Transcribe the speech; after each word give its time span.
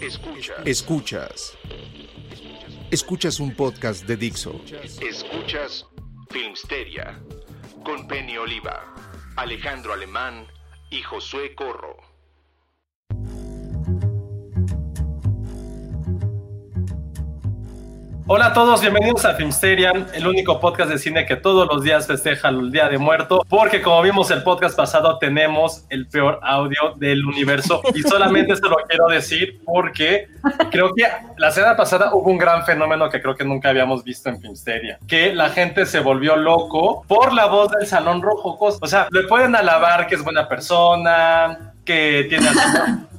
Escuchas. 0.00 0.66
Escuchas. 0.66 1.58
Escuchas 2.90 3.38
un 3.38 3.54
podcast 3.54 4.06
de 4.06 4.16
Dixo. 4.16 4.58
Escuchas 5.00 5.86
Filmsteria 6.30 7.20
con 7.84 8.08
Penny 8.08 8.38
Oliva, 8.38 8.94
Alejandro 9.36 9.92
Alemán 9.92 10.46
y 10.90 11.02
Josué 11.02 11.54
Corro. 11.54 12.09
Hola 18.32 18.46
a 18.46 18.52
todos, 18.52 18.80
bienvenidos 18.80 19.24
a 19.24 19.34
Filmsterian, 19.34 20.06
el 20.14 20.24
único 20.24 20.60
podcast 20.60 20.88
de 20.88 20.98
cine 20.98 21.26
que 21.26 21.34
todos 21.34 21.66
los 21.66 21.82
días 21.82 22.06
festeja 22.06 22.50
el 22.50 22.70
Día 22.70 22.88
de 22.88 22.96
Muerto, 22.96 23.44
porque 23.48 23.82
como 23.82 24.00
vimos 24.02 24.30
el 24.30 24.44
podcast 24.44 24.76
pasado, 24.76 25.18
tenemos 25.18 25.84
el 25.88 26.06
peor 26.06 26.38
audio 26.40 26.94
del 26.94 27.26
universo 27.26 27.82
y 27.92 28.02
solamente 28.02 28.54
se 28.54 28.68
lo 28.68 28.76
quiero 28.88 29.08
decir 29.08 29.60
porque 29.64 30.28
creo 30.70 30.94
que 30.94 31.08
la 31.38 31.50
semana 31.50 31.76
pasada 31.76 32.14
hubo 32.14 32.30
un 32.30 32.38
gran 32.38 32.64
fenómeno 32.64 33.10
que 33.10 33.20
creo 33.20 33.34
que 33.34 33.42
nunca 33.42 33.70
habíamos 33.70 34.04
visto 34.04 34.28
en 34.28 34.40
Filmsteria, 34.40 35.00
que 35.08 35.34
la 35.34 35.48
gente 35.48 35.84
se 35.84 35.98
volvió 35.98 36.36
loco 36.36 37.02
por 37.08 37.32
la 37.32 37.46
voz 37.46 37.72
del 37.72 37.88
Salón 37.88 38.22
Rojo. 38.22 38.56
O 38.60 38.86
sea, 38.86 39.08
le 39.10 39.24
pueden 39.24 39.56
alabar 39.56 40.06
que 40.06 40.14
es 40.14 40.22
buena 40.22 40.46
persona, 40.46 41.72
que 41.84 42.26
tiene, 42.28 42.46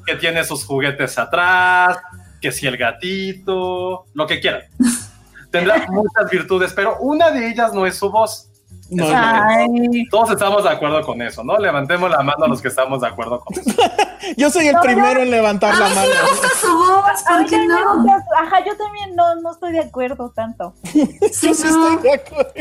que 0.05 0.15
tiene 0.15 0.45
sus 0.45 0.63
juguetes 0.63 1.19
atrás, 1.19 1.97
que 2.41 2.51
si 2.51 2.67
el 2.67 2.75
gatito, 2.77 4.05
lo 4.13 4.27
que 4.27 4.39
quieran. 4.39 4.63
Tendrá 5.51 5.85
muchas 5.89 6.29
virtudes, 6.29 6.73
pero 6.75 6.97
una 6.99 7.29
de 7.31 7.49
ellas 7.49 7.73
no 7.73 7.85
es 7.85 7.95
su 7.97 8.09
voz. 8.09 8.47
No, 8.89 9.05
Todos 10.09 10.31
estamos 10.31 10.63
de 10.65 10.69
acuerdo 10.69 11.01
con 11.03 11.21
eso, 11.21 11.45
¿no? 11.45 11.57
Levantemos 11.57 12.11
la 12.11 12.21
mano 12.23 12.43
a 12.43 12.47
los 12.49 12.61
que 12.61 12.67
estamos 12.67 12.99
de 12.99 13.07
acuerdo 13.07 13.39
con 13.39 13.57
eso. 13.57 13.71
Yo 14.37 14.49
soy 14.49 14.67
el 14.67 14.75
primero 14.81 15.21
en 15.21 15.31
levantar 15.31 15.73
la 15.77 15.87
mano. 15.87 16.01
sí 16.01 16.09
me 16.23 16.29
gusta 16.29 16.47
su 16.59 16.67
voz, 16.77 17.23
¿por 17.27 17.45
qué 17.45 17.65
no? 17.67 18.05
Ajá, 18.37 18.63
yo 18.65 18.75
también 18.77 19.15
no, 19.15 19.35
no 19.41 19.51
estoy 19.51 19.71
de 19.73 19.79
acuerdo 19.79 20.31
tanto. 20.35 20.73
Sí, 21.31 21.47
Yo 21.47 21.53
sí 21.53 21.67
no. 21.69 21.87
estoy 21.93 22.03
de 22.03 22.13
acuerdo. 22.13 22.51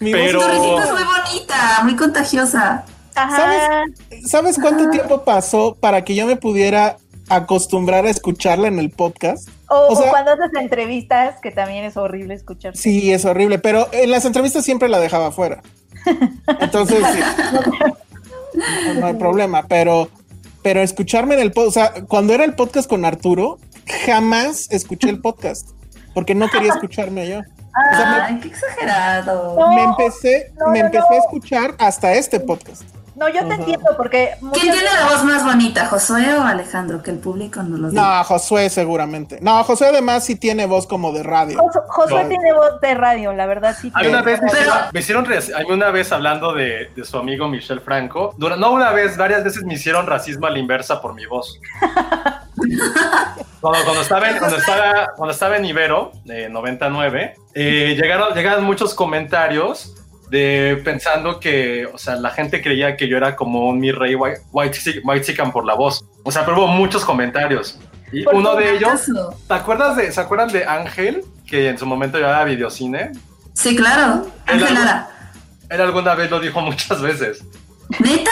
Mi 0.00 0.12
voz- 0.12 0.20
Pero- 0.20 0.42
es 0.42 0.58
muy 0.92 1.02
bonita, 1.04 1.80
muy 1.84 1.96
contagiosa. 1.96 2.84
Ajá. 3.14 3.36
¿Sabes? 3.36 4.28
¿Sabes 4.30 4.58
cuánto 4.60 4.90
tiempo 4.90 5.22
pasó 5.24 5.74
para 5.80 6.02
que 6.04 6.14
yo 6.16 6.26
me 6.26 6.36
pudiera 6.36 6.96
acostumbrar 7.28 8.06
a 8.06 8.10
escucharla 8.10 8.68
en 8.68 8.78
el 8.78 8.90
podcast? 8.90 9.48
O, 9.68 9.88
o 9.92 9.96
sea- 9.96 10.06
o 10.06 10.10
cuando 10.10 10.32
haces 10.32 10.50
entrevistas, 10.60 11.40
que 11.40 11.50
también 11.50 11.84
es 11.84 11.96
horrible 11.96 12.34
escuchar. 12.34 12.76
Sí, 12.76 13.12
es 13.12 13.24
horrible, 13.24 13.58
pero 13.58 13.88
en 13.92 14.10
las 14.10 14.24
entrevistas 14.24 14.64
siempre 14.64 14.88
la 14.88 14.98
dejaba 14.98 15.30
fuera. 15.32 15.62
Entonces, 16.60 16.98
sí. 17.12 17.20
no, 18.54 18.94
no 19.00 19.06
hay 19.06 19.14
problema, 19.14 19.66
pero, 19.66 20.08
pero 20.62 20.80
escucharme 20.80 21.34
en 21.34 21.40
el 21.40 21.52
podcast, 21.52 21.76
o 21.76 21.80
sea, 21.96 22.04
cuando 22.06 22.32
era 22.32 22.44
el 22.44 22.54
podcast 22.54 22.88
con 22.88 23.04
Arturo, 23.04 23.58
jamás 24.06 24.68
escuché 24.70 25.08
el 25.10 25.20
podcast, 25.20 25.70
porque 26.14 26.34
no 26.34 26.48
quería 26.48 26.72
escucharme 26.72 27.28
yo. 27.28 27.38
O 27.40 27.96
sea, 27.96 28.06
me- 28.28 28.34
Ay, 28.34 28.40
qué 28.40 28.48
exagerado. 28.48 29.56
Me 29.74 29.82
empecé, 29.84 30.52
no, 30.58 30.68
me 30.72 30.80
empecé 30.80 31.14
a 31.14 31.18
escuchar 31.18 31.74
hasta 31.78 32.14
este 32.14 32.40
podcast. 32.40 32.82
No, 33.18 33.28
yo 33.28 33.46
te 33.46 33.54
entiendo 33.54 33.86
porque 33.96 34.34
¿Quién 34.40 34.52
tiene 34.52 34.76
veces- 34.82 34.92
la 35.00 35.06
voz 35.10 35.24
más 35.24 35.44
bonita, 35.44 35.86
Josué 35.86 36.34
o 36.38 36.42
Alejandro? 36.42 37.02
Que 37.02 37.10
el 37.10 37.18
público 37.18 37.62
no 37.62 37.76
lo 37.76 37.90
diga. 37.90 38.18
No, 38.18 38.24
Josué 38.24 38.70
seguramente. 38.70 39.38
No, 39.42 39.62
Josué 39.64 39.88
además 39.88 40.24
sí 40.24 40.36
tiene 40.36 40.66
voz 40.66 40.86
como 40.86 41.12
de 41.12 41.22
radio. 41.22 41.58
Josu- 41.58 41.82
Josué 41.88 42.22
No. 42.22 42.28
tiene 42.28 42.52
voz 42.52 42.80
de 42.80 42.94
radio, 42.94 43.32
la 43.32 43.46
verdad 43.46 43.76
sí. 43.80 43.90
Hay 43.94 44.02
tiene 44.04 44.16
una 44.18 44.22
vez 44.24 44.40
me 44.40 44.50
Pero- 44.50 44.60
hicieron, 44.62 44.82
me 44.92 45.00
hicieron 45.00 45.24
res- 45.24 45.52
hay 45.54 45.64
una 45.66 45.90
vez 45.90 46.12
hablando 46.12 46.52
de, 46.54 46.90
de 46.94 47.04
su 47.04 47.18
amigo 47.18 47.48
Michel 47.48 47.80
Franco. 47.80 48.34
No 48.38 48.70
una 48.72 48.92
vez, 48.92 49.16
varias 49.16 49.42
veces 49.44 49.64
me 49.64 49.74
hicieron 49.74 50.06
racismo 50.06 50.46
a 50.46 50.50
la 50.50 50.58
inversa 50.58 51.00
por 51.00 51.14
mi 51.14 51.26
voz. 51.26 51.58
Cuando, 53.60 53.84
cuando 53.84 54.02
estaba 54.02 54.30
en, 54.30 54.38
cuando 54.38 54.56
estaba, 54.56 55.08
cuando 55.16 55.32
estaba 55.32 55.56
en 55.56 55.64
Ibero, 55.64 56.12
de 56.24 56.48
99, 56.48 57.34
eh, 57.54 57.96
llegaron, 58.00 58.32
llegaron 58.34 58.64
muchos 58.64 58.94
comentarios 58.94 59.94
de 60.30 60.80
pensando 60.84 61.40
que, 61.40 61.86
o 61.92 61.98
sea, 61.98 62.16
la 62.16 62.30
gente 62.30 62.62
creía 62.62 62.96
que 62.96 63.08
yo 63.08 63.16
era 63.16 63.34
como 63.36 63.68
un 63.68 63.80
mi 63.80 63.92
rey 63.92 64.14
white, 64.14 64.40
white, 64.52 64.78
chick- 64.78 65.00
white 65.04 65.24
chicken 65.24 65.50
por 65.52 65.64
la 65.64 65.74
voz. 65.74 66.04
O 66.24 66.30
sea, 66.32 66.44
pero 66.44 66.58
hubo 66.58 66.66
muchos 66.68 67.04
comentarios. 67.04 67.78
Y 68.12 68.22
¿Por 68.24 68.34
uno 68.34 68.54
de 68.56 68.76
ellos. 68.76 69.06
¿te 69.46 69.54
acuerdas 69.54 69.96
de, 69.96 70.10
¿se 70.12 70.20
acuerdan 70.20 70.48
de 70.48 70.64
Ángel? 70.64 71.24
Que 71.46 71.68
en 71.68 71.78
su 71.78 71.86
momento 71.86 72.18
llevaba 72.18 72.44
videocine. 72.44 73.12
Sí, 73.54 73.74
claro. 73.76 74.26
El 74.46 74.62
Ángel 74.62 74.74
Lara. 74.74 75.10
Él 75.70 75.80
alguna 75.80 76.14
vez 76.14 76.30
lo 76.30 76.40
dijo 76.40 76.60
muchas 76.62 77.00
veces. 77.02 77.42
¿Neta? 78.00 78.30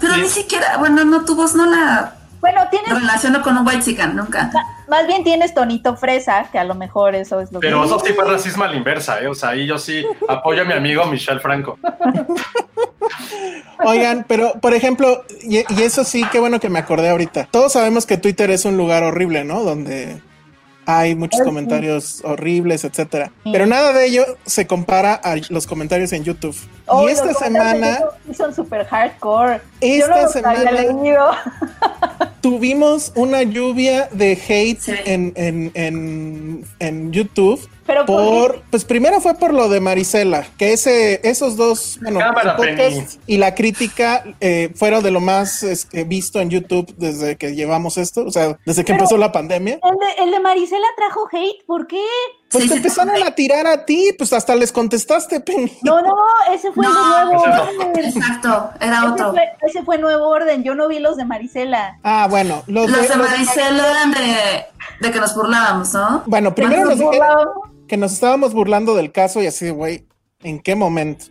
Pero 0.00 0.14
Sí. 0.14 0.20
ni 0.22 0.28
siquiera, 0.28 0.76
bueno, 0.78 1.04
no, 1.04 1.24
tu 1.24 1.34
voz 1.34 1.54
no 1.54 1.66
la 1.66 2.14
Bueno, 2.40 2.62
tienes, 2.70 2.90
relaciono 2.94 3.42
con 3.42 3.56
un 3.58 3.66
white 3.66 3.82
chicken, 3.82 4.14
nunca. 4.16 4.50
Más 4.88 5.06
bien 5.06 5.24
tienes 5.24 5.54
tonito 5.54 5.96
fresa, 5.96 6.48
que 6.50 6.58
a 6.58 6.64
lo 6.64 6.74
mejor 6.74 7.14
eso 7.14 7.40
es 7.40 7.52
lo 7.52 7.60
Pero 7.60 7.80
que... 7.80 7.86
eso 7.86 8.00
sí 8.00 8.12
fue 8.12 8.24
racismo 8.24 8.64
a 8.64 8.68
la 8.68 8.76
inversa, 8.76 9.20
¿eh? 9.20 9.28
O 9.28 9.34
sea, 9.34 9.50
ahí 9.50 9.66
yo 9.66 9.78
sí 9.78 10.04
apoyo 10.28 10.62
a 10.62 10.64
mi 10.64 10.72
amigo 10.72 11.04
Michel 11.06 11.40
Franco. 11.40 11.78
Oigan, 13.84 14.24
pero 14.28 14.54
por 14.60 14.74
ejemplo, 14.74 15.24
y, 15.42 15.58
y 15.58 15.82
eso 15.82 16.04
sí, 16.04 16.24
qué 16.32 16.40
bueno 16.40 16.58
que 16.60 16.68
me 16.68 16.78
acordé 16.78 17.10
ahorita. 17.10 17.48
Todos 17.50 17.72
sabemos 17.72 18.06
que 18.06 18.16
Twitter 18.16 18.50
es 18.50 18.64
un 18.64 18.76
lugar 18.76 19.02
horrible, 19.04 19.44
¿no? 19.44 19.62
Donde 19.62 20.20
hay 20.88 21.14
muchos 21.14 21.40
sí. 21.40 21.44
comentarios 21.44 22.22
horribles, 22.24 22.82
etcétera. 22.82 23.30
Sí. 23.44 23.50
Pero 23.52 23.66
nada 23.66 23.92
de 23.92 24.06
ello 24.06 24.24
se 24.46 24.66
compara 24.66 25.12
a 25.14 25.36
los 25.50 25.66
comentarios 25.66 26.14
en 26.14 26.24
YouTube. 26.24 26.56
Oh, 26.86 27.06
y 27.06 27.12
esta 27.12 27.26
los 27.26 27.36
semana 27.36 28.00
son 28.34 28.54
súper 28.54 28.86
hardcore. 28.86 29.60
Esta 29.82 30.16
Yo 30.16 30.22
no 30.22 30.28
semana-. 30.30 31.38
tuvimos 32.40 33.12
una 33.14 33.42
lluvia 33.42 34.08
de 34.12 34.32
hate 34.32 34.80
Sí. 34.80 34.92
en, 35.04 35.32
en, 35.36 35.70
en, 35.74 36.64
en 36.78 37.12
YouTube. 37.12 37.60
Pero 37.86 38.04
¿por 38.04 38.22
Por, 38.22 38.62
pues 38.70 38.84
primero 38.84 39.18
fue 39.20 39.34
por 39.36 39.54
lo 39.54 39.70
de 39.70 39.80
Marisela, 39.80 40.46
que 40.58 40.74
ese, 40.74 41.26
esos 41.26 41.56
dos, 41.56 41.98
bueno, 42.02 42.18
Cámara, 42.20 42.50
el 42.50 42.56
podcast 42.56 43.12
Penny. 43.14 43.22
y 43.26 43.38
la 43.38 43.54
crítica 43.54 44.24
eh, 44.40 44.70
fueron 44.74 45.02
de 45.02 45.10
lo 45.10 45.20
más 45.20 45.62
este, 45.62 46.04
visto 46.04 46.38
en 46.40 46.50
YouTube 46.50 46.94
desde 46.98 47.36
que 47.36 47.54
llevamos 47.54 47.96
esto, 47.96 48.26
o 48.26 48.30
sea, 48.30 48.58
desde 48.66 48.82
que 48.84 48.92
Pero- 48.92 49.04
empezó 49.04 49.16
la 49.16 49.32
pandemia. 49.32 49.80
El 49.82 49.96
de, 49.98 50.22
el 50.24 50.30
de 50.32 50.40
Marisela 50.40 50.86
trajo 50.98 51.28
hate, 51.32 51.64
¿por 51.66 51.86
qué? 51.86 52.02
Pues 52.50 52.64
Sí, 52.64 52.68
te 52.70 52.74
sí, 52.74 52.76
empezaron 52.78 53.16
sí. 53.16 53.22
a 53.22 53.34
tirar 53.34 53.66
a 53.66 53.84
ti, 53.84 54.10
pues 54.16 54.32
hasta 54.32 54.56
les 54.56 54.72
contestaste, 54.72 55.40
Penny. 55.40 55.70
No, 55.82 56.00
no, 56.00 56.14
ese 56.54 56.72
fue 56.72 56.86
el 56.86 56.92
Nuevo. 56.92 57.42
Orden. 57.42 58.04
Exacto, 58.06 58.70
era 58.80 58.98
Ese 59.00 59.06
otro. 59.08 59.30
fue, 59.32 59.42
ese 59.66 59.82
fue 59.82 59.98
Nuevo 59.98 60.28
Orden, 60.28 60.62
yo 60.64 60.74
no 60.74 60.88
vi 60.88 60.98
los 60.98 61.18
de 61.18 61.26
Marisela. 61.26 61.98
Ah, 62.02 62.26
bueno, 62.30 62.62
los, 62.66 62.90
Los 62.90 63.02
de, 63.02 63.08
de 63.08 63.16
los 63.16 63.30
de- 63.30 63.36
Maricela 63.36 63.90
eran 63.90 64.10
de, 64.12 64.64
de 65.00 65.12
que 65.12 65.20
nos 65.20 65.34
burlábamos, 65.34 65.92
¿no? 65.92 66.22
bueno, 66.26 66.54
primero 66.54 66.86
Nos 66.86 66.98
los 66.98 67.10
de- 67.10 67.20
que 67.86 67.96
nos 67.98 68.12
estábamos 68.14 68.54
burlando 68.54 68.94
del 68.94 69.12
caso 69.12 69.42
y 69.42 69.46
así 69.46 69.66
de, 69.66 69.70
güey, 69.72 70.06
¿en 70.42 70.58
qué 70.60 70.74
momento? 70.74 71.26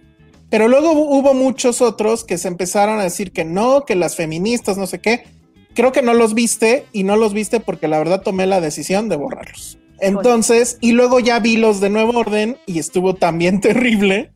Pero 0.52 0.68
luego 0.68 0.92
hu- 0.94 1.20
hubo 1.20 1.34
muchos 1.34 1.82
otros 1.82 2.24
que 2.24 2.38
se 2.38 2.48
empezaron 2.48 3.00
a 3.00 3.04
decir 3.04 3.34
que 3.34 3.44
no, 3.44 3.86
que 3.86 3.96
las 3.96 4.16
feministas, 4.16 4.78
no 4.78 4.86
sé 4.88 5.00
qué. 5.02 5.26
Creo 5.74 5.92
que 5.92 6.02
no 6.04 6.14
los 6.14 6.34
viste 6.36 6.86
y 6.94 7.04
no 7.04 7.16
los 7.18 7.34
viste 7.34 7.60
porque 7.60 7.88
la 7.88 7.98
verdad 7.98 8.22
tomé 8.22 8.46
la 8.48 8.62
decisión 8.62 9.10
de 9.10 9.16
borrarlos. 9.18 9.78
Entonces, 10.00 10.78
y 10.82 10.92
luego 10.92 11.20
ya 11.20 11.40
vi 11.40 11.58
los 11.58 11.80
de 11.80 11.90
Nuevo 11.90 12.18
Orden 12.20 12.58
y 12.66 12.80
estuvo 12.80 13.16
también 13.16 13.60
terrible. 13.62 14.32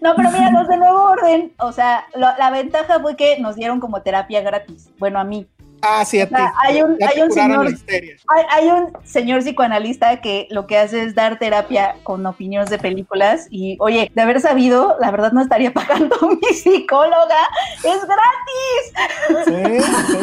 No, 0.00 0.14
pero 0.16 0.30
mira, 0.30 0.50
los 0.52 0.68
de 0.68 0.76
nuevo 0.76 1.02
orden, 1.10 1.52
o 1.58 1.72
sea, 1.72 2.06
lo- 2.14 2.36
la 2.38 2.50
ventaja 2.50 3.00
fue 3.00 3.16
que 3.16 3.38
nos 3.40 3.56
dieron 3.56 3.80
como 3.80 4.00
terapia 4.02 4.40
gratis. 4.42 4.88
Bueno, 4.98 5.18
a 5.18 5.24
mí. 5.24 5.46
Ah, 5.82 6.04
sí, 6.04 6.20
a 6.20 6.24
O 6.24 6.28
sea, 6.28 6.38
ti. 6.38 6.52
hay 6.66 6.82
un- 6.82 6.96
hay 7.02 7.30
señor-. 7.30 7.66
Hay, 8.28 8.44
hay 8.50 8.68
un 8.68 8.92
señor 9.04 9.40
psicoanalista 9.42 10.20
que 10.20 10.46
lo 10.50 10.66
que 10.66 10.76
hace 10.78 11.02
es 11.02 11.14
dar 11.14 11.38
terapia 11.38 11.96
con 12.04 12.24
opiniones 12.26 12.68
de 12.70 12.78
películas 12.78 13.46
y, 13.50 13.76
oye, 13.80 14.10
de 14.14 14.22
haber 14.22 14.40
sabido, 14.40 14.96
la 15.00 15.10
verdad 15.12 15.32
no 15.32 15.40
estaría 15.40 15.72
pagando 15.74 16.16
mi 16.30 16.48
psicóloga. 16.54 17.36
Es 17.84 18.00
gratis. 18.06 19.44
Sí, 19.46 20.12
sí. 20.12 20.18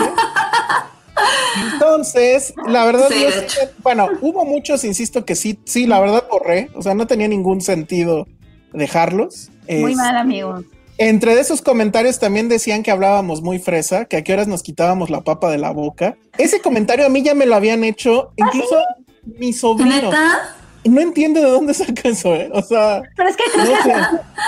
Entonces, 1.74 2.54
la 2.68 2.86
verdad, 2.86 3.10
Sí, 3.10 3.26
sí 3.48 3.58
bueno, 3.84 4.10
hubo 4.22 4.46
muchos, 4.46 4.84
insisto, 4.84 5.26
que 5.26 5.36
sí, 5.36 5.60
sí, 5.66 5.86
la 5.88 6.00
verdad 6.00 6.24
borré, 6.30 6.70
o 6.76 6.82
sea, 6.82 6.94
no 6.94 7.08
tenía 7.08 7.28
ningún 7.28 7.62
sentido 7.62 8.28
dejarlos. 8.74 9.50
Muy 9.68 9.92
Es- 9.92 9.98
mal, 9.98 10.18
amigos. 10.18 10.64
Entre 10.98 11.36
de 11.36 11.42
esos 11.42 11.62
comentarios 11.62 12.20
también 12.20 12.48
decían 12.48 12.82
que 12.82 12.90
hablábamos 12.90 13.42
muy 13.42 13.60
fresa, 13.60 14.06
que 14.06 14.16
a 14.16 14.24
qué 14.24 14.32
horas 14.32 14.48
nos 14.48 14.64
quitábamos 14.64 15.10
la 15.10 15.22
papa 15.26 15.52
de 15.52 15.58
la 15.58 15.72
boca. 15.72 16.16
Ese 16.38 16.62
comentario 16.62 17.06
a 17.06 17.10
mí 17.10 17.22
ya 17.22 17.34
me 17.34 17.46
lo 17.46 17.56
habían 17.56 17.84
hecho, 17.84 18.32
incluso 18.38 18.78
mi 19.26 19.52
sobrino. 19.52 19.94
¿Neta? 19.94 20.56
No 20.86 21.02
entiendo 21.02 21.42
de 21.42 21.50
dónde 21.50 21.74
saca 21.74 22.10
eso, 22.10 22.34
¿eh? 22.36 22.50
O 22.54 22.62
sea, 22.62 23.02
Pero 23.16 23.30
es 23.30 23.36
que 23.36 23.44
creo 23.52 23.66
no 23.66 23.72
que 23.72 23.90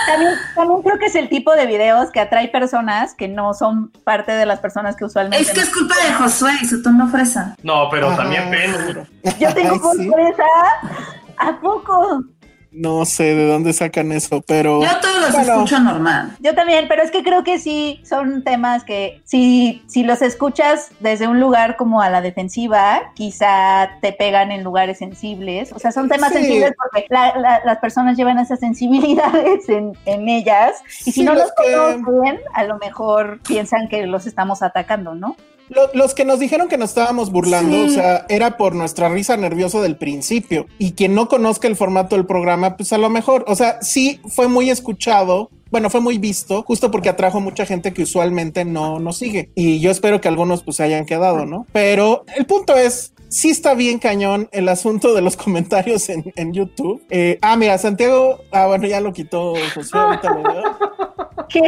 también, 0.06 0.32
también 0.54 0.82
creo 0.82 0.98
que 0.98 1.06
es 1.06 1.14
el 1.16 1.28
tipo 1.28 1.52
de 1.54 1.66
videos 1.66 2.10
que 2.10 2.20
atrae 2.20 2.48
personas 2.48 3.14
que 3.14 3.26
no 3.28 3.54
son 3.54 3.90
parte 4.04 4.32
de 4.32 4.46
las 4.46 4.60
personas 4.60 4.94
que 4.96 5.04
usualmente. 5.04 5.42
Es 5.42 5.50
que 5.50 5.60
es 5.60 5.70
culpa 5.74 5.94
de 5.96 6.12
Josué 6.14 6.52
y 6.62 6.66
su 6.66 6.82
tono 6.82 7.08
fresa. 7.08 7.56
No, 7.62 7.88
pero 7.90 8.08
Ajá. 8.08 8.18
también 8.18 8.50
Penny. 8.50 9.06
Yo 9.40 9.52
tengo 9.54 9.74
Ay, 9.92 9.98
sí. 9.98 10.04
sorpresa. 10.08 10.44
¿A 11.38 11.60
poco? 11.60 12.22
No 12.80 13.04
sé 13.04 13.34
de 13.34 13.46
dónde 13.48 13.72
sacan 13.72 14.12
eso, 14.12 14.40
pero 14.46 14.80
Yo 14.82 14.88
todos 15.00 15.20
los 15.20 15.32
Bueno. 15.32 15.52
escucho 15.54 15.80
normal. 15.80 16.36
Yo 16.38 16.54
también, 16.54 16.86
pero 16.88 17.02
es 17.02 17.10
que 17.10 17.22
creo 17.24 17.42
que 17.42 17.58
sí 17.58 18.00
son 18.04 18.44
temas 18.44 18.84
que 18.84 19.20
si, 19.24 19.82
si 19.88 20.04
los 20.04 20.22
escuchas 20.22 20.90
desde 21.00 21.26
un 21.26 21.40
lugar 21.40 21.76
como 21.76 22.00
a 22.00 22.08
la 22.08 22.20
defensiva, 22.20 23.10
quizá 23.14 23.90
te 24.00 24.12
pegan 24.12 24.52
en 24.52 24.62
lugares 24.62 24.98
sensibles. 24.98 25.72
O 25.72 25.78
sea, 25.80 25.90
son 25.90 26.08
temas 26.08 26.30
Sí. 26.32 26.38
sensibles 26.38 26.72
porque 26.76 27.06
la- 27.10 27.36
la- 27.36 27.60
las 27.64 27.78
personas 27.78 28.16
llevan 28.16 28.38
esas 28.38 28.60
sensibilidades 28.60 29.68
en, 29.68 29.96
en 30.06 30.28
ellas 30.28 30.74
y 31.00 31.10
si 31.10 31.12
Sí, 31.12 31.24
no 31.24 31.34
los 31.34 31.42
los 31.44 31.52
que- 31.56 31.74
conocen, 32.04 32.38
a 32.54 32.64
lo 32.64 32.78
mejor 32.78 33.40
piensan 33.46 33.88
que 33.88 34.06
los 34.06 34.26
estamos 34.26 34.62
atacando, 34.62 35.14
¿no? 35.14 35.36
Lo- 35.68 35.90
los 35.94 36.14
que 36.14 36.24
nos 36.24 36.38
dijeron 36.38 36.68
que 36.68 36.78
nos 36.78 36.90
estábamos 36.90 37.30
burlando, 37.30 37.76
Sí. 37.76 37.90
o 37.90 37.94
sea, 37.94 38.26
era 38.28 38.56
por 38.56 38.74
nuestra 38.74 39.08
risa 39.08 39.36
nerviosa 39.36 39.80
del 39.80 39.96
principio. 39.96 40.66
Y 40.78 40.92
quien 40.92 41.14
no 41.14 41.28
conozca 41.28 41.68
el 41.68 41.76
formato 41.76 42.16
del 42.16 42.26
programa, 42.26 42.76
pues 42.76 42.92
a 42.92 42.98
lo 42.98 43.10
mejor, 43.10 43.44
o 43.48 43.54
sea, 43.54 43.78
sí 43.82 44.20
fue 44.28 44.48
muy 44.48 44.70
escuchado. 44.70 45.50
Bueno, 45.70 45.90
fue 45.90 46.00
muy 46.00 46.16
visto, 46.16 46.62
justo 46.62 46.90
porque 46.90 47.10
atrajo 47.10 47.40
mucha 47.40 47.66
gente 47.66 47.92
que 47.92 48.02
usualmente 48.02 48.64
no 48.64 48.98
nos 49.00 49.18
sigue. 49.18 49.50
Y 49.54 49.80
yo 49.80 49.90
espero 49.90 50.20
que 50.20 50.28
algunos 50.28 50.62
pues 50.62 50.78
se 50.78 50.82
hayan 50.84 51.04
quedado, 51.04 51.44
¿no? 51.44 51.66
Pero 51.72 52.24
el 52.36 52.46
punto 52.46 52.74
es, 52.74 53.12
sí 53.28 53.50
está 53.50 53.74
bien 53.74 53.98
cañón 53.98 54.48
el 54.52 54.70
asunto 54.70 55.12
de 55.12 55.20
los 55.20 55.36
comentarios 55.36 56.08
en, 56.08 56.32
en 56.36 56.54
YouTube. 56.54 57.02
Eh, 57.10 57.38
ah, 57.42 57.56
mira, 57.56 57.76
Santiago, 57.76 58.40
ah, 58.50 58.66
bueno, 58.66 58.86
ya 58.86 59.00
lo 59.02 59.12
quitó 59.12 59.52
José, 59.74 59.90
ahorita 59.98 60.30
lo 60.34 60.42
veo. 60.42 60.62
¿Qué? 61.50 61.60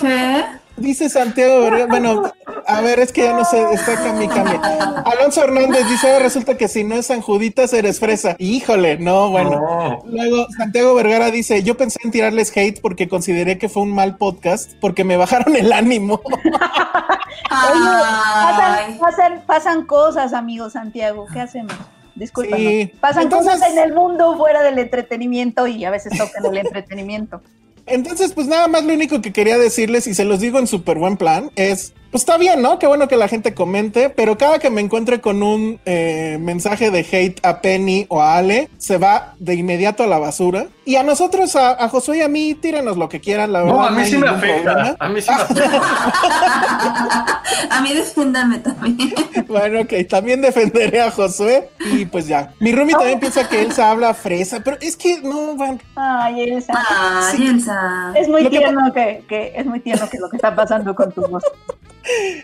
¿Qué? 0.00 0.44
Dice 0.76 1.08
Santiago 1.08 1.60
Vergara, 1.60 1.86
bueno, 1.86 2.22
a 2.66 2.80
ver, 2.80 2.98
es 2.98 3.12
que 3.12 3.22
ya 3.22 3.32
no 3.32 3.44
sé, 3.44 3.64
está 3.72 3.94
cambia 3.94 4.24
y 4.24 4.28
cambia. 4.28 4.60
Alonso 5.04 5.44
Hernández 5.44 5.88
dice, 5.88 6.08
"Ahora 6.08 6.24
resulta 6.24 6.56
que 6.56 6.66
si 6.66 6.82
no 6.82 6.96
es 6.96 7.06
San 7.06 7.20
Juditas 7.20 7.72
eres 7.72 8.00
fresa. 8.00 8.34
Híjole, 8.40 8.98
no, 8.98 9.30
bueno. 9.30 9.50
No. 9.52 10.02
Luego, 10.06 10.46
Santiago 10.58 10.94
Vergara 10.94 11.30
dice, 11.30 11.62
yo 11.62 11.76
pensé 11.76 12.00
en 12.02 12.10
tirarles 12.10 12.54
hate 12.56 12.80
porque 12.80 13.08
consideré 13.08 13.56
que 13.56 13.68
fue 13.68 13.82
un 13.84 13.94
mal 13.94 14.16
podcast, 14.16 14.72
porque 14.80 15.04
me 15.04 15.16
bajaron 15.16 15.54
el 15.54 15.72
ánimo. 15.72 16.20
Ay. 17.50 17.78
Pasan, 17.80 18.98
pasan, 18.98 19.42
pasan 19.46 19.86
cosas, 19.86 20.32
amigo 20.32 20.70
Santiago. 20.70 21.26
¿Qué 21.32 21.40
hacemos? 21.40 21.74
Disculpa. 22.16 22.56
Sí. 22.56 22.92
Pasan 23.00 23.24
Entonces- 23.24 23.52
cosas 23.54 23.70
en 23.70 23.78
el 23.78 23.92
mundo 23.94 24.36
fuera 24.36 24.62
del 24.62 24.78
entretenimiento 24.78 25.66
y 25.66 25.84
a 25.84 25.90
veces 25.90 26.16
tocan 26.18 26.44
el 26.46 26.58
entretenimiento. 26.58 27.42
Entonces, 27.86 28.32
pues 28.32 28.46
nada 28.46 28.68
más 28.68 28.84
lo 28.84 28.94
único 28.94 29.20
que 29.20 29.32
quería 29.32 29.58
decirles, 29.58 30.06
y 30.06 30.14
se 30.14 30.24
los 30.24 30.40
digo 30.40 30.58
en 30.58 30.66
súper 30.66 30.98
buen 30.98 31.16
plan, 31.16 31.50
es, 31.56 31.92
pues 32.14 32.22
está 32.22 32.38
bien, 32.38 32.62
¿no? 32.62 32.78
Qué 32.78 32.86
bueno 32.86 33.08
que 33.08 33.16
la 33.16 33.26
gente 33.26 33.54
comente, 33.54 34.08
pero 34.08 34.38
cada 34.38 34.60
que 34.60 34.70
me 34.70 34.80
encuentre 34.80 35.20
con 35.20 35.42
un 35.42 35.80
eh, 35.84 36.38
mensaje 36.40 36.92
de 36.92 37.00
hate 37.00 37.44
a 37.44 37.60
Penny 37.60 38.06
o 38.08 38.22
a 38.22 38.36
Ale, 38.36 38.68
se 38.78 38.98
va 38.98 39.34
de 39.40 39.56
inmediato 39.56 40.04
a 40.04 40.06
la 40.06 40.20
basura. 40.20 40.68
Y 40.84 40.94
a 40.94 41.02
nosotros, 41.02 41.56
a, 41.56 41.72
a 41.72 41.88
Josué 41.88 42.18
y 42.18 42.20
a 42.20 42.28
mí, 42.28 42.54
tírenos 42.54 42.96
lo 42.96 43.08
que 43.08 43.18
quieran, 43.18 43.52
la 43.52 43.62
verdad. 43.62 43.74
No, 43.74 43.84
a 43.84 43.90
mí 43.90 44.04
sí 44.04 44.16
me 44.16 44.28
afecta. 44.28 44.74
problema. 44.74 44.96
A 45.00 45.08
mí 45.08 45.20
sí 45.20 45.30
me 45.34 45.42
afecta. 45.42 47.40
A 47.70 47.80
mí 47.80 47.94
defiéndame 47.94 48.58
también. 48.58 49.12
Bueno, 49.48 49.80
ok, 49.80 49.92
también 50.08 50.40
defenderé 50.40 51.00
a 51.00 51.10
Josué 51.10 51.68
y 51.92 52.06
pues 52.06 52.26
ya. 52.26 52.52
Mi 52.60 52.72
Rumi 52.72 52.92
también 52.92 53.20
piensa 53.20 53.48
que 53.48 53.62
Elsa 53.62 53.90
habla 53.90 54.14
fresa, 54.14 54.60
pero 54.64 54.78
es 54.80 54.96
que 54.96 55.20
no, 55.20 55.54
van. 55.56 55.80
Ay, 55.96 56.42
Elsa. 56.42 56.72
Ay, 56.88 57.48
Elsa. 57.48 58.12
Es 58.16 58.28
muy 58.28 58.42
Lo 58.42 58.50
que 58.50 58.58
tierno 58.58 58.92
que, 58.92 59.24
que 59.28 59.52
es 59.54 59.66
muy 59.66 59.80
tierno 59.80 60.08
que 60.08 60.18
lo 60.18 60.30
que 60.30 60.36
está 60.36 60.54
pasando 60.54 60.94
con 60.94 61.12
tu 61.12 61.22
voz. 61.22 61.42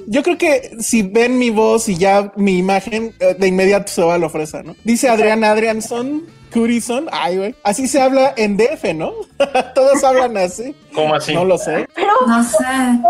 Yo 0.07 0.23
creo 0.23 0.39
que 0.39 0.77
si 0.81 1.03
ven 1.03 1.39
mi 1.39 1.51
voz 1.51 1.89
y 1.89 1.97
ya 1.97 2.33
mi 2.37 2.59
imagen, 2.59 3.15
eh, 3.21 3.35
de 3.39 3.47
inmediato 3.47 3.93
se 3.93 4.03
va 4.03 4.15
a 4.15 4.19
la 4.19 4.29
fresa, 4.29 4.63
¿no? 4.63 4.75
Dice 4.85 5.09
Adriana 5.09 5.51
Adrianson, 5.51 6.23
Curison, 6.53 7.09
ay, 7.13 7.37
güey. 7.37 7.55
Así 7.63 7.87
se 7.87 8.01
habla 8.01 8.35
en 8.37 8.57
DF, 8.57 8.95
¿no? 8.95 9.13
Todos 9.75 10.03
hablan 10.05 10.37
así. 10.37 10.75
¿Cómo 10.95 11.15
así? 11.15 11.35
No 11.35 11.45
lo 11.45 11.59
sé. 11.59 11.87
Pero, 11.95 12.13
No 12.27 12.43
sé. 12.43 12.57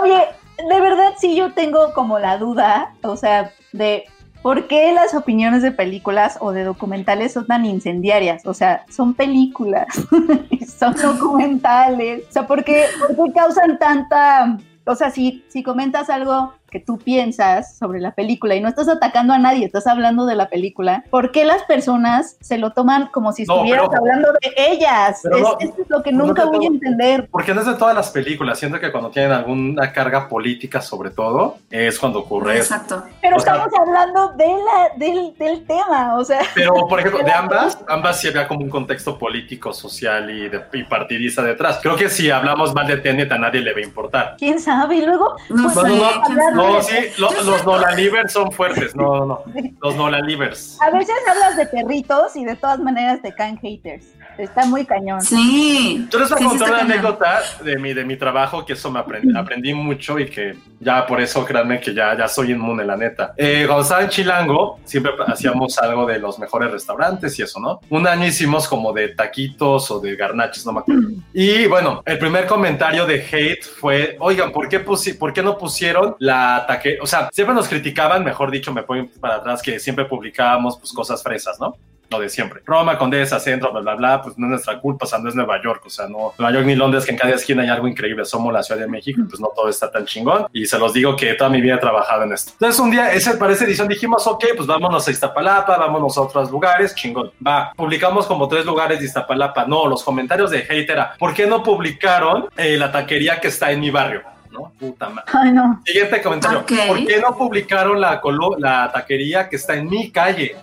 oye, 0.00 0.20
de 0.68 0.80
verdad 0.80 1.12
sí 1.18 1.34
yo 1.34 1.52
tengo 1.52 1.92
como 1.94 2.18
la 2.18 2.36
duda, 2.36 2.94
o 3.02 3.16
sea, 3.16 3.52
de 3.72 4.04
por 4.42 4.66
qué 4.68 4.92
las 4.92 5.14
opiniones 5.14 5.62
de 5.62 5.70
películas 5.70 6.38
o 6.40 6.52
de 6.52 6.64
documentales 6.64 7.32
son 7.32 7.46
tan 7.46 7.64
incendiarias. 7.64 8.46
O 8.46 8.54
sea, 8.54 8.84
son 8.90 9.14
películas, 9.14 9.86
son 10.78 10.94
documentales. 10.94 12.24
O 12.28 12.32
sea, 12.32 12.46
¿por 12.46 12.64
qué, 12.64 12.86
por 13.16 13.26
qué 13.26 13.32
causan 13.32 13.78
tanta... 13.78 14.58
O 14.90 14.96
sea, 14.96 15.12
si, 15.12 15.44
si 15.46 15.62
comentas 15.62 16.10
algo 16.10 16.52
que 16.70 16.80
tú 16.80 16.98
piensas 16.98 17.76
sobre 17.76 18.00
la 18.00 18.12
película 18.12 18.54
y 18.54 18.60
no 18.60 18.68
estás 18.68 18.88
atacando 18.88 19.32
a 19.32 19.38
nadie, 19.38 19.66
estás 19.66 19.86
hablando 19.86 20.26
de 20.26 20.34
la 20.36 20.48
película, 20.48 21.04
¿por 21.10 21.32
qué 21.32 21.44
las 21.44 21.62
personas 21.64 22.36
se 22.40 22.58
lo 22.58 22.70
toman 22.70 23.08
como 23.08 23.32
si 23.32 23.44
No, 23.44 23.54
estuvieras 23.56 23.88
pero- 23.88 24.00
hablando 24.00 24.28
de 24.40 24.52
ellas? 24.72 25.24
Es- 25.24 25.30
no- 25.30 25.56
esto 25.58 25.82
es 25.82 25.90
lo 25.90 26.02
que 26.02 26.12
no 26.12 26.26
nunca 26.26 26.42
te 26.44 26.48
voy 26.56 26.64
a 26.64 26.68
entender. 26.68 27.28
Porque 27.30 27.52
no 27.54 27.60
es 27.60 27.66
de 27.66 27.74
todas 27.74 27.94
las 27.94 28.10
películas. 28.10 28.58
Siento 28.58 28.78
que 28.80 28.90
cuando 28.92 29.10
tienen 29.10 29.32
alguna 29.32 29.92
carga 29.92 30.28
política, 30.28 30.80
sobre 30.80 31.10
todo, 31.10 31.56
es 31.70 31.98
cuando 31.98 32.20
ocurre 32.20 32.58
eso. 32.58 32.74
Exacto. 32.74 33.02
Pero 33.20 33.36
O 33.36 33.40
sea- 33.40 33.54
estamos 33.54 33.72
hablando 33.80 34.28
de 34.36 34.46
la, 34.46 34.96
del, 34.96 35.34
del 35.38 35.64
tema, 35.66 36.16
o 36.16 36.24
sea. 36.24 36.40
Pero, 36.54 36.74
por 36.88 37.00
ejemplo, 37.00 37.20
de 37.24 37.32
ambas, 37.32 37.78
ambas 37.88 38.20
sí 38.20 38.28
había 38.28 38.46
como 38.46 38.60
un 38.60 38.70
contexto 38.70 39.18
político, 39.18 39.72
social 39.72 40.30
y, 40.30 40.48
de- 40.48 40.62
y 40.72 40.84
partidista 40.84 41.42
detrás. 41.42 41.78
Creo 41.82 41.96
que 41.96 42.08
si 42.08 42.30
hablamos 42.30 42.74
mal 42.74 42.86
de 42.86 42.96
Tenet 42.98 43.30
a 43.32 43.38
nadie 43.38 43.60
le 43.60 43.72
va 43.72 43.78
a 43.80 43.82
importar. 43.82 44.34
¿Quién 44.38 44.60
sabe? 44.60 44.96
Y 44.96 45.02
luego, 45.06 45.36
No 45.48 45.64
pues, 45.72 45.76
No, 45.76 46.50
no, 46.52 46.59
no, 46.68 46.82
sí, 46.82 46.94
lo- 47.18 47.30
los 47.44 47.64
Nolan-Livers 47.64 48.32
son 48.32 48.52
fuertes, 48.52 48.94
no, 48.94 49.20
no, 49.20 49.26
no, 49.26 49.44
los 49.82 49.96
Nolan-Livers. 49.96 50.78
a 50.80 50.90
veces 50.90 51.14
hablas 51.28 51.56
de 51.56 51.66
perritos 51.66 52.36
y 52.36 52.44
de 52.44 52.56
todas 52.56 52.78
maneras 52.80 53.20
te 53.22 53.32
caen 53.34 53.58
haters. 53.58 54.06
Está 54.42 54.64
muy 54.66 54.84
cañón. 54.86 55.20
Sí. 55.22 56.06
Yo 56.10 56.18
les 56.18 56.28
voy 56.30 56.36
a 56.36 56.40
Sí, 56.42 56.44
contar 56.48 56.68
una 56.68 56.78
cañón. 56.78 56.92
anécdota 56.92 57.40
de 57.62 57.78
mi, 57.78 57.92
de 57.94 58.04
mi 58.04 58.16
trabajo, 58.16 58.64
que 58.64 58.72
eso 58.72 58.90
me 58.90 58.98
aprendí, 58.98 59.36
aprendí 59.36 59.74
mucho 59.74 60.18
y 60.18 60.26
que 60.28 60.56
ya 60.80 61.06
por 61.06 61.20
eso 61.20 61.44
créanme 61.44 61.78
que 61.80 61.92
ya, 61.94 62.16
ya 62.16 62.26
soy 62.26 62.52
inmune, 62.52 62.84
la 62.84 62.96
neta. 62.96 63.34
Eh, 63.36 63.64
cuando 63.66 63.82
estaba 63.82 64.02
en 64.02 64.08
Chilango, 64.08 64.80
siempre 64.84 65.12
hacíamos 65.26 65.78
algo 65.78 66.06
de 66.06 66.18
los 66.18 66.38
mejores 66.38 66.70
restaurantes 66.70 67.38
y 67.38 67.42
eso, 67.42 67.60
¿no? 67.60 67.80
Un 67.90 68.06
año 68.06 68.26
hicimos 68.26 68.66
como 68.66 68.92
de 68.92 69.08
taquitos 69.08 69.90
o 69.90 70.00
de 70.00 70.16
garnaches, 70.16 70.64
no 70.64 70.72
me 70.72 70.80
acuerdo. 70.80 71.08
Y 71.34 71.66
bueno, 71.66 72.02
el 72.06 72.18
primer 72.18 72.46
comentario 72.46 73.04
de 73.06 73.24
hate 73.30 73.62
fue, 73.64 74.16
oigan, 74.20 74.52
¿por 74.52 74.68
qué, 74.68 74.80
¿por 74.80 75.32
qué 75.32 75.42
no 75.42 75.58
pusieron 75.58 76.16
la 76.18 76.64
taque? 76.66 76.98
O 77.02 77.06
sea, 77.06 77.28
siempre 77.32 77.54
nos 77.54 77.68
criticaban, 77.68 78.24
mejor 78.24 78.50
dicho, 78.50 78.72
me 78.72 78.82
pongo 78.82 79.08
para 79.20 79.36
atrás, 79.36 79.60
que 79.62 79.78
siempre 79.78 80.04
publicábamos 80.06 80.78
pues 80.78 80.92
cosas 80.92 81.22
fresas, 81.22 81.58
¿no? 81.60 81.74
Lo 82.10 82.20
de 82.20 82.28
siempre. 82.28 82.60
Roma, 82.66 82.98
Condesa, 82.98 83.38
Centro, 83.38 83.70
bla, 83.70 83.80
bla, 83.80 83.94
bla, 83.94 84.22
pues 84.22 84.36
no 84.36 84.46
es 84.46 84.50
nuestra 84.50 84.80
culpa, 84.80 85.06
o 85.06 85.08
sea, 85.08 85.18
no 85.18 85.28
es 85.28 85.34
Nueva 85.34 85.62
York, 85.62 85.82
o 85.86 85.90
sea, 85.90 86.08
no 86.08 86.34
Nueva 86.36 86.52
York 86.54 86.66
ni 86.66 86.74
Londres, 86.74 87.04
que 87.04 87.12
en 87.12 87.18
cada 87.18 87.34
esquina 87.34 87.62
hay 87.62 87.68
algo 87.68 87.86
increíble, 87.86 88.24
somos 88.24 88.52
la 88.52 88.62
Ciudad 88.62 88.80
de 88.80 88.88
México, 88.88 89.22
pues 89.28 89.40
no 89.40 89.48
todo 89.54 89.68
está 89.68 89.90
tan 89.90 90.04
chingón, 90.04 90.46
y 90.52 90.66
se 90.66 90.78
los 90.78 90.92
digo 90.92 91.14
que 91.14 91.34
toda 91.34 91.50
mi 91.50 91.60
vida 91.60 91.74
he 91.74 91.78
trabajado 91.78 92.24
en 92.24 92.32
esto. 92.32 92.52
Entonces 92.52 92.80
un 92.80 92.90
día, 92.90 93.12
ese, 93.12 93.36
para 93.36 93.52
esa 93.52 93.64
edición 93.64 93.86
dijimos, 93.88 94.26
ok, 94.26 94.44
pues 94.56 94.66
vámonos 94.66 95.06
a 95.06 95.10
Iztapalapa, 95.10 95.76
vámonos 95.78 96.18
a 96.18 96.22
otros 96.22 96.50
lugares, 96.50 96.94
chingón, 96.94 97.30
va, 97.46 97.72
publicamos 97.76 98.26
como 98.26 98.48
tres 98.48 98.64
lugares 98.66 98.98
de 98.98 99.06
Iztapalapa, 99.06 99.64
no, 99.66 99.86
los 99.86 100.02
comentarios 100.02 100.50
de 100.50 100.66
hate 100.68 100.90
era, 100.90 101.14
¿por 101.18 101.32
qué 101.32 101.46
no 101.46 101.62
publicaron 101.62 102.48
eh, 102.56 102.76
la 102.76 102.90
taquería 102.90 103.40
que 103.40 103.48
está 103.48 103.70
en 103.70 103.80
mi 103.80 103.90
barrio? 103.90 104.22
¿No? 104.62 104.72
puta 104.78 105.08
madre. 105.08 105.30
Ay, 105.32 105.52
no. 105.52 105.80
Siguiente 105.84 106.22
comentario. 106.22 106.58
Ok. 106.60 106.72
¿Por 106.88 107.06
qué 107.06 107.20
no 107.20 107.36
publicaron 107.36 108.00
la, 108.00 108.20
la 108.58 108.90
taquería 108.92 109.48
que 109.48 109.56
está 109.56 109.74
en 109.74 109.88
mi 109.88 110.10
calle? 110.10 110.56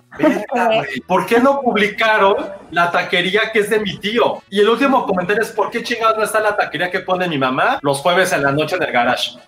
¿Por 1.06 1.26
qué 1.26 1.40
no 1.40 1.60
publicaron 1.60 2.36
la 2.70 2.90
taquería 2.90 3.50
que 3.52 3.60
es 3.60 3.70
de 3.70 3.80
mi 3.80 3.98
tío? 3.98 4.42
Y 4.50 4.60
el 4.60 4.68
último 4.68 5.06
comentario 5.06 5.42
es: 5.42 5.50
¿por 5.50 5.70
qué 5.70 5.82
chingados 5.82 6.16
no 6.18 6.24
está 6.24 6.40
la 6.40 6.56
taquería 6.56 6.90
que 6.90 7.00
pone 7.00 7.28
mi 7.28 7.38
mamá 7.38 7.78
los 7.82 7.98
jueves 7.98 8.32
en 8.32 8.42
la 8.42 8.52
noche 8.52 8.76
en 8.76 8.82
el 8.82 8.92
garage? 8.92 9.38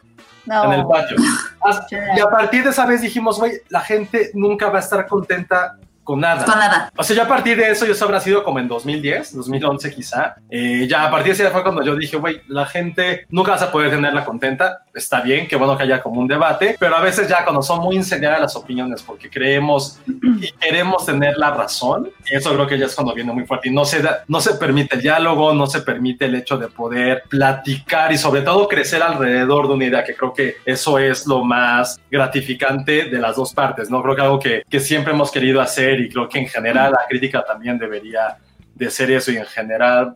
en 0.46 0.72
el 0.72 0.80
No. 0.82 0.88
patio. 0.88 1.16
Y 2.16 2.20
a 2.20 2.26
partir 2.28 2.64
de 2.64 2.70
esa 2.70 2.86
vez 2.86 3.02
dijimos, 3.02 3.38
güey, 3.38 3.60
la 3.68 3.80
gente 3.80 4.30
nunca 4.34 4.68
va 4.70 4.78
a 4.78 4.80
estar 4.80 5.06
contenta 5.06 5.76
con 6.10 6.20
nada. 6.20 6.44
Con 6.44 6.58
nada. 6.58 6.90
O 6.96 7.02
sea, 7.04 7.14
ya 7.16 7.22
a 7.24 7.28
partir 7.28 7.56
de 7.56 7.70
eso, 7.70 7.86
y 7.86 7.90
eso 7.92 8.04
habrá 8.04 8.20
sido 8.20 8.42
como 8.42 8.58
en 8.58 8.66
2010, 8.68 9.34
2011 9.36 9.94
quizá, 9.94 10.34
eh, 10.50 10.86
ya 10.88 11.04
a 11.06 11.10
partir 11.10 11.26
de 11.28 11.32
ese 11.32 11.42
día 11.44 11.52
fue 11.52 11.62
cuando 11.62 11.82
yo 11.84 11.94
dije, 11.94 12.16
güey, 12.16 12.40
la 12.48 12.66
gente 12.66 13.26
nunca 13.30 13.52
vas 13.52 13.62
a 13.62 13.70
poder 13.70 13.90
tenerla 13.90 14.24
contenta, 14.24 14.80
está 14.94 15.20
bien, 15.20 15.46
qué 15.46 15.56
bueno 15.56 15.76
que 15.76 15.84
haya 15.84 16.02
como 16.02 16.20
un 16.20 16.26
debate, 16.26 16.76
pero 16.80 16.96
a 16.96 17.00
veces 17.00 17.28
ya 17.28 17.44
cuando 17.44 17.62
son 17.62 17.80
muy 17.80 17.96
incendiarias 17.96 18.40
las 18.40 18.56
opiniones 18.56 19.02
porque 19.02 19.30
creemos 19.30 20.00
y 20.06 20.50
queremos 20.52 21.06
tener 21.06 21.36
la 21.36 21.50
razón, 21.52 22.10
eso 22.30 22.52
creo 22.54 22.66
que 22.66 22.78
ya 22.78 22.86
es 22.86 22.94
cuando 22.94 23.14
viene 23.14 23.32
muy 23.32 23.44
fuerte 23.46 23.68
y 23.68 23.72
no 23.72 23.84
se, 23.84 24.02
da- 24.02 24.24
no 24.28 24.40
se 24.40 24.54
permite 24.54 24.96
el 24.96 25.02
diálogo, 25.02 25.54
no 25.54 25.66
se 25.66 25.82
permite 25.82 26.24
el 26.26 26.34
hecho 26.34 26.58
de 26.58 26.68
poder 26.68 27.22
platicar 27.28 28.12
y 28.12 28.18
sobre 28.18 28.42
todo 28.42 28.66
crecer 28.68 29.02
alrededor 29.02 29.68
de 29.68 29.74
una 29.74 29.84
idea, 29.84 30.04
que 30.04 30.14
creo 30.16 30.32
que 30.34 30.56
eso 30.64 30.98
es 30.98 31.26
lo 31.26 31.44
más 31.44 31.98
gratificante 32.10 33.04
de 33.04 33.18
las 33.18 33.36
dos 33.36 33.52
partes, 33.54 33.90
¿no? 33.90 34.02
Creo 34.02 34.16
que 34.16 34.22
algo 34.22 34.38
que, 34.38 34.62
que 34.68 34.80
siempre 34.80 35.12
hemos 35.12 35.30
querido 35.30 35.60
hacer 35.60 35.99
y 36.00 36.08
creo 36.08 36.28
que 36.28 36.38
en 36.38 36.46
general 36.46 36.92
la 36.92 37.06
crítica 37.08 37.44
también 37.44 37.78
debería 37.78 38.36
de 38.74 38.90
ser 38.90 39.10
eso 39.10 39.30
y 39.30 39.36
en 39.36 39.46
general 39.46 40.14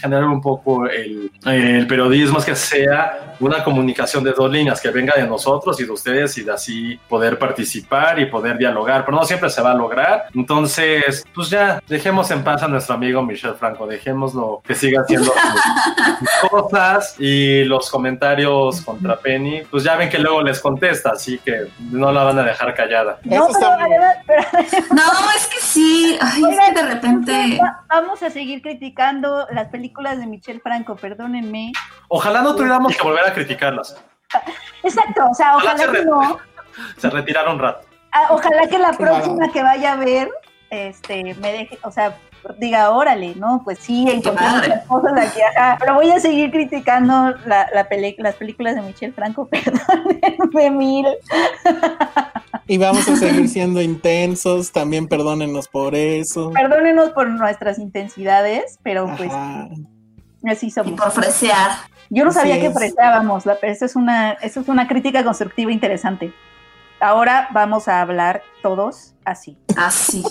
generar 0.00 0.24
un 0.24 0.40
poco 0.40 0.86
el, 0.86 1.30
el 1.46 1.86
periodismo 1.86 2.38
es 2.38 2.44
que 2.44 2.56
sea 2.56 3.34
una 3.40 3.62
comunicación 3.62 4.24
de 4.24 4.32
dos 4.32 4.50
líneas 4.50 4.80
que 4.80 4.90
venga 4.90 5.14
de 5.14 5.26
nosotros 5.26 5.78
y 5.80 5.84
de 5.84 5.92
ustedes 5.92 6.36
y 6.38 6.42
de 6.44 6.52
así 6.52 6.98
poder 7.08 7.38
participar 7.38 8.18
y 8.18 8.26
poder 8.26 8.58
dialogar 8.58 9.04
pero 9.04 9.16
no 9.18 9.24
siempre 9.24 9.50
se 9.50 9.62
va 9.62 9.70
a 9.72 9.74
lograr 9.74 10.24
entonces 10.34 11.24
pues 11.34 11.50
ya 11.50 11.80
dejemos 11.88 12.30
en 12.30 12.42
paz 12.42 12.62
a 12.62 12.68
nuestro 12.68 12.94
amigo 12.94 13.22
Michel 13.22 13.54
Franco 13.54 13.86
dejémoslo 13.86 14.60
que 14.64 14.74
siga 14.74 15.02
haciendo 15.02 15.32
sus 16.42 16.50
cosas 16.50 17.14
y 17.18 17.64
los 17.64 17.90
comentarios 17.90 18.80
contra 18.82 19.16
Penny 19.18 19.62
pues 19.70 19.84
ya 19.84 19.96
ven 19.96 20.08
que 20.08 20.18
luego 20.18 20.42
les 20.42 20.60
contesta 20.60 21.10
así 21.10 21.38
que 21.38 21.68
no 21.90 22.10
la 22.12 22.24
van 22.24 22.38
a 22.38 22.42
dejar 22.44 22.74
callada 22.74 23.18
No, 23.24 23.48
pero 23.52 23.70
pero 24.26 24.42
No, 24.94 25.02
es 25.36 25.46
que 25.46 25.60
sí. 25.60 26.18
Ay, 26.20 26.38
es 26.42 26.44
Oigan, 26.44 26.74
que 26.74 26.82
de 26.82 26.88
repente. 26.88 27.58
va- 27.62 27.82
vamos 27.88 28.22
a 28.22 28.30
seguir 28.30 28.62
criticando 28.62 29.43
las 29.50 29.68
películas 29.68 30.18
de 30.18 30.26
Michel 30.26 30.60
Franco, 30.60 30.96
perdónenme. 30.96 31.72
ojalá 32.08 32.42
no 32.42 32.54
tuviéramos 32.54 32.96
que 32.96 33.02
volver 33.02 33.24
a 33.26 33.32
criticarlas 33.34 33.96
Exacto, 34.82 35.22
o 35.30 35.34
sea, 35.34 35.56
Ojalá 35.56 35.74
ojalá 35.74 35.92
se 35.92 35.98
que 35.98 36.04
no. 36.06 36.38
se 36.96 37.10
retiraron 37.10 37.54
un 37.54 37.60
rato 37.60 37.86
Ah, 38.12 38.28
ojalá 38.30 38.66
que 38.68 38.78
la 38.78 38.92
próxima 38.92 39.50
que 39.52 39.62
vaya 39.62 39.94
a 39.94 39.96
ver, 39.96 40.30
este, 40.70 41.34
me 41.34 41.52
deje, 41.52 41.78
o 41.82 41.90
sea, 41.90 42.16
diga, 42.58 42.90
órale, 42.90 43.34
¿no? 43.36 43.62
Pues 43.64 43.78
sí, 43.78 44.06
encontré 44.10 44.46
muchas 44.48 44.84
cosas 44.86 45.12
aquí, 45.16 45.40
ajá. 45.40 45.76
Pero 45.80 45.94
voy 45.94 46.10
a 46.10 46.20
seguir 46.20 46.50
criticando 46.50 47.30
la, 47.46 47.68
la 47.74 47.88
peli- 47.88 48.16
las 48.18 48.34
películas 48.36 48.74
de 48.74 48.82
Michel 48.82 49.12
Franco, 49.12 49.48
perdónenme 49.50 50.70
mil. 50.70 51.06
Y 52.66 52.78
vamos 52.78 53.06
a 53.08 53.16
seguir 53.16 53.48
siendo 53.48 53.80
intensos, 53.82 54.72
también 54.72 55.06
perdónenos 55.08 55.68
por 55.68 55.94
eso. 55.94 56.50
Perdónenos 56.50 57.10
por 57.10 57.28
nuestras 57.28 57.78
intensidades, 57.78 58.78
pero 58.82 59.06
pues 59.16 59.30
Ajá. 59.32 59.68
así 60.46 60.66
Y 60.66 60.70
somos. 60.70 61.00
por 61.00 61.10
fresear. 61.10 61.70
Yo 62.10 62.24
no 62.24 62.30
Así 62.30 62.40
sabía 62.40 62.60
que 62.60 62.66
es. 62.66 62.74
fresábamos, 62.74 63.44
la- 63.46 63.56
pero 63.60 63.72
eso 63.72 63.84
es 63.86 63.96
una, 63.96 64.32
eso 64.32 64.60
es 64.60 64.68
una 64.68 64.86
crítica 64.88 65.24
constructiva 65.24 65.72
interesante. 65.72 66.32
Ahora 67.00 67.48
vamos 67.52 67.88
a 67.88 68.00
hablar 68.00 68.42
todos 68.62 69.14
así. 69.24 69.58
Así. 69.76 70.22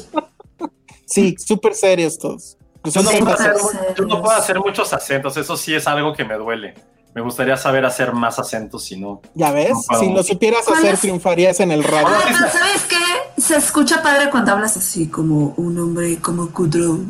Sí, 1.14 1.36
súper 1.38 1.76
serios 1.76 2.18
todos. 2.18 2.58
Yo 2.86 3.02
no, 3.02 3.12
puedo 3.12 3.30
hacer, 3.34 3.56
serios. 3.56 3.96
yo 3.96 4.06
no 4.06 4.22
puedo 4.22 4.36
hacer 4.36 4.60
muchos 4.60 4.92
acentos, 4.94 5.38
eso 5.38 5.56
sí 5.56 5.74
es 5.74 5.88
algo 5.88 6.14
que 6.14 6.26
me 6.26 6.36
duele. 6.36 6.74
Me 7.16 7.22
gustaría 7.22 7.56
saber 7.56 7.86
hacer 7.86 8.12
más 8.14 8.40
acentos, 8.40 8.84
si 8.86 9.00
no. 9.00 9.22
ya 9.36 9.52
ves, 9.52 9.72
No 9.92 10.00
si 10.00 10.12
lo 10.12 10.24
supieras 10.24 10.66
¿Cuál 10.66 10.80
hacer, 10.80 10.96
es? 10.96 11.00
triunfarías 11.02 11.60
en 11.60 11.72
el 11.72 11.84
radio. 11.84 12.08
Ah, 12.10 12.22
pero 12.26 12.38
¿sabes 12.52 12.84
qué? 12.90 13.42
Se 13.42 13.56
escucha 13.56 14.02
padre 14.02 14.30
cuando 14.32 14.52
hablas 14.52 14.76
así, 14.78 15.08
como 15.08 15.54
un 15.58 15.78
hombre 15.80 16.18
como 16.18 16.50
Kudrow, 16.52 17.06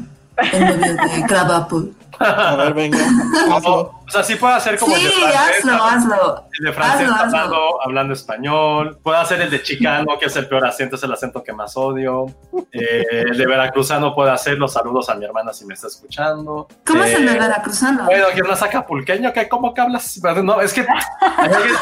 el 0.51 0.65
novio 0.79 0.93
de 0.95 1.24
Crab 1.27 1.51
Apple. 1.51 1.83
A 2.20 2.55
ver, 2.55 2.74
venga, 2.74 2.98
hazlo. 3.53 3.91
O 4.05 4.12
sea, 4.13 4.22
sí 4.24 4.36
puedo 4.36 4.53
hacer 4.53 4.77
como 4.77 4.96
el 4.96 5.01
de 5.03 5.10
Sí, 5.10 5.22
francés, 5.22 5.58
hazlo, 5.65 5.72
hablando- 5.84 6.13
hazlo. 6.15 6.46
el 6.60 6.65
de 6.65 6.74
francés 6.74 7.01
Hazlo, 7.10 7.13
hazlo. 7.15 7.38
hablando, 7.38 7.82
hablando 7.84 8.13
español. 8.13 9.00
Puedo 9.01 9.17
hacer 9.17 9.41
el 9.41 9.50
de 9.50 9.62
chicano, 9.63 10.17
que 10.20 10.25
es 10.27 10.36
el 10.36 10.48
peor 10.48 10.65
acento, 10.65 10.96
es 10.98 11.03
el 11.03 11.12
acento 11.13 11.43
que 11.43 11.53
más 11.53 11.75
odio. 11.77 12.25
Eh, 12.72 13.03
el 13.10 13.38
de 13.38 13.46
veracruzano 13.48 14.13
puedo 14.13 14.32
hacer 14.32 14.58
los 14.60 14.74
saludos 14.74 15.10
a 15.10 15.15
mi 15.15 15.25
hermana 15.25 15.53
si 15.53 15.65
me 15.65 15.74
está 15.74 15.88
escuchando. 15.88 16.67
¿Cómo 16.86 17.03
es 17.03 17.13
el 17.15 17.25
de 17.25 17.32
Eh, 17.34 17.39
Veracruzano? 17.39 18.05
Bueno, 18.05 18.25
que 18.36 18.41
no 18.41 18.53
es 18.53 18.62
acapulqueño, 18.62 19.34
¿qué? 19.34 19.48
¿cómo 19.50 19.74
que 19.74 19.82
hablas? 19.82 20.20
No, 20.43 20.62
es 20.62 20.74
que 20.74 20.82
había 20.82 21.58
alguien, 21.58 21.75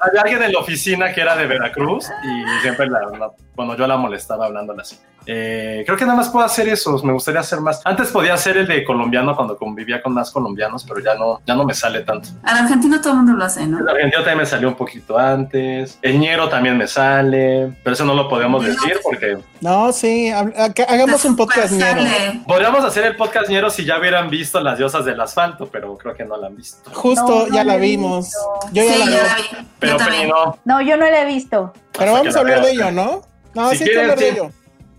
había 0.00 0.20
alguien 0.22 0.42
en 0.44 0.52
la 0.52 0.58
oficina 0.60 1.12
que 1.12 1.20
era 1.20 1.36
de 1.36 1.46
Veracruz 1.46 2.08
y 2.24 2.60
siempre 2.62 2.86
la, 2.88 3.00
la- 3.18 3.30
bueno, 3.56 3.74
yo 3.76 3.86
la 3.86 3.96
molestaba 3.96 4.46
hablándola 4.46 4.82
así. 4.82 4.96
Eh, 5.28 5.82
creo 5.84 5.98
que 5.98 6.04
nada 6.04 6.16
más 6.18 6.28
puedo 6.28 6.44
hacer 6.46 6.68
eso, 6.68 6.96
me 7.02 7.12
gustaría 7.12 7.40
hacer 7.40 7.60
más. 7.60 7.80
Antes 7.84 8.12
podía 8.12 8.34
hacer 8.34 8.58
el 8.58 8.68
de 8.68 8.84
colombiano 8.84 9.34
cuando 9.34 9.56
convivía 9.58 10.00
con 10.00 10.14
más 10.14 10.30
colombianos, 10.30 10.84
pero 10.84 11.00
ya 11.00 11.16
no, 11.16 11.40
ya 11.44 11.56
no 11.56 11.64
me 11.64 11.74
sale 11.74 12.02
tanto. 12.02 12.28
Al 12.44 12.58
argentino 12.58 13.00
todo 13.00 13.14
el 13.14 13.16
mundo 13.20 13.32
lo 13.32 13.44
hace, 13.44 13.66
¿no? 13.66 13.80
El 13.80 13.88
argentino 13.88 14.18
también 14.22 14.38
me 14.38 14.46
salió 14.46 14.68
un 14.68 14.76
poquito 14.76 15.18
antes. 15.18 15.98
El 16.00 16.20
ñero 16.20 16.48
también 16.48 16.76
me 16.78 16.86
sale, 16.86 17.72
pero 17.82 17.94
eso 17.94 18.04
no 18.04 18.14
lo 18.14 18.28
podemos 18.28 18.64
decir 18.64 19.00
porque 19.02 19.36
No, 19.60 19.90
sí, 19.92 20.30
hagamos 20.30 21.24
un 21.24 21.34
podcast 21.34 21.72
ñero. 21.72 22.02
podríamos 22.46 22.84
hacer 22.84 23.04
el 23.06 23.16
podcast 23.16 23.48
ñero 23.48 23.68
si 23.70 23.84
ya 23.84 23.98
hubieran 23.98 24.30
visto 24.30 24.60
las 24.60 24.78
diosas 24.78 25.04
del 25.04 25.20
asfalto, 25.20 25.68
pero 25.72 25.96
creo 25.96 26.14
que 26.14 26.24
no 26.24 26.36
la 26.36 26.46
han 26.46 26.56
visto. 26.56 26.88
Justo, 26.94 27.46
No, 27.48 27.54
ya 27.54 27.64
no 27.64 27.72
la 27.72 27.76
vimos. 27.78 28.26
visto. 28.26 28.38
Yo 28.72 28.84
ya 28.84 28.92
Sí, 28.92 28.98
la 29.00 29.04
vi. 29.06 29.10
la 29.12 29.34
vi. 29.36 29.66
Pero 29.80 29.98
Yo 29.98 30.04
Penny 30.06 30.28
no. 30.28 30.58
No, 30.64 30.80
yo 30.82 30.96
no 30.96 31.04
la 31.10 31.22
he 31.22 31.26
visto. 31.26 31.72
Pero 31.98 32.12
vamos 32.12 32.28
a 32.28 32.32
la 32.36 32.40
hablar 32.40 32.62
de 32.62 32.70
ello, 32.72 32.90
¿no? 32.90 33.22
No, 33.54 33.70
Si 33.70 33.78
sí 33.78 33.84
hay 33.84 33.88
que 33.88 33.94
quieren, 33.94 34.10
hablar 34.10 34.18
de 34.18 34.28
ello. 34.30 34.50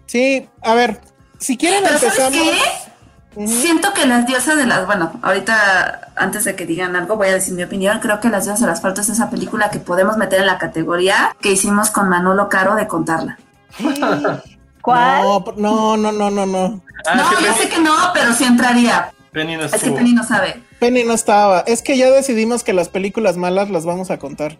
Sí, 0.07 0.49
a 0.61 0.73
ver, 0.73 1.01
si 1.39 1.57
quieren 1.57 1.83
Pero 1.83 1.99
¿sabes 1.99 2.17
empezamos. 2.19 2.55
qué? 2.55 3.41
Ujú. 3.43 3.47
Siento 3.61 3.93
que 3.93 4.05
las 4.07 4.25
diosas 4.25 4.57
de 4.57 4.65
las, 4.65 4.85
bueno, 4.87 5.11
ahorita 5.21 6.11
antes 6.15 6.43
de 6.45 6.55
que 6.55 6.65
digan 6.65 6.95
algo 6.95 7.17
voy 7.17 7.27
a 7.27 7.33
decir 7.33 7.53
mi 7.53 7.63
opinión, 7.63 7.99
creo 7.99 8.19
que 8.19 8.29
las 8.29 8.45
diosas 8.45 8.61
del 8.61 8.69
asfalto 8.71 9.01
es 9.01 9.09
esa 9.09 9.29
película 9.29 9.69
que 9.69 9.77
podemos 9.79 10.17
meter 10.17 10.39
en 10.39 10.47
la 10.47 10.57
categoría 10.57 11.35
que 11.39 11.51
hicimos 11.51 11.91
con 11.91 12.09
Manolo 12.09 12.49
Caro 12.49 12.73
de 12.75 12.87
contarla. 12.87 13.37
¿Cuál? 14.81 15.21
No, 15.57 15.97
no, 15.97 15.97
no, 15.97 16.11
no, 16.11 16.31
no, 16.31 16.45
no. 16.45 16.81
Ah, 17.05 17.15
no, 17.15 17.21
es 17.23 17.27
que 17.37 17.43
yo 17.43 17.51
Penny, 17.53 17.57
sé 17.63 17.69
que 17.69 17.79
no, 17.81 17.93
pero 18.13 18.33
sí 18.33 18.43
entraría. 18.45 19.11
Penny 19.33 19.55
no 19.57 19.65
Es 19.65 19.83
que. 19.83 19.91
Penny 19.91 20.13
no 20.13 20.23
sabe. 20.23 20.63
Penny 20.79 21.03
no 21.03 21.13
estaba. 21.13 21.59
Es 21.61 21.81
que 21.81 21.97
ya 21.97 22.09
decidimos 22.09 22.63
que 22.63 22.73
las 22.73 22.89
películas 22.89 23.37
malas 23.37 23.69
las 23.69 23.85
vamos 23.85 24.09
a 24.09 24.17
contar. 24.17 24.57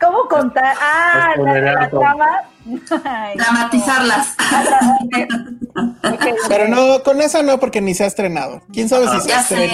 ¿Cómo 0.00 0.24
contar? 0.28 0.74
Ah, 0.80 1.32
la, 1.36 1.60
la 1.60 1.90
trama. 1.90 2.26
Ay, 3.04 3.34
Dramatizarlas. 3.36 4.34
Pero 6.48 6.68
no, 6.68 7.02
con 7.02 7.20
esa 7.20 7.42
no, 7.42 7.58
porque 7.58 7.80
ni 7.80 7.94
se 7.94 8.04
ha 8.04 8.06
estrenado. 8.06 8.62
¿Quién 8.72 8.88
sabe 8.88 9.08
si 9.08 9.20
se 9.20 9.28
ya 9.28 9.42
sé, 9.42 9.70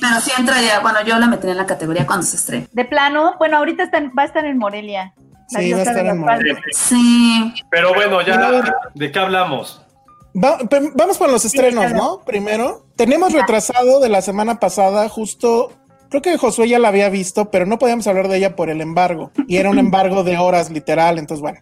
pero 0.00 0.20
sí 0.20 0.30
entraría. 0.36 0.80
Bueno, 0.80 1.02
yo 1.02 1.18
la 1.18 1.26
metería 1.26 1.52
en 1.52 1.58
la 1.58 1.66
categoría 1.66 2.06
cuando 2.06 2.26
se 2.26 2.36
estrene. 2.36 2.68
De 2.72 2.84
plano, 2.84 3.34
bueno, 3.38 3.56
ahorita 3.58 3.84
está 3.84 4.00
va 4.16 4.22
a 4.22 4.26
estar 4.26 4.44
en 4.44 4.58
Morelia. 4.58 5.14
Sí, 5.48 5.72
va 5.72 5.78
a 5.80 5.82
estar 5.82 6.06
en. 6.06 6.18
Morelia. 6.18 6.58
Sí. 6.72 7.52
Pero 7.70 7.94
bueno, 7.94 8.20
ya. 8.22 8.62
¿de 8.94 9.12
qué 9.12 9.18
hablamos? 9.18 9.84
Va- 10.32 10.58
vamos 10.94 11.18
con 11.18 11.32
los 11.32 11.44
estrenos, 11.44 11.86
claro. 11.86 11.96
¿no? 11.96 12.20
Primero. 12.24 12.86
Tenemos 12.96 13.32
retrasado 13.32 14.00
de 14.00 14.08
la 14.08 14.22
semana 14.22 14.60
pasada, 14.60 15.08
justo. 15.08 15.72
Creo 16.10 16.20
que 16.22 16.36
Josué 16.36 16.68
ya 16.68 16.78
la 16.78 16.88
había 16.88 17.08
visto, 17.08 17.50
pero 17.50 17.64
no 17.66 17.78
podíamos 17.78 18.06
hablar 18.06 18.28
de 18.28 18.36
ella 18.36 18.56
por 18.56 18.68
el 18.68 18.80
embargo. 18.80 19.30
Y 19.46 19.56
era 19.56 19.70
un 19.70 19.78
embargo 19.86 20.22
de 20.24 20.36
horas, 20.38 20.68
literal. 20.70 21.18
Entonces, 21.18 21.40
bueno. 21.40 21.60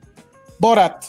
Borat. 0.59 1.05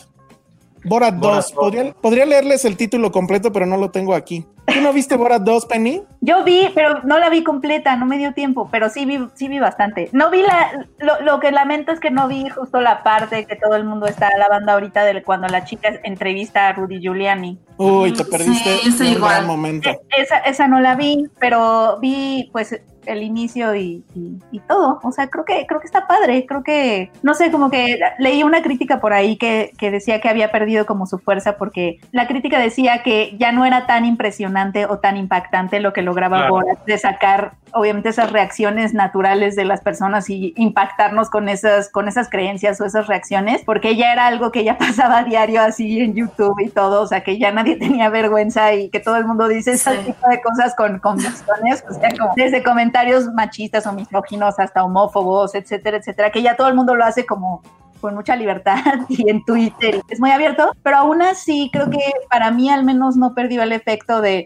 Borat 0.83 1.15
2. 1.15 1.21
Borat 1.21 1.45
2. 1.45 1.51
Podría, 1.53 1.93
podría 1.93 2.25
leerles 2.25 2.63
el 2.65 2.77
título 2.77 3.11
completo, 3.11 3.51
pero 3.51 3.65
no 3.65 3.77
lo 3.77 3.91
tengo 3.91 4.13
aquí. 4.13 4.45
¿Tú 4.71 4.81
no 4.81 4.93
viste 4.93 5.15
Borat 5.15 5.41
2, 5.41 5.65
Penny? 5.65 6.03
Yo 6.21 6.43
vi, 6.43 6.69
pero 6.75 7.01
no 7.03 7.17
la 7.17 7.29
vi 7.29 7.43
completa, 7.43 7.95
no 7.95 8.05
me 8.05 8.19
dio 8.19 8.33
tiempo, 8.33 8.69
pero 8.71 8.89
sí 8.89 9.03
vi, 9.05 9.19
sí 9.33 9.47
vi 9.47 9.57
bastante. 9.59 10.09
No 10.11 10.29
vi 10.29 10.43
la, 10.43 10.85
lo, 10.99 11.19
lo 11.21 11.39
que 11.39 11.51
lamento 11.51 11.91
es 11.91 11.99
que 11.99 12.11
no 12.11 12.27
vi 12.27 12.47
justo 12.49 12.79
la 12.79 13.01
parte 13.01 13.45
que 13.47 13.55
todo 13.55 13.75
el 13.75 13.83
mundo 13.83 14.05
está 14.05 14.27
alabando 14.27 14.71
ahorita 14.71 15.03
de 15.05 15.23
cuando 15.23 15.47
la 15.47 15.65
chica 15.65 15.89
entrevista 16.03 16.67
a 16.67 16.73
Rudy 16.73 16.99
Giuliani. 17.01 17.57
Uy, 17.77 18.11
te 18.13 18.23
Sí, 18.23 18.29
perdiste 18.29 18.79
un 19.03 19.05
igual. 19.07 19.31
gran 19.33 19.47
momento. 19.47 19.89
E- 19.89 19.99
Esa, 20.17 20.37
esa 20.37 20.67
no 20.67 20.79
la 20.81 20.93
vi, 20.95 21.25
pero 21.39 21.97
vi 21.99 22.47
pues 22.51 22.79
el 23.11 23.23
inicio 23.23 23.75
y, 23.75 24.03
y- 24.15 24.39
y 24.51 24.59
todo. 24.61 24.99
O 25.03 25.11
sea, 25.11 25.27
creo 25.29 25.45
que, 25.45 25.65
creo 25.67 25.79
que 25.79 25.85
está 25.87 26.07
padre. 26.07 26.45
Creo 26.45 26.63
que, 26.63 27.11
no 27.23 27.33
sé, 27.33 27.51
como 27.51 27.69
que 27.69 27.99
leí 28.19 28.43
una 28.43 28.61
crítica 28.61 28.99
por 28.99 29.13
ahí 29.13 29.37
que, 29.37 29.71
que 29.77 29.91
decía 29.91 30.21
que 30.21 30.29
había 30.29 30.51
perdido 30.51 30.85
como 30.85 31.05
su 31.05 31.19
fuerza 31.19 31.57
porque 31.57 31.99
la 32.11 32.27
crítica 32.27 32.59
decía 32.59 33.03
que 33.03 33.35
ya 33.37 33.51
no 33.51 33.65
era 33.65 33.85
tan 33.87 34.05
impresionante 34.05 34.85
o 34.85 34.99
tan 34.99 35.17
impactante 35.17 35.79
lo 35.79 35.93
que 35.93 36.01
lograba 36.01 36.37
Claro. 36.37 36.53
Borat 36.53 36.85
de 36.85 36.97
sacar, 36.97 37.53
obviamente, 37.73 38.09
esas 38.09 38.31
reacciones 38.31 38.93
naturales 38.93 39.55
de 39.55 39.65
las 39.65 39.81
personas 39.81 40.29
y 40.29 40.53
impactarnos 40.57 41.29
con 41.29 41.49
esas, 41.49 41.89
con 41.89 42.07
esas 42.07 42.29
creencias 42.29 42.79
o 42.81 42.85
esas 42.85 43.07
reacciones, 43.07 43.61
porque 43.65 43.95
ya 43.95 44.11
era 44.13 44.27
algo 44.27 44.51
que 44.51 44.63
ya 44.63 44.77
pasaba 44.77 45.19
a 45.19 45.23
diario 45.23 45.61
así 45.61 45.99
en 45.99 46.13
YouTube 46.13 46.59
y 46.61 46.69
todo, 46.69 47.01
o 47.01 47.07
sea, 47.07 47.23
que 47.23 47.37
ya 47.37 47.51
nadie 47.51 47.75
tenía 47.77 48.09
vergüenza 48.09 48.73
y 48.73 48.89
que 48.89 48.99
todo 48.99 49.15
el 49.17 49.25
mundo 49.25 49.47
dice 49.47 49.71
ese 49.73 49.89
Sí. 49.97 50.05
tipo 50.05 50.27
de 50.29 50.41
cosas 50.41 50.75
con 50.75 50.99
convicciones, 50.99 51.83
o 51.89 51.93
sea, 51.93 52.09
como 52.17 52.31
desde 52.35 52.61
comentarios 52.63 52.98
machistas 53.33 53.85
o 53.87 53.93
misóginos 53.93 54.59
hasta 54.59 54.83
homófobos, 54.83 55.55
etcétera, 55.55 55.97
etcétera, 55.97 56.31
que 56.31 56.41
ya 56.41 56.55
todo 56.55 56.67
el 56.67 56.75
mundo 56.75 56.95
lo 56.95 57.03
hace 57.05 57.25
como 57.25 57.61
con 58.01 58.15
mucha 58.15 58.33
libertad 58.37 58.77
y 59.09 59.29
en 59.29 59.43
Twitter 59.43 60.01
es 60.07 60.21
muy 60.21 60.31
abierto, 60.31 60.71
pero 60.83 60.97
aún 60.99 61.21
así 61.21 61.69
creo 61.73 61.89
que 61.89 61.99
para 62.29 62.49
mí 62.49 62.69
al 62.69 62.85
menos 62.85 63.17
no 63.17 63.33
perdió 63.35 63.61
el 63.61 63.73
efecto 63.73 64.21
de, 64.21 64.45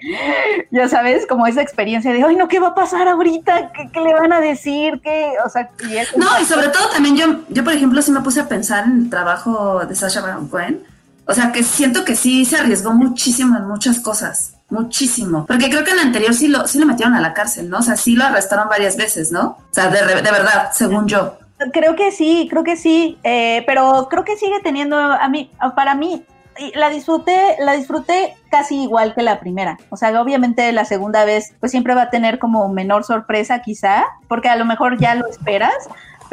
ya 0.72 0.90
sabes, 0.90 1.28
como 1.28 1.46
esa 1.46 1.62
experiencia 1.62 2.12
de, 2.12 2.24
ay, 2.24 2.36
no, 2.36 2.48
¿qué 2.48 2.60
va 2.60 2.70
a 2.70 2.76
pasar 2.76 3.08
ahorita? 3.08 3.72
¿Qué, 3.74 3.90
qué 3.94 4.00
le 4.02 4.14
van 4.14 4.34
a 4.34 4.40
decir? 4.40 5.00
¿Qué? 5.04 5.34
O 5.46 5.50
sea, 5.50 5.70
y 5.88 5.98
eso- 5.98 6.18
No, 6.18 6.26
y 6.42 6.46
sobre 6.46 6.70
todo 6.70 6.90
también 6.90 7.16
yo, 7.16 7.28
yo 7.50 7.64
por 7.64 7.74
ejemplo, 7.74 8.02
sí 8.02 8.12
me 8.12 8.22
puse 8.22 8.40
a 8.40 8.48
pensar 8.48 8.86
en 8.86 9.04
el 9.04 9.10
trabajo 9.12 9.86
de 9.86 9.96
Sasha 9.96 10.22
Baron 10.22 10.48
Cohen. 10.48 10.84
O 11.26 11.34
sea, 11.34 11.52
que 11.52 11.64
siento 11.64 12.04
que 12.04 12.16
sí 12.16 12.44
se 12.46 12.58
arriesgó 12.58 12.92
muchísimo 12.92 13.56
en 13.58 13.68
muchas 13.68 14.00
cosas. 14.00 14.56
Muchísimo. 14.74 15.46
Porque 15.46 15.70
creo 15.70 15.84
que 15.84 15.92
en 15.92 16.00
el 16.00 16.08
anterior 16.08 16.34
sí 16.34 16.48
lo, 16.48 16.68
sí 16.68 16.80
lo 16.80 16.88
metieron 16.88 17.14
a 17.14 17.22
la 17.22 17.34
cárcel, 17.34 17.70
¿no? 17.70 17.78
O 17.78 17.82
sea, 17.84 17.96
sí 17.96 18.16
lo 18.16 18.26
arrestaron 18.26 18.68
varias 18.68 18.98
veces, 18.98 19.32
¿no? 19.32 19.58
O 19.70 19.74
sea, 19.74 19.90
de, 19.90 20.00
de 20.00 20.32
verdad, 20.32 20.72
según 20.74 21.08
yo. 21.08 21.38
Creo 21.72 21.96
que 21.96 22.12
sí, 22.12 22.48
creo 22.50 22.64
que 22.64 22.76
sí, 22.76 23.18
eh, 23.24 23.64
pero 23.68 24.08
creo 24.10 24.26
que 24.26 24.36
sigue 24.36 24.60
teniendo, 24.62 24.98
a 24.98 25.30
mí, 25.30 25.52
para 25.76 25.94
mí, 25.96 26.26
la 26.76 26.90
disfruté, 26.90 27.56
la 27.60 27.74
disfruté 27.74 28.36
casi 28.50 28.84
igual 28.84 29.14
que 29.14 29.22
la 29.22 29.40
primera. 29.40 29.78
O 29.90 29.98
sea, 29.98 30.20
obviamente 30.22 30.72
la 30.72 30.86
segunda 30.86 31.26
vez, 31.26 31.54
pues 31.60 31.72
siempre 31.72 31.96
va 31.96 32.04
a 32.04 32.10
tener 32.10 32.40
como 32.40 32.70
menor 32.70 33.04
sorpresa 33.04 33.62
quizá, 33.62 34.06
porque 34.28 34.50
a 34.50 34.56
lo 34.56 34.66
mejor 34.66 35.00
ya 35.00 35.16
lo 35.16 35.28
esperas, 35.28 35.74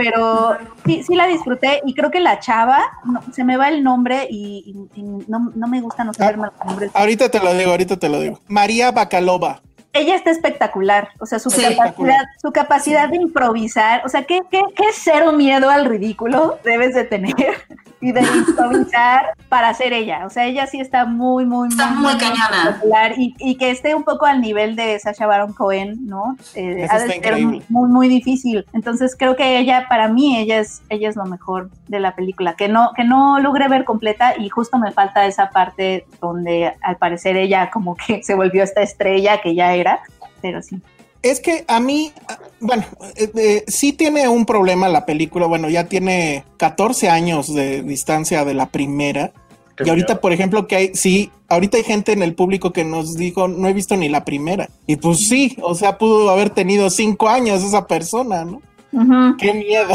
pero 0.02 0.56
sí, 0.86 1.02
sí 1.02 1.14
la 1.14 1.26
disfruté 1.26 1.80
y 1.84 1.94
creo 1.94 2.10
que 2.10 2.20
la 2.20 2.38
chava, 2.40 2.80
no, 3.04 3.20
se 3.32 3.44
me 3.44 3.56
va 3.56 3.68
el 3.68 3.82
nombre 3.84 4.26
y, 4.30 4.88
y- 4.94 5.00
y 5.00 5.02
no, 5.28 5.50
no 5.54 5.66
me 5.68 5.80
gusta 5.80 6.04
no 6.04 6.12
saberme 6.14 6.46
los 6.48 6.66
nombres. 6.66 6.90
Ahorita 6.94 7.28
te 7.30 7.38
lo 7.40 7.52
digo, 7.54 7.70
ahorita 7.70 7.96
te 7.96 8.08
lo 8.08 8.20
digo. 8.20 8.40
María 8.48 8.90
Bacalova. 8.92 9.60
ella 9.92 10.14
está 10.14 10.30
espectacular, 10.30 11.08
o 11.18 11.26
sea, 11.26 11.38
su 11.40 11.50
Sí. 11.50 11.62
capacidad, 11.62 12.24
su 12.40 12.52
capacidad 12.52 13.08
de 13.08 13.16
improvisar, 13.16 14.02
o 14.06 14.08
sea, 14.08 14.22
¿qué, 14.24 14.40
qué, 14.50 14.62
qué 14.76 14.84
cero 14.94 15.32
miedo 15.32 15.68
al 15.68 15.84
ridículo 15.86 16.58
debes 16.64 16.94
de 16.94 17.04
tener 17.04 17.34
y 18.00 18.12
de 18.12 18.20
improvisar 18.22 19.34
para 19.48 19.72
ser 19.74 19.92
ella, 19.92 20.24
o 20.26 20.30
sea, 20.30 20.46
ella 20.46 20.66
sí 20.66 20.80
está 20.80 21.04
muy, 21.04 21.44
muy, 21.44 21.68
Está 21.68 21.88
muy 21.90 22.16
cañona. 22.16 22.62
espectacular 22.62 23.18
y, 23.18 23.34
y 23.38 23.56
que 23.56 23.70
esté 23.70 23.94
un 23.94 24.04
poco 24.04 24.26
al 24.26 24.40
nivel 24.40 24.76
de 24.76 24.98
Sasha 24.98 25.26
Baron 25.26 25.52
Cohen, 25.52 26.06
¿no? 26.06 26.36
Eh, 26.54 26.86
ha 26.88 26.98
de 26.98 27.20
ser 27.20 27.46
muy, 27.46 27.62
muy 27.68 28.08
difícil, 28.08 28.64
entonces 28.72 29.16
creo 29.18 29.36
que 29.36 29.58
ella, 29.58 29.86
para 29.88 30.08
mí, 30.08 30.38
ella 30.38 30.60
es, 30.60 30.82
ella 30.88 31.08
es 31.08 31.16
lo 31.16 31.24
mejor 31.26 31.70
de 31.88 32.00
la 32.00 32.14
película, 32.14 32.54
que 32.54 32.68
no, 32.68 32.92
que 32.96 33.04
no 33.04 33.38
logré 33.40 33.68
ver 33.68 33.84
completa 33.84 34.34
y 34.38 34.48
justo 34.48 34.78
me 34.78 34.92
falta 34.92 35.26
esa 35.26 35.50
parte 35.50 36.06
donde 36.20 36.72
al 36.82 36.96
parecer 36.96 37.36
ella 37.36 37.70
como 37.70 37.96
que 37.96 38.22
se 38.22 38.34
volvió 38.34 38.62
esta 38.62 38.82
estrella 38.82 39.40
que 39.40 39.54
ya 39.54 39.74
era, 39.74 40.00
pero 40.40 40.62
sí. 40.62 40.80
Es 41.22 41.40
que 41.40 41.64
a 41.68 41.80
mí, 41.80 42.12
ah, 42.28 42.38
bueno, 42.60 42.84
eh, 43.16 43.30
eh, 43.36 43.64
sí 43.66 43.92
tiene 43.92 44.26
un 44.28 44.46
problema 44.46 44.88
la 44.88 45.04
película. 45.04 45.46
Bueno, 45.46 45.68
ya 45.68 45.84
tiene 45.84 46.44
14 46.56 47.08
años 47.10 47.52
de 47.54 47.82
distancia 47.82 48.44
de 48.44 48.54
la 48.54 48.66
primera. 48.70 49.32
Qué 49.76 49.84
y 49.84 49.90
ahorita, 49.90 50.20
por 50.20 50.32
ejemplo, 50.32 50.66
que 50.66 50.76
hay, 50.76 50.90
sí, 50.94 51.30
ahorita 51.48 51.76
hay 51.76 51.84
gente 51.84 52.12
en 52.12 52.22
el 52.22 52.34
público 52.34 52.72
que 52.72 52.84
nos 52.84 53.16
dijo, 53.16 53.48
no 53.48 53.68
he 53.68 53.72
visto 53.74 53.96
ni 53.96 54.08
la 54.08 54.24
primera. 54.24 54.68
Y 54.86 54.96
pues 54.96 55.28
sí, 55.28 55.56
o 55.62 55.74
sea, 55.74 55.98
pudo 55.98 56.30
haber 56.30 56.50
tenido 56.50 56.88
cinco 56.90 57.28
años 57.28 57.62
esa 57.62 57.86
persona, 57.86 58.44
¿no? 58.44 58.62
Qué 59.38 59.52
miedo. 59.54 59.94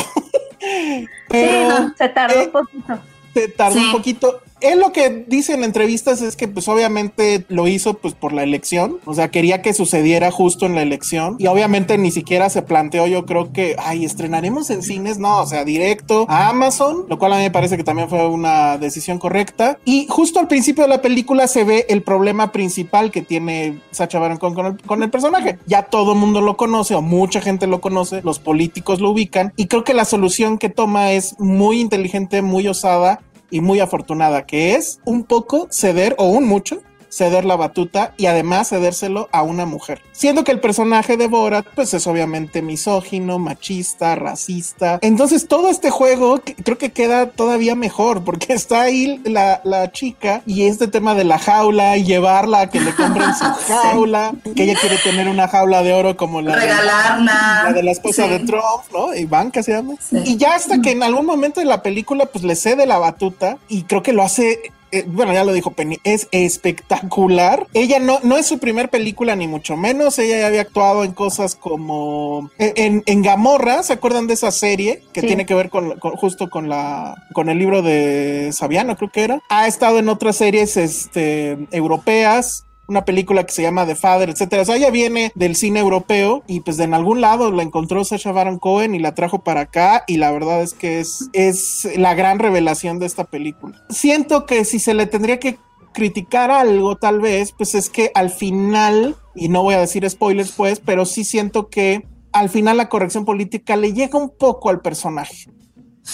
Sí, 0.60 1.08
Pero 1.30 1.70
no, 1.80 1.94
se 1.98 2.10
tardó 2.10 2.40
eh, 2.40 2.46
un 2.46 2.52
poquito. 2.52 3.00
te 3.34 3.48
tardó 3.50 3.78
Sí. 3.80 3.86
un 3.86 3.92
poquito. 3.92 4.42
Él 4.72 4.80
lo 4.80 4.92
que 4.92 5.26
dice 5.28 5.54
en 5.54 5.64
entrevistas 5.64 6.22
es 6.22 6.36
que 6.36 6.48
pues 6.48 6.68
obviamente 6.68 7.46
lo 7.50 7.68
hizo 7.68 7.96
pues 7.96 8.14
por 8.14 8.34
la 8.34 8.44
elección, 8.44 9.00
o 9.06 9.14
sea, 9.14 9.30
quería 9.30 9.62
que 9.62 9.74
sucediera 9.74 10.32
justo 10.32 10.66
en 10.66 10.76
la 10.76 10.82
elección. 10.82 11.36
Y 11.40 11.48
obviamente 11.48 11.98
ni 11.98 12.12
siquiera 12.12 12.50
se 12.50 12.62
planteó 12.62 13.08
yo 13.08 13.26
creo 13.26 13.52
que, 13.52 13.76
ay, 13.78 14.06
estrenaremos 14.06 14.70
en 14.70 14.82
cines, 14.82 15.18
no, 15.18 15.42
o 15.42 15.46
sea, 15.46 15.66
directo 15.66 16.26
a 16.30 16.50
Amazon, 16.50 17.06
lo 17.10 17.20
cual 17.20 17.34
a 17.34 17.38
mí 17.38 17.44
me 17.44 17.52
parece 17.52 17.78
que 17.78 17.84
también 17.84 18.10
fue 18.10 18.28
una 18.28 18.78
decisión 18.78 19.20
correcta. 19.20 19.78
Y 19.86 20.08
justo 20.10 20.40
al 20.40 20.48
principio 20.48 20.84
de 20.84 20.90
la 20.90 21.02
película 21.02 21.48
se 21.48 21.64
ve 21.64 21.86
el 21.90 22.02
problema 22.02 22.52
principal 22.52 23.12
que 23.12 23.22
tiene 23.22 23.80
Sacha 23.92 24.20
Baron 24.20 24.38
Cohen 24.38 24.54
con 24.54 24.66
el, 24.66 24.82
con 24.82 25.04
el 25.04 25.10
personaje. 25.10 25.60
Ya 25.66 25.84
todo 25.84 26.14
el 26.14 26.20
mundo 26.20 26.42
lo 26.42 26.58
conoce 26.58 26.96
o 26.96 27.02
mucha 27.02 27.42
gente 27.42 27.68
lo 27.68 27.82
conoce, 27.82 28.22
los 28.24 28.40
políticos 28.40 29.02
lo 29.02 29.12
ubican. 29.12 29.54
Y 29.56 29.68
creo 29.68 29.84
que 29.84 29.94
la 29.94 30.06
solución 30.06 30.58
que 30.58 30.70
toma 30.70 31.12
es 31.12 31.40
muy 31.40 31.80
inteligente, 31.80 32.42
muy 32.42 32.68
osada 32.68 33.22
y 33.56 33.62
muy 33.62 33.80
afortunada, 33.80 34.46
que 34.46 34.76
es 34.76 35.00
un 35.06 35.24
poco 35.24 35.70
ceder 35.72 36.14
o 36.18 36.28
un 36.28 36.46
mucho 36.46 36.82
ceder 37.16 37.46
la 37.46 37.56
batuta 37.56 38.14
y 38.18 38.26
además 38.26 38.70
cedérselo 38.70 39.30
a 39.32 39.42
una 39.42 39.66
mujer. 39.66 40.02
Siendo 40.12 40.44
que 40.44 40.52
el 40.52 40.60
personaje 40.60 41.16
de 41.16 41.28
Borat 41.28 41.66
pues 41.76 41.94
es 41.94 42.08
obviamente 42.08 42.62
misógino, 42.62 43.40
machista, 43.40 44.16
racista. 44.16 45.00
Entonces 45.02 45.48
todo 45.48 45.70
este 45.70 45.90
juego 45.92 46.42
creo 46.64 46.78
que 46.78 46.92
queda 46.92 47.30
todavía 47.30 47.76
mejor 47.76 48.24
porque 48.24 48.54
está 48.54 48.82
ahí 48.82 49.22
la, 49.24 49.62
la 49.64 49.92
chica 49.94 50.42
y 50.46 50.64
este 50.66 50.88
tema 50.88 51.16
de 51.16 51.24
la 51.24 51.40
jaula 51.40 51.96
y 51.98 52.04
llevarla 52.04 52.62
a 52.62 52.70
que 52.70 52.82
le 52.82 52.94
compren 52.94 53.34
su 53.34 53.46
jaula, 53.74 54.34
que 54.56 54.64
ella 54.64 54.78
quiere 54.80 54.98
tener 54.98 55.30
una 55.30 55.48
jaula 55.48 55.84
de 55.84 55.94
oro 55.94 56.18
como 56.18 56.42
la 56.42 56.56
de- 56.58 56.68
la 56.68 57.72
de 57.74 57.84
la 57.84 57.92
esposa 57.92 58.24
Sí. 58.26 58.30
de 58.30 58.40
Trump, 58.40 58.84
¿no? 58.94 59.14
Ivanka 59.16 59.62
se 59.64 59.72
llama. 59.74 59.94
Sí. 60.00 60.18
Y 60.26 60.38
ya 60.38 60.56
hasta 60.56 60.82
que 60.82 60.92
en 60.92 61.04
algún 61.04 61.26
momento 61.26 61.60
de 61.60 61.66
la 61.66 61.82
película, 61.82 62.26
pues 62.26 62.44
le 62.44 62.56
cede 62.56 62.86
la 62.86 62.98
batuta 62.98 63.58
y 63.70 63.84
creo 63.84 64.04
que 64.04 64.14
lo 64.14 64.24
hace. 64.24 64.60
Eh, 65.00 65.06
bueno, 65.08 65.34
ya 65.34 65.44
lo 65.44 65.54
dijo 65.54 65.72
Penny, 65.72 65.98
es 66.04 66.28
espectacular. 66.32 67.68
Ella 67.74 68.00
no, 68.00 68.20
no 68.24 68.38
es 68.38 68.46
su 68.46 68.60
primer 68.60 68.90
película, 68.90 69.36
ni 69.36 69.48
mucho 69.48 69.76
menos. 69.78 70.18
Ella 70.20 70.40
ya 70.40 70.48
había 70.48 70.62
actuado 70.62 71.04
en 71.04 71.14
cosas 71.14 71.56
como 71.56 72.50
eh, 72.58 72.74
en, 72.78 73.04
en 73.06 73.22
Gamorra. 73.22 73.84
¿Se 73.84 73.94
acuerdan 73.94 74.28
de 74.28 74.34
esa 74.36 74.52
serie 74.52 75.02
que 75.14 75.22
Sí. 75.22 75.28
tiene 75.28 75.46
que 75.46 75.56
ver 75.56 75.70
con, 75.70 75.98
con- 76.00 76.16
justo 76.16 76.50
con 76.50 76.70
la 76.70 77.16
con 77.34 77.50
el 77.50 77.58
libro 77.58 77.82
de 77.82 78.52
Saviano, 78.54 78.96
creo 78.96 79.12
que 79.12 79.24
era? 79.24 79.40
Ha 79.50 79.68
estado 79.68 80.00
en 80.00 80.10
otras 80.10 80.36
series 80.38 80.78
este, 80.78 81.58
europeas 81.72 82.65
una 82.88 83.06
película 83.06 83.46
que 83.46 83.54
se 83.54 83.62
llama 83.62 83.86
The 83.86 83.96
Father, 83.96 84.30
etcétera. 84.30 84.62
O 84.62 84.66
sea, 84.66 84.76
ella 84.76 84.92
viene 84.92 85.32
del 85.36 85.56
cine 85.56 85.80
europeo 85.80 86.44
y 86.48 86.62
pues 86.62 86.78
de 86.78 86.86
en 86.86 86.94
algún 86.94 87.22
lado 87.22 87.52
la 87.52 87.64
encontró 87.64 88.04
Sacha 88.04 88.32
Baron 88.32 88.60
Cohen 88.60 88.96
y 88.96 89.00
la 89.00 89.16
trajo 89.16 89.44
para 89.44 89.62
acá 89.62 90.04
y 90.08 90.18
la 90.18 90.32
verdad 90.32 90.62
es 90.62 90.74
que 90.74 91.00
es, 91.00 91.30
es 91.34 91.88
la 91.98 92.14
gran 92.14 92.40
revelación 92.40 93.00
de 93.00 93.06
esta 93.06 93.26
película. 93.26 93.82
Siento 93.90 94.46
que 94.46 94.66
si 94.66 94.80
se 94.80 94.94
le 94.94 95.06
tendría 95.06 95.40
que 95.40 95.58
criticar 95.94 96.52
algo 96.52 96.98
tal 96.98 97.22
vez, 97.22 97.54
pues 97.54 97.74
es 97.74 97.90
que 97.90 98.12
al 98.14 98.30
final, 98.30 99.16
y 99.34 99.48
no 99.48 99.64
voy 99.64 99.76
a 99.76 99.80
decir 99.80 100.08
spoilers 100.10 100.52
pues, 100.52 100.80
pero 100.80 101.06
sí 101.06 101.24
siento 101.24 101.70
que 101.70 102.06
al 102.34 102.50
final 102.50 102.78
la 102.78 102.90
corrección 102.90 103.24
política 103.24 103.78
le 103.78 103.94
llega 103.94 104.20
un 104.20 104.30
poco 104.30 104.70
al 104.70 104.82
personaje 104.82 105.48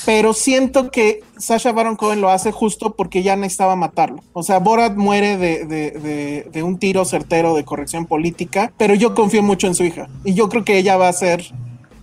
pero 0.06 0.34
siento 0.34 0.90
que 0.92 1.22
Sasha 1.38 1.72
Baron 1.72 1.96
Cohen 1.96 2.22
lo 2.22 2.30
hace 2.30 2.52
justo 2.52 2.96
porque 2.96 3.24
ya 3.24 3.36
necesitaba 3.36 3.76
matarlo. 3.76 4.24
O 4.34 4.44
sea, 4.44 4.60
Borat 4.60 4.96
muere 4.96 5.38
de, 5.38 5.66
de- 5.66 5.92
de- 5.92 6.48
de 6.52 6.64
un 6.64 6.78
tiro 6.80 7.04
certero 7.06 7.54
de 7.56 7.64
corrección 7.66 8.06
política, 8.06 8.72
pero 8.78 8.94
yo 8.96 9.14
confío 9.14 9.44
mucho 9.44 9.68
en 9.68 9.76
su 9.76 9.84
hija 9.84 10.08
y 10.24 10.34
yo 10.34 10.50
creo 10.50 10.64
que 10.64 10.78
ella 10.78 10.98
va 10.98 11.08
a 11.10 11.14
ser 11.14 11.44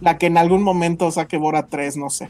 la 0.01 0.19
que 0.19 0.27
en 0.27 0.39
algún 0.39 0.63
momento 0.63 1.11
saque 1.11 1.37
Borat 1.39 1.69
3, 1.71 1.97
no 1.97 2.11
sé. 2.11 2.29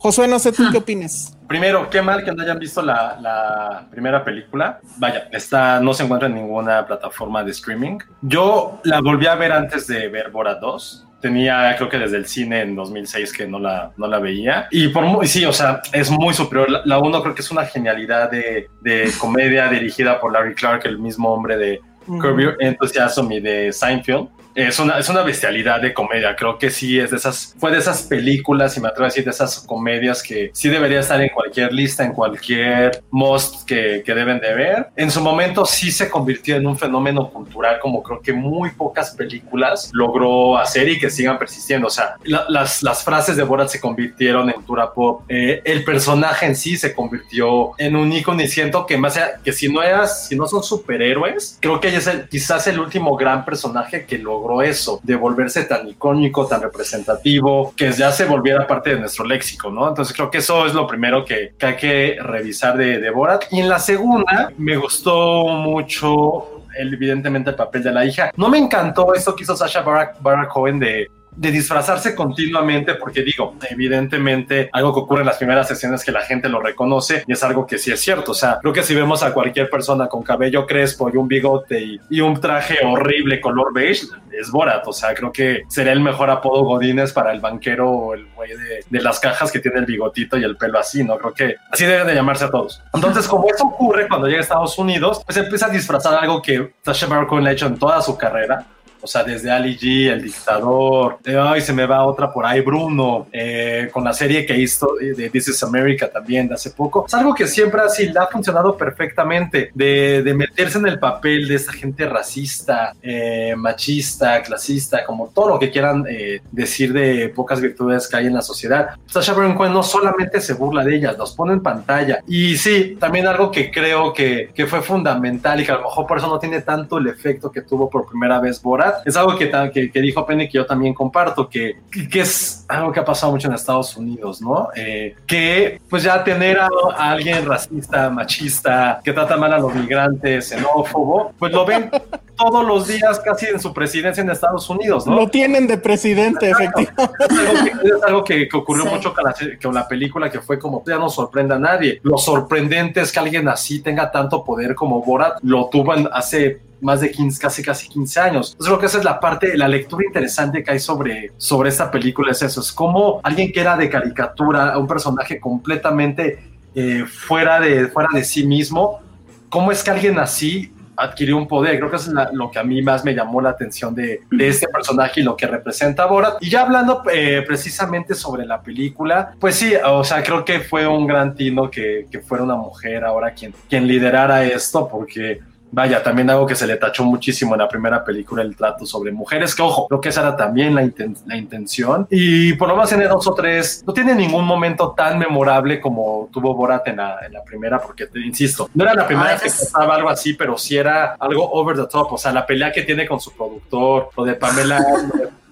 Josué, 0.00 0.28
no 0.28 0.38
sé 0.38 0.52
tú 0.52 0.62
qué 0.70 0.78
opinas. 0.78 1.36
Primero, 1.48 1.90
qué 1.90 2.00
mal 2.00 2.22
que 2.24 2.30
no 2.30 2.40
hayan 2.44 2.60
visto 2.60 2.80
la, 2.82 3.18
la 3.20 3.86
primera 3.90 4.22
película. 4.22 4.78
Vaya, 4.96 5.28
esta 5.32 5.80
no 5.80 5.92
se 5.92 6.04
encuentra 6.04 6.28
en 6.28 6.34
ninguna 6.36 6.86
plataforma 6.86 7.42
de 7.42 7.50
streaming. 7.50 7.98
Yo 8.22 8.78
la 8.84 9.00
volví 9.00 9.26
a 9.26 9.34
ver 9.34 9.50
antes 9.50 9.88
de 9.88 10.06
ver 10.08 10.30
Borat 10.30 10.60
2. 10.60 11.06
Tenía, 11.20 11.74
creo 11.76 11.88
que 11.88 11.98
desde 11.98 12.16
el 12.16 12.26
cine 12.26 12.62
en 12.62 12.76
2006 12.76 13.32
que 13.32 13.46
no 13.46 13.58
la, 13.58 13.90
no 13.96 14.06
la 14.06 14.18
veía. 14.18 14.68
Y 14.70 14.88
por 14.88 15.04
muy, 15.04 15.26
sí, 15.26 15.44
o 15.44 15.52
sea, 15.52 15.80
es 15.92 16.10
muy 16.10 16.32
superior. 16.32 16.70
La, 16.70 16.82
la 16.84 16.98
uno 16.98 17.22
creo 17.22 17.34
que 17.34 17.42
es 17.42 17.50
una 17.50 17.64
genialidad 17.66 18.30
de, 18.30 18.68
de 18.80 19.10
comedia 19.18 19.68
dirigida 19.68 20.20
por 20.20 20.32
Larry 20.32 20.54
Clark, 20.54 20.82
el 20.84 20.98
mismo 20.98 21.32
hombre 21.32 21.56
de 21.56 21.80
Curb 22.06 22.40
Your 22.40 22.56
Enthusiasm 22.60 23.30
y 23.32 23.40
de 23.40 23.72
Seinfeld. 23.72 24.28
Es 24.66 24.78
una, 24.78 24.98
es 24.98 25.08
una 25.08 25.22
bestialidad 25.22 25.80
de 25.80 25.94
comedia. 25.94 26.34
Creo 26.36 26.58
que 26.58 26.70
sí 26.70 26.98
es 26.98 27.10
de 27.10 27.16
esas, 27.16 27.54
fue 27.58 27.70
de 27.70 27.78
esas 27.78 28.02
películas, 28.02 28.76
y 28.76 28.80
me 28.80 28.88
atrevo 28.88 29.04
a 29.04 29.08
decir, 29.08 29.24
de 29.24 29.30
esas 29.30 29.60
comedias 29.60 30.22
que 30.22 30.50
sí 30.52 30.68
debería 30.68 31.00
estar 31.00 31.20
en 31.20 31.28
cualquier 31.28 31.72
lista, 31.72 32.04
en 32.04 32.12
cualquier 32.12 33.02
most 33.10 33.66
que, 33.66 34.02
que 34.04 34.14
deben 34.14 34.40
de 34.40 34.54
ver. 34.54 34.86
En 34.96 35.10
su 35.10 35.20
momento 35.20 35.64
sí 35.64 35.90
se 35.90 36.08
convirtió 36.10 36.56
en 36.56 36.66
un 36.66 36.76
fenómeno 36.78 37.30
cultural, 37.30 37.78
como 37.80 38.02
creo 38.02 38.20
que 38.20 38.32
muy 38.32 38.70
pocas 38.70 39.10
películas 39.14 39.90
logró 39.92 40.56
hacer 40.58 40.88
y 40.88 40.98
que 40.98 41.10
sigan 41.10 41.38
persistiendo. 41.38 41.86
O 41.86 41.90
sea, 41.90 42.16
la- 42.24 42.44
las, 42.48 42.82
las 42.82 43.04
frases 43.04 43.36
de 43.36 43.42
Borat 43.42 43.68
se 43.68 43.80
convirtieron 43.80 44.48
en 44.48 44.54
cultura 44.56 44.92
pop. 44.92 45.22
Eh, 45.28 45.60
el 45.64 45.84
personaje 45.84 46.46
en 46.46 46.56
sí 46.56 46.76
se 46.76 46.94
convirtió 46.94 47.72
en 47.78 47.96
un 47.96 48.12
ícono 48.12 48.42
y 48.42 48.48
siento 48.48 48.86
que 48.86 48.96
más 48.96 49.16
allá- 49.16 49.40
que 49.44 49.52
si 49.52 49.72
no 49.72 49.82
eras, 49.82 50.26
si 50.28 50.36
no 50.36 50.46
son 50.46 50.62
superhéroes, 50.62 51.58
creo 51.60 51.80
que 51.80 51.94
es 51.94 52.06
el- 52.06 52.28
quizás 52.28 52.66
el 52.66 52.80
último 52.80 53.16
gran 53.16 53.44
personaje 53.44 54.04
que 54.06 54.18
logró 54.18 54.47
eso, 54.62 55.00
de 55.02 55.14
volverse 55.16 55.64
tan 55.64 55.88
icónico, 55.88 56.46
tan 56.46 56.62
representativo, 56.62 57.72
que 57.76 57.92
ya 57.92 58.10
se 58.12 58.24
volviera 58.24 58.66
parte 58.66 58.90
de 58.90 59.00
nuestro 59.00 59.24
léxico, 59.24 59.70
¿no? 59.70 59.88
Entonces 59.88 60.14
creo 60.14 60.30
que 60.30 60.38
eso 60.38 60.66
es 60.66 60.74
lo 60.74 60.86
primero 60.86 61.24
que, 61.24 61.52
hay 61.60 61.76
que 61.76 62.16
revisar 62.20 62.76
de, 62.76 62.98
de 62.98 63.10
Borat. 63.10 63.44
Y 63.50 63.60
en 63.60 63.68
la 63.68 63.78
segunda, 63.78 64.52
me 64.56 64.76
gustó 64.76 65.48
mucho 65.48 66.58
evidentemente 66.78 67.50
el 67.50 67.56
papel 67.56 67.82
de 67.82 67.92
la 67.92 68.04
hija. 68.04 68.30
No 68.36 68.48
me 68.48 68.58
encantó 68.58 69.14
esto 69.14 69.34
que 69.34 69.42
hizo 69.42 69.56
Sasha 69.56 69.82
Barak, 69.82 70.20
Barak 70.22 70.48
Cohen 70.48 70.78
de 70.78 71.10
de 71.38 71.52
disfrazarse 71.52 72.16
continuamente, 72.16 72.94
porque 72.94 73.22
digo, 73.22 73.54
evidentemente 73.70 74.68
algo 74.72 74.92
que 74.92 75.00
ocurre 75.00 75.20
en 75.20 75.26
las 75.26 75.36
primeras 75.36 75.68
sesiones 75.68 76.04
que 76.04 76.10
la 76.10 76.22
gente 76.22 76.48
lo 76.48 76.60
reconoce 76.60 77.22
y 77.26 77.32
es 77.32 77.42
algo 77.44 77.64
que 77.64 77.78
sí 77.78 77.92
es 77.92 78.00
cierto. 78.00 78.32
O 78.32 78.34
sea, 78.34 78.58
creo 78.60 78.72
que 78.72 78.82
si 78.82 78.94
vemos 78.94 79.22
a 79.22 79.32
cualquier 79.32 79.70
persona 79.70 80.08
con 80.08 80.24
cabello 80.24 80.66
crespo 80.66 81.08
y 81.12 81.16
un 81.16 81.28
bigote 81.28 81.80
y, 81.80 82.00
y 82.10 82.20
un 82.20 82.40
traje 82.40 82.78
horrible 82.84 83.40
color 83.40 83.72
beige, 83.72 84.06
es 84.32 84.50
Borat. 84.50 84.86
O 84.88 84.92
sea, 84.92 85.14
creo 85.14 85.30
que 85.30 85.62
sería 85.68 85.92
el 85.92 86.00
mejor 86.00 86.28
apodo 86.28 86.64
Godínez 86.64 87.12
para 87.12 87.32
el 87.32 87.40
banquero 87.40 87.88
o 87.88 88.14
el 88.14 88.26
güey 88.34 88.50
de, 88.50 88.84
de 88.88 89.00
las 89.00 89.20
cajas 89.20 89.52
que 89.52 89.60
tiene 89.60 89.78
el 89.78 89.86
bigotito 89.86 90.36
y 90.36 90.42
el 90.42 90.56
pelo 90.56 90.80
así, 90.80 91.04
¿no? 91.04 91.18
Creo 91.18 91.34
que 91.34 91.54
así 91.70 91.84
deben 91.84 92.08
de 92.08 92.14
llamarse 92.14 92.46
a 92.46 92.50
todos. 92.50 92.82
Entonces, 92.92 93.28
como 93.28 93.48
eso 93.48 93.64
ocurre 93.64 94.08
cuando 94.08 94.26
llega 94.26 94.40
a 94.40 94.42
Estados 94.42 94.76
Unidos, 94.76 95.22
pues 95.24 95.36
empieza 95.36 95.66
a 95.66 95.70
disfrazar 95.70 96.14
algo 96.14 96.42
que 96.42 96.74
Sasha 96.82 97.06
Baron 97.06 97.26
Cohen 97.26 97.46
ha 97.46 97.52
hecho 97.52 97.66
en 97.66 97.78
toda 97.78 98.02
su 98.02 98.16
carrera. 98.16 98.66
Sea, 99.08 99.24
desde 99.24 99.50
Ali 99.50 99.76
G, 99.78 100.10
El 100.10 100.22
Dictador, 100.22 101.18
de, 101.24 101.38
ay, 101.38 101.62
se 101.62 101.72
me 101.72 101.86
va 101.86 102.04
otra 102.04 102.30
por 102.30 102.44
ahí, 102.44 102.60
Bruno, 102.60 103.26
eh, 103.32 103.88
con 103.90 104.04
la 104.04 104.12
serie 104.12 104.44
que 104.44 104.56
hizo 104.56 105.00
eh, 105.00 105.14
de 105.14 105.30
This 105.30 105.48
is 105.48 105.62
America 105.62 106.10
también 106.10 106.46
de 106.46 106.54
hace 106.54 106.70
poco. 106.70 107.06
Es 107.06 107.14
algo 107.14 107.34
que 107.34 107.46
siempre 107.46 107.80
así 107.80 108.12
ha 108.18 108.26
funcionado 108.26 108.76
perfectamente, 108.76 109.70
de, 109.74 110.22
de 110.22 110.34
meterse 110.34 110.78
en 110.78 110.86
el 110.86 110.98
papel 110.98 111.48
de 111.48 111.54
esta 111.54 111.72
gente 111.72 112.06
racista, 112.06 112.92
eh, 113.02 113.54
machista, 113.56 114.42
clasista, 114.42 115.04
como 115.04 115.28
todo 115.28 115.48
lo 115.48 115.58
que 115.58 115.70
quieran 115.70 116.04
eh, 116.08 116.40
decir 116.52 116.92
de 116.92 117.30
pocas 117.30 117.60
virtudes 117.60 118.08
que 118.08 118.16
hay 118.16 118.26
en 118.26 118.34
la 118.34 118.42
sociedad. 118.42 118.90
Sasha 119.06 119.32
Baron 119.32 119.54
Cohen 119.54 119.72
no 119.72 119.82
solamente 119.82 120.40
se 120.40 120.52
burla 120.52 120.84
de 120.84 120.96
ellas, 120.96 121.16
los 121.16 121.34
pone 121.34 121.54
en 121.54 121.62
pantalla. 121.62 122.20
Y 122.26 122.56
sí, 122.56 122.96
también 123.00 123.26
algo 123.26 123.50
que 123.50 123.70
creo 123.70 124.12
que, 124.12 124.50
que 124.54 124.66
fue 124.66 124.82
fundamental 124.82 125.60
y 125.60 125.64
que 125.64 125.72
a 125.72 125.76
lo 125.76 125.84
mejor 125.84 126.06
por 126.06 126.18
eso 126.18 126.28
no 126.28 126.38
tiene 126.38 126.60
tanto 126.60 126.98
el 126.98 127.08
efecto 127.08 127.50
que 127.50 127.62
tuvo 127.62 127.88
por 127.88 128.06
primera 128.06 128.40
vez 128.40 128.60
Borat, 128.60 128.97
es 129.04 129.16
algo 129.16 129.36
que, 129.36 129.50
que, 129.72 129.90
que 129.90 130.00
dijo 130.00 130.24
Penny 130.26 130.46
que 130.48 130.58
yo 130.58 130.66
también 130.66 130.94
comparto, 130.94 131.48
que, 131.48 131.76
que- 132.10 132.20
es 132.20 132.64
algo 132.68 132.92
que 132.92 133.00
ha 133.00 133.04
pasado 133.04 133.32
mucho 133.32 133.48
en 133.48 133.54
Estados 133.54 133.96
Unidos, 133.96 134.40
¿no? 134.42 134.68
Eh, 134.76 135.14
que 135.26 135.80
pues 135.88 136.02
ya 136.02 136.22
tener 136.24 136.58
a, 136.60 136.68
a 136.96 137.10
alguien 137.12 137.44
racista, 137.46 138.10
machista, 138.10 139.00
que 139.04 139.12
trata 139.12 139.36
mal 139.36 139.52
a 139.52 139.58
los 139.58 139.74
migrantes, 139.74 140.48
xenófobo, 140.48 141.32
pues 141.38 141.52
lo 141.52 141.64
ven 141.64 141.90
todos 142.36 142.64
los 142.66 142.86
días 142.86 143.18
casi 143.20 143.46
en 143.46 143.58
su 143.60 143.72
presidencia 143.72 144.22
en 144.22 144.30
Estados 144.30 144.68
Unidos, 144.70 145.06
¿no? 145.06 145.14
Lo 145.16 145.28
tienen 145.28 145.66
de 145.66 145.78
presidente, 145.78 146.50
efectivamente. 146.50 146.92
Es 147.28 147.38
algo 147.38 147.64
que, 147.64 147.70
es 147.88 148.02
algo 148.06 148.24
que- 148.24 148.48
que 148.48 148.56
ocurrió 148.56 148.84
Sí. 148.84 148.88
mucho 148.90 149.12
con 149.14 149.24
la, 149.24 149.34
con 149.62 149.74
la 149.74 149.88
película 149.88 150.30
que 150.30 150.40
fue 150.40 150.58
como 150.58 150.82
ya 150.86 150.96
no 150.98 151.08
sorprende 151.08 151.54
a 151.54 151.58
nadie. 151.58 152.00
Lo 152.02 152.16
sorprendente 152.18 153.00
es 153.00 153.10
que 153.12 153.18
alguien 153.18 153.48
así 153.48 153.80
tenga 153.80 154.10
tanto 154.10 154.44
poder 154.44 154.74
como 154.74 155.02
Borat 155.02 155.38
lo 155.42 155.66
tuvo 155.68 155.92
hace 156.12 156.60
más 156.80 157.00
de 157.00 157.10
15, 157.10 157.40
casi 157.40 157.62
casi 157.62 157.88
15 157.88 158.20
años. 158.20 158.50
Entonces 158.52 158.66
creo 158.68 158.78
que 158.78 158.86
esa 158.86 158.98
es 158.98 159.04
la 159.04 159.18
parte, 159.20 159.56
la 159.56 159.68
lectura 159.68 160.04
interesante 160.06 160.62
que 160.62 160.70
hay 160.70 160.78
sobre, 160.80 161.32
sobre 161.36 161.68
esta 161.70 161.90
película, 161.90 162.30
es 162.32 162.42
eso, 162.42 162.60
es 162.60 162.72
como 162.72 163.20
alguien 163.22 163.52
que 163.52 163.60
era 163.60 163.76
de 163.76 163.88
caricatura, 163.90 164.76
un 164.78 164.86
personaje 164.86 165.38
completamente 165.40 166.38
eh, 166.74 167.04
fuera, 167.06 167.60
de, 167.60 167.88
fuera 167.88 168.08
de 168.12 168.24
sí 168.24 168.46
mismo, 168.46 169.00
cómo 169.48 169.72
es 169.72 169.82
que 169.82 169.90
alguien 169.90 170.18
así 170.18 170.72
adquirió 171.00 171.36
un 171.36 171.46
poder. 171.46 171.78
Creo 171.78 171.90
que 171.90 171.96
eso 171.96 172.08
es 172.08 172.12
la- 172.14 172.30
lo 172.32 172.50
que 172.50 172.58
a 172.58 172.64
mí 172.64 172.82
más 172.82 173.04
me 173.04 173.14
llamó 173.14 173.40
la 173.40 173.50
atención 173.50 173.94
de, 173.94 174.22
de 174.32 174.48
este 174.48 174.66
personaje 174.66 175.20
y 175.20 175.22
lo 175.24 175.36
que 175.36 175.46
representa 175.46 176.06
Borat. 176.06 176.38
Y 176.40 176.50
ya 176.50 176.62
hablando 176.62 177.02
eh, 177.12 177.44
precisamente 177.46 178.14
sobre 178.16 178.44
la 178.44 178.60
película, 178.60 179.32
pues 179.38 179.54
sí, 179.54 179.72
o 179.86 180.02
sea, 180.02 180.24
creo 180.24 180.44
que 180.44 180.58
fue 180.58 180.88
un 180.88 181.06
gran 181.06 181.36
tino 181.36 181.70
que, 181.70 182.06
que 182.10 182.18
fuera 182.18 182.42
una 182.42 182.56
mujer 182.56 183.04
ahora 183.04 183.32
quien, 183.32 183.54
quien 183.68 183.86
liderara 183.86 184.44
esto, 184.44 184.88
porque 184.88 185.38
Vaya, 185.70 186.02
también 186.02 186.30
algo 186.30 186.46
que 186.46 186.54
se 186.54 186.66
le 186.66 186.76
tachó 186.76 187.04
muchísimo 187.04 187.54
en 187.54 187.60
la 187.60 187.68
primera 187.68 188.02
película, 188.02 188.42
el 188.42 188.56
trato 188.56 188.86
sobre 188.86 189.12
mujeres, 189.12 189.54
que 189.54 189.60
ojo, 189.62 189.86
creo 189.86 190.00
que 190.00 190.08
esa 190.08 190.22
era 190.22 190.34
también 190.36 190.74
la, 190.74 190.82
inten- 190.82 191.18
la 191.26 191.36
intención. 191.36 192.06
Y 192.10 192.54
por 192.54 192.68
lo 192.68 192.74
menos 192.74 192.88
tiene 192.88 193.06
dos 193.06 193.26
o 193.26 193.34
tres, 193.34 193.84
no 193.86 193.92
tiene 193.92 194.14
ningún 194.14 194.46
momento 194.46 194.92
tan 194.92 195.18
memorable 195.18 195.80
como 195.80 196.30
tuvo 196.32 196.54
Borat 196.54 196.88
en 196.88 196.96
la, 196.96 197.18
en 197.26 197.32
la 197.34 197.44
primera, 197.44 197.78
porque 197.80 198.06
te 198.06 198.18
insisto, 198.20 198.70
no 198.74 198.84
era 198.84 198.94
la 198.94 199.06
primera 199.06 199.32
Ah, 199.34 199.36
que 199.36 199.50
pasaba 199.50 199.94
algo 199.96 200.08
así, 200.08 200.32
pero 200.34 200.56
sí 200.56 200.76
era 200.76 201.16
algo 201.20 201.50
over 201.52 201.76
the 201.76 201.86
top. 201.86 202.12
O 202.14 202.18
sea, 202.18 202.32
la 202.32 202.46
pelea 202.46 202.72
que 202.72 202.82
tiene 202.82 203.06
con 203.06 203.20
su 203.20 203.32
productor, 203.32 204.08
lo 204.16 204.24
de 204.24 204.34
Pamela, 204.34 204.78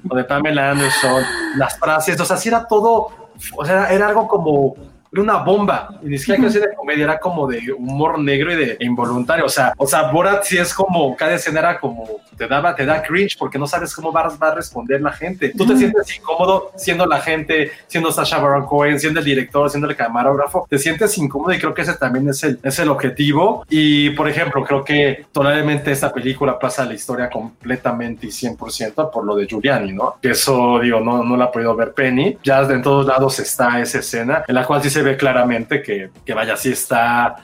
lo 0.02 0.16
de 0.16 0.24
Pamela 0.24 0.70
Anderson, 0.70 1.22
las 1.56 1.78
frases, 1.78 2.18
o 2.20 2.24
sea, 2.24 2.36
sí 2.38 2.48
era 2.48 2.66
todo, 2.66 3.08
o 3.54 3.64
sea, 3.66 3.92
era 3.92 4.08
algo 4.08 4.26
como 4.26 4.74
era 5.12 5.22
una 5.22 5.36
bomba, 5.38 5.88
y 6.02 6.08
ni 6.08 6.18
siquiera 6.18 6.40
que 6.40 6.58
de 6.58 6.74
comedia, 6.74 7.04
era 7.04 7.18
como 7.18 7.46
de 7.46 7.72
humor 7.72 8.18
negro 8.18 8.52
y 8.52 8.56
de 8.56 8.76
involuntario, 8.80 9.44
o 9.44 9.48
sea, 9.48 9.72
o 9.76 9.86
sea, 9.86 10.10
Borat 10.10 10.44
sí 10.44 10.58
es 10.58 10.72
como, 10.72 11.16
cada 11.16 11.34
escena 11.34 11.60
era 11.60 11.80
como, 11.80 12.06
te 12.36 12.46
daba, 12.46 12.74
te 12.74 12.84
da 12.84 13.02
cringe 13.02 13.36
porque 13.38 13.58
no 13.58 13.66
sabes 13.66 13.94
cómo 13.94 14.12
va, 14.12 14.28
va 14.42 14.48
a 14.48 14.54
responder 14.54 15.00
la 15.00 15.12
gente, 15.12 15.52
tú 15.56 15.66
te 15.66 15.76
sientes 15.76 16.16
incómodo 16.16 16.72
siendo 16.76 17.06
la 17.06 17.20
gente, 17.20 17.72
siendo 17.86 18.12
Sasha 18.12 18.38
Baron 18.38 18.66
Cohen, 18.66 19.00
siendo 19.00 19.20
el 19.20 19.26
director, 19.26 19.70
siendo 19.70 19.88
el 19.88 19.96
camarógrafo, 19.96 20.66
te 20.68 20.78
sientes 20.78 21.16
incómodo 21.18 21.52
y 21.52 21.58
creo 21.58 21.74
que 21.74 21.82
ese 21.82 21.94
también 21.94 22.28
es 22.28 22.42
el, 22.44 22.58
es 22.62 22.78
el 22.78 22.88
objetivo, 22.88 23.64
y 23.68 24.10
por 24.10 24.28
ejemplo, 24.28 24.64
creo 24.64 24.84
que 24.84 25.26
totalmente 25.32 25.92
esta 25.92 26.12
película 26.12 26.58
pasa 26.58 26.84
la 26.84 26.94
historia 26.94 27.30
completamente 27.30 28.26
y 28.26 28.30
100% 28.30 29.10
por 29.10 29.24
lo 29.24 29.36
de 29.36 29.46
Giuliani, 29.46 29.92
¿no? 29.92 30.16
Que 30.20 30.30
eso, 30.30 30.78
digo, 30.80 31.00
no, 31.00 31.22
no 31.22 31.36
la 31.36 31.46
ha 31.46 31.52
podido 31.52 31.74
ver 31.74 31.92
Penny, 31.92 32.38
ya 32.42 32.62
en 32.62 32.82
todos 32.82 33.06
lados 33.06 33.38
está 33.38 33.80
esa 33.80 33.98
escena, 33.98 34.44
en 34.46 34.54
la 34.54 34.64
cual 34.64 34.82
sí 34.82 34.90
se 34.96 35.02
ve 35.02 35.18
claramente 35.18 35.82
que, 35.82 36.08
que 36.24 36.32
vaya, 36.32 36.56
sí 36.56 36.72
está 36.72 37.36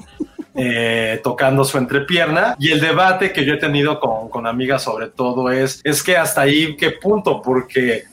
eh, 0.54 1.20
tocando 1.22 1.66
su 1.66 1.76
entrepierna. 1.76 2.56
Y 2.58 2.70
el 2.70 2.80
debate 2.80 3.30
que 3.30 3.44
yo 3.44 3.52
he 3.52 3.58
tenido 3.58 4.00
con, 4.00 4.30
con 4.30 4.46
amigas 4.46 4.82
sobre 4.82 5.08
todo 5.08 5.50
es, 5.50 5.82
es 5.84 6.02
que 6.02 6.16
hasta 6.16 6.40
ahí, 6.40 6.74
¿qué 6.78 6.92
punto? 6.92 7.42
Porque 7.42 8.04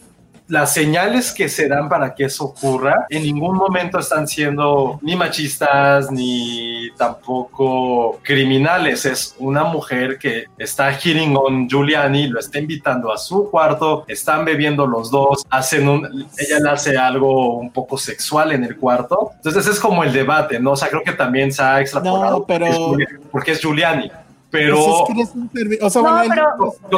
las 0.49 0.73
señales 0.73 1.31
que 1.31 1.47
se 1.47 1.67
dan 1.67 1.88
para 1.88 2.13
que 2.15 2.25
eso 2.25 2.45
ocurra 2.45 3.05
en 3.09 3.21
ningún 3.23 3.55
momento 3.55 3.99
están 3.99 4.27
siendo 4.27 4.99
ni 5.01 5.15
machistas 5.15 6.12
ni 6.12 6.89
tampoco 6.97 8.19
criminales. 8.23 9.05
Es 9.05 9.35
una 9.39 9.63
mujer 9.63 10.17
que 10.17 10.45
está 10.57 10.91
hitting 10.91 11.35
on 11.38 11.67
Giuliani, 11.69 12.27
lo 12.27 12.39
está 12.39 12.59
invitando 12.59 13.13
a 13.13 13.17
su 13.17 13.49
cuarto, 13.49 14.05
están 14.07 14.43
bebiendo 14.43 14.85
los 14.88 15.12
dos, 15.12 15.45
hacen 15.49 15.88
un, 15.88 16.05
ella 16.38 16.59
le 16.59 16.69
hace 16.69 16.97
algo 16.97 17.57
un 17.57 17.71
poco 17.71 17.97
sexual 17.97 18.51
en 18.51 18.63
el 18.63 18.75
cuarto. 18.77 19.31
Entonces 19.35 19.67
es 19.67 19.79
como 19.79 20.03
el 20.03 20.12
debate, 20.12 20.59
¿no? 20.59 20.71
O 20.71 20.75
sea, 20.75 20.89
creo 20.89 21.03
que 21.03 21.13
también 21.13 21.51
se 21.51 21.62
ha 21.62 21.79
extrapolado 21.81 22.39
No, 22.39 22.45
pero- 22.45 22.95
porque 23.31 23.51
es 23.51 23.62
Giuliani. 23.62 24.12
Pero 24.51 24.77
No, 24.77 26.23
lo 26.89 26.97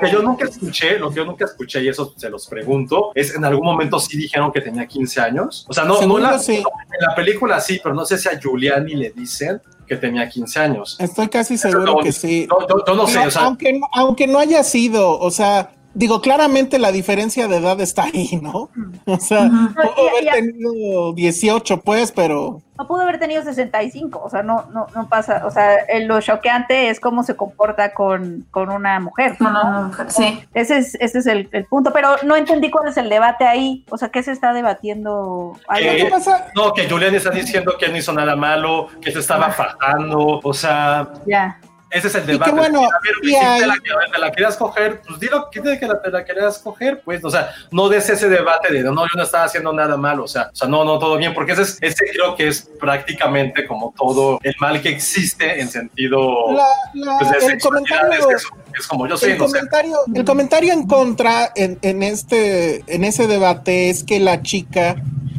que, 0.00 0.10
yo, 0.10 0.22
nunca 0.22 0.44
escuché, 0.44 0.98
lo 0.98 1.10
que 1.10 1.16
yo 1.16 1.24
nunca 1.24 1.44
escuché, 1.44 1.82
y 1.82 1.88
eso 1.88 2.12
se 2.16 2.28
los 2.30 2.46
pregunto, 2.46 3.12
es 3.14 3.34
en 3.34 3.44
algún 3.44 3.64
momento 3.64 4.00
sí 4.00 4.16
dijeron 4.16 4.50
que 4.52 4.60
tenía 4.60 4.86
15 4.86 5.20
años. 5.20 5.64
O 5.68 5.72
sea, 5.72 5.84
no, 5.84 6.02
no 6.02 6.18
la, 6.18 6.38
sí. 6.38 6.56
en 6.56 6.64
la 7.08 7.14
película 7.14 7.60
sí, 7.60 7.80
pero 7.82 7.94
no 7.94 8.04
sé 8.04 8.18
si 8.18 8.28
a 8.28 8.38
Giuliani 8.40 8.94
le 8.94 9.10
dicen 9.10 9.60
que 9.86 9.96
tenía 9.96 10.28
15 10.28 10.58
años. 10.58 10.96
estoy 10.98 11.28
casi 11.28 11.56
seguro 11.56 11.98
que 11.98 12.10
sí. 12.10 12.48
Yo 12.86 12.94
no 12.94 13.06
sé, 13.06 13.18
o 13.20 13.30
sea, 13.30 13.42
aunque, 13.42 13.72
no- 13.72 13.88
aunque 13.92 14.26
no 14.26 14.40
haya 14.40 14.64
sido, 14.64 15.16
o 15.18 15.30
sea, 15.30 15.70
digo, 15.96 16.20
claramente 16.20 16.78
la 16.78 16.92
diferencia 16.92 17.48
de 17.48 17.56
edad 17.56 17.80
está 17.80 18.04
ahí, 18.04 18.38
¿no? 18.42 18.70
O 19.06 19.18
sea, 19.18 19.48
pudo 19.74 20.10
haber 20.10 20.30
tenido 20.30 21.14
18, 21.14 21.80
pues, 21.80 22.12
pero 22.12 22.60
No 22.78 22.86
pudo 22.86 23.00
haber 23.00 23.18
tenido 23.18 23.42
65, 23.42 24.20
o 24.22 24.28
sea, 24.28 24.42
no, 24.42 24.66
no, 24.72 24.86
no 24.94 25.08
pasa, 25.08 25.46
o 25.46 25.50
sea, 25.50 25.74
lo 26.02 26.20
choqueante 26.20 26.90
es 26.90 27.00
cómo 27.00 27.22
se 27.22 27.34
comporta 27.34 27.94
con, 27.94 28.46
con 28.50 28.70
una 28.70 29.00
mujer. 29.00 29.36
No, 29.40 29.50
no, 29.50 29.72
no, 29.72 29.82
mujer, 29.88 30.10
sí. 30.10 30.44
Ese 30.52 30.78
es, 30.78 30.94
ese 31.00 31.20
es 31.20 31.26
el, 31.26 31.48
el 31.52 31.64
punto, 31.64 31.92
pero 31.92 32.16
no 32.24 32.36
entendí 32.36 32.70
cuál 32.70 32.88
es 32.88 32.96
el 32.98 33.08
debate 33.08 33.46
ahí, 33.46 33.86
o 33.90 33.96
sea, 33.96 34.10
¿qué 34.10 34.22
se 34.22 34.32
está 34.32 34.52
debatiendo? 34.52 35.56
ahí? 35.66 35.86
Eh, 35.86 35.96
¿qué 35.96 36.10
pasa? 36.10 36.48
no, 36.54 36.74
que 36.74 36.86
Giuliani 36.86 37.16
está 37.16 37.30
diciendo 37.30 37.74
que 37.78 37.86
él 37.86 37.92
no 37.92 37.98
hizo 37.98 38.12
nada 38.12 38.36
malo, 38.36 38.88
que 39.00 39.10
se 39.12 39.20
estaba 39.20 39.50
fajando, 39.50 40.40
o 40.44 40.52
sea, 40.52 41.08
ya. 41.26 41.58
Ese 41.96 42.08
es 42.08 42.14
el 42.14 42.22
que 42.26 42.32
debate. 42.32 42.50
bueno, 42.52 42.80
a 42.80 42.98
ver, 43.02 43.14
y 43.22 43.28
si 43.28 43.34
hay- 43.36 43.60
te, 43.60 43.66
la, 43.66 43.74
te 44.12 44.18
la 44.18 44.30
querías 44.32 44.56
coger, 44.56 45.00
pues 45.06 45.18
dilo 45.20 45.48
que 45.50 45.60
te, 45.60 45.78
que 45.78 45.86
la, 45.86 46.00
te 46.00 46.10
la 46.10 46.24
querías 46.24 46.58
coger, 46.58 47.00
pues, 47.04 47.24
o 47.24 47.30
sea, 47.30 47.50
no 47.70 47.88
des 47.88 48.08
ese 48.08 48.28
debate 48.28 48.72
de 48.72 48.82
no, 48.82 49.02
yo 49.02 49.16
no 49.16 49.22
estaba 49.22 49.44
haciendo 49.44 49.72
nada 49.72 49.96
malo, 49.96 50.24
o 50.24 50.28
sea, 50.28 50.50
o 50.52 50.56
sea, 50.56 50.68
no, 50.68 50.84
no, 50.84 50.98
todo 50.98 51.16
bien, 51.16 51.34
porque 51.34 51.52
ese, 51.52 51.62
es, 51.62 51.78
ese 51.80 52.04
creo 52.12 52.34
que 52.36 52.48
es 52.48 52.68
prácticamente 52.78 53.66
como 53.66 53.92
todo 53.96 54.38
el 54.42 54.54
mal 54.60 54.80
que 54.82 54.88
existe 54.90 55.60
en 55.60 55.68
sentido 55.68 56.52
La- 56.52 56.64
la- 56.94 57.18
pues, 57.18 57.30
de 57.46 57.52
el 57.54 57.60
comentario, 57.60 58.18
es, 58.20 58.26
que 58.26 58.34
es- 58.34 58.48
es 58.80 58.86
como 58.86 59.06
yo 59.06 59.16
soy 59.16 59.30
el 59.30 59.36
inocente. 59.36 59.58
comentario, 59.70 59.96
el 60.14 60.24
comentario 60.24 60.72
en 60.72 60.86
contra 60.86 61.50
en, 61.54 61.78
en 61.82 62.02
este, 62.02 62.84
en 62.86 63.04
ese 63.04 63.26
debate 63.26 63.88
es 63.90 64.04
que 64.04 64.20
la 64.20 64.42
chica 64.42 64.96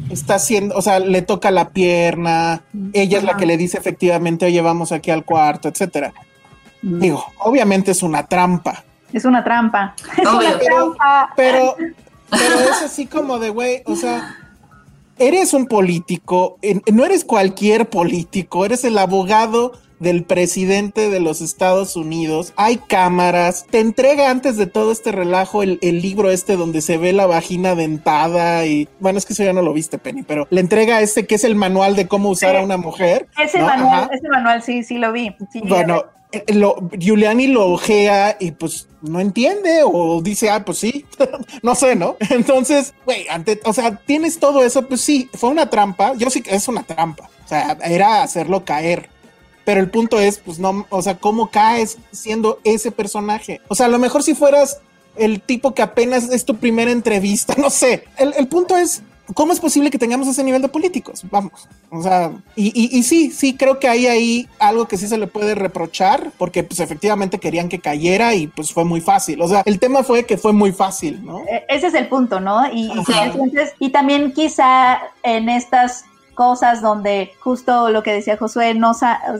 está 0.09 0.35
haciendo, 0.35 0.75
o 0.75 0.81
sea, 0.81 0.99
le 0.99 1.21
toca 1.21 1.51
la 1.51 1.69
pierna, 1.69 2.63
ella 2.93 3.17
es 3.17 3.23
la 3.25 3.35
que 3.35 3.45
le 3.45 3.57
dice 3.57 3.77
efectivamente, 3.77 4.45
oye, 4.45 4.61
vamos 4.61 4.91
aquí 4.91 5.11
al 5.11 5.25
cuarto, 5.25 5.67
etcétera. 5.67 6.13
Digo, 6.81 7.23
obviamente 7.39 7.91
es 7.91 8.03
una 8.03 8.25
trampa, 8.27 8.83
Es 9.13 9.25
una 9.25 9.43
trampa. 9.43 9.95
Es 10.17 10.27
Obvio. 10.27 10.47
una 10.49 10.59
trampa. 10.59 11.33
pero, 11.35 11.75
pero 12.29 12.59
es 12.59 12.81
así 12.83 13.05
como 13.05 13.39
de, 13.39 13.49
güey, 13.49 13.81
o 13.85 13.95
sea, 13.95 14.35
eres 15.17 15.53
un 15.53 15.65
político, 15.67 16.57
en- 16.61 16.83
no 16.93 17.05
eres 17.05 17.25
cualquier 17.25 17.89
político, 17.89 18.65
eres 18.65 18.83
el 18.83 18.97
abogado 18.97 19.73
del 19.99 20.23
presidente 20.25 21.09
de 21.09 21.19
los 21.19 21.41
Estados 21.41 21.95
Unidos, 21.95 22.53
hay 22.55 22.77
cámaras, 22.77 23.65
te 23.71 23.79
entrega 23.79 24.29
antes 24.29 24.55
de 24.55 24.67
todo 24.67 24.91
este 24.91 25.11
relajo 25.11 25.63
el, 25.63 25.79
el 25.81 26.03
libro 26.03 26.29
este 26.29 26.55
donde 26.55 26.81
se 26.81 26.99
ve 26.99 27.13
la 27.13 27.25
vagina 27.25 27.73
dentada 27.73 28.63
y, 28.67 28.87
bueno, 28.99 29.17
es 29.17 29.25
que 29.25 29.33
eso 29.33 29.43
ya 29.43 29.53
no 29.53 29.63
lo 29.63 29.73
viste, 29.73 29.97
Penny, 29.97 30.21
pero 30.21 30.45
le 30.51 30.61
entrega 30.61 31.01
este 31.01 31.25
que 31.25 31.33
es 31.33 31.43
el 31.43 31.55
manual 31.55 31.95
de 31.95 32.07
cómo 32.07 32.29
usar 32.29 32.51
Sí. 32.51 32.57
a 32.57 32.63
una 32.63 32.77
mujer. 32.77 33.27
Ese 33.39 33.57
¿no? 33.59 33.65
manual, 33.65 34.03
Ajá. 34.03 34.09
ese 34.13 34.27
manual 34.29 34.61
sí, 34.61 34.83
sí 34.83 34.99
lo 34.99 35.11
vi. 35.13 35.35
Sí, 35.51 35.61
Bueno, 35.65 36.03
lo, 36.47 36.89
Giuliani 36.97 37.47
lo 37.47 37.67
ojea 37.67 38.37
y 38.39 38.51
pues 38.51 38.87
no 39.01 39.19
entiende 39.19 39.81
o 39.83 40.21
dice, 40.21 40.49
ah, 40.49 40.65
pues 40.65 40.79
sí, 40.79 41.05
no 41.63 41.75
sé, 41.75 41.95
¿no? 41.95 42.17
Entonces, 42.29 42.93
güey, 43.05 43.25
o 43.63 43.73
sea, 43.73 43.95
tienes 43.95 44.39
todo 44.39 44.63
eso, 44.63 44.87
pues 44.87 45.01
sí, 45.01 45.29
fue 45.33 45.49
una 45.49 45.69
trampa, 45.69 46.13
yo 46.15 46.29
sí 46.29 46.41
que 46.41 46.55
es 46.55 46.67
una 46.67 46.83
trampa, 46.83 47.29
o 47.45 47.47
sea, 47.47 47.77
era 47.83 48.23
hacerlo 48.23 48.65
caer. 48.65 49.09
Pero 49.63 49.81
el 49.81 49.89
punto 49.89 50.17
es, 50.17 50.37
pues 50.39 50.59
no, 50.59 50.85
o 50.89 51.01
sea, 51.01 51.17
¿cómo 51.17 51.51
caes 51.51 51.97
siendo 52.11 52.61
ese 52.63 52.89
personaje? 52.89 53.59
O 53.67 53.75
sea, 53.75 53.87
a 53.87 53.89
lo 53.89 53.99
mejor 53.99 54.23
si 54.23 54.33
fueras 54.33 54.79
el 55.17 55.41
tipo 55.41 55.73
que 55.73 55.81
apenas 55.81 56.29
es 56.29 56.45
tu 56.45 56.55
primera 56.55 56.89
entrevista, 56.89 57.53
no 57.57 57.69
sé. 57.69 58.05
El, 58.17 58.33
el 58.37 58.47
punto 58.47 58.77
es, 58.77 59.03
¿cómo 59.33 59.53
es 59.53 59.59
posible 59.59 59.89
que 59.89 59.97
tengamos 59.97 60.27
ese 60.27 60.43
nivel 60.43 60.61
de 60.61 60.67
políticos? 60.69 61.23
Vamos. 61.29 61.67
O 61.89 62.01
sea, 62.01 62.31
y, 62.55 62.67
y, 62.73 62.97
y 62.97 63.03
sí, 63.03 63.31
sí, 63.31 63.55
creo 63.55 63.79
que 63.79 63.87
hay 63.87 64.07
ahí 64.07 64.47
algo 64.59 64.87
que 64.87 64.97
sí 64.97 65.07
se 65.07 65.17
le 65.17 65.27
puede 65.27 65.55
reprochar, 65.55 66.31
porque 66.37 66.63
pues 66.63 66.79
efectivamente 66.79 67.39
querían 67.39 67.69
que 67.69 67.79
cayera 67.79 68.33
y 68.35 68.47
pues 68.47 68.73
fue 68.73 68.85
muy 68.85 69.01
fácil. 69.01 69.41
O 69.41 69.47
sea, 69.47 69.61
el 69.65 69.79
tema 69.79 70.03
fue 70.03 70.25
que 70.25 70.37
fue 70.37 70.53
muy 70.53 70.71
fácil, 70.71 71.23
¿no? 71.25 71.39
E- 71.47 71.65
Ese 71.69 71.87
es 71.87 71.93
el 71.93 72.07
punto, 72.07 72.39
¿no? 72.39 72.71
Y, 72.73 72.89
entonces- 72.91 73.73
y 73.79 73.89
también 73.89 74.31
quizá 74.33 74.99
en 75.23 75.49
estas 75.49 76.05
cosas 76.37 76.81
donde 76.83 77.33
justo 77.39 77.89
lo 77.89 78.03
que 78.03 78.13
decía 78.13 78.37
Josué, 78.37 78.75
no 78.75 78.93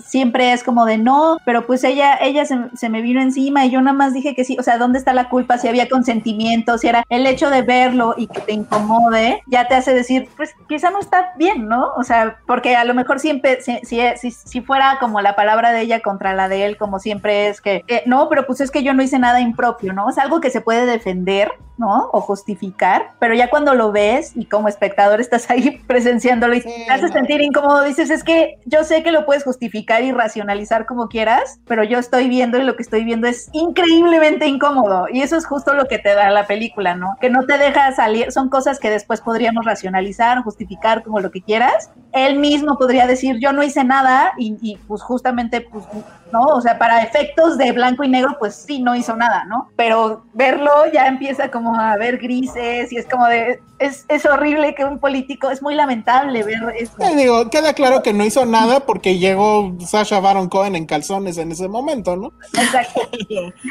siempre 0.03 0.51
es 0.51 0.63
como 0.63 0.83
de 0.85 0.97
no, 0.97 1.37
pero 1.45 1.67
pues 1.67 1.83
ella, 1.83 2.17
ella 2.19 2.43
se, 2.45 2.57
se 2.75 2.89
me 2.89 3.03
vino 3.03 3.21
encima 3.21 3.65
y 3.65 3.69
yo 3.69 3.79
nada 3.81 3.95
más 3.95 4.13
dije 4.13 4.33
que 4.33 4.43
sí, 4.43 4.57
o 4.59 4.63
sea, 4.63 4.79
¿dónde 4.79 4.97
está 4.97 5.13
la 5.13 5.29
culpa? 5.29 5.59
Si 5.59 5.67
había 5.67 5.87
consentimiento, 5.87 6.79
si 6.79 6.87
era 6.87 7.05
el 7.09 7.27
hecho 7.27 7.51
de 7.51 7.61
verlo 7.61 8.15
y 8.17 8.25
que 8.25 8.41
te 8.41 8.53
incomode, 8.53 9.43
ya 9.45 9.67
te 9.67 9.75
hace 9.75 9.93
decir, 9.93 10.27
pues 10.35 10.55
quizá 10.67 10.89
no 10.89 10.99
está 10.99 11.33
bien, 11.37 11.67
¿no? 11.67 11.93
O 11.95 12.03
sea, 12.03 12.37
porque 12.47 12.75
a 12.75 12.83
lo 12.83 12.95
mejor 12.95 13.19
siempre, 13.19 13.61
si, 13.61 13.77
si, 13.83 14.01
si, 14.17 14.31
si 14.31 14.61
fuera 14.61 14.97
como 14.99 15.21
la 15.21 15.35
palabra 15.35 15.71
de 15.71 15.81
ella 15.81 16.01
contra 16.01 16.33
la 16.33 16.49
de 16.49 16.65
él, 16.65 16.77
como 16.77 16.97
siempre 16.97 17.47
es 17.47 17.61
que, 17.61 17.83
eh, 17.87 18.01
no, 18.07 18.27
pero 18.27 18.47
pues 18.47 18.59
es 18.59 18.71
que 18.71 18.81
yo 18.81 18.95
no 18.95 19.03
hice 19.03 19.19
nada 19.19 19.39
impropio, 19.39 19.93
¿no? 19.93 20.09
Es 20.09 20.17
algo 20.17 20.41
que 20.41 20.49
se 20.49 20.61
puede 20.61 20.87
defender, 20.87 21.51
¿no? 21.77 22.09
O 22.11 22.21
justificar, 22.21 23.11
pero 23.19 23.33
ya 23.35 23.49
cuando 23.49 23.73
lo 23.75 23.91
ves 23.91 24.31
y 24.35 24.45
como 24.45 24.67
espectador 24.67 25.21
estás 25.21 25.49
ahí 25.49 25.83
presenciándolo 25.87 26.55
y 26.55 26.61
Sí, 26.61 26.69
te 26.87 26.93
haces 26.93 27.11
no. 27.11 27.11
sentir 27.11 27.41
incómodo, 27.41 27.83
dices, 27.83 28.09
es 28.09 28.23
que 28.23 28.59
yo 28.65 28.83
sé 28.83 29.03
que 29.03 29.11
lo 29.11 29.25
puedes 29.25 29.43
justificar 29.43 30.03
y 30.03 30.11
racionalizar 30.11 30.85
como 30.85 31.07
quieras, 31.07 31.59
pero 31.67 31.83
yo 31.83 31.99
estoy 31.99 32.27
viendo 32.29 32.57
y 32.57 32.63
lo 32.63 32.75
que 32.75 32.83
estoy 32.83 33.03
viendo 33.03 33.27
es 33.27 33.49
increíblemente 33.53 34.47
incómodo 34.47 35.07
y 35.11 35.21
eso 35.21 35.37
es 35.37 35.45
justo 35.45 35.73
lo 35.73 35.85
que 35.85 35.99
te 35.99 36.13
da 36.13 36.29
la 36.31 36.47
película, 36.47 36.95
¿no? 36.95 37.15
Que 37.21 37.29
no 37.29 37.45
te 37.45 37.57
deja 37.57 37.91
salir, 37.93 38.31
son 38.31 38.49
cosas 38.49 38.79
que 38.79 38.89
después 38.89 39.21
podríamos 39.21 39.65
racionalizar, 39.65 40.41
justificar 40.43 41.03
como 41.03 41.19
lo 41.19 41.31
que 41.31 41.41
quieras. 41.41 41.91
Él 42.11 42.39
mismo 42.39 42.77
podría 42.77 43.05
decir, 43.07 43.37
yo 43.39 43.53
no 43.53 43.63
hice 43.63 43.83
nada 43.83 44.33
y, 44.37 44.57
y, 44.61 44.77
pues 44.87 45.01
justamente, 45.03 45.61
pues, 45.61 45.85
¿no? 46.31 46.41
O 46.47 46.61
sea, 46.61 46.77
para 46.77 47.01
efectos 47.03 47.57
de 47.57 47.71
blanco 47.71 48.03
y 48.03 48.09
negro, 48.09 48.35
pues 48.39 48.55
sí, 48.55 48.81
no 48.81 48.95
hizo 48.95 49.15
nada, 49.15 49.45
¿no? 49.45 49.69
Pero 49.75 50.25
verlo 50.33 50.71
ya 50.91 51.07
empieza 51.07 51.49
como 51.51 51.66
a 51.75 51.97
ver 51.97 52.17
grises 52.19 52.91
y 52.91 52.97
es 52.97 53.07
como 53.07 53.25
de, 53.27 53.61
es, 53.79 54.05
es 54.07 54.25
horrible 54.25 54.75
que 54.75 54.85
un 54.85 54.99
político, 54.99 55.49
es 55.49 55.61
muy 55.61 55.73
lamentable 55.75 56.43
ver 56.43 56.59
esto. 56.77 57.03
Eh, 57.03 57.15
digo, 57.15 57.49
queda 57.49 57.73
claro 57.73 58.03
que 58.03 58.13
no 58.13 58.23
hizo 58.25 58.45
nada 58.45 58.81
porque 58.81 59.17
llegó 59.17 59.75
Sasha 59.79 60.19
Baron 60.19 60.49
Cohen 60.49 60.75
en 60.75 60.85
calzones 60.85 61.37
en 61.37 61.51
ese 61.51 61.67
momento, 61.67 62.15
¿no? 62.15 62.31
Exacto. 62.53 63.01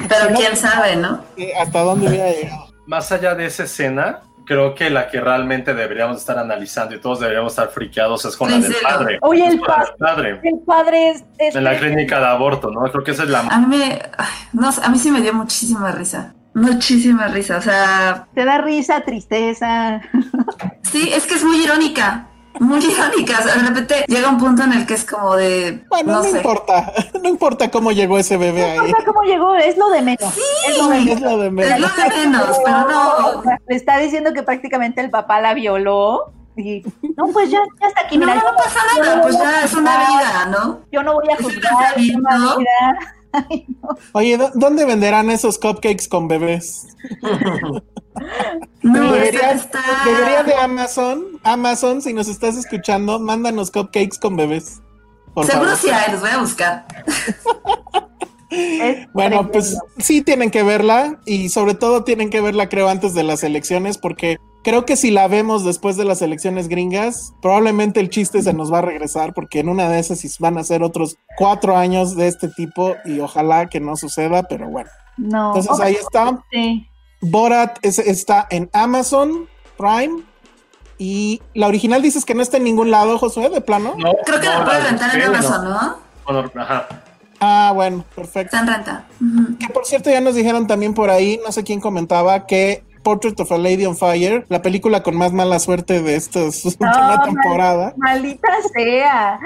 Pero 0.09 0.35
quién 0.37 0.56
sabe, 0.56 0.96
¿no? 0.96 1.20
Eh, 1.37 1.52
Hasta 1.59 1.80
dónde 1.80 2.09
hubiera 2.09 2.30
llegado. 2.30 2.66
Más 2.87 3.11
allá 3.12 3.35
de 3.35 3.46
esa 3.46 3.64
escena, 3.64 4.20
creo 4.44 4.76
que 4.76 4.90
la 4.90 5.09
que 5.09 5.20
realmente 5.20 5.74
deberíamos 5.74 6.18
estar 6.18 6.38
analizando 6.38 6.94
y 6.94 7.00
todos 7.00 7.18
deberíamos 7.18 7.52
estar 7.52 7.68
friqueados 7.70 8.24
es 8.26 8.37
con 8.37 8.48
la 8.48 8.59
del 8.59 8.74
padre. 8.80 9.18
Oye, 9.22 9.44
el 9.44 9.61
padre. 9.61 10.40
El 10.44 10.61
padre 10.64 11.11
es... 11.11 11.24
es- 11.38 11.56
En 11.56 11.64
la 11.64 11.76
clínica 11.76 12.20
de 12.20 12.26
aborto, 12.26 12.70
¿no? 12.70 12.82
Creo 12.92 13.02
que 13.02 13.11
esa 13.11 13.24
es 13.24 13.28
la 13.28 13.40
A 13.40 13.59
mí 13.59 13.76
me, 13.76 14.00
ay, 14.16 14.26
no, 14.52 14.70
a 14.82 14.88
mí 14.88 14.98
sí 15.00 15.11
me 15.11 15.20
dio 15.20 15.35
muchísima 15.35 15.90
risa. 15.90 16.32
Muchísima 16.57 17.29
risa. 17.29 17.59
O 17.59 17.62
sea, 17.62 18.27
Te 18.35 18.45
da 18.47 18.59
risa, 18.59 19.03
tristeza. 19.03 20.01
sí, 20.90 21.11
es 21.12 21.27
que 21.27 21.35
es 21.35 21.45
muy 21.45 21.62
irónica. 21.62 22.29
Muy 22.59 22.79
irónica. 22.83 23.40
O 23.40 23.42
sea, 23.42 23.57
de 23.57 23.69
repente 23.69 24.05
llega 24.09 24.31
un 24.31 24.38
punto 24.38 24.62
en 24.62 24.73
el 24.73 24.87
que 24.87 24.95
es 24.95 25.05
como 25.05 25.37
de. 25.37 25.85
Bueno, 25.90 26.12
no 26.12 26.19
no, 26.21 26.25
sé. 26.25 26.38
importa, 26.38 26.90
no 27.23 27.29
importa 27.29 27.71
cómo 27.71 27.92
llegó 27.92 28.16
ese 28.19 28.38
bebé 28.38 28.62
No 28.62 28.83
ahí. 28.83 28.88
importa 28.88 29.05
cómo 29.05 29.23
llegó, 29.25 29.55
es 29.55 29.77
lo 29.77 29.90
de 29.90 30.01
menos. 30.01 30.35
Es 30.66 30.79
lo 30.79 30.88
de 30.88 30.99
Es 31.12 31.21
lo 31.21 31.37
de 31.38 31.47
Es 31.49 31.53
menos. 31.53 31.81
lo 31.81 32.03
de 32.03 32.11
menos, 32.27 32.59
pero 32.64 32.88
no. 32.88 33.42
Le 33.69 33.77
está 33.77 33.99
diciendo 33.99 34.33
que 34.33 34.42
prácticamente 34.42 35.03
el 35.03 35.11
papá 35.11 35.42
la 35.42 35.53
violó. 35.53 36.33
Y 36.57 36.83
no, 37.19 37.27
pues 37.35 37.51
ya, 37.51 37.59
ya 37.83 37.88
está 37.88 38.01
aquí. 38.07 38.16
No, 38.16 38.25
mira, 38.25 38.38
no 38.38 38.51
yo 38.51 38.57
pasa 38.57 38.81
nada, 38.99 39.16
no 39.16 39.23
pues 39.25 39.37
ya 39.38 39.62
es 39.62 39.75
una 39.75 39.99
vida, 40.09 40.47
¿no? 40.47 40.81
Yo 40.90 41.03
no 41.03 41.12
voy 41.12 41.29
a 41.31 41.37
juzgar, 41.37 41.99
es 41.99 42.14
una 42.14 42.57
vida. 42.57 42.99
Ay, 43.51 43.66
no. 43.83 43.88
Oye, 44.12 44.37
¿dó- 44.38 44.51
¿dónde 44.55 44.85
venderán 44.85 45.31
esos 45.31 45.59
cupcakes 45.59 46.09
con 46.09 46.29
bebés? 46.29 46.87
No, 48.83 49.12
debería, 49.12 49.51
está, 49.53 49.83
debería 50.07 50.42
de 50.42 50.55
Amazon, 50.55 51.22
Amazon, 51.42 52.01
si 52.01 52.14
nos 52.14 52.29
estás 52.29 52.57
escuchando, 52.57 53.18
mándanos 53.20 53.70
cupcakes 53.70 54.18
con 54.18 54.37
bebés. 54.37 54.81
Por 55.35 55.44
Seguro 55.44 55.77
favor. 55.77 55.83
sí 55.83 55.90
hay, 55.90 56.12
los 56.12 56.20
voy 56.22 56.31
a 56.31 56.38
buscar. 56.38 56.87
Bueno, 59.12 59.51
pues 59.51 59.77
sí 59.99 60.22
tienen 60.22 60.51
que 60.51 60.62
verla 60.62 61.18
y 61.27 61.49
sobre 61.49 61.75
todo 61.75 62.05
tienen 62.05 62.31
que 62.31 62.40
verla 62.40 62.68
creo 62.68 62.88
antes 62.88 63.12
de 63.12 63.25
las 63.25 63.42
elecciones 63.42 63.99
porque 63.99 64.38
creo 64.66 64.85
que 64.85 64.96
si 64.96 65.12
la 65.12 65.29
vemos 65.29 65.64
después 65.64 65.96
de 65.96 66.05
las 66.05 66.20
elecciones 66.22 66.66
gringas, 66.66 67.33
probablemente 67.40 68.00
el 68.00 68.11
chiste 68.11 68.42
se 68.42 68.52
nos 68.52 68.72
va 68.72 68.79
a 68.79 68.83
regresar 68.83 69.33
porque 69.33 69.61
en 69.61 69.68
una 69.68 69.88
de 69.88 70.00
esas 70.00 70.20
van 70.40 70.59
a 70.59 70.64
ser 70.64 70.83
otros 70.83 71.18
cuatro 71.38 71.76
años 71.76 72.16
de 72.16 72.26
este 72.26 72.48
tipo 72.48 72.96
y 73.05 73.20
ojalá 73.20 73.68
que 73.68 73.79
no 73.79 73.94
suceda, 73.96 74.42
pero 74.42 74.68
bueno. 74.68 74.90
No. 75.16 75.55
Entonces 75.57 75.79
ahí 75.81 75.94
está. 75.94 76.42
Sí. 76.50 76.85
Borat 77.20 77.79
es- 77.83 78.00
está 78.00 78.48
en 78.50 78.68
Amazon 78.72 79.48
Prime 79.79 80.24
y 80.98 81.40
la 81.55 81.68
original 81.68 82.02
dices 82.02 82.24
que 82.24 82.35
no 82.35 82.42
está 82.42 82.57
en 82.57 82.64
ningún 82.64 82.90
lado, 82.90 83.18
Josué, 83.18 83.48
de 83.48 83.61
plano. 83.61 83.94
No, 83.96 84.12
Creo 84.24 84.40
que 84.40 84.46
no, 84.48 84.59
la 84.59 84.64
puedes 84.64 84.83
de 84.83 84.88
rentar 84.90 85.14
en 85.16 85.22
Amazon, 85.22 85.64
¿no? 85.64 85.96
Bueno, 86.26 86.50
ajá. 86.57 86.88
Ah, 87.38 87.70
bueno, 87.74 88.05
perfecto. 88.14 88.57
Está 88.57 88.61
en 88.61 88.66
renta. 88.66 89.05
Que 89.61 89.68
por 89.68 89.85
cierto 89.85 90.11
ya 90.11 90.20
nos 90.20 90.35
dijeron 90.35 90.66
también 90.66 90.92
por 90.94 91.11
ahí, 91.11 91.38
no 91.44 91.52
sé 91.52 91.62
quién 91.62 91.81
comentaba, 91.81 92.46
que 92.46 92.83
Portrait 93.07 93.38
of 93.38 93.53
a 93.53 93.57
Lady 93.57 93.87
on 93.87 93.97
Fire, 93.97 94.45
la 94.49 94.62
película 94.62 95.05
con 95.05 95.16
más 95.16 95.33
mala 95.33 95.61
suerte 95.61 96.03
de 96.03 96.16
esta 96.16 96.40
última 96.64 96.90
man. 96.90 97.23
temporada, 97.23 97.95
Maldita 97.97 98.49
sea. 98.75 99.38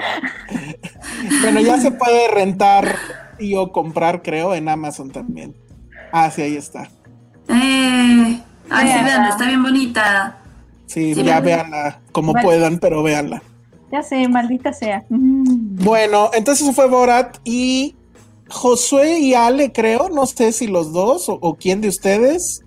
bueno, 1.43 1.59
ya 1.59 1.77
se 1.77 1.91
puede 1.91 2.27
rentar 2.29 2.95
y 3.37 3.53
o 3.55 3.71
comprar, 3.71 4.23
creo, 4.23 4.55
en 4.55 4.67
Amazon 4.67 5.11
también. 5.11 5.55
Ah, 6.11 6.31
sí, 6.31 6.41
ahí 6.41 6.55
está. 6.57 6.89
Eh, 7.49 8.39
ay, 8.69 8.87
sí, 8.87 8.93
Véanla. 8.93 9.03
vean, 9.03 9.25
está 9.25 9.45
bien 9.45 9.61
bonita. 9.61 10.37
Sí, 10.87 11.13
Sí, 11.13 11.23
ya 11.23 11.39
véanla 11.39 11.99
como 12.11 12.31
Bueno. 12.33 12.47
puedan, 12.47 12.79
pero 12.79 13.03
véanla. 13.03 13.43
Ya 13.91 14.01
sé, 14.01 14.27
maldita 14.27 14.73
sea. 14.73 15.03
Mm. 15.09 15.75
Bueno, 15.83 16.31
entonces 16.33 16.73
fue 16.75 16.87
Borat 16.87 17.37
y 17.43 17.95
Josué 18.49 19.19
y 19.19 19.35
Ale, 19.35 19.71
creo, 19.71 20.09
no 20.09 20.25
sé 20.25 20.51
si 20.51 20.65
los 20.65 20.91
dos 20.93 21.29
o, 21.29 21.37
o 21.41 21.55
quién 21.57 21.79
de 21.81 21.89
ustedes, 21.89 22.63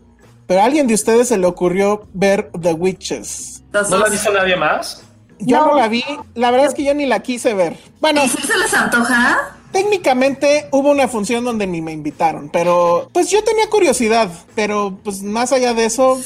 pero 0.46 0.60
a 0.60 0.64
alguien 0.64 0.86
de 0.86 0.94
ustedes 0.94 1.28
se 1.28 1.38
le 1.38 1.46
ocurrió 1.46 2.06
ver 2.12 2.50
The 2.60 2.72
Witches. 2.74 3.62
¿No 3.72 3.98
la 3.98 4.08
dice 4.08 4.30
nadie 4.32 4.56
más? 4.56 5.02
Yo 5.40 5.58
no. 5.58 5.66
No. 5.68 5.74
la 5.78 5.88
vi, 5.88 6.04
la 6.34 6.50
verdad 6.50 6.68
es 6.68 6.74
que 6.74 6.84
yo 6.84 6.94
ni 6.94 7.06
la 7.06 7.20
quise 7.20 7.54
ver. 7.54 7.76
Bueno, 8.00 8.24
¿Y 8.24 8.28
si 8.28 8.40
se 8.46 8.56
les 8.56 8.72
antoja? 8.74 9.56
técnicamente 9.72 10.68
hubo 10.70 10.90
una 10.92 11.08
función 11.08 11.44
donde 11.44 11.66
ni 11.66 11.82
me 11.82 11.90
invitaron, 11.90 12.48
pero 12.52 13.08
pues 13.12 13.28
yo 13.30 13.42
tenía 13.42 13.68
curiosidad, 13.68 14.30
pero 14.54 14.96
pues 15.02 15.22
más 15.22 15.50
allá 15.52 15.74
de 15.74 15.86
eso, 15.86 16.20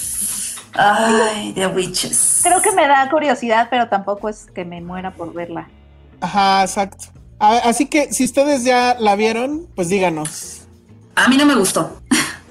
Ay, 0.75 1.53
The 1.55 1.67
Witches. 1.69 2.41
Creo 2.43 2.61
que 2.61 2.71
me 2.73 2.87
da 2.87 3.09
curiosidad, 3.11 3.69
pero 3.71 3.89
tampoco 3.89 4.29
es 4.29 4.47
que 4.55 4.65
me 4.67 4.81
muera 4.83 5.13
por 5.15 5.33
verla. 5.33 5.69
ajá, 6.21 6.63
exacto. 6.63 7.07
A- 7.41 7.57
Así 7.59 7.87
que 7.87 8.13
si 8.13 8.25
ustedes 8.25 8.65
ya 8.65 8.97
la 9.01 9.17
vieron, 9.17 9.67
pues 9.75 9.89
díganos. 9.89 10.63
A 11.17 11.27
mí 11.29 11.37
no 11.37 11.47
me 11.47 11.55
gustó. 11.55 11.97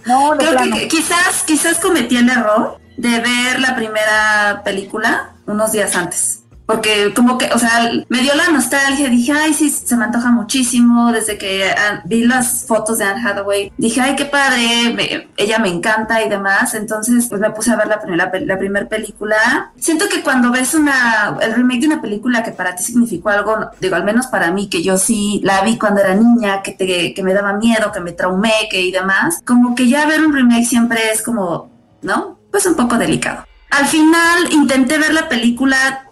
No, 0.08 0.32
Creo 0.38 0.52
plano. 0.54 0.76
que 0.76 0.88
quizás, 0.88 1.44
quizás 1.46 1.78
cometí 1.80 2.18
el 2.18 2.30
error 2.30 2.80
de 2.96 3.20
ver 3.20 3.60
la 3.60 3.76
primera 3.76 4.62
película 4.64 5.34
unos 5.46 5.72
días 5.72 5.96
antes. 5.96 6.37
Porque 6.68 7.14
como 7.16 7.38
que, 7.38 7.46
o 7.54 7.58
sea, 7.58 7.90
me 8.10 8.20
dio 8.20 8.36
la 8.36 8.50
nostalgia, 8.50 9.08
dije, 9.10 9.32
ay, 9.32 9.54
sí, 9.54 9.70
se 9.70 9.96
me 9.96 10.04
antoja 10.04 10.30
muchísimo. 10.32 11.12
Desde 11.14 11.38
que 11.38 11.64
ah, 11.72 12.02
vi 12.06 12.26
las 12.26 12.66
fotos 12.68 12.98
de 12.98 13.06
Anne 13.06 13.22
Hathaway, 13.26 13.72
dije, 13.78 14.02
ay, 14.02 14.16
qué 14.18 14.26
padre, 14.26 15.30
ella 15.38 15.60
me 15.60 15.70
encanta 15.70 16.22
y 16.22 16.28
demás. 16.30 16.74
Entonces, 16.74 17.28
pues 17.30 17.40
me 17.40 17.52
puse 17.52 17.72
a 17.72 17.78
ver 17.78 17.88
la 17.88 18.02
pe- 18.02 18.46
la 18.46 18.60
primera 18.60 18.86
película. 18.88 19.72
Siento 19.78 20.10
que 20.10 20.22
cuando 20.22 20.52
ves 20.52 20.74
una, 20.74 21.38
el 21.42 21.54
remake 21.54 21.80
de 21.82 21.88
una 21.88 22.02
película 22.02 22.44
que 22.44 22.52
para 22.52 22.76
ti 22.76 22.84
significó 22.84 23.30
algo, 23.30 23.70
digo, 23.80 23.96
al 23.96 24.04
menos 24.04 24.28
para 24.28 24.52
mí, 24.52 24.70
que 24.70 24.84
yo 24.84 24.98
sí 24.98 25.40
la 25.46 25.62
vi 25.62 25.78
cuando 25.78 26.02
era 26.02 26.16
niña, 26.16 26.62
que, 26.64 26.74
te, 26.74 27.14
que 27.14 27.24
me 27.24 27.34
daba 27.34 27.54
miedo, 27.54 27.94
que 27.94 28.02
me 28.02 28.12
traumé, 28.12 28.52
que 28.70 28.82
y 28.82 28.92
demás, 28.92 29.42
como 29.46 29.74
que 29.74 29.88
ya 29.88 30.06
ver 30.06 30.26
un 30.26 30.34
remake 30.34 30.66
siempre 30.66 31.12
es 31.14 31.22
como, 31.22 31.72
¿no? 32.02 32.40
Pues 32.52 32.66
un 32.66 32.76
poco 32.76 32.98
delicado. 32.98 33.46
Al 33.70 33.86
final 33.86 34.52
intenté 34.52 34.98
ver 34.98 35.14
la 35.14 35.30
película 35.30 36.04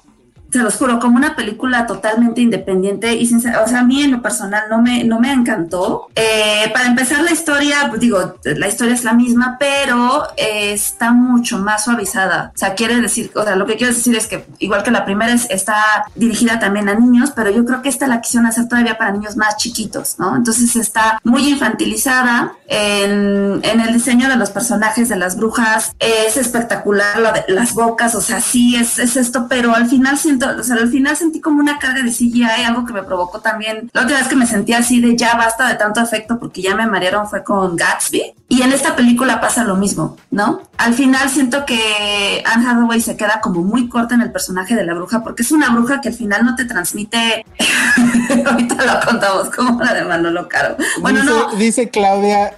se 0.52 0.60
los 0.60 0.76
juro, 0.76 1.00
como 1.00 1.18
una 1.18 1.36
película 1.36 1.86
totalmente 1.86 2.42
independiente 2.42 3.14
y 3.16 3.26
sincera, 3.26 3.62
o 3.64 3.68
sea, 3.68 3.80
a 3.80 3.84
mí 3.84 4.02
en 4.04 4.12
lo 4.12 4.22
personal 4.22 4.64
no 4.70 4.82
me, 4.82 5.04
no 5.04 5.20
me 5.20 5.32
encantó. 5.32 6.08
Eh, 6.16 6.70
para 6.74 6.88
empezar 6.88 7.22
la 7.24 7.32
historia, 7.32 7.88
pues, 7.90 8.00
digo, 8.02 8.36
la 8.44 8.68
historia 8.68 8.94
es 8.94 9.04
la 9.04 9.14
misma, 9.14 9.58
pero 9.60 10.24
eh, 10.38 10.72
está 10.74 11.12
mucho 11.12 11.58
más 11.60 11.84
suavizada. 11.86 12.52
O 12.56 12.58
sea, 12.58 12.74
quiere 12.76 13.00
decir, 13.02 13.32
o 13.36 13.44
sea, 13.44 13.56
lo 13.56 13.66
que 13.66 13.76
quiero 13.76 13.94
decir 13.94 14.16
es 14.16 14.28
que 14.28 14.46
igual 14.60 14.84
que 14.84 14.92
la 14.92 15.04
primera 15.06 15.34
es- 15.34 15.48
está 15.50 15.76
dirigida 16.16 16.60
también 16.60 16.88
a 16.90 16.96
niños, 16.96 17.32
pero 17.36 17.50
yo 17.50 17.66
creo 17.66 17.82
que 17.82 17.90
esta 17.90 18.08
la 18.08 18.22
quisieron 18.22 18.48
hacer 18.48 18.68
todavía 18.68 18.98
para 18.98 19.12
niños 19.12 19.36
más 19.36 19.58
chiquitos, 19.58 20.20
¿no? 20.20 20.36
Entonces 20.36 20.76
está 20.76 21.20
muy 21.24 21.50
infantilizada 21.50 22.54
en, 22.68 23.60
en 23.64 23.80
el 23.82 23.94
diseño 23.94 24.30
de 24.30 24.36
los 24.38 24.50
personajes 24.52 25.10
de 25.10 25.16
las 25.18 25.36
brujas, 25.38 25.94
es 26.00 26.38
espectacular 26.38 27.20
lo 27.20 27.32
de 27.32 27.44
las 27.50 27.74
bocas, 27.74 28.16
o 28.16 28.22
sea, 28.22 28.42
sí 28.42 28.76
es, 28.76 29.00
es 29.00 29.16
esto, 29.18 29.48
pero 29.50 29.76
al 29.76 29.88
final 29.88 30.18
siento, 30.38 30.60
o 30.60 30.64
sea, 30.64 30.76
al 30.76 30.90
final 30.90 31.16
sentí 31.16 31.40
como 31.40 31.60
una 31.60 31.80
carga 31.80 32.04
de 32.04 32.12
CGI, 32.12 32.44
algo 32.66 32.86
que 32.86 32.94
me 32.94 33.04
provocó 33.04 33.40
también. 33.40 33.90
La 33.94 34.04
otra 34.04 34.18
vez 34.18 34.28
que 34.28 34.36
me 34.36 34.46
sentí 34.46 34.74
así 34.74 35.02
de 35.02 35.16
ya 35.16 35.36
basta 35.36 35.68
de 35.68 35.76
tanto 35.76 36.02
efecto 36.02 36.40
porque 36.40 36.62
ya 36.62 36.76
me 36.76 36.86
marearon 36.88 37.28
fue 37.28 37.44
con 37.44 37.76
Gatsby. 37.76 38.34
Y 38.48 38.62
en 38.62 38.72
esta 38.72 38.96
película 38.96 39.42
pasa 39.42 39.64
lo 39.64 39.76
mismo, 39.76 40.18
¿no? 40.30 40.62
Al 40.78 40.94
final 40.94 41.30
siento 41.30 41.66
que 41.66 42.44
Anne 42.46 42.68
Hathaway 42.68 43.02
se 43.02 43.18
queda 43.18 43.42
como 43.42 43.62
muy 43.62 43.90
corta 43.90 44.16
en 44.16 44.22
el 44.22 44.32
personaje 44.32 44.76
de 44.76 44.86
la 44.86 44.94
bruja 44.94 45.24
porque 45.24 45.42
es 45.42 45.52
una 45.52 45.70
bruja 45.70 46.00
que 46.02 46.10
al 46.10 46.14
final 46.14 46.46
no 46.46 46.56
te 46.56 46.66
transmite. 46.66 47.46
Ahorita 48.46 48.76
lo 48.86 49.06
contamos 49.06 49.50
como 49.50 49.82
la 49.82 49.94
de 49.94 50.06
Manolo 50.06 50.48
Caro. 50.48 50.78
Bueno, 51.02 51.22
dice, 51.22 51.34
no. 51.34 51.56
dice 51.56 51.90
Claudia. 51.90 52.54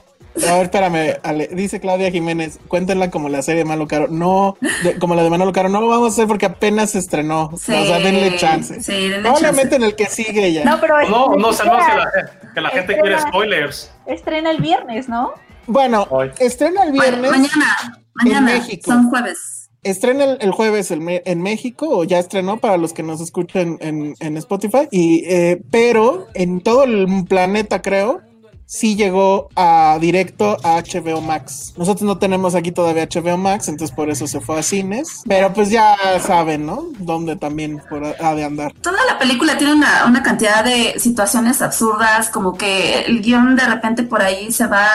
A 0.49 0.53
ver, 0.55 0.63
espérame, 0.63 1.17
Ale, 1.23 1.47
dice 1.53 1.79
Claudia 1.79 2.11
Jiménez, 2.11 2.59
cuéntenla 2.67 3.09
como 3.09 3.29
la 3.29 3.41
serie 3.41 3.59
de 3.59 3.65
Manolo 3.65 3.87
Caro. 3.87 4.07
No, 4.09 4.57
de- 4.83 4.97
como 4.99 5.15
la 5.15 5.23
de 5.23 5.29
Manolo 5.29 5.51
Caro, 5.53 5.69
no 5.69 5.81
lo 5.81 5.87
vamos 5.87 6.09
a 6.09 6.13
hacer 6.13 6.27
porque 6.27 6.45
apenas 6.45 6.91
se 6.91 6.99
estrenó. 6.99 7.51
Sí, 7.57 7.71
o 7.73 7.85
sea, 7.85 7.99
denle 7.99 8.35
chance. 8.37 8.81
sí, 8.81 8.91
denle 9.09 9.21
Probablemente 9.21 9.61
chance. 9.71 9.75
en 9.77 9.83
el 9.83 9.95
que 9.95 10.05
sigue 10.07 10.53
ya. 10.53 10.63
No, 10.65 10.79
pero 10.79 11.01
No, 11.09 11.35
no 11.35 11.49
que 11.49 11.55
siquiera 11.55 11.95
la, 11.97 12.51
que 12.53 12.61
la 12.61 12.69
gente 12.69 12.99
quiere 12.99 13.19
spoilers. 13.19 13.91
Estrena 14.05 14.51
el 14.51 14.61
viernes, 14.61 15.09
¿no? 15.09 15.31
Bueno, 15.65 16.05
Hoy. 16.09 16.31
estrena 16.39 16.83
el 16.83 16.91
viernes. 16.93 17.29
mañana, 17.31 17.99
mañana, 18.13 18.53
México. 18.53 18.91
son 18.91 19.09
jueves. 19.09 19.69
Estrena 19.83 20.23
el, 20.25 20.37
el 20.41 20.51
jueves 20.51 20.91
el 20.91 21.01
me- 21.01 21.21
en 21.25 21.41
México, 21.41 21.87
o 21.89 22.03
ya 22.03 22.19
estrenó 22.19 22.57
para 22.57 22.77
los 22.77 22.93
que 22.93 23.03
nos 23.03 23.21
escuchen 23.21 23.77
en, 23.79 24.15
en 24.19 24.37
Spotify. 24.37 24.87
Y, 24.91 25.23
eh, 25.27 25.61
pero 25.71 26.27
en 26.33 26.61
todo 26.61 26.83
el 26.83 27.25
planeta, 27.29 27.81
creo, 27.81 28.21
sí 28.67 28.95
llegó 28.95 29.49
a 29.55 29.97
directo 29.99 30.57
a 30.63 30.81
HBO 30.81 31.21
Max. 31.21 31.73
Nosotros 31.77 32.03
no 32.03 32.19
tenemos 32.19 32.53
aquí 32.53 32.71
todavía 32.71 33.07
HBO 33.07 33.37
Max, 33.37 33.69
entonces 33.69 33.95
por 33.95 34.09
eso 34.09 34.27
se 34.27 34.41
fue 34.41 34.59
a 34.59 34.63
cines. 34.63 35.23
Pero 35.27 35.53
pues 35.53 35.69
ya 35.71 35.95
saben, 36.19 36.65
¿no? 36.65 36.83
Dónde 36.99 37.37
también 37.37 37.81
por, 37.89 38.03
ha 38.05 38.35
de 38.35 38.43
andar. 38.43 38.73
Toda 38.81 39.03
la 39.05 39.17
película 39.17 39.57
tiene 39.57 39.73
una, 39.73 40.05
una 40.05 40.21
cantidad 40.21 40.63
de 40.63 40.99
situaciones 40.99 41.61
absurdas, 41.61 42.29
como 42.29 42.57
que 42.57 42.99
el 43.01 43.21
guion 43.21 43.55
de 43.55 43.65
repente 43.65 44.03
por 44.03 44.21
ahí 44.21 44.51
se 44.51 44.67
va, 44.67 44.89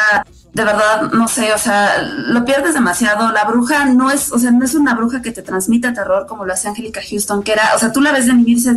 de 0.53 0.65
verdad, 0.65 1.11
no 1.13 1.27
sé, 1.27 1.55
o 1.55 1.59
sea, 1.59 2.03
lo 2.03 2.45
pierdes 2.45 2.75
demasiado. 2.75 3.33
La 3.33 3.45
bruja 3.45 3.87
no 3.87 4.11
es, 4.11 4.31
o 4.33 4.39
sea, 4.39 4.51
no 4.51 4.65
es 4.65 4.75
una 4.75 4.95
bruja 4.95 5.23
que 5.23 5.33
te 5.33 5.43
transmita 5.43 5.95
terror 5.95 6.27
como 6.27 6.45
lo 6.45 6.53
hace 6.53 6.69
Angélica 6.69 7.01
Houston, 7.09 7.43
que 7.43 7.53
era, 7.53 7.75
o 7.75 7.79
sea, 7.79 7.91
tú 7.91 8.03
la 8.03 8.13
ves 8.13 8.27
de 8.27 8.35
niño 8.35 8.49
y 8.49 8.55
dices, 8.57 8.77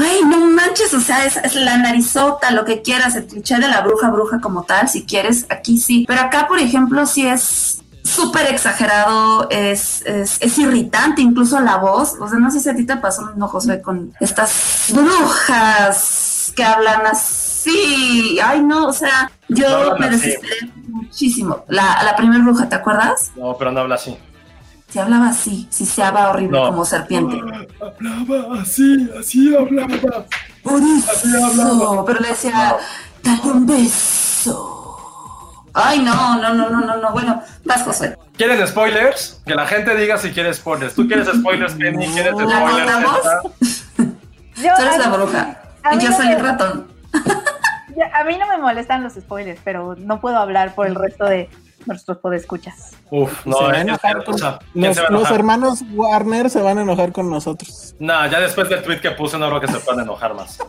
Güey, 0.00 0.22
no 0.24 0.38
manches, 0.46 0.94
o 0.94 1.00
sea, 1.00 1.26
es, 1.26 1.36
es 1.36 1.54
la 1.56 1.76
narizota, 1.76 2.50
lo 2.52 2.64
que 2.64 2.80
quieras, 2.80 3.16
el 3.16 3.26
cliché 3.26 3.56
de 3.58 3.68
la 3.68 3.82
bruja, 3.82 4.08
bruja 4.10 4.40
como 4.40 4.62
tal, 4.62 4.88
si 4.88 5.04
quieres, 5.04 5.44
aquí 5.50 5.76
sí. 5.78 6.06
Pero 6.08 6.22
acá, 6.22 6.48
por 6.48 6.58
ejemplo, 6.58 7.04
sí 7.04 7.26
es 7.26 7.82
súper 8.02 8.46
exagerado, 8.46 9.46
es, 9.50 10.00
es, 10.06 10.38
es 10.40 10.58
irritante, 10.58 11.20
incluso 11.20 11.60
la 11.60 11.76
voz. 11.76 12.14
O 12.18 12.26
sea, 12.28 12.38
no 12.38 12.50
sé 12.50 12.60
si 12.60 12.70
a 12.70 12.74
ti 12.74 12.86
te 12.86 12.96
pasó 12.96 13.26
mismo, 13.26 13.46
José, 13.48 13.82
con 13.82 14.14
estas 14.20 14.86
brujas 14.88 16.52
que 16.56 16.64
hablan 16.64 17.06
así. 17.06 18.38
Ay, 18.42 18.62
no, 18.62 18.86
o 18.86 18.92
sea, 18.94 19.30
No 19.48 19.56
yo 19.56 19.96
me 19.98 20.06
así. 20.06 20.16
desesperé 20.16 20.72
muchísimo. 20.88 21.64
La, 21.68 22.02
la 22.02 22.16
primera 22.16 22.42
bruja, 22.42 22.68
¿te 22.68 22.74
acuerdas? 22.76 23.32
No, 23.36 23.54
pero 23.58 23.70
no 23.70 23.80
habla 23.80 23.96
así. 23.96 24.16
Se 24.90 25.00
hablaba 25.00 25.28
así, 25.28 25.68
siseaba 25.70 26.30
horrible 26.30 26.58
No. 26.58 26.66
como 26.66 26.84
serpiente. 26.84 27.40
Hablaba 27.80 28.60
así, 28.60 29.08
así 29.18 29.54
hablaba. 29.54 29.88
Por 30.62 30.80
eso, 30.82 32.04
pero 32.06 32.20
le 32.20 32.28
decía, 32.28 32.76
dale 33.22 33.40
un 33.52 33.66
beso. 33.66 34.76
Ay, 35.72 36.00
no, 36.00 36.36
no, 36.40 36.52
no, 36.54 36.68
no, 36.70 36.80
no, 36.80 36.96
no. 36.96 37.12
Bueno, 37.12 37.40
vas, 37.64 37.82
José. 37.84 38.16
¿Quieren 38.36 38.66
spoilers? 38.66 39.40
Que 39.46 39.54
la 39.54 39.66
gente 39.66 39.96
diga 39.96 40.18
si 40.18 40.30
quiere 40.32 40.52
spoilers. 40.52 40.94
¿Tú 40.94 41.06
quieres 41.06 41.28
spoilers, 41.28 41.74
Penny? 41.78 42.08
¿Quieres 42.08 42.34
¿La 42.34 42.44
spoilers? 42.44 42.92
contamos? 42.92 43.16
Elsa? 43.16 43.40
Yo, 44.56 44.74
Tú 44.76 44.82
eres 44.82 44.98
la 44.98 45.08
bruja. 45.08 45.58
Y 45.92 45.98
yo 46.02 46.10
no 46.10 46.16
soy 46.16 46.26
me- 46.26 46.32
el 46.34 46.40
ratón. 46.40 46.86
A 48.14 48.24
mí 48.24 48.36
no 48.38 48.46
me 48.48 48.56
molestan 48.58 49.02
los 49.04 49.12
spoilers, 49.14 49.60
pero 49.62 49.94
no 49.96 50.20
puedo 50.20 50.36
hablar 50.38 50.74
por 50.74 50.86
el 50.86 50.94
resto 50.94 51.24
de 51.26 51.48
nuestros 51.86 52.18
podescuchas. 52.18 52.92
Uf, 53.10 53.42
Se 53.44 53.48
no, 53.50 53.56
va 53.62 53.70
a 53.70 53.74
es 53.76 53.80
enojar 53.82 54.18
que, 54.18 54.24
con- 54.24 54.34
o 54.34 54.38
sea, 54.38 54.58
¿quién 54.72 54.84
los, 54.86 54.96
se 54.96 55.02
va 55.02 55.08
a 55.08 55.10
los 55.12 55.30
hermanos 55.30 55.82
Warner 55.92 56.50
se 56.50 56.60
van 56.62 56.78
a 56.78 56.82
enojar 56.82 57.12
con 57.12 57.30
nosotros. 57.30 57.94
No, 57.98 58.26
ya 58.28 58.40
después 58.40 58.68
del 58.68 58.82
tweet 58.82 59.00
que 59.00 59.10
puse, 59.12 59.38
no 59.38 59.48
creo 59.48 59.60
que 59.60 59.68
se 59.68 59.78
puedan 59.80 60.02
enojar 60.02 60.34
más. 60.34 60.58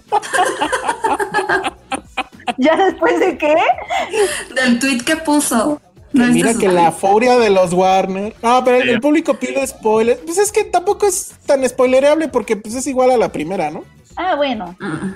¿Ya 2.58 2.76
después 2.76 3.20
de 3.20 3.38
qué? 3.38 3.56
Del 4.56 4.80
tweet 4.80 5.00
que 5.00 5.18
puso. 5.18 5.82
Que 6.12 6.18
No 6.20 6.26
es 6.26 6.32
mira 6.32 6.54
que 6.54 6.68
la 6.68 6.92
furia 6.92 7.38
de 7.38 7.50
los 7.50 7.72
Warner. 7.74 8.36
No, 8.44 8.64
pero 8.64 8.78
el, 8.78 9.00
público 9.00 9.36
pide 9.36 9.66
spoilers. 9.66 10.20
Pues 10.26 10.38
es 10.38 10.52
que 10.52 10.66
tampoco 10.66 11.06
es 11.06 11.34
tan 11.46 11.68
spoilereable 11.68 12.28
porque 12.28 12.58
pues 12.58 12.76
es 12.76 12.86
igual 12.88 13.12
a 13.12 13.18
la 13.18 13.32
primera, 13.32 13.72
¿no? 13.72 13.84
Ah, 14.18 14.36
bueno. 14.36 14.76
Mm. 14.80 15.14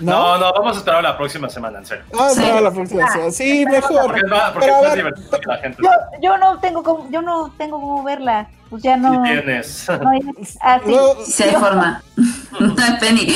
No, 0.00 0.36
no, 0.38 0.52
vamos 0.52 0.74
a 0.76 0.78
esperar 0.80 1.02
la 1.04 1.16
próxima 1.16 1.48
semana, 1.48 1.78
en 1.78 1.86
serio. 1.86 2.04
Ah, 2.18 2.28
Sí. 2.34 2.40
no, 2.40 2.60
la 2.60 2.70
próxima. 2.72 3.10
semana. 3.12 3.30
Sí, 3.30 3.64
mejor. 3.64 4.02
Porque 4.06 4.20
es 4.24 4.30
más, 4.30 4.50
porque 4.52 4.66
es 4.68 4.72
a 4.72 4.76
más 4.76 4.82
ver, 4.88 4.96
divertido 4.96 5.40
que 5.40 5.46
la 5.46 5.56
gente. 5.58 5.82
Yo, 5.82 5.90
yo 6.20 6.36
no 6.38 6.58
tengo 6.58 6.82
cómo, 6.82 7.08
yo 7.10 7.22
no 7.22 7.54
tengo 7.56 7.80
cómo 7.80 8.02
verla. 8.02 8.48
Pues 8.70 8.82
ya 8.82 8.96
no. 8.96 9.24
Sí 9.24 9.30
tienes. 9.30 9.86
no 9.88 10.08
hay- 10.10 10.20
ah, 10.62 10.80
sí. 10.84 10.90
no, 10.90 11.14
Si 11.24 11.42
hay 11.44 11.50
forma. 11.54 12.02
Penny. 13.00 13.34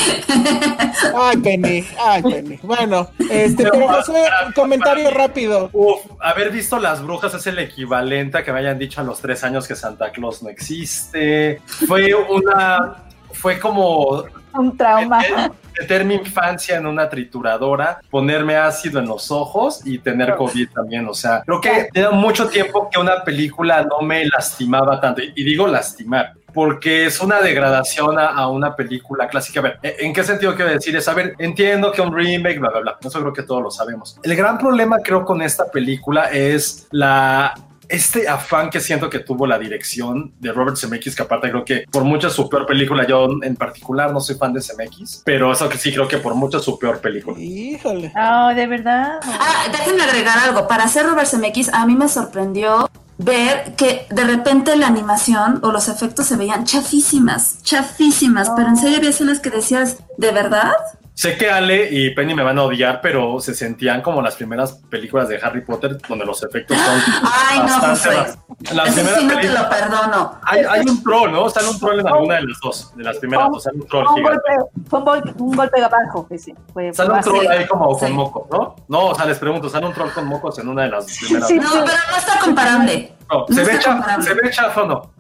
ay, 1.17 1.37
Penny, 1.37 1.87
ay, 2.05 2.23
Penny. 2.23 2.59
Bueno, 2.63 3.09
este, 3.31 3.57
Pero 3.63 3.71
pero 3.73 3.87
para- 3.87 3.99
Josué, 4.01 4.23
para- 4.29 4.47
un 4.47 4.53
comentario 4.53 5.05
para 5.05 5.17
mí- 5.17 5.23
rápido. 5.27 5.71
Uf, 5.73 6.01
haber 6.21 6.51
visto 6.51 6.79
las 6.79 7.03
brujas 7.03 7.35
es 7.35 7.47
el 7.47 7.59
equivalente 7.61 8.39
a 8.39 8.45
que 8.45 8.53
me 8.53 8.59
hayan 8.61 8.79
dicho 8.79 9.01
a 9.01 9.05
los 9.05 9.21
tres 9.21 9.45
años 9.45 9.69
que 9.69 9.77
Santa 9.77 10.11
Claus 10.11 10.43
no 10.43 10.49
existe. 10.49 11.61
Fue 11.87 12.15
una. 12.15 13.05
Fue 13.33 13.61
como 13.61 14.25
Un 14.55 14.77
trauma. 14.77 15.19
meter, 15.19 15.51
meter 15.81 16.05
mi 16.05 16.15
infancia 16.15 16.77
en 16.77 16.87
una 16.87 17.09
trituradora, 17.09 18.01
ponerme 18.11 18.57
ácido 18.57 18.99
en 19.01 19.07
los 19.07 19.31
ojos 19.31 19.81
y 19.85 19.99
tener 19.99 20.37
COVID 20.37 20.71
también. 20.71 21.07
O 21.07 21.15
sea, 21.15 21.43
creo 21.45 21.61
que 21.61 21.89
tenía 21.93 22.11
mucho 22.11 22.49
tiempo 22.49 22.89
que 22.91 22.99
una 22.99 23.23
película 23.25 23.83
no 23.83 24.01
me 24.01 24.25
lastimaba 24.27 25.01
tanto. 25.01 25.23
Y 25.23 25.45
digo 25.45 25.67
lastimar. 25.67 26.35
Porque 26.55 27.05
es 27.05 27.21
una 27.21 27.41
degradación 27.41 28.19
a, 28.19 28.29
a 28.29 28.49
una 28.49 28.75
película 28.75 29.29
clásica. 29.29 29.61
A 29.61 29.63
ver, 29.65 29.79
¿en 29.83 30.09
en 30.09 30.13
qué 30.15 30.25
sentido 30.25 30.55
quiero 30.55 30.71
decir? 30.71 30.97
Es, 30.97 31.07
a 31.07 31.15
ver, 31.15 31.35
entiendo 31.39 31.93
que 31.93 32.01
un 32.01 32.13
remake, 32.13 32.59
bla, 32.59 32.71
bla, 32.71 32.81
bla. 32.81 32.99
Eso 33.05 33.21
creo 33.21 33.33
que 33.35 33.43
todos 33.43 33.63
lo 33.63 33.71
sabemos. 33.71 34.19
El 34.23 34.35
gran 34.35 34.57
problema, 34.57 34.97
creo, 35.05 35.25
con 35.25 35.43
esta 35.43 35.71
película 35.71 36.31
es 36.31 36.89
la 36.91 37.55
este 37.89 38.29
afán 38.29 38.71
que 38.71 38.81
siento 38.81 39.09
que 39.09 39.21
tuvo 39.21 39.47
la 39.47 39.59
dirección 39.59 40.33
de 40.39 40.53
Robert 40.53 40.77
Zemeckis, 40.77 41.17
que 41.17 41.23
aparte 41.23 41.51
creo 41.51 41.65
que 41.65 41.85
por 41.91 42.05
mucho 42.05 42.29
es 42.29 42.35
su 42.35 42.49
peor 42.49 42.67
película, 42.67 43.07
yo 43.07 43.29
en 43.43 43.57
particular 43.57 44.13
no 44.13 44.21
soy 44.21 44.37
fan 44.37 44.53
de 44.53 44.61
Zemeckis, 44.61 45.23
pero 45.25 45.53
eso 45.53 45.69
que 45.69 45.79
sí 45.79 45.93
creo 45.93 46.07
que 46.07 46.19
por 46.19 46.35
mucho 46.35 46.59
es 46.59 46.65
su 46.65 46.79
peor 46.79 47.01
película. 47.01 47.39
Híjole. 47.39 48.13
No, 48.15 48.55
de 48.55 48.67
verdad. 48.67 49.21
Ah, 49.23 49.67
déjenme 49.71 50.03
agregar 50.03 50.39
algo. 50.39 50.69
Para 50.69 50.85
hacer 50.85 51.07
Robert 51.07 51.29
Zemeckis, 51.29 51.73
a 51.73 51.87
mí 51.87 51.95
me 51.95 52.09
sorprendió 52.09 52.89
ver 53.19 53.75
que 53.77 54.07
de 54.11 54.25
repente 54.25 54.77
la 54.77 54.87
animación 54.87 55.61
o 55.63 55.73
los 55.73 55.89
efectos 55.89 56.27
se 56.27 56.37
veían 56.37 56.65
chafísimas, 56.65 57.63
chafísimas, 57.63 58.51
pero 58.57 58.69
en 58.69 58.77
serio 58.77 58.99
había 58.99 59.11
escenas 59.11 59.41
que 59.41 59.51
decías, 59.51 59.97
¿de 60.17 60.31
verdad? 60.31 60.73
Sé 61.19 61.37
que 61.37 61.51
Ale 61.51 61.89
y 61.91 62.11
Penny 62.15 62.33
me 62.33 62.45
van 62.45 62.57
a 62.61 62.63
odiar, 62.63 63.01
pero 63.01 63.41
se 63.41 63.53
sentían 63.53 64.03
como 64.03 64.23
las 64.23 64.37
primeras 64.37 64.75
películas 64.89 65.29
de 65.29 65.41
Harry 65.43 65.63
Potter, 65.63 65.99
donde 66.09 66.25
los 66.25 66.41
efectos 66.45 66.77
son. 66.79 67.01
Ay, 67.51 67.59
no, 67.59 67.65
bastante 67.65 67.99
Josué. 67.99 68.15
ras- 68.15 68.39
Las 68.73 68.87
Eso 68.87 68.95
primeras 68.95 69.19
sí 69.19 69.25
no 69.27 69.31
te 69.31 69.37
películas- 69.41 69.63
lo 69.65 69.69
perdono. 69.69 70.41
Hay, 70.45 70.61
hay 70.71 70.81
un 70.89 71.03
troll, 71.03 71.33
¿no? 71.33 71.51
Sale 71.51 71.69
un 71.71 71.81
troll 71.81 71.99
en 71.99 72.07
alguna 72.07 72.35
de 72.37 72.43
las 72.43 72.61
dos, 72.63 72.97
de 72.97 73.03
las 73.03 73.19
primeras 73.19 73.49
dos. 73.51 73.63
Sale 73.65 73.79
un 73.81 73.87
troll 73.89 74.07
un 74.07 74.15
gigante. 74.15 74.39
golpe, 74.47 74.71
fue 74.89 74.99
un 75.01 75.05
golpe, 75.05 75.33
un 75.43 75.57
golpe 75.57 75.83
abajo. 75.83 76.27
Ese. 76.31 76.55
Fue, 76.73 76.95
Sale 76.95 77.11
un 77.13 77.21
troll 77.21 77.41
sí, 77.41 77.47
ahí 77.49 77.67
como 77.67 77.99
con 77.99 78.09
sí. 78.09 78.15
mocos, 78.15 78.47
¿no? 78.53 78.77
No, 78.87 79.07
o 79.07 79.15
sea, 79.17 79.25
les 79.27 79.39
pregunto, 79.41 79.69
¿sale 79.69 79.87
un 79.87 79.93
troll 79.95 80.11
con 80.13 80.25
mocos 80.25 80.57
en 80.61 80.69
una 80.69 80.83
de 80.85 80.91
las 80.91 81.05
primeras 81.19 81.49
Sí? 81.49 81.59
No, 81.59 81.69
pero 81.69 81.99
no 82.13 82.17
está 82.17 82.39
comparable. 82.39 83.13
No, 83.29 83.45
No 83.49 83.55
¿se, 83.57 83.65
ve 83.65 83.73
está 83.73 83.83
chafa. 83.97 84.23
¿Se 84.23 84.35
ve 84.35 84.51
chafa 84.53 84.83
o 84.83 84.87
no? 84.87 85.11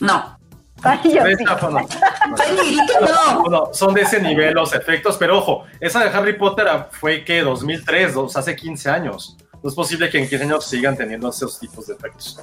No. 0.00 0.35
Ay, 0.82 0.98
¿Se 1.02 1.14
yo 1.14 1.24
ve 1.24 1.36
sí. 1.36 1.44
chafa 1.44 1.68
o 1.68 1.70
no? 1.70 3.48
No. 3.48 3.74
Son 3.74 3.94
de 3.94 4.02
ese 4.02 4.20
nivel 4.20 4.54
los 4.54 4.74
efectos, 4.74 5.16
pero 5.16 5.38
ojo, 5.38 5.64
esa 5.80 6.04
de 6.04 6.10
Harry 6.10 6.34
Potter 6.34 6.66
fue 6.90 7.24
que 7.24 7.40
2003, 7.42 8.14
dos, 8.14 8.36
hace 8.36 8.54
15 8.54 8.90
años. 8.90 9.36
No 9.62 9.68
es 9.68 9.74
posible 9.74 10.10
que 10.10 10.18
en 10.18 10.28
15 10.28 10.44
años 10.44 10.66
sigan 10.66 10.96
teniendo 10.96 11.28
esos 11.28 11.58
tipos 11.58 11.86
de 11.86 11.94
efectos. 11.94 12.40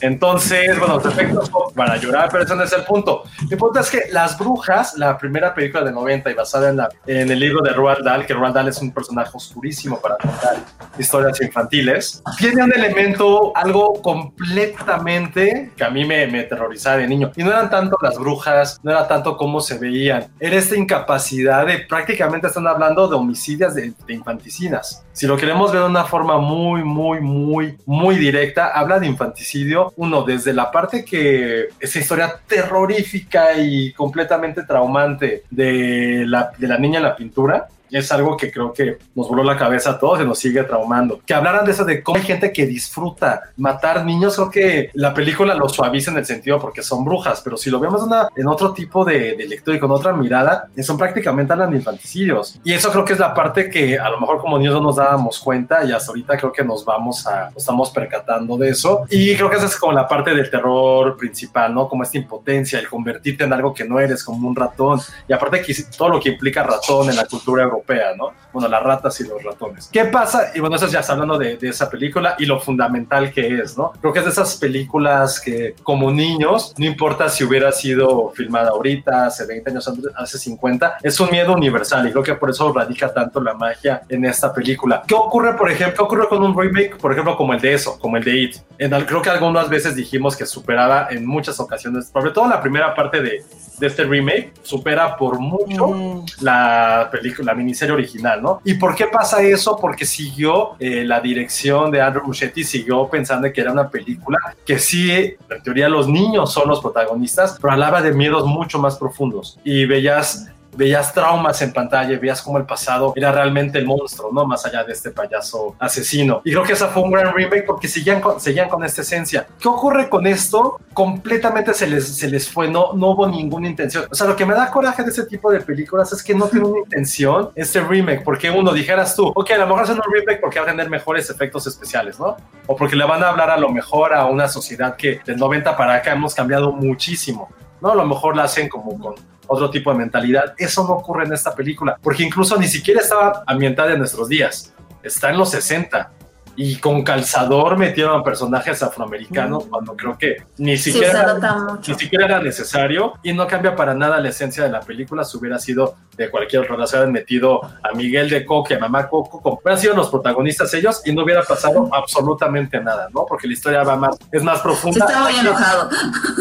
Entonces, 0.00 0.78
bueno, 0.78 0.96
los 0.96 1.06
efectos 1.06 1.48
son 1.48 1.74
para 1.74 1.96
llorar, 1.96 2.28
pero 2.30 2.44
ese 2.44 2.56
no 2.56 2.62
es 2.62 2.72
el 2.72 2.84
punto. 2.84 3.24
El 3.50 3.56
punto 3.56 3.80
es 3.80 3.90
que 3.90 4.02
Las 4.10 4.38
Brujas, 4.38 4.96
la 4.96 5.16
primera 5.18 5.54
película 5.54 5.84
de 5.84 5.92
90 5.92 6.30
y 6.30 6.34
basada 6.34 6.70
en, 6.70 6.76
la, 6.76 6.88
en 7.06 7.30
el 7.30 7.38
libro 7.38 7.62
de 7.62 7.70
Roald 7.70 8.04
Dahl, 8.04 8.26
que 8.26 8.34
Roald 8.34 8.54
Dahl 8.54 8.68
es 8.68 8.80
un 8.80 8.92
personaje 8.92 9.30
oscurísimo 9.34 10.00
para 10.00 10.16
contar 10.16 10.56
historias 10.98 11.40
infantiles, 11.40 12.22
tiene 12.38 12.62
un 12.62 12.72
elemento, 12.72 13.52
algo 13.56 14.00
completamente 14.02 15.72
que 15.76 15.84
a 15.84 15.90
mí 15.90 16.04
me, 16.04 16.26
me 16.26 16.40
aterrorizaba 16.40 16.98
de 16.98 17.08
niño. 17.08 17.32
Y 17.36 17.42
no 17.42 17.50
eran 17.50 17.70
tanto 17.70 17.96
las 18.00 18.18
brujas, 18.18 18.80
no 18.82 18.90
era 18.90 19.06
tanto 19.06 19.36
cómo 19.36 19.60
se 19.60 19.78
veían, 19.78 20.26
era 20.40 20.56
esta 20.56 20.76
incapacidad 20.76 21.66
de 21.66 21.78
prácticamente 21.80 22.46
están 22.46 22.66
hablando 22.66 23.08
de 23.08 23.16
homicidios 23.16 23.74
de, 23.74 23.92
de 24.06 24.14
infanticidas. 24.14 25.04
Si 25.12 25.26
lo 25.26 25.36
queremos 25.36 25.72
ver 25.72 25.82
de 25.82 25.88
una 25.88 26.04
forma 26.04 26.38
muy, 26.38 26.53
muy, 26.54 27.20
muy, 27.20 27.76
muy 27.86 28.16
directa, 28.16 28.68
habla 28.68 28.98
de 28.98 29.06
infanticidio, 29.06 29.92
uno, 29.96 30.22
desde 30.22 30.52
la 30.52 30.70
parte 30.70 31.04
que 31.04 31.68
esa 31.80 31.98
historia 31.98 32.40
terrorífica 32.46 33.58
y 33.58 33.92
completamente 33.92 34.62
traumante 34.64 35.44
de 35.50 36.24
la, 36.26 36.52
de 36.56 36.68
la 36.68 36.78
niña 36.78 36.98
en 36.98 37.04
la 37.04 37.16
pintura, 37.16 37.68
es 37.98 38.10
algo 38.12 38.36
que 38.36 38.50
creo 38.50 38.72
que 38.72 38.98
nos 39.14 39.28
voló 39.28 39.42
la 39.42 39.56
cabeza 39.56 39.90
a 39.90 39.98
todos 39.98 40.20
y 40.20 40.24
nos 40.24 40.38
sigue 40.38 40.62
traumando. 40.64 41.20
Que 41.24 41.34
hablaran 41.34 41.64
de 41.64 41.72
eso, 41.72 41.84
de 41.84 42.02
cómo 42.02 42.18
hay 42.18 42.24
gente 42.24 42.52
que 42.52 42.66
disfruta 42.66 43.42
matar 43.56 44.04
niños, 44.04 44.36
creo 44.36 44.50
que 44.50 44.90
la 44.94 45.14
película 45.14 45.54
lo 45.54 45.68
suaviza 45.68 46.10
en 46.10 46.18
el 46.18 46.26
sentido 46.26 46.60
porque 46.60 46.82
son 46.82 47.04
brujas, 47.04 47.40
pero 47.42 47.56
si 47.56 47.70
lo 47.70 47.80
vemos 47.80 48.02
en 48.36 48.48
otro 48.48 48.72
tipo 48.72 49.04
de, 49.04 49.36
de 49.36 49.46
lectura 49.46 49.76
y 49.76 49.80
con 49.80 49.90
otra 49.90 50.12
mirada, 50.12 50.68
son 50.82 50.98
prácticamente 50.98 51.52
hablan 51.52 51.74
infanticidios. 51.74 52.60
Y 52.64 52.72
eso 52.72 52.90
creo 52.90 53.04
que 53.04 53.14
es 53.14 53.18
la 53.18 53.34
parte 53.34 53.70
que 53.70 53.98
a 53.98 54.08
lo 54.10 54.20
mejor 54.20 54.40
como 54.40 54.58
niños 54.58 54.74
no 54.74 54.80
nos 54.80 54.96
dábamos 54.96 55.38
cuenta 55.38 55.84
y 55.84 55.92
hasta 55.92 56.10
ahorita 56.10 56.36
creo 56.36 56.52
que 56.52 56.64
nos 56.64 56.84
vamos 56.84 57.26
a, 57.26 57.50
nos 57.50 57.58
estamos 57.58 57.90
percatando 57.90 58.56
de 58.56 58.70
eso. 58.70 59.04
Y 59.10 59.34
creo 59.36 59.50
que 59.50 59.56
esa 59.56 59.66
es 59.66 59.76
como 59.76 59.92
la 59.92 60.06
parte 60.06 60.34
del 60.34 60.50
terror 60.50 61.16
principal, 61.16 61.74
¿no? 61.74 61.88
Como 61.88 62.02
esta 62.02 62.18
impotencia, 62.18 62.78
el 62.78 62.88
convertirte 62.88 63.44
en 63.44 63.52
algo 63.52 63.72
que 63.72 63.84
no 63.84 63.98
eres, 63.98 64.22
como 64.22 64.48
un 64.48 64.56
ratón. 64.56 65.00
Y 65.28 65.32
aparte 65.32 65.62
que 65.62 65.74
todo 65.96 66.08
lo 66.08 66.20
que 66.20 66.30
implica 66.30 66.62
ratón 66.62 67.10
en 67.10 67.16
la 67.16 67.26
cultura 67.26 67.64
europea, 67.64 67.83
¿no? 68.16 68.32
Bueno, 68.54 68.68
las 68.68 68.82
ratas 68.82 69.20
y 69.20 69.24
los 69.26 69.42
ratones. 69.42 69.90
¿Qué 69.92 70.06
pasa? 70.06 70.52
Y 70.54 70.60
bueno, 70.60 70.76
eso 70.76 70.86
ya 70.86 71.00
está 71.00 71.12
hablando 71.12 71.36
de, 71.36 71.56
de, 71.56 71.68
esa 71.68 71.90
película 71.90 72.36
y 72.38 72.46
lo 72.46 72.60
fundamental 72.60 73.32
que 73.32 73.60
es, 73.60 73.76
¿no? 73.76 73.92
Creo 74.00 74.12
que 74.12 74.20
es 74.20 74.24
de 74.24 74.30
esas 74.30 74.56
películas 74.56 75.40
que 75.40 75.74
como 75.82 76.10
niños, 76.10 76.72
no 76.78 76.86
importa 76.86 77.28
si 77.28 77.44
hubiera 77.44 77.72
sido 77.72 78.30
filmada 78.30 78.70
ahorita, 78.70 79.26
hace 79.26 79.44
20 79.46 79.70
años, 79.70 79.92
hace 80.16 80.38
50, 80.38 80.98
es 81.02 81.18
un 81.20 81.30
miedo 81.30 81.52
universal 81.52 82.06
y 82.06 82.12
creo 82.12 82.22
que 82.22 82.34
por 82.34 82.50
eso 82.50 82.72
radica 82.72 83.12
tanto 83.12 83.40
la 83.40 83.54
magia 83.54 84.02
en 84.08 84.24
esta 84.24 84.52
película. 84.52 85.02
¿Qué 85.06 85.14
ocurre, 85.14 85.54
por 85.56 85.70
ejemplo, 85.70 85.96
qué 85.96 86.02
ocurre 86.02 86.28
con 86.28 86.42
un 86.42 86.56
remake, 86.56 86.96
por 86.96 87.12
ejemplo, 87.12 87.36
como 87.36 87.52
el 87.52 87.60
de 87.60 87.74
eso, 87.74 87.98
como 87.98 88.16
el 88.16 88.24
de 88.24 88.36
It? 88.36 88.56
En 88.78 88.92
el, 88.92 89.04
creo 89.06 89.20
que 89.20 89.30
algunas 89.30 89.68
veces 89.68 89.94
dijimos 89.94 90.36
que 90.36 90.46
superaba 90.46 91.08
en 91.10 91.26
muchas 91.26 91.58
ocasiones, 91.60 92.08
sobre 92.12 92.30
todo 92.30 92.48
la 92.48 92.60
primera 92.60 92.94
parte 92.94 93.20
de, 93.20 93.44
de 93.78 93.86
este 93.86 94.04
remake, 94.04 94.52
supera 94.62 95.16
por 95.16 95.38
mucho 95.38 95.88
mm. 95.88 96.24
la 96.40 97.08
película, 97.10 97.52
la 97.52 97.58
miniserie 97.58 97.94
original, 97.94 98.42
¿Y 98.64 98.74
por 98.74 98.94
qué 98.94 99.06
pasa 99.06 99.42
eso? 99.42 99.76
Porque 99.80 100.04
siguió 100.04 100.76
eh, 100.78 101.04
la 101.04 101.20
dirección 101.20 101.90
de 101.90 102.00
Andrew 102.00 102.24
Muschietti, 102.26 102.64
siguió 102.64 103.08
pensando 103.08 103.52
que 103.52 103.60
era 103.60 103.72
una 103.72 103.88
película 103.88 104.38
que 104.64 104.78
sí, 104.78 105.10
en 105.10 105.62
teoría 105.62 105.88
los 105.88 106.08
niños 106.08 106.52
son 106.52 106.68
los 106.68 106.80
protagonistas, 106.80 107.58
pero 107.60 107.72
hablaba 107.72 108.02
de 108.02 108.12
miedos 108.12 108.46
mucho 108.46 108.78
más 108.78 108.96
profundos 108.96 109.58
y 109.64 109.86
veías 109.86 110.48
veías 110.76 111.12
traumas 111.12 111.60
en 111.62 111.72
pantalla, 111.72 112.18
veías 112.18 112.42
como 112.42 112.58
el 112.58 112.64
pasado 112.64 113.12
era 113.16 113.32
realmente 113.32 113.78
el 113.78 113.86
monstruo, 113.86 114.30
¿no? 114.32 114.44
Más 114.46 114.64
allá 114.66 114.84
de 114.84 114.92
este 114.92 115.10
payaso 115.10 115.76
asesino. 115.78 116.42
Y 116.44 116.52
creo 116.52 116.62
que 116.62 116.72
esa 116.72 116.88
fue 116.88 117.02
un 117.02 117.10
gran 117.10 117.34
remake 117.34 117.64
porque 117.64 117.88
seguían 117.88 118.20
con, 118.20 118.40
seguían 118.40 118.68
con 118.68 118.84
esta 118.84 119.02
esencia. 119.02 119.46
¿Qué 119.58 119.68
ocurre 119.68 120.08
con 120.08 120.26
esto? 120.26 120.78
Completamente 120.92 121.74
se 121.74 121.86
les, 121.86 122.16
se 122.16 122.28
les 122.28 122.48
fue, 122.48 122.68
no, 122.68 122.92
no 122.94 123.10
hubo 123.10 123.26
ninguna 123.26 123.68
intención. 123.68 124.04
O 124.10 124.14
sea, 124.14 124.26
lo 124.26 124.36
que 124.36 124.46
me 124.46 124.54
da 124.54 124.70
coraje 124.70 125.02
de 125.02 125.10
este 125.10 125.24
tipo 125.24 125.50
de 125.50 125.60
películas 125.60 126.12
es 126.12 126.22
que 126.22 126.34
no 126.34 126.46
tiene 126.46 126.66
una 126.66 126.80
intención 126.80 127.50
este 127.54 127.80
remake, 127.80 128.22
porque 128.24 128.50
uno 128.50 128.72
dijeras 128.72 129.16
tú, 129.16 129.32
ok, 129.34 129.50
a 129.52 129.58
lo 129.58 129.66
mejor 129.66 129.82
hacen 129.82 129.96
un 129.96 130.12
remake 130.12 130.40
porque 130.40 130.58
va 130.58 130.66
a 130.66 130.68
tener 130.68 130.88
mejores 130.90 131.30
efectos 131.30 131.66
especiales, 131.66 132.18
¿no? 132.18 132.36
O 132.66 132.76
porque 132.76 132.96
le 132.96 133.04
van 133.04 133.22
a 133.22 133.28
hablar 133.28 133.50
a 133.50 133.56
lo 133.56 133.70
mejor 133.70 134.14
a 134.14 134.26
una 134.26 134.48
sociedad 134.48 134.96
que 134.96 135.20
del 135.24 135.36
90 135.36 135.76
para 135.76 135.94
acá 135.94 136.12
hemos 136.12 136.34
cambiado 136.34 136.72
muchísimo. 136.72 137.48
¿no? 137.80 137.90
A 137.90 137.94
lo 137.94 138.06
mejor 138.06 138.36
la 138.36 138.44
hacen 138.44 138.68
como 138.68 138.98
con 138.98 139.14
otro 139.46 139.70
tipo 139.70 139.92
de 139.92 139.98
mentalidad. 139.98 140.54
Eso 140.56 140.84
no 140.84 140.94
ocurre 140.94 141.24
en 141.24 141.32
esta 141.32 141.54
película, 141.54 141.98
porque 142.02 142.22
incluso 142.22 142.56
ni 142.56 142.68
siquiera 142.68 143.00
estaba 143.00 143.42
ambientada 143.46 143.92
en 143.92 143.98
nuestros 143.98 144.28
días. 144.28 144.72
Está 145.02 145.30
en 145.30 145.38
los 145.38 145.50
60 145.50 146.10
y 146.56 146.76
con 146.76 147.02
calzador 147.02 147.76
metieron 147.76 148.22
personajes 148.22 148.82
afroamericanos 148.82 149.66
mm. 149.66 149.68
cuando 149.68 149.96
creo 149.96 150.18
que 150.18 150.36
ni 150.58 150.76
siquiera, 150.76 151.10
sí, 151.10 151.16
era, 151.38 151.78
ni 151.86 151.94
siquiera 151.94 152.24
era 152.26 152.40
necesario 152.40 153.14
y 153.22 153.32
no 153.32 153.46
cambia 153.46 153.74
para 153.74 153.94
nada 153.94 154.20
la 154.20 154.28
esencia 154.28 154.64
de 154.64 154.70
la 154.70 154.80
película 154.80 155.24
si 155.24 155.36
hubiera 155.36 155.58
sido 155.58 155.96
de 156.16 156.30
cualquier 156.30 156.62
otra 156.62 156.76
raza, 156.76 156.96
hubieran 156.98 157.12
metido 157.12 157.60
a 157.62 157.92
Miguel 157.94 158.30
de 158.30 158.46
y 158.68 158.72
a 158.72 158.78
Mamá 158.78 159.08
Coco, 159.08 159.40
como 159.40 159.60
hubieran 159.60 159.80
sido 159.80 159.94
los 159.94 160.08
protagonistas 160.10 160.72
ellos 160.74 161.02
y 161.04 161.12
no 161.12 161.24
hubiera 161.24 161.42
pasado 161.42 161.88
absolutamente 161.92 162.80
nada, 162.80 163.08
¿no? 163.12 163.26
Porque 163.26 163.46
la 163.46 163.54
historia 163.54 163.82
va 163.82 163.96
más, 163.96 164.16
es 164.30 164.42
más 164.42 164.60
profunda. 164.60 165.04
Estaba 165.04 165.30
muy 165.30 165.38
enojado. 165.38 165.90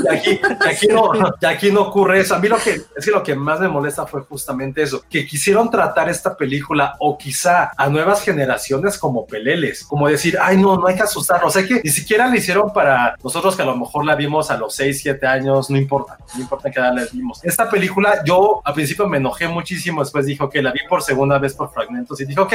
Y 0.04 0.16
aquí, 0.16 0.42
y 0.66 0.68
aquí, 0.68 0.88
no, 0.88 1.12
y 1.42 1.46
aquí 1.46 1.72
no 1.72 1.82
ocurre 1.82 2.20
eso. 2.20 2.36
A 2.36 2.40
mí 2.40 2.48
lo 2.48 2.58
que, 2.58 2.82
es 2.96 3.06
que 3.06 3.12
lo 3.12 3.24
que 3.24 3.36
más 3.36 3.60
me 3.60 3.68
molesta 3.68 4.06
fue 4.06 4.22
justamente 4.22 4.84
eso, 4.84 5.04
que 5.10 5.26
quisieron 5.26 5.70
tratar 5.70 6.10
esta 6.10 6.36
película 6.36 6.96
o 7.00 7.18
quizá 7.18 7.72
a 7.76 7.90
nuevas 7.90 8.22
generaciones 8.24 8.98
como 8.98 9.26
peleles, 9.26 9.84
como 9.84 10.03
decir, 10.08 10.38
ay 10.42 10.58
no, 10.58 10.78
no 10.78 10.88
hay 10.88 10.96
que 10.96 11.04
asustarnos, 11.04 11.54
sea 11.54 11.66
que 11.66 11.82
ni 11.84 11.90
siquiera 11.90 12.28
la 12.28 12.36
hicieron 12.36 12.72
para 12.74 13.16
nosotros 13.24 13.56
que 13.56 13.62
a 13.62 13.66
lo 13.66 13.76
mejor 13.76 14.06
la 14.06 14.16
vimos 14.16 14.52
a 14.52 14.58
los 14.58 14.76
6, 14.76 15.02
7 15.02 15.26
años, 15.28 15.70
no 15.70 15.78
importa, 15.78 16.18
no 16.36 16.42
importa 16.42 16.70
qué 16.70 16.80
edad 16.80 16.94
la 16.94 17.04
vimos. 17.12 17.44
Esta 17.44 17.70
película 17.70 18.24
yo 18.26 18.62
al 18.64 18.74
principio 18.74 19.08
me 19.08 19.18
enojé 19.18 19.48
muchísimo, 19.48 20.04
después 20.04 20.26
dijo 20.26 20.50
que 20.50 20.62
la 20.62 20.72
vi 20.72 20.80
por 20.90 21.02
segunda 21.02 21.38
vez 21.40 21.54
por 21.54 21.72
fragmentos 21.72 22.20
y 22.22 22.26
dije, 22.26 22.40
ok, 22.40 22.54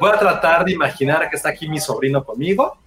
voy 0.00 0.10
a 0.10 0.18
tratar 0.18 0.64
de 0.64 0.72
imaginar 0.72 1.28
que 1.30 1.36
está 1.36 1.50
aquí 1.50 1.68
mi 1.68 1.80
sobrino 1.80 2.24
conmigo 2.24 2.78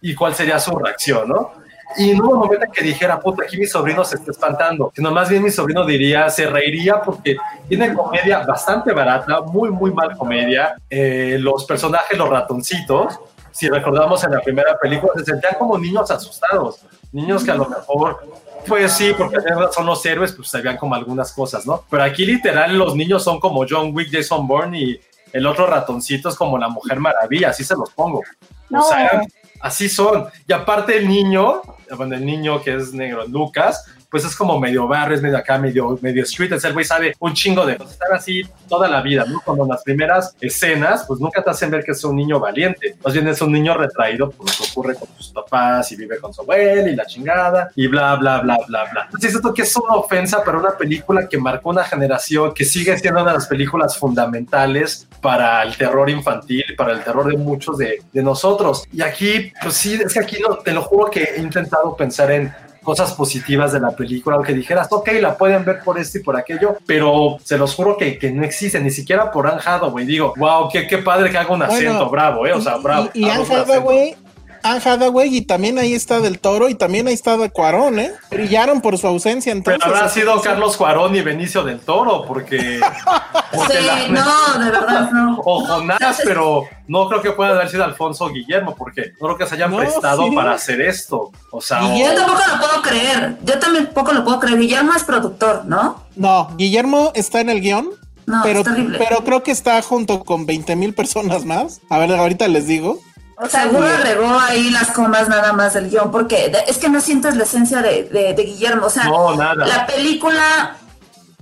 y 0.00 0.14
cuál 0.14 0.34
sería 0.34 0.58
su 0.58 0.76
reacción, 0.76 1.28
¿no? 1.28 1.52
Y 1.96 2.12
no 2.12 2.26
hubo 2.26 2.36
momento 2.36 2.66
en 2.66 2.72
que 2.72 2.84
dijera, 2.84 3.18
puta, 3.18 3.44
aquí 3.44 3.56
mi 3.56 3.66
sobrino 3.66 4.04
se 4.04 4.16
está 4.16 4.30
espantando, 4.30 4.92
sino 4.94 5.10
más 5.10 5.28
bien 5.28 5.42
mi 5.42 5.50
sobrino 5.50 5.86
diría, 5.86 6.28
se 6.28 6.46
reiría 6.46 7.00
porque 7.00 7.36
tiene 7.66 7.94
comedia 7.94 8.40
bastante 8.40 8.92
barata, 8.92 9.40
muy, 9.40 9.70
muy 9.70 9.92
mal 9.92 10.16
comedia. 10.16 10.76
Eh, 10.90 11.38
los 11.40 11.64
personajes, 11.64 12.18
los 12.18 12.28
ratoncitos, 12.28 13.18
si 13.58 13.68
recordamos 13.68 14.22
en 14.22 14.30
la 14.30 14.40
primera 14.40 14.78
película, 14.78 15.12
se 15.16 15.24
sentían 15.24 15.54
como 15.58 15.76
niños 15.76 16.08
asustados, 16.12 16.80
niños 17.10 17.42
que 17.42 17.50
a 17.50 17.56
lo 17.56 17.68
mejor, 17.68 18.20
pues 18.68 18.92
sí, 18.92 19.12
porque 19.18 19.38
son 19.72 19.86
los 19.86 20.06
héroes, 20.06 20.32
pues 20.32 20.48
se 20.48 20.58
veían 20.58 20.76
como 20.76 20.94
algunas 20.94 21.32
cosas, 21.32 21.66
¿no? 21.66 21.82
Pero 21.90 22.04
aquí 22.04 22.24
literal 22.24 22.78
los 22.78 22.94
niños 22.94 23.24
son 23.24 23.40
como 23.40 23.66
John 23.68 23.90
Wick, 23.92 24.10
Jason 24.12 24.46
Bourne 24.46 24.78
y 24.78 25.00
el 25.32 25.44
otro 25.44 25.66
ratoncito 25.66 26.28
es 26.28 26.36
como 26.36 26.56
la 26.56 26.68
Mujer 26.68 27.00
Maravilla, 27.00 27.50
así 27.50 27.64
se 27.64 27.74
los 27.74 27.90
pongo. 27.90 28.22
No. 28.70 28.80
O 28.80 28.88
sea, 28.88 29.22
así 29.60 29.88
son. 29.88 30.28
Y 30.46 30.52
aparte 30.52 30.96
el 30.96 31.08
niño, 31.08 31.60
bueno, 31.96 32.14
el 32.14 32.24
niño 32.24 32.62
que 32.62 32.76
es 32.76 32.92
negro, 32.92 33.26
Lucas, 33.26 33.86
pues 34.10 34.24
es 34.24 34.34
como 34.34 34.58
medio 34.58 34.86
barrio, 34.86 35.16
es 35.16 35.22
medio 35.22 35.38
acá, 35.38 35.58
medio, 35.58 35.98
medio 36.00 36.22
street, 36.22 36.52
el 36.52 36.72
güey 36.72 36.84
sabe 36.84 37.14
un 37.18 37.34
chingo 37.34 37.66
de 37.66 37.74
estar 37.74 38.12
así 38.12 38.42
toda 38.68 38.88
la 38.88 39.02
vida, 39.02 39.24
¿no? 39.26 39.40
Como 39.40 39.64
en 39.64 39.70
las 39.70 39.82
primeras 39.82 40.34
escenas, 40.40 41.04
pues 41.06 41.20
nunca 41.20 41.42
te 41.42 41.50
hacen 41.50 41.70
ver 41.70 41.84
que 41.84 41.92
es 41.92 42.04
un 42.04 42.16
niño 42.16 42.40
valiente, 42.40 42.96
más 43.04 43.12
bien 43.12 43.28
es 43.28 43.40
un 43.40 43.52
niño 43.52 43.74
retraído 43.74 44.30
por 44.30 44.46
lo 44.46 44.52
que 44.52 44.70
ocurre 44.70 44.94
con 44.94 45.08
sus 45.16 45.28
papás 45.30 45.90
y 45.92 45.96
vive 45.96 46.18
con 46.18 46.32
su 46.32 46.42
abuela 46.42 46.88
y 46.88 46.96
la 46.96 47.06
chingada 47.06 47.70
y 47.74 47.86
bla, 47.86 48.16
bla, 48.16 48.40
bla, 48.40 48.58
bla, 48.66 48.84
bla. 48.90 49.02
Entonces 49.04 49.34
esto 49.34 49.52
que 49.52 49.62
es 49.62 49.76
una 49.76 49.94
ofensa 49.94 50.42
para 50.42 50.58
una 50.58 50.76
película 50.76 51.28
que 51.28 51.38
marcó 51.38 51.70
una 51.70 51.84
generación, 51.84 52.52
que 52.54 52.64
sigue 52.64 52.96
siendo 52.98 53.22
una 53.22 53.32
de 53.32 53.38
las 53.38 53.46
películas 53.46 53.96
fundamentales 53.98 55.06
para 55.20 55.62
el 55.62 55.76
terror 55.76 56.08
infantil, 56.08 56.64
para 56.76 56.92
el 56.92 57.02
terror 57.02 57.26
de 57.28 57.36
muchos 57.36 57.78
de, 57.78 58.02
de 58.12 58.22
nosotros. 58.22 58.84
Y 58.92 59.02
aquí, 59.02 59.52
pues 59.62 59.74
sí, 59.74 59.94
es 59.94 60.12
que 60.12 60.20
aquí 60.20 60.38
no, 60.40 60.56
te 60.56 60.72
lo 60.72 60.82
juro 60.82 61.10
que 61.10 61.22
he 61.22 61.40
intentado 61.40 61.96
pensar 61.96 62.30
en 62.30 62.52
cosas 62.88 63.12
positivas 63.12 63.70
de 63.70 63.80
la 63.80 63.90
película, 63.90 64.36
aunque 64.36 64.54
dijeras, 64.54 64.88
ok, 64.90 65.10
la 65.20 65.36
pueden 65.36 65.62
ver 65.62 65.80
por 65.84 65.98
esto 65.98 66.16
y 66.16 66.22
por 66.22 66.38
aquello, 66.38 66.78
pero 66.86 67.36
se 67.44 67.58
los 67.58 67.74
juro 67.74 67.98
que, 67.98 68.18
que 68.18 68.30
no 68.30 68.42
existe, 68.42 68.80
ni 68.80 68.90
siquiera 68.90 69.30
por 69.30 69.46
Anne 69.46 69.60
Hathaway. 69.62 70.06
Digo, 70.06 70.32
wow, 70.38 70.70
qué, 70.72 70.86
qué 70.86 70.96
padre 70.96 71.30
que 71.30 71.36
haga 71.36 71.52
un 71.52 71.62
acento, 71.62 72.08
bravo, 72.08 72.46
¿eh? 72.46 72.54
O 72.54 72.62
sea, 72.62 72.78
bravo. 72.78 73.10
Y, 73.12 73.26
y 73.26 73.28
Anne 73.28 73.44
Hathaway, 73.44 74.16
Anne 74.62 74.80
Hathaway 74.84 75.34
y 75.36 75.42
también 75.42 75.78
ahí 75.78 75.94
está 75.94 76.20
Del 76.20 76.38
Toro 76.38 76.68
y 76.68 76.74
también 76.74 77.08
ahí 77.08 77.14
está 77.14 77.36
de 77.36 77.50
Cuarón, 77.50 77.98
¿eh? 77.98 78.12
Brillaron 78.30 78.80
por 78.80 78.98
su 78.98 79.06
ausencia 79.06 79.52
entonces. 79.52 79.80
Pero 79.84 79.96
habrá 79.96 80.08
sido 80.08 80.40
Carlos 80.40 80.76
Cuarón 80.76 81.14
y 81.16 81.20
Benicio 81.22 81.62
del 81.64 81.80
Toro, 81.80 82.24
porque... 82.26 82.80
porque 83.54 83.78
Sí, 83.78 83.84
la- 83.86 84.08
no, 84.08 84.64
de 84.64 84.70
verdad, 84.70 85.10
no. 85.12 85.38
O 85.44 85.64
Jonás, 85.64 86.20
pero 86.24 86.64
no 86.86 87.08
creo 87.08 87.22
que 87.22 87.32
pueda 87.32 87.50
haber 87.50 87.68
sido 87.68 87.84
Alfonso 87.84 88.28
Guillermo, 88.28 88.74
porque 88.76 89.12
no 89.20 89.26
creo 89.28 89.38
que 89.38 89.46
se 89.46 89.54
hayan 89.54 89.70
No, 89.70 89.78
prestado 89.78 90.24
sí. 90.28 90.34
para 90.34 90.52
hacer 90.52 90.80
esto. 90.80 91.30
O 91.50 91.60
sea, 91.60 91.84
o- 91.84 91.88
Guillermo- 91.94 92.08
Yo 92.10 92.14
tampoco 92.26 92.42
lo 92.52 92.60
puedo 92.60 92.82
creer. 92.82 93.36
Yo 93.44 93.58
también 93.58 93.86
poco 93.94 94.12
lo 94.12 94.24
puedo 94.24 94.40
creer. 94.40 94.58
Guillermo 94.58 94.92
es 94.94 95.04
productor, 95.04 95.64
¿no? 95.66 96.02
No, 96.16 96.50
Guillermo 96.56 97.12
está 97.14 97.40
en 97.40 97.50
el 97.50 97.60
guion, 97.60 97.88
No, 98.26 98.40
pero, 98.42 98.62
pero 98.98 99.24
creo 99.24 99.42
que 99.42 99.50
está 99.52 99.80
junto 99.82 100.24
con 100.24 100.44
20 100.46 100.76
mil 100.76 100.92
personas 100.94 101.44
más. 101.44 101.80
A 101.88 101.98
ver, 101.98 102.12
ahorita 102.14 102.48
les 102.48 102.66
digo. 102.66 102.98
O 103.40 103.48
sea, 103.48 103.62
Seguro 103.64 103.86
regó 104.02 104.38
ahí 104.40 104.70
las 104.70 104.90
comas 104.90 105.28
nada 105.28 105.52
más 105.52 105.74
del 105.74 105.88
guion, 105.90 106.10
porque 106.10 106.48
de- 106.48 106.64
es 106.66 106.78
que 106.78 106.88
no 106.88 107.00
sientes 107.00 107.36
la 107.36 107.44
esencia 107.44 107.80
de, 107.82 108.04
de- 108.04 108.34
de 108.34 108.42
Guillermo. 108.42 108.86
O 108.86 108.90
sea, 108.90 109.04
no, 109.04 109.34
nada. 109.36 109.64
la 109.66 109.86
película, 109.86 110.76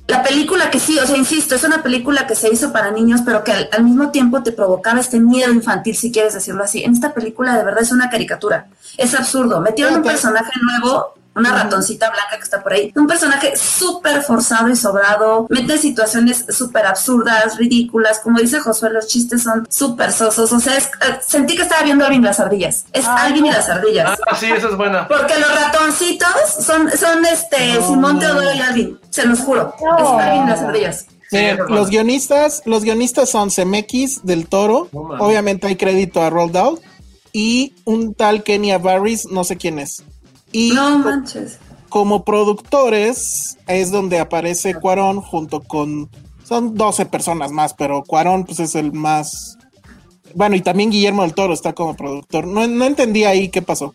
la 0.07 0.23
película 0.23 0.71
que 0.71 0.79
sí, 0.79 0.99
o 0.99 1.07
sea, 1.07 1.17
insisto, 1.17 1.55
es 1.55 1.65
una 1.65 1.83
película 1.83 2.27
que 2.27 2.35
se 2.35 2.53
hizo 2.53 2.71
para 2.73 2.91
niños, 2.91 3.23
pero 3.25 3.43
que 3.43 3.53
al, 3.53 3.69
al 3.73 3.83
mismo 3.83 4.11
tiempo 4.11 4.43
te 4.43 4.53
provocaba 4.53 5.01
este 5.01 5.19
miedo 5.21 5.51
infantil, 5.53 5.97
si 5.97 6.13
quieres 6.13 6.35
decirlo 6.35 6.63
así. 6.65 6.85
En 6.85 6.93
esta 6.93 7.15
película 7.15 7.57
de 7.57 7.65
verdad 7.65 7.83
es 7.83 7.93
una 7.93 8.11
caricatura. 8.11 8.67
Es 8.99 9.15
absurdo. 9.15 9.61
Metieron 9.61 9.97
un 9.97 10.03
personaje 10.03 10.53
nuevo. 10.63 11.15
Una 11.37 11.53
ratoncita 11.53 12.11
blanca 12.11 12.37
que 12.39 12.43
está 12.43 12.63
por 12.63 12.73
ahí. 12.73 12.93
Un 12.97 13.07
personaje 13.07 13.57
súper 13.57 14.23
forzado 14.23 14.69
y 14.71 14.77
sobrado. 14.77 15.47
Mete 15.51 15.79
situaciones 15.79 16.47
súper 16.49 16.87
absurdas, 16.87 17.57
ridículas. 17.59 18.21
Como 18.21 18.41
dice 18.41 18.59
Josué, 18.61 18.91
los 18.91 19.07
chistes 19.07 19.43
son 19.43 19.67
súper 19.71 20.13
sosos. 20.13 20.51
O 20.53 20.59
sea, 20.61 20.77
es- 20.77 20.87
eh, 20.87 21.19
sentí 21.27 21.55
que 21.55 21.63
estaba 21.63 21.83
viendo 21.83 22.05
Alvin 22.07 22.23
las 22.25 22.41
ardillas. 22.41 22.87
Es 22.93 23.05
Ay, 23.07 23.29
Alvin 23.29 23.47
y 23.47 23.51
las 23.53 23.69
ardillas. 23.69 24.19
Ah, 24.27 24.35
sí, 24.35 24.47
esa 24.47 24.69
es 24.69 24.77
buena. 24.77 25.07
Porque 25.07 25.39
los 25.39 25.55
ratoncitos 25.55 26.29
son, 26.61 26.91
son 26.97 27.25
este 27.27 27.75
Simón 27.83 28.19
Teodoro 28.19 28.53
y 28.55 28.61
Alvin, 28.61 28.99
se 29.11 29.27
los 29.27 29.41
juro. 29.41 29.75
No. 29.85 29.99
Es 30.19 30.25
Alvin 30.25 30.45
y 30.45 30.47
las 30.51 30.61
ardillas. 30.61 31.07
Sí, 31.29 31.37
Miren, 31.37 31.47
esa 31.55 31.63
es 31.63 31.69
buena. 31.69 31.77
los 31.81 31.91
guionistas, 31.91 32.63
los 32.67 32.83
guionistas 32.85 33.29
son 33.29 33.51
Zemeckis 33.51 34.25
del 34.25 34.49
Toro. 34.49 34.89
Obviamente 34.93 35.67
hay 35.67 35.77
crédito 35.77 36.23
a 36.23 36.31
Roald 36.31 36.53
Dahl 36.53 36.79
y 37.33 37.75
un 37.85 38.15
tal 38.15 38.43
Kenya 38.43 38.79
Barris, 38.79 39.27
no 39.31 39.45
sé 39.45 39.57
quién 39.57 39.79
es. 39.79 40.03
Y 40.53 40.71
No 40.73 40.99
manches. 40.99 41.59
como 41.89 42.25
productores 42.25 43.59
es 43.67 43.91
donde 43.91 44.19
aparece 44.19 44.75
Cuarón 44.75 45.21
junto 45.21 45.61
con 45.63 46.09
son 46.45 46.75
12 46.75 47.07
personas 47.07 47.51
más, 47.51 47.75
pero 47.75 48.03
Cuarón 48.05 48.45
pues 48.45 48.61
es 48.61 48.75
el 48.75 48.93
más 48.93 49.59
bueno, 50.35 50.55
y 50.57 50.61
también 50.61 50.91
Guillermo 50.91 51.23
del 51.23 51.33
Toro 51.35 51.55
está 51.55 51.73
como 51.73 51.97
productor. 51.97 52.47
No, 52.47 52.67
no 52.67 52.85
entendí 52.85 53.25
ahí 53.25 53.49
qué 53.49 53.63
pasó. 53.63 53.95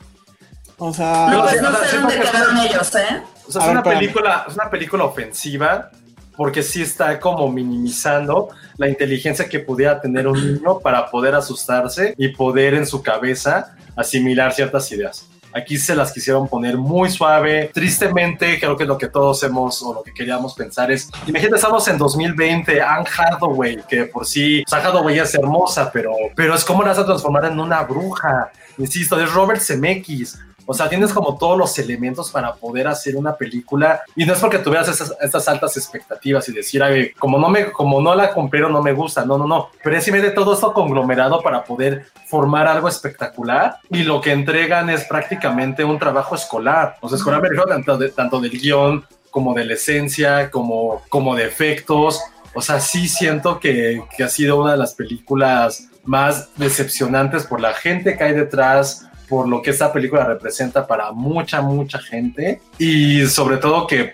O 0.77 0.91
sea, 0.91 1.27
Pues 1.43 1.51
sí, 1.53 1.57
no 1.61 1.69
o 1.69 1.71
sea, 1.71 1.81
sé 1.83 1.89
siento 1.89 2.07
dónde 2.07 2.23
que- 2.25 2.31
quedaron 2.31 2.57
ellos, 2.57 2.95
¿eh? 2.95 3.23
O 3.47 3.51
sea, 3.51 3.61
A 3.61 3.65
es 3.65 3.67
ver, 3.67 3.71
una 3.77 3.83
película, 3.83 4.45
es 4.47 4.55
una 4.55 4.69
película 4.69 5.03
ofensiva 5.03 5.91
porque 6.35 6.63
sí 6.63 6.81
está 6.81 7.19
como 7.19 7.47
minimizando 7.51 8.49
la 8.77 8.89
inteligencia 8.89 9.47
que 9.47 9.59
pudiera 9.59 10.01
tener 10.01 10.27
un 10.27 10.53
niño 10.53 10.79
para 10.79 11.11
poder 11.11 11.35
asustarse 11.35 12.15
y 12.17 12.29
poder 12.29 12.73
en 12.73 12.87
su 12.87 13.03
cabeza 13.03 13.75
asimilar 13.95 14.51
ciertas 14.53 14.91
ideas. 14.91 15.27
Aquí 15.53 15.77
se 15.77 15.95
las 15.95 16.11
quisieron 16.11 16.47
poner 16.47 16.77
muy 16.77 17.09
suave. 17.09 17.69
Tristemente, 17.73 18.59
creo 18.59 18.77
que 18.77 18.85
lo 18.85 18.97
que 18.97 19.07
todos 19.07 19.41
hemos 19.43 19.81
o 19.83 19.93
lo 19.93 20.03
que 20.03 20.13
queríamos 20.13 20.53
pensar 20.53 20.91
es, 20.91 21.09
imagínate, 21.27 21.55
estamos 21.55 21.87
en 21.87 21.97
2020, 21.97 22.81
Anne 22.81 23.05
Hathaway, 23.17 23.79
que 23.87 24.05
por 24.05 24.25
sí, 24.25 24.63
o 24.65 24.69
sea, 24.69 24.79
Hathaway 24.79 25.19
es 25.19 25.33
hermosa, 25.35 25.91
pero, 25.91 26.13
pero 26.35 26.55
es 26.55 26.63
como 26.63 26.83
la 26.83 26.89
vas 26.89 26.99
a 26.99 27.05
transformar 27.05 27.45
en 27.45 27.59
una 27.59 27.83
bruja. 27.83 28.51
Insisto, 28.77 29.21
es 29.21 29.31
Robert 29.31 29.61
Zemeckis. 29.61 30.39
O 30.65 30.73
sea, 30.73 30.87
tienes 30.87 31.11
como 31.11 31.37
todos 31.37 31.57
los 31.57 31.77
elementos 31.79 32.31
para 32.31 32.53
poder 32.53 32.87
hacer 32.87 33.15
una 33.15 33.35
película 33.35 34.01
y 34.15 34.25
no 34.25 34.33
es 34.33 34.39
porque 34.39 34.59
tuvieras 34.59 34.87
esas, 34.87 35.13
estas 35.19 35.47
altas 35.47 35.75
expectativas 35.75 36.47
y 36.49 36.53
decir, 36.53 36.81
"Ay, 36.83 37.11
como 37.19 37.37
no 37.39 37.49
me, 37.49 37.71
como 37.71 37.99
no 38.01 38.13
la 38.15 38.33
cumplieron, 38.33 38.71
no 38.71 38.81
me 38.81 38.93
gusta. 38.93 39.25
No, 39.25 39.37
no, 39.37 39.47
no. 39.47 39.69
Pero 39.83 39.97
es 39.97 40.03
simplemente 40.03 40.35
todo 40.35 40.53
esto 40.53 40.71
conglomerado 40.73 41.41
para 41.41 41.63
poder 41.63 42.05
formar 42.27 42.67
algo 42.67 42.87
espectacular 42.87 43.77
y 43.89 44.03
lo 44.03 44.21
que 44.21 44.31
entregan 44.31 44.89
es 44.89 45.03
prácticamente 45.05 45.83
un 45.83 45.97
trabajo 45.99 46.35
escolar. 46.35 46.95
O 47.01 47.09
sea, 47.09 47.17
escolar 47.17 47.41
tanto, 47.67 47.97
de- 47.97 48.09
tanto 48.09 48.39
del 48.39 48.51
guion 48.51 49.05
como 49.29 49.53
de 49.53 49.65
la 49.65 49.73
esencia, 49.73 50.49
como, 50.51 51.01
como 51.09 51.35
de 51.35 51.45
efectos. 51.45 52.21
O 52.53 52.61
sea, 52.61 52.79
sí 52.81 53.07
siento 53.07 53.59
que, 53.59 54.03
que 54.15 54.23
ha 54.23 54.29
sido 54.29 54.61
una 54.61 54.71
de 54.73 54.77
las 54.77 54.93
películas 54.93 55.87
más 56.03 56.49
decepcionantes 56.57 57.45
por 57.45 57.61
la 57.61 57.73
gente 57.73 58.17
que 58.17 58.23
hay 58.23 58.33
detrás, 58.33 59.07
por 59.31 59.47
lo 59.47 59.61
que 59.61 59.69
esta 59.69 59.93
película 59.93 60.25
representa 60.25 60.85
para 60.85 61.13
mucha, 61.13 61.61
mucha 61.61 61.99
gente. 61.99 62.59
Y 62.77 63.25
sobre 63.27 63.55
todo 63.55 63.87
que 63.87 64.13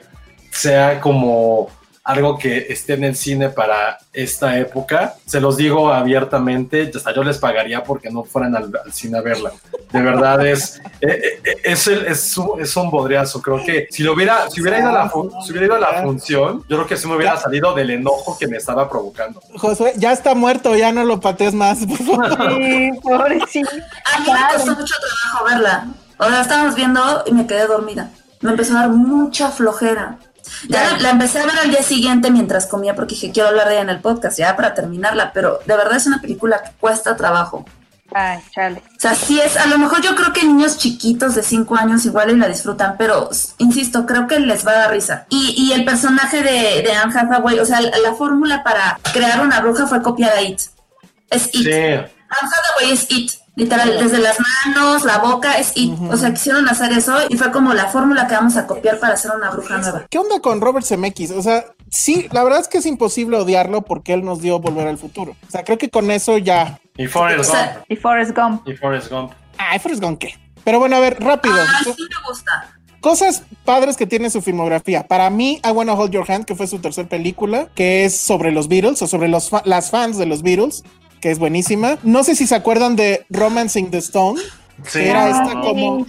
sea 0.51 0.99
como 0.99 1.69
algo 2.07 2.37
que 2.37 2.67
esté 2.69 2.93
en 2.93 3.03
el 3.03 3.15
cine 3.17 3.49
para 3.49 3.97
esta 4.13 4.57
época. 4.57 5.15
Se 5.25 5.41
los 5.41 5.57
digo 5.57 5.91
abiertamente, 5.91 6.89
hasta 6.95 7.13
yo 7.13 7.21
les 7.21 7.37
pagaría 7.37 7.83
porque 7.83 8.09
no 8.09 8.23
fueran 8.23 8.55
al, 8.55 8.71
al 8.83 8.93
cine 8.93 9.17
a 9.17 9.21
verla. 9.21 9.51
De 9.91 10.01
verdad 10.01 10.45
es, 10.45 10.79
eh, 11.01 11.39
eh, 11.43 11.57
es, 11.65 11.85
el- 11.87 12.05
es, 12.07 12.37
un, 12.37 12.61
es 12.61 12.75
un 12.77 12.89
bodriazo. 12.89 13.41
Creo 13.41 13.61
que 13.63 13.87
si, 13.91 14.03
lo 14.03 14.13
hubiera, 14.13 14.49
si, 14.49 14.61
hubiera 14.61 14.79
ido 14.79 14.89
a 14.89 14.93
la 14.93 15.11
si 15.45 15.51
hubiera 15.51 15.65
ido 15.65 15.75
a 15.75 15.79
la 15.79 16.01
función, 16.01 16.63
yo 16.69 16.77
creo 16.77 16.87
que 16.87 16.95
sí 16.95 17.07
me 17.07 17.15
hubiera 17.17 17.35
salido 17.35 17.73
del 17.75 17.89
enojo 17.89 18.37
que 18.39 18.47
me 18.47 18.55
estaba 18.55 18.89
provocando. 18.89 19.41
Josué, 19.57 19.91
ya 19.97 20.13
está 20.13 20.33
muerto, 20.33 20.75
ya 20.77 20.93
no 20.93 21.03
lo 21.03 21.19
patees 21.19 21.53
más, 21.53 21.79
por 21.85 21.97
favor. 21.97 22.53
Sí, 22.57 22.89
pobrecito. 23.03 23.69
A 24.15 24.19
mí 24.19 24.25
me 24.31 24.53
costó 24.55 24.75
mucho 24.75 24.95
trabajo 24.95 25.45
verla. 25.45 25.87
O 26.19 26.25
sea, 26.25 26.41
estábamos 26.41 26.73
viendo 26.75 27.23
y 27.25 27.33
me 27.33 27.45
quedé 27.45 27.67
dormida. 27.67 28.11
Me 28.39 28.51
empezó 28.51 28.77
a 28.77 28.81
dar 28.81 28.89
mucha 28.89 29.49
flojera. 29.49 30.17
Ya 30.67 30.91
la, 30.91 30.97
la 30.99 31.09
empecé 31.11 31.39
a 31.39 31.45
ver 31.45 31.57
al 31.59 31.69
día 31.69 31.83
siguiente 31.83 32.31
mientras 32.31 32.65
comía 32.67 32.95
porque 32.95 33.15
dije, 33.15 33.31
quiero 33.31 33.49
hablar 33.49 33.67
de 33.67 33.73
ella 33.73 33.81
en 33.83 33.89
el 33.89 33.99
podcast, 33.99 34.37
ya 34.37 34.55
para 34.55 34.73
terminarla, 34.73 35.31
pero 35.33 35.59
de 35.65 35.75
verdad 35.75 35.97
es 35.97 36.07
una 36.07 36.21
película 36.21 36.61
que 36.63 36.71
cuesta 36.79 37.15
trabajo. 37.15 37.65
Ay, 38.13 38.39
chale. 38.53 38.81
O 38.95 38.99
sea, 38.99 39.15
sí 39.15 39.39
es, 39.39 39.57
a 39.57 39.65
lo 39.67 39.77
mejor 39.77 40.01
yo 40.01 40.15
creo 40.15 40.31
que 40.31 40.43
niños 40.43 40.77
chiquitos 40.77 41.35
de 41.35 41.43
5 41.43 41.75
años 41.75 42.05
igual 42.05 42.29
y 42.29 42.37
la 42.37 42.47
disfrutan, 42.47 42.95
pero 42.97 43.29
insisto, 43.57 44.05
creo 44.05 44.27
que 44.27 44.39
les 44.39 44.65
va 44.65 44.71
a 44.71 44.77
dar 44.77 44.91
risa. 44.91 45.25
Y, 45.29 45.53
y 45.57 45.73
el 45.73 45.83
personaje 45.83 46.41
de, 46.41 46.83
de 46.83 46.91
Anne 46.93 47.13
Hathaway, 47.13 47.59
o 47.59 47.65
sea, 47.65 47.81
la, 47.81 47.97
la 47.97 48.13
fórmula 48.13 48.63
para 48.63 48.99
crear 49.13 49.41
una 49.41 49.59
bruja 49.59 49.87
fue 49.87 50.01
copiada 50.01 50.37
a 50.37 50.41
It. 50.41 50.61
Es 51.29 51.47
It. 51.53 51.65
Sí, 51.65 51.71
Anne 51.73 52.07
Hathaway 52.29 52.91
es 52.93 53.07
It. 53.11 53.31
Literal, 53.57 53.97
desde 53.97 54.19
las 54.19 54.37
manos, 54.67 55.03
la 55.03 55.17
boca, 55.17 55.53
es 55.57 55.71
It. 55.75 55.91
O 56.11 56.15
sea, 56.15 56.31
quisieron 56.31 56.69
hacer 56.69 56.91
eso 56.93 57.17
y 57.27 57.35
fue 57.37 57.51
como 57.51 57.73
la 57.73 57.87
fórmula 57.87 58.27
que 58.27 58.35
vamos 58.35 58.55
a 58.55 58.67
copiar 58.67 58.99
para 58.99 59.15
hacer 59.15 59.31
una 59.35 59.49
bruja 59.49 59.79
nueva. 59.79 60.05
¿Qué 60.09 60.19
onda 60.19 60.39
con 60.39 60.61
Robert 60.61 60.85
Zemeckis? 60.85 61.31
O 61.31 61.41
sea, 61.41 61.65
sí, 61.89 62.27
la 62.31 62.43
verdad 62.43 62.59
es 62.61 62.67
que 62.67 62.77
es 62.77 62.85
imposible 62.85 63.35
odiarlo 63.35 63.81
porque 63.81 64.13
él 64.13 64.23
nos 64.23 64.41
dio 64.41 64.59
Volver 64.59 64.87
al 64.87 64.99
Futuro. 64.99 65.35
O 65.47 65.51
sea, 65.51 65.63
creo 65.63 65.77
que 65.79 65.89
con 65.89 66.11
eso 66.11 66.37
ya... 66.37 66.79
y 66.97 67.07
Forrest 67.07 67.39
O 67.39 67.43
sea, 67.43 67.73
Gump. 67.77 67.85
Y 67.89 67.95
Forrest 67.95 68.37
Gump. 68.37 68.67
Y 68.67 68.73
Forrest 68.75 69.09
Gump. 69.11 69.31
Ay, 69.57 69.79
Forrest 69.79 70.03
Gump, 70.03 70.19
¿qué? 70.19 70.35
Pero 70.63 70.77
bueno, 70.79 70.95
a 70.95 70.99
ver, 70.99 71.17
rápido. 71.19 71.55
Ah, 71.57 71.79
sí 71.83 71.89
me 71.97 72.29
gusta. 72.29 72.73
Cosas 73.01 73.43
padres 73.65 73.97
que 73.97 74.05
tiene 74.05 74.29
su 74.29 74.41
filmografía. 74.43 75.07
Para 75.07 75.29
mí, 75.31 75.61
I 75.63 75.69
Wanna 75.71 75.93
Hold 75.93 76.11
Your 76.11 76.29
Hand, 76.31 76.45
que 76.45 76.55
fue 76.55 76.67
su 76.67 76.77
tercer 76.79 77.07
película, 77.07 77.69
que 77.73 78.05
es 78.05 78.19
sobre 78.21 78.51
los 78.51 78.67
Beatles 78.67 79.01
o 79.01 79.07
sobre 79.07 79.29
los 79.29 79.49
fa- 79.49 79.61
las 79.65 79.89
fans 79.91 80.17
de 80.17 80.25
los 80.25 80.41
Beatles, 80.43 80.83
que 81.21 81.31
es 81.31 81.39
buenísima. 81.39 81.97
No 82.03 82.23
sé 82.23 82.35
si 82.35 82.47
se 82.47 82.55
acuerdan 82.55 82.95
de 82.95 83.25
Romancing 83.29 83.89
the 83.91 83.97
Stone, 83.99 84.39
Sí. 84.85 84.99
que 84.99 85.09
era 85.09 85.25
Ah, 85.25 85.29
esta 85.29 85.61
como, 85.61 86.05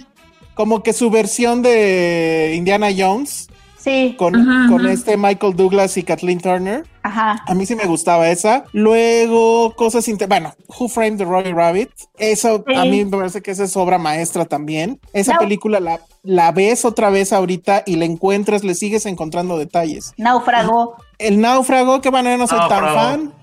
como 0.53 0.83
que 0.83 0.93
su 0.93 1.09
versión 1.09 1.61
de 1.61 2.53
Indiana 2.55 2.87
Jones, 2.95 3.47
Sí. 3.77 4.15
con, 4.19 4.33
con 4.67 4.85
este 4.87 5.15
Michael 5.17 5.55
Douglas 5.55 5.95
y 5.97 6.03
Kathleen 6.03 6.39
Turner. 6.41 6.85
Ajá. 7.01 7.41
A 7.47 7.53
mí 7.55 7.65
sí 7.65 7.75
me 7.75 7.85
gustaba 7.85 8.29
esa. 8.29 8.65
Luego, 8.73 9.73
cosas 9.75 10.07
inter... 10.09 10.27
Bueno, 10.27 10.53
Who 10.77 10.89
Framed 10.89 11.17
the 11.17 11.23
Royal 11.23 11.55
Rabbit. 11.55 11.89
Eso 12.17 12.63
Sí. 12.67 12.75
a 12.75 12.83
mí 12.83 13.05
me 13.05 13.17
parece 13.17 13.41
que 13.41 13.51
esa 13.51 13.63
es 13.63 13.75
obra 13.77 13.97
maestra 13.97 14.43
también. 14.45 14.99
Esa 15.13 15.33
No. 15.35 15.39
película 15.39 15.79
la, 15.79 16.01
la 16.23 16.51
ves 16.51 16.83
otra 16.83 17.09
vez 17.09 17.31
ahorita 17.31 17.83
y 17.85 17.95
la 17.95 18.03
encuentras, 18.05 18.63
le 18.65 18.75
sigues 18.75 19.05
encontrando 19.05 19.57
detalles. 19.57 20.13
Náufrago. 20.17 20.97
El 21.17 21.39
náufrago, 21.39 22.01
que 22.01 22.09
bueno, 22.09 22.29
yo 22.29 22.37
no 22.37 22.47
soy 22.47 22.59
tan 22.67 22.83
fan, 22.93 23.33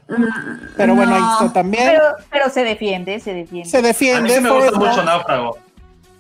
pero 0.77 0.95
bueno, 0.95 1.15
ahí 1.15 1.23
está 1.33 1.53
también. 1.53 1.85
Pero, 1.89 2.03
pero 2.31 2.51
se 2.51 2.63
defiende, 2.65 3.19
se 3.21 3.35
defiende. 3.35 3.69
Se 3.69 3.79
A 3.79 3.81
mí 3.83 3.87
defiende. 3.89 4.31
sí 4.35 4.41
me 4.41 4.51
gusta 4.51 4.67
Forrest 4.73 4.77
mucho 4.79 4.95
Gump. 4.97 5.05
Náufrago. 5.07 5.59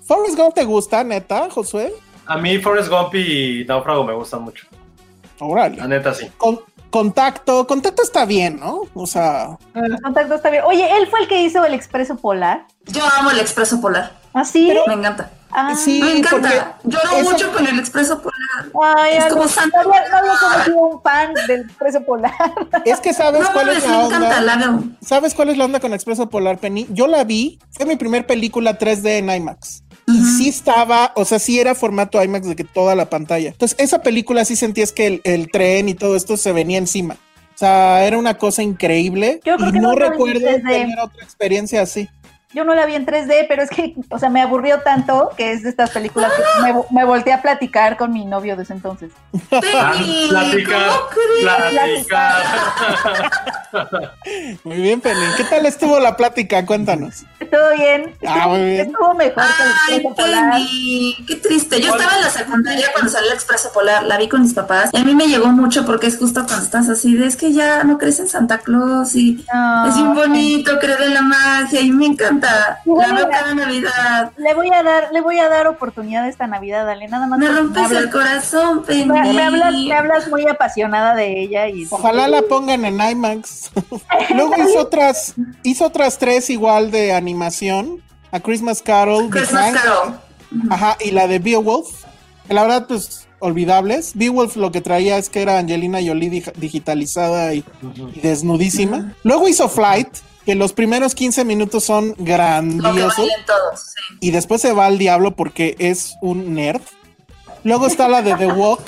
Forrest 0.04 0.36
Gump 0.38 0.54
te 0.54 0.64
gusta, 0.64 1.04
neta, 1.04 1.48
Josué. 1.50 1.92
A 2.26 2.36
mí 2.38 2.58
Forrest 2.58 2.88
Gump 2.88 3.14
y 3.14 3.64
Náufrago 3.66 4.04
me 4.04 4.12
gustan 4.14 4.42
mucho. 4.42 4.66
Órale. 5.38 5.76
La 5.76 5.86
neta 5.86 6.12
sí. 6.14 6.30
Con- 6.36 6.60
contacto, 6.90 7.66
contacto 7.66 8.02
está 8.02 8.24
bien, 8.24 8.58
¿no? 8.58 8.82
O 8.94 9.06
sea, 9.06 9.58
El 9.74 10.00
contacto 10.00 10.34
está 10.34 10.50
bien. 10.50 10.62
Oye, 10.66 10.88
él 10.96 11.06
fue 11.08 11.20
el 11.20 11.28
que 11.28 11.42
hizo 11.42 11.64
el 11.64 11.74
expreso 11.74 12.16
polar. 12.16 12.66
Yo 12.86 13.02
amo 13.18 13.30
el 13.30 13.38
expreso 13.40 13.80
polar. 13.80 14.12
¿Ah, 14.32 14.44
sí? 14.44 14.72
Me 14.86 14.94
encanta. 14.94 15.30
Ah. 15.50 15.74
sí, 15.76 16.00
Me 16.02 16.20
porque 16.28 16.46
encanta. 16.46 16.78
Lloro 16.84 17.16
eso- 17.16 17.30
mucho 17.30 17.52
con 17.52 17.66
el 17.66 17.78
expreso 17.78 18.20
polar. 18.20 18.96
Ay, 18.98 19.16
Es 19.16 19.24
algo- 19.24 19.36
como 19.36 19.48
Santa 19.48 19.82
no 19.82 19.88
había, 19.94 20.08
no 20.10 20.16
había 20.18 20.32
conocido 20.38 20.76
un 20.78 21.02
fan 21.02 21.32
del 21.46 21.60
expreso 21.62 22.02
polar. 22.02 22.32
es 22.84 23.00
que 23.00 23.14
sabes 23.14 23.42
No 23.42 23.52
cuál 23.52 23.68
es 23.70 23.84
la 23.86 24.04
encanta, 24.06 24.16
onda. 24.38 24.40
la. 24.40 24.80
¿Sabes 25.00 25.34
cuál 25.34 25.48
es 25.50 25.56
la 25.56 25.64
onda 25.64 25.80
con 25.80 25.94
Expreso 25.94 26.28
Polar 26.28 26.58
Penny? 26.58 26.86
Yo 26.90 27.06
la 27.06 27.24
vi, 27.24 27.58
fue 27.70 27.86
mi 27.86 27.96
primer 27.96 28.26
película 28.26 28.78
3D 28.78 29.18
en 29.18 29.30
IMAX. 29.30 29.82
Y 30.08 30.22
sí 30.24 30.48
estaba, 30.48 31.12
o 31.16 31.24
sea, 31.24 31.38
sí 31.40 31.58
era 31.58 31.74
formato 31.74 32.22
IMAX 32.22 32.46
de 32.48 32.54
que 32.56 32.62
toda 32.64 32.94
la 32.94 33.10
pantalla. 33.10 33.48
Entonces, 33.50 33.76
esa 33.80 34.02
película 34.02 34.44
sí 34.44 34.54
sentías 34.56 34.92
que 34.92 35.06
el, 35.06 35.20
el 35.24 35.50
tren 35.50 35.88
y 35.88 35.94
todo 35.94 36.14
esto 36.16 36.36
se 36.36 36.52
venía 36.52 36.78
encima. 36.78 37.14
O 37.54 37.58
sea, 37.58 38.04
era 38.04 38.18
una 38.18 38.34
cosa 38.36 38.62
increíble. 38.62 39.40
Yo 39.44 39.56
creo 39.56 39.70
y 39.70 39.72
que 39.72 39.80
no 39.80 39.92
no 39.92 39.96
recuerdo 39.96 40.40
tener 40.46 40.98
otra 41.00 41.24
experiencia 41.24 41.82
así. 41.82 42.08
Yo 42.56 42.64
no 42.64 42.74
la 42.74 42.86
vi 42.86 42.94
en 42.94 43.04
3D, 43.04 43.44
pero 43.50 43.62
es 43.62 43.68
que, 43.68 43.94
o 44.08 44.18
sea, 44.18 44.30
me 44.30 44.40
aburrió 44.40 44.80
tanto 44.80 45.30
que 45.36 45.52
es 45.52 45.62
de 45.62 45.68
estas 45.68 45.90
películas 45.90 46.32
que 46.32 46.62
me, 46.62 46.74
me 46.90 47.04
volteé 47.04 47.34
a 47.34 47.42
platicar 47.42 47.98
con 47.98 48.14
mi 48.14 48.24
novio 48.24 48.56
desde 48.56 48.72
entonces. 48.72 49.12
Penny, 49.50 50.28
Platicar. 50.30 50.90
Muy 54.64 54.78
bien, 54.78 55.02
Penny. 55.02 55.20
¿Qué 55.36 55.44
tal 55.44 55.66
estuvo 55.66 56.00
la 56.00 56.16
plática? 56.16 56.64
Cuéntanos. 56.64 57.26
¿Todo 57.50 57.72
bien? 57.76 58.14
Ah, 58.26 58.48
muy 58.48 58.58
bien. 58.60 58.80
Estuvo 58.88 59.14
mejor 59.14 59.34
que 59.44 59.62
el 59.62 59.68
Ay, 59.88 59.96
expreso 59.96 60.14
polar. 60.14 60.52
Penny, 60.52 61.16
qué 61.26 61.36
triste. 61.36 61.80
Yo 61.80 61.94
estaba 61.94 62.16
en 62.16 62.20
la 62.22 62.30
secundaria 62.30 62.86
cuando 62.92 63.10
salió 63.10 63.28
el 63.30 63.34
Expreso 63.34 63.70
Polar, 63.72 64.02
la 64.04 64.16
vi 64.18 64.28
con 64.28 64.42
mis 64.42 64.54
papás 64.54 64.90
y 64.92 64.96
a 64.96 65.04
mí 65.04 65.14
me 65.14 65.26
llegó 65.28 65.46
mucho 65.48 65.84
porque 65.84 66.06
es 66.06 66.18
justo 66.18 66.44
cuando 66.46 66.64
estás 66.64 66.88
así 66.88 67.14
de 67.14 67.26
es 67.26 67.36
que 67.36 67.52
ya 67.52 67.84
no 67.84 67.98
crees 67.98 68.18
en 68.20 68.28
Santa 68.28 68.58
Claus 68.58 69.14
y 69.14 69.44
No, 69.52 69.86
es 69.88 69.94
bien 69.94 70.14
bonito 70.14 70.78
creer 70.78 71.02
en 71.02 71.14
la 71.14 71.22
magia 71.22 71.80
y 71.80 71.90
me 71.90 72.06
encanta. 72.06 72.80
La 72.84 73.12
veo 73.12 73.28
cada 73.28 73.54
Navidad. 73.54 74.32
Le 74.36 74.54
voy 74.54 74.70
a 74.72 74.82
dar, 74.82 75.08
le 75.12 75.20
voy 75.20 75.38
a 75.38 75.48
dar 75.48 75.66
oportunidad 75.66 76.26
esta 76.28 76.46
Navidad, 76.46 76.86
dale, 76.86 77.08
nada 77.08 77.26
más. 77.26 77.38
Me 77.38 77.48
rompes 77.48 77.82
hablas- 77.84 78.02
el 78.04 78.10
corazón, 78.10 78.82
Penny. 78.84 79.06
me, 79.06 79.32
me 79.32 79.42
hablas, 79.42 79.72
me 79.74 79.92
hablas 79.94 80.28
muy 80.28 80.46
apasionada 80.46 81.14
de 81.14 81.40
ella 81.42 81.68
y 81.68 81.86
Ojalá 81.90 82.28
la 82.28 82.42
pongan 82.42 82.84
en 82.84 83.00
IMAX. 83.00 83.70
Luego 84.34 84.54
hizo 84.56 84.80
otras, 84.80 85.34
hizo 85.62 85.84
otras 85.86 86.18
tres 86.18 86.50
igual 86.50 86.90
de 86.90 87.12
animación. 87.12 87.35
A 88.32 88.40
Christmas 88.40 88.82
Carol, 88.82 89.30
Christmas 89.30 89.74
Carol. 89.74 90.18
Ajá, 90.70 90.96
y 91.04 91.10
la 91.10 91.26
de 91.26 91.38
Beowulf. 91.38 92.04
Que 92.48 92.54
la 92.54 92.62
verdad, 92.62 92.86
pues, 92.86 93.26
olvidables. 93.40 94.12
Beowulf 94.14 94.56
lo 94.56 94.70
que 94.72 94.80
traía 94.80 95.18
es 95.18 95.28
que 95.28 95.42
era 95.42 95.58
Angelina 95.58 95.98
Jolie 96.04 96.30
dig- 96.30 96.52
digitalizada 96.54 97.54
y, 97.54 97.64
y 98.14 98.20
desnudísima. 98.20 99.14
Luego 99.24 99.48
hizo 99.48 99.68
Flight, 99.68 100.08
que 100.44 100.54
los 100.54 100.72
primeros 100.72 101.14
15 101.14 101.44
minutos 101.44 101.84
son 101.84 102.10
Lo 102.10 102.14
que 102.16 102.22
grandiosos. 102.24 103.16
bailen 103.18 103.46
todos, 103.46 103.80
sí. 103.80 104.16
Y 104.20 104.30
después 104.30 104.60
se 104.62 104.72
va 104.72 104.86
al 104.86 104.98
diablo 104.98 105.32
porque 105.34 105.74
es 105.78 106.14
un 106.22 106.54
nerd. 106.54 106.82
Luego 107.64 107.86
está 107.88 108.08
la 108.08 108.22
de 108.22 108.34
The 108.36 108.46
Walk, 108.46 108.80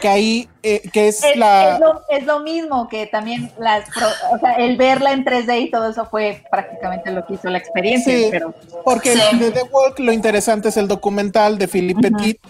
que 0.00 0.08
ahí, 0.08 0.48
eh, 0.62 0.82
que 0.92 1.08
es, 1.08 1.22
es, 1.24 1.36
la... 1.36 1.74
es 1.74 1.80
lo, 1.80 2.02
es 2.08 2.24
lo 2.24 2.40
mismo 2.40 2.88
que 2.88 3.06
también 3.06 3.50
las, 3.58 3.88
pro- 3.90 4.08
o 4.32 4.38
sea, 4.38 4.52
el 4.54 4.76
verla 4.76 5.12
en 5.12 5.24
3D 5.24 5.62
y 5.62 5.70
todo 5.70 5.90
eso 5.90 6.06
fue 6.06 6.44
prácticamente 6.50 7.10
lo 7.12 7.24
que 7.24 7.34
hizo 7.34 7.48
la 7.48 7.58
experiencia, 7.58 8.12
Sí, 8.12 8.28
pero 8.30 8.52
porque 8.84 9.12
Sí. 9.16 9.38
de 9.38 9.50
The 9.52 9.62
Walk 9.64 9.98
lo 10.00 10.12
interesante 10.12 10.68
es 10.70 10.76
el 10.76 10.88
documental 10.88 11.56
de 11.58 11.68
Philippe 11.68 12.10
Petit, 12.10 12.40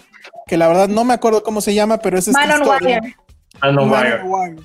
que 0.47 0.57
la 0.57 0.67
verdad 0.67 0.87
no 0.87 1.03
me 1.03 1.13
acuerdo 1.13 1.43
cómo 1.43 1.61
se 1.61 1.73
llama, 1.73 1.97
pero 1.99 2.17
es 2.17 2.27
esta 2.27 2.45
Man 2.45 2.61
on. 2.61 2.67
Wire. 2.67 3.15
Man 3.61 3.77
Wire. 3.89 4.13
on 4.21 4.29
Wire. 4.31 4.55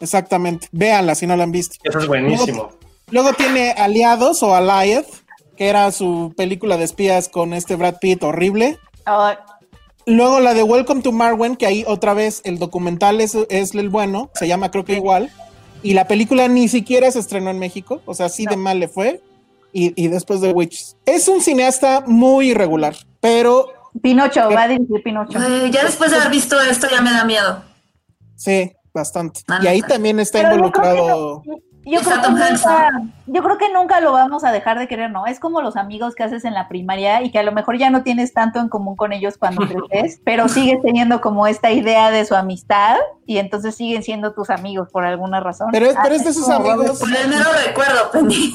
Exactamente. 0.00 0.68
Véanla 0.70 1.14
si 1.14 1.26
no 1.26 1.34
la 1.36 1.44
han 1.44 1.52
visto. 1.52 1.76
Eso 1.82 1.98
es 1.98 2.06
buenísimo. 2.06 2.62
Luego, 2.62 2.78
luego 3.10 3.32
tiene 3.32 3.72
Aliados 3.72 4.42
o 4.42 4.54
Allied, 4.54 5.04
que 5.56 5.68
era 5.68 5.90
su 5.90 6.32
película 6.36 6.76
de 6.76 6.84
espías 6.84 7.28
con 7.28 7.52
este 7.52 7.74
Brad 7.74 7.96
Pitt 8.00 8.22
horrible. 8.22 8.78
Oh, 9.06 9.30
Luego 10.08 10.40
la 10.40 10.54
de 10.54 10.62
Welcome 10.62 11.02
to 11.02 11.12
Marwen, 11.12 11.54
que 11.54 11.66
ahí 11.66 11.84
otra 11.86 12.14
vez 12.14 12.40
el 12.44 12.58
documental 12.58 13.20
es, 13.20 13.36
es 13.50 13.74
el 13.74 13.90
bueno, 13.90 14.30
se 14.32 14.48
llama 14.48 14.70
creo 14.70 14.84
que 14.84 14.94
igual. 14.94 15.30
Y 15.82 15.92
la 15.92 16.08
película 16.08 16.48
ni 16.48 16.66
siquiera 16.68 17.10
se 17.10 17.18
estrenó 17.18 17.50
en 17.50 17.58
México, 17.58 18.00
o 18.06 18.14
sea, 18.14 18.26
así 18.26 18.46
de 18.46 18.56
mal 18.56 18.80
le 18.80 18.88
fue. 18.88 19.20
Y, 19.70 19.92
y 20.02 20.08
después 20.08 20.40
de 20.40 20.50
Witches. 20.50 20.96
Es 21.04 21.28
un 21.28 21.42
cineasta 21.42 22.02
muy 22.06 22.52
irregular, 22.52 22.96
pero 23.20 23.66
Pinocho, 24.00 24.48
va 24.50 24.62
a 24.62 24.68
dirigir 24.68 25.02
Pinocho. 25.02 25.38
Ya 25.70 25.84
después 25.84 26.10
de 26.10 26.16
haber 26.16 26.30
visto 26.30 26.58
esto 26.58 26.86
ya 26.90 27.02
me 27.02 27.10
da 27.10 27.24
miedo. 27.24 27.62
sí, 28.34 28.72
bastante. 28.94 29.40
Ah, 29.48 29.58
Y 29.62 29.66
ahí 29.66 29.80
no. 29.80 29.86
también 29.88 30.20
está 30.20 30.40
involucrado. 30.42 31.42
no- 31.46 31.56
yo, 31.84 32.00
Está 32.00 32.20
creo 32.20 32.34
que 32.36 32.50
nunca, 32.52 32.90
yo 33.28 33.42
creo 33.42 33.56
que 33.56 33.72
nunca 33.72 34.00
lo 34.02 34.12
vamos 34.12 34.44
a 34.44 34.52
dejar 34.52 34.78
de 34.78 34.86
querer, 34.88 35.10
¿no? 35.10 35.24
Es 35.26 35.40
como 35.40 35.62
los 35.62 35.74
amigos 35.76 36.14
que 36.14 36.22
haces 36.22 36.44
en 36.44 36.52
la 36.52 36.68
primaria 36.68 37.22
y 37.22 37.30
que 37.30 37.38
a 37.38 37.42
lo 37.42 37.50
mejor 37.52 37.78
ya 37.78 37.88
no 37.88 38.02
tienes 38.02 38.34
tanto 38.34 38.58
en 38.60 38.68
común 38.68 38.94
con 38.94 39.14
ellos 39.14 39.38
cuando 39.38 39.62
creces, 39.88 40.20
pero 40.22 40.48
sigues 40.48 40.82
teniendo 40.82 41.22
como 41.22 41.46
esta 41.46 41.70
idea 41.70 42.10
de 42.10 42.26
su 42.26 42.34
amistad 42.34 42.96
y 43.24 43.38
entonces 43.38 43.74
siguen 43.74 44.02
siendo 44.02 44.34
tus 44.34 44.50
amigos 44.50 44.90
por 44.92 45.06
alguna 45.06 45.40
razón. 45.40 45.68
Pero 45.72 45.86
es- 45.86 45.96
pero 46.02 46.14
es 46.14 46.24
de 46.24 46.28
Ah, 46.28 46.32
esos 46.32 46.50
amigos- 46.50 46.98
Por 46.98 47.08
el 47.16 47.28
mero 47.28 47.44
recuerdo. 47.66 48.10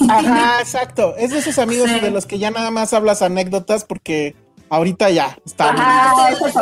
Ajá, 0.10 0.60
exacto. 0.60 1.16
Es 1.18 1.32
de 1.32 1.40
esos 1.40 1.58
amigos 1.58 1.90
Sí. 1.94 2.00
de 2.02 2.12
los 2.12 2.28
que 2.28 2.38
ya 2.38 2.52
nada 2.52 2.70
más 2.70 2.94
hablas 2.94 3.24
anécdotas 3.24 3.84
porque 3.84 4.36
ahorita 4.76 5.10
ya 5.10 5.38
está 5.46 5.72
bien. 5.72 5.84
Ajá, 5.86 6.30
eso 6.32 6.48
es- 6.48 6.54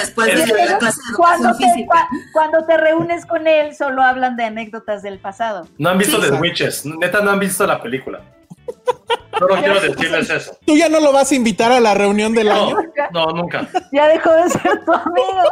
Después 0.00 0.28
es 0.28 0.38
de 0.46 0.52
que- 0.54 0.64
la 0.66 0.78
clase 0.78 1.00
de 1.10 1.16
cuando 1.16 1.56
te, 1.56 1.64
física. 1.64 1.92
cua- 1.94 2.08
cuando 2.32 2.64
te 2.66 2.76
reúnes 2.76 3.26
con 3.26 3.46
él, 3.46 3.74
solo 3.76 4.02
hablan 4.02 4.36
de 4.36 4.44
anécdotas 4.44 5.02
del 5.02 5.18
pasado. 5.18 5.66
No 5.78 5.90
han 5.90 5.98
visto 5.98 6.20
Sí. 6.22 6.30
The 6.30 6.36
Witches. 6.36 6.86
Neta, 6.86 7.20
no 7.20 7.30
han 7.32 7.38
visto 7.38 7.66
la 7.66 7.80
película. 7.82 8.20
Solo 9.38 9.54
quiero 9.56 9.78
decirles 9.80 10.30
eso. 10.30 10.56
Tú 10.64 10.76
ya 10.76 10.88
no 10.88 10.98
lo 10.98 11.12
vas 11.12 11.30
a 11.30 11.34
invitar 11.34 11.70
a 11.70 11.78
la 11.78 11.92
reunión 11.94 12.32
del 12.32 12.48
No, 12.48 12.54
año. 12.68 12.76
no, 13.12 13.26
nunca. 13.32 13.66
Ya 13.92 14.08
dejó 14.08 14.32
de 14.32 14.48
ser 14.48 14.84
tu 14.84 14.92
amigo. 14.92 15.42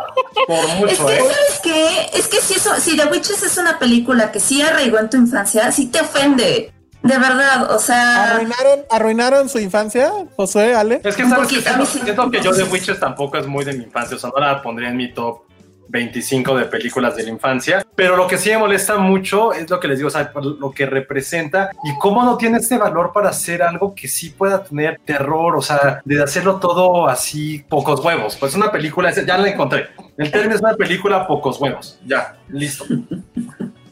Por 0.47 0.57
Es 0.57 0.75
mucho, 1.01 1.07
que, 1.07 1.15
¿eh? 1.17 1.19
¿sabes 1.21 1.61
qué? 1.63 2.19
Es 2.19 2.29
que 2.29 2.41
si, 2.41 2.55
eso, 2.55 2.71
si 2.81 2.97
The 2.97 3.05
Witches 3.07 3.43
es 3.43 3.59
una 3.59 3.79
película 3.79 4.33
que 4.33 4.41
sí 4.41 4.63
arraigó 4.63 4.99
en 4.99 5.11
tu 5.11 5.17
infancia, 5.19 5.71
sí 5.71 5.87
te 5.91 6.01
ofende. 6.01 6.73
De 7.05 7.19
verdad, 7.19 7.71
o 7.71 7.79
sea... 7.79 8.31
¿Arruinaron, 8.31 8.85
¿Arruinaron 8.91 9.49
su 9.51 9.59
infancia, 9.59 10.11
Josué, 10.37 10.75
Ale? 10.75 11.03
Es 11.05 11.15
que 11.15 11.29
sabes 11.29 11.49
que 11.49 11.57
poquito, 11.57 11.79
mí 11.79 11.87
siento, 11.87 12.31
que 12.31 12.41
yo 12.41 12.55
The 12.55 12.65
Witches 12.65 12.99
tampoco 12.99 13.37
es 13.37 13.47
muy 13.47 13.63
de 13.63 13.75
mi 13.75 13.85
infancia. 13.85 14.17
O 14.17 14.21
sea, 14.21 14.31
no 14.35 14.41
la 14.41 14.63
pondría 14.63 14.89
en 14.89 14.97
mi 14.97 15.13
top 15.13 15.43
25 15.89 16.57
de 16.57 16.65
películas 16.65 17.15
de 17.15 17.25
la 17.25 17.29
infancia. 17.29 17.87
Pero 17.95 18.17
lo 18.17 18.27
que 18.27 18.39
sí 18.39 18.49
me 18.49 18.57
molesta 18.57 18.97
mucho 18.97 19.53
es 19.53 19.69
lo 19.69 19.79
que 19.81 19.89
les 19.89 19.99
digo, 19.99 20.09
o 20.09 20.11
sea, 20.11 20.33
lo 20.35 20.71
que 20.71 20.87
representa 20.87 21.71
y 21.85 21.97
cómo 21.99 22.25
no 22.25 22.39
tiene 22.39 22.57
este 22.57 22.79
valor 22.79 23.13
para 23.13 23.29
hacer 23.29 23.63
algo 23.63 23.95
que 23.95 24.09
sí 24.09 24.31
pueda 24.31 24.65
tener 24.65 24.99
terror, 25.05 25.55
o 25.57 25.63
sea, 25.63 26.01
de 26.07 26.23
hacerlo 26.23 26.57
todo 26.57 27.07
así, 27.07 27.65
pocos 27.69 28.01
huevos. 28.03 28.35
Pues 28.37 28.55
una 28.55 28.73
película, 28.73 29.13
ya 29.13 29.37
la 29.37 29.51
encontré. 29.51 29.89
El 30.17 30.31
término 30.31 30.55
es 30.55 30.63
una 30.63 30.75
película 30.75 31.27
pocos 31.27 31.61
huevos. 31.61 31.99
Ya, 32.07 32.39
listo. 32.49 32.87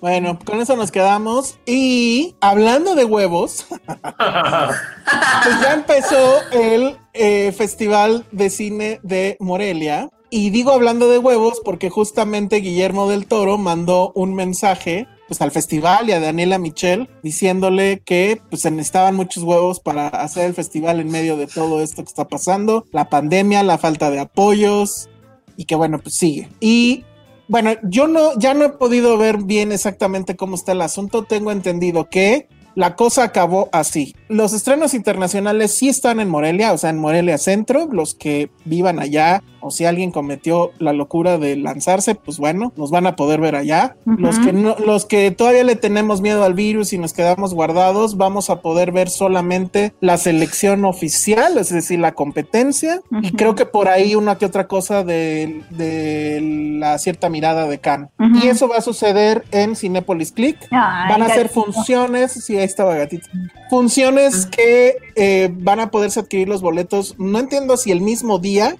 Bueno, 0.02 0.36
con 0.44 0.60
eso 0.60 0.74
nos 0.74 0.90
quedamos. 0.90 1.60
Y 1.64 2.34
hablando 2.40 2.96
de 2.96 3.04
huevos, 3.04 3.66
pues 3.86 5.60
ya 5.62 5.74
empezó 5.74 6.40
el 6.50 6.96
eh, 7.12 7.52
Festival 7.52 8.26
de 8.32 8.50
Cine 8.50 8.98
de 9.04 9.36
Morelia. 9.38 10.10
Y 10.28 10.50
digo 10.50 10.72
hablando 10.72 11.08
de 11.08 11.18
huevos 11.18 11.62
porque 11.64 11.88
justamente 11.88 12.56
Guillermo 12.56 13.08
del 13.08 13.26
Toro 13.26 13.58
mandó 13.58 14.10
un 14.16 14.34
mensaje 14.34 15.06
pues 15.28 15.40
al 15.40 15.52
festival 15.52 16.08
y 16.08 16.12
a 16.12 16.20
Daniela 16.20 16.58
Michel 16.58 17.08
diciéndole 17.22 18.00
que 18.04 18.42
pues 18.50 18.62
se 18.62 18.72
necesitaban 18.72 19.14
muchos 19.14 19.44
huevos 19.44 19.78
para 19.78 20.08
hacer 20.08 20.46
el 20.46 20.54
festival 20.54 20.98
en 20.98 21.12
medio 21.12 21.36
de 21.36 21.46
todo 21.46 21.80
esto 21.80 22.02
que 22.02 22.08
está 22.08 22.26
pasando, 22.26 22.86
la 22.90 23.08
pandemia, 23.08 23.62
la 23.62 23.78
falta 23.78 24.10
de 24.10 24.18
apoyos 24.18 25.08
y 25.56 25.66
que 25.66 25.76
bueno, 25.76 26.00
pues 26.00 26.16
sigue. 26.16 26.48
Y 26.58 27.04
bueno, 27.52 27.72
yo 27.82 28.08
no, 28.08 28.38
ya 28.38 28.54
no 28.54 28.64
he 28.64 28.68
podido 28.70 29.18
ver 29.18 29.36
bien 29.42 29.72
exactamente 29.72 30.36
cómo 30.36 30.54
está 30.54 30.72
el 30.72 30.80
asunto. 30.80 31.24
Tengo 31.24 31.52
entendido 31.52 32.08
que 32.08 32.48
la 32.74 32.96
cosa 32.96 33.24
acabó 33.24 33.68
así. 33.72 34.16
Los 34.28 34.54
estrenos 34.54 34.94
internacionales 34.94 35.74
sí 35.74 35.90
están 35.90 36.18
en 36.18 36.30
Morelia, 36.30 36.72
o 36.72 36.78
sea, 36.78 36.88
en 36.88 36.96
Morelia 36.96 37.36
Centro. 37.36 37.90
Los 37.92 38.14
que 38.14 38.50
vivan 38.64 38.98
allá 38.98 39.42
o 39.62 39.70
si 39.70 39.84
alguien 39.84 40.10
cometió 40.10 40.72
la 40.78 40.92
locura 40.92 41.38
de 41.38 41.56
lanzarse, 41.56 42.14
pues 42.14 42.38
bueno, 42.38 42.72
nos 42.76 42.90
van 42.90 43.06
a 43.06 43.16
poder 43.16 43.40
ver 43.40 43.54
allá. 43.54 43.96
Los 44.04 44.38
que 44.38 44.52
no, 44.52 44.76
los 44.84 45.06
que 45.06 45.30
todavía 45.30 45.64
le 45.64 45.76
tenemos 45.76 46.20
miedo 46.20 46.44
al 46.44 46.54
virus 46.54 46.92
y 46.92 46.98
nos 46.98 47.12
quedamos 47.12 47.54
guardados, 47.54 48.16
vamos 48.16 48.50
a 48.50 48.60
poder 48.60 48.92
ver 48.92 49.08
solamente 49.08 49.94
la 50.00 50.18
selección 50.18 50.84
oficial, 50.84 51.58
es 51.58 51.70
decir, 51.70 51.98
la 52.00 52.12
competencia. 52.12 53.00
Y 53.22 53.32
creo 53.32 53.54
que 53.54 53.66
por 53.66 53.88
ahí 53.88 54.14
una 54.14 54.36
que 54.36 54.46
otra 54.46 54.66
cosa 54.66 55.04
de, 55.04 55.62
de 55.70 56.40
la 56.78 56.98
cierta 56.98 57.28
mirada 57.28 57.66
de 57.66 57.78
Khan. 57.78 58.10
Y 58.42 58.48
eso 58.48 58.68
va 58.68 58.76
a 58.76 58.82
suceder 58.82 59.44
en 59.50 59.76
Cinepolis 59.76 60.32
Click. 60.32 60.58
Ay, 60.70 61.10
van 61.10 61.22
a 61.22 61.26
hacer 61.26 61.48
funciones, 61.48 62.32
sí, 62.32 62.56
ahí 62.56 62.64
estaba 62.64 62.96
gatito. 62.96 63.28
Funciones 63.70 64.46
que 64.46 64.96
eh, 65.16 65.50
van 65.52 65.80
a 65.80 65.90
poderse 65.90 66.20
adquirir 66.20 66.48
los 66.48 66.60
boletos. 66.60 67.14
No 67.18 67.38
entiendo 67.38 67.76
si 67.76 67.90
el 67.90 68.00
mismo 68.00 68.38
día 68.38 68.76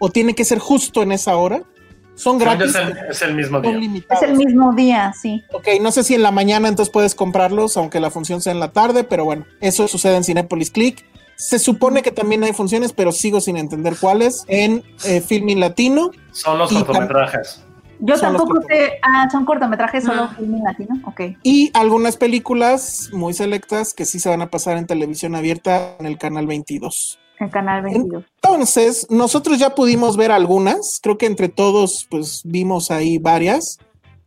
o 0.00 0.10
tiene 0.10 0.34
que 0.34 0.44
ser 0.44 0.58
justo 0.58 1.02
en 1.02 1.12
esa 1.12 1.36
hora. 1.36 1.62
Son 2.16 2.36
gratis. 2.38 2.74
Es 2.74 2.74
el, 2.74 2.98
es 3.10 3.22
el 3.22 3.34
mismo 3.36 3.60
día. 3.60 3.72
limitados. 3.72 4.22
Es 4.22 4.28
el 4.28 4.36
mismo 4.36 4.72
día, 4.74 5.12
sí. 5.18 5.42
Ok, 5.52 5.68
no 5.80 5.92
sé 5.92 6.02
si 6.02 6.14
en 6.16 6.22
la 6.22 6.32
mañana 6.32 6.66
entonces 6.68 6.92
puedes 6.92 7.14
comprarlos, 7.14 7.76
aunque 7.76 8.00
la 8.00 8.10
función 8.10 8.40
sea 8.42 8.52
en 8.52 8.60
la 8.60 8.72
tarde, 8.72 9.04
pero 9.04 9.24
bueno, 9.24 9.46
eso 9.60 9.86
sucede 9.86 10.16
en 10.16 10.24
Cinepolis 10.24 10.70
Click. 10.70 11.04
Se 11.36 11.58
supone 11.58 12.02
que 12.02 12.10
también 12.10 12.42
hay 12.44 12.52
funciones, 12.52 12.92
pero 12.92 13.12
sigo 13.12 13.40
sin 13.40 13.56
entender 13.56 13.94
cuáles. 13.98 14.44
En 14.48 14.82
eh, 15.04 15.22
Filmin 15.22 15.60
Latino. 15.60 16.10
Son 16.32 16.58
los 16.58 16.70
cortometrajes. 16.72 17.62
Yo 18.02 18.16
Son 18.16 18.36
tampoco 18.36 18.62
sé. 18.66 18.98
Ah, 19.02 19.28
son 19.30 19.44
cortometrajes 19.46 20.04
solo 20.04 20.24
Ah. 20.24 20.34
film 20.36 20.54
en 20.56 20.64
latino. 20.64 21.00
Ok. 21.06 21.20
Y 21.42 21.70
algunas 21.74 22.16
películas 22.16 23.10
muy 23.12 23.32
selectas 23.34 23.94
que 23.94 24.04
sí 24.06 24.18
se 24.18 24.28
van 24.30 24.40
a 24.42 24.50
pasar 24.50 24.76
en 24.78 24.86
televisión 24.86 25.34
abierta 25.34 25.96
en 26.00 26.06
el 26.06 26.16
canal 26.18 26.46
22. 26.46 27.18
El 27.40 27.50
canal 27.50 27.82
22. 27.82 28.24
Entonces, 28.42 29.06
nosotros 29.10 29.58
ya 29.58 29.74
pudimos 29.74 30.16
ver 30.16 30.30
algunas. 30.30 31.00
Creo 31.02 31.16
que 31.16 31.26
entre 31.26 31.48
todos, 31.48 32.06
pues 32.10 32.42
vimos 32.44 32.90
ahí 32.90 33.18
varias. 33.18 33.78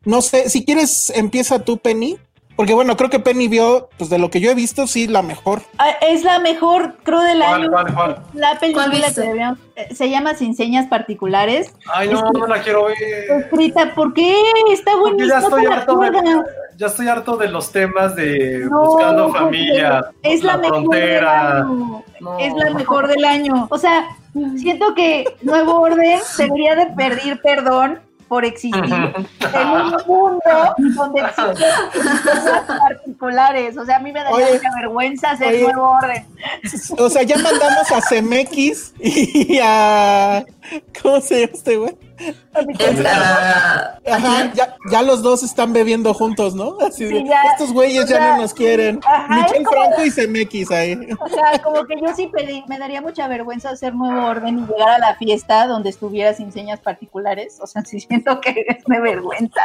No 0.03 0.21
sé, 0.21 0.49
si 0.49 0.65
quieres, 0.65 1.11
empieza 1.15 1.63
tú, 1.63 1.77
Penny. 1.77 2.17
Porque 2.55 2.73
bueno, 2.75 2.95
creo 2.95 3.09
que 3.09 3.19
Penny 3.19 3.47
vio, 3.47 3.89
pues 3.97 4.11
de 4.11 4.19
lo 4.19 4.29
que 4.29 4.39
yo 4.39 4.51
he 4.51 4.53
visto, 4.55 4.85
sí, 4.85 5.07
la 5.07 5.23
mejor. 5.23 5.63
Ah, 5.79 5.89
es 6.01 6.23
la 6.23 6.37
mejor, 6.37 6.95
creo, 7.03 7.19
del 7.21 7.39
¿Cuál, 7.39 7.61
año. 7.63 7.71
cuál, 7.71 7.93
cuál? 7.93 8.23
La 8.35 8.59
película 8.59 8.85
¿Cuál 8.91 9.01
que 9.13 9.21
debíamos- 9.21 9.57
eh, 9.75 9.95
se 9.95 10.09
llama 10.09 10.35
Sin 10.35 10.55
Señas 10.55 10.85
Particulares. 10.87 11.73
Ay, 11.91 12.09
no, 12.09 12.21
no 12.31 12.45
la 12.45 12.61
quiero 12.61 12.85
ver. 12.85 12.95
Escrita, 13.41 13.95
¿por 13.95 14.13
qué? 14.13 14.35
Está 14.71 14.91
Porque 14.99 15.27
ya 15.27 15.39
buenísima. 15.39 15.39
estoy 15.39 15.65
harto 15.65 15.97
de, 15.97 16.43
ya 16.77 16.87
estoy 16.87 17.07
harto 17.07 17.37
de 17.37 17.47
los 17.49 17.71
temas 17.71 18.15
de 18.15 18.67
No, 18.69 18.83
buscando 18.85 19.29
familia, 19.33 20.05
Es 20.21 20.43
la, 20.43 20.57
mejor 20.57 20.81
frontera. 20.81 21.55
del 21.55 21.63
año. 21.63 22.03
No. 22.19 22.37
Es 22.39 22.53
la 22.53 22.69
mejor 22.71 23.07
del 23.07 23.25
año. 23.25 23.67
O 23.71 23.77
sea, 23.79 24.05
siento 24.57 24.93
que 24.93 25.25
Nuevo 25.41 25.79
Orden 25.81 26.19
debería 26.37 26.75
de 26.75 26.85
pedir 26.87 27.41
perdón 27.41 27.99
por 28.27 28.45
existir 28.45 28.83
en 28.83 29.67
un 29.67 29.95
mundo 30.07 30.75
donde 30.95 31.21
existen 31.21 31.67
cosas 31.93 32.63
particulares. 32.65 33.77
O 33.77 33.85
sea, 33.85 33.97
a 33.97 33.99
mí 33.99 34.11
me 34.11 34.23
daría 34.23 34.45
Oye, 34.45 34.53
mucha 34.53 34.69
vergüenza 34.75 35.31
hacer 35.31 35.47
oye. 35.49 35.63
Nuevo 35.63 35.89
Orden. 35.89 36.25
O 36.97 37.09
sea, 37.09 37.23
ya 37.23 37.37
mandamos 37.37 37.91
a 37.91 38.01
CMX 38.01 38.93
y 38.99 39.59
a. 39.61 40.45
¿Cómo 41.01 41.21
se 41.21 41.41
llama 41.41 41.51
este 41.53 41.77
güey? 41.77 41.97
Ajá, 44.05 44.51
ya, 44.53 44.75
ya 44.91 45.01
los 45.01 45.21
dos 45.21 45.43
están 45.43 45.73
bebiendo 45.73 46.13
juntos, 46.13 46.55
¿no? 46.55 46.77
Así 46.85 47.05
de, 47.05 47.09
Sí, 47.19 47.23
ya, 47.27 47.41
estos 47.51 47.71
güeyes 47.73 48.07
ya 48.09 48.17
sea, 48.17 48.31
no 48.35 48.41
nos 48.43 48.53
quieren. 48.53 48.99
ajá, 49.05 49.45
como- 49.63 49.71
Franco 49.71 50.03
y 50.05 50.11
CMX 50.11 50.71
ahí. 50.71 51.07
O 51.19 51.27
sea, 51.29 51.61
como 51.63 51.83
que 51.85 51.95
yo 51.99 52.13
sí 52.15 52.27
pedí, 52.27 52.63
me 52.67 52.77
daría 52.77 53.01
mucha 53.01 53.27
vergüenza 53.27 53.69
hacer 53.69 53.95
nuevo 53.95 54.25
orden 54.27 54.59
y 54.59 54.61
llegar 54.71 54.89
a 54.89 54.99
la 54.99 55.15
fiesta 55.15 55.67
donde 55.67 55.89
estuviera 55.89 56.33
sin 56.33 56.51
señas 56.51 56.79
particulares. 56.79 57.59
O 57.61 57.67
sea, 57.67 57.83
sí 57.85 57.99
siento 57.99 58.39
que 58.41 58.65
es 58.67 58.83
de 58.85 58.99
vergüenza. 58.99 59.61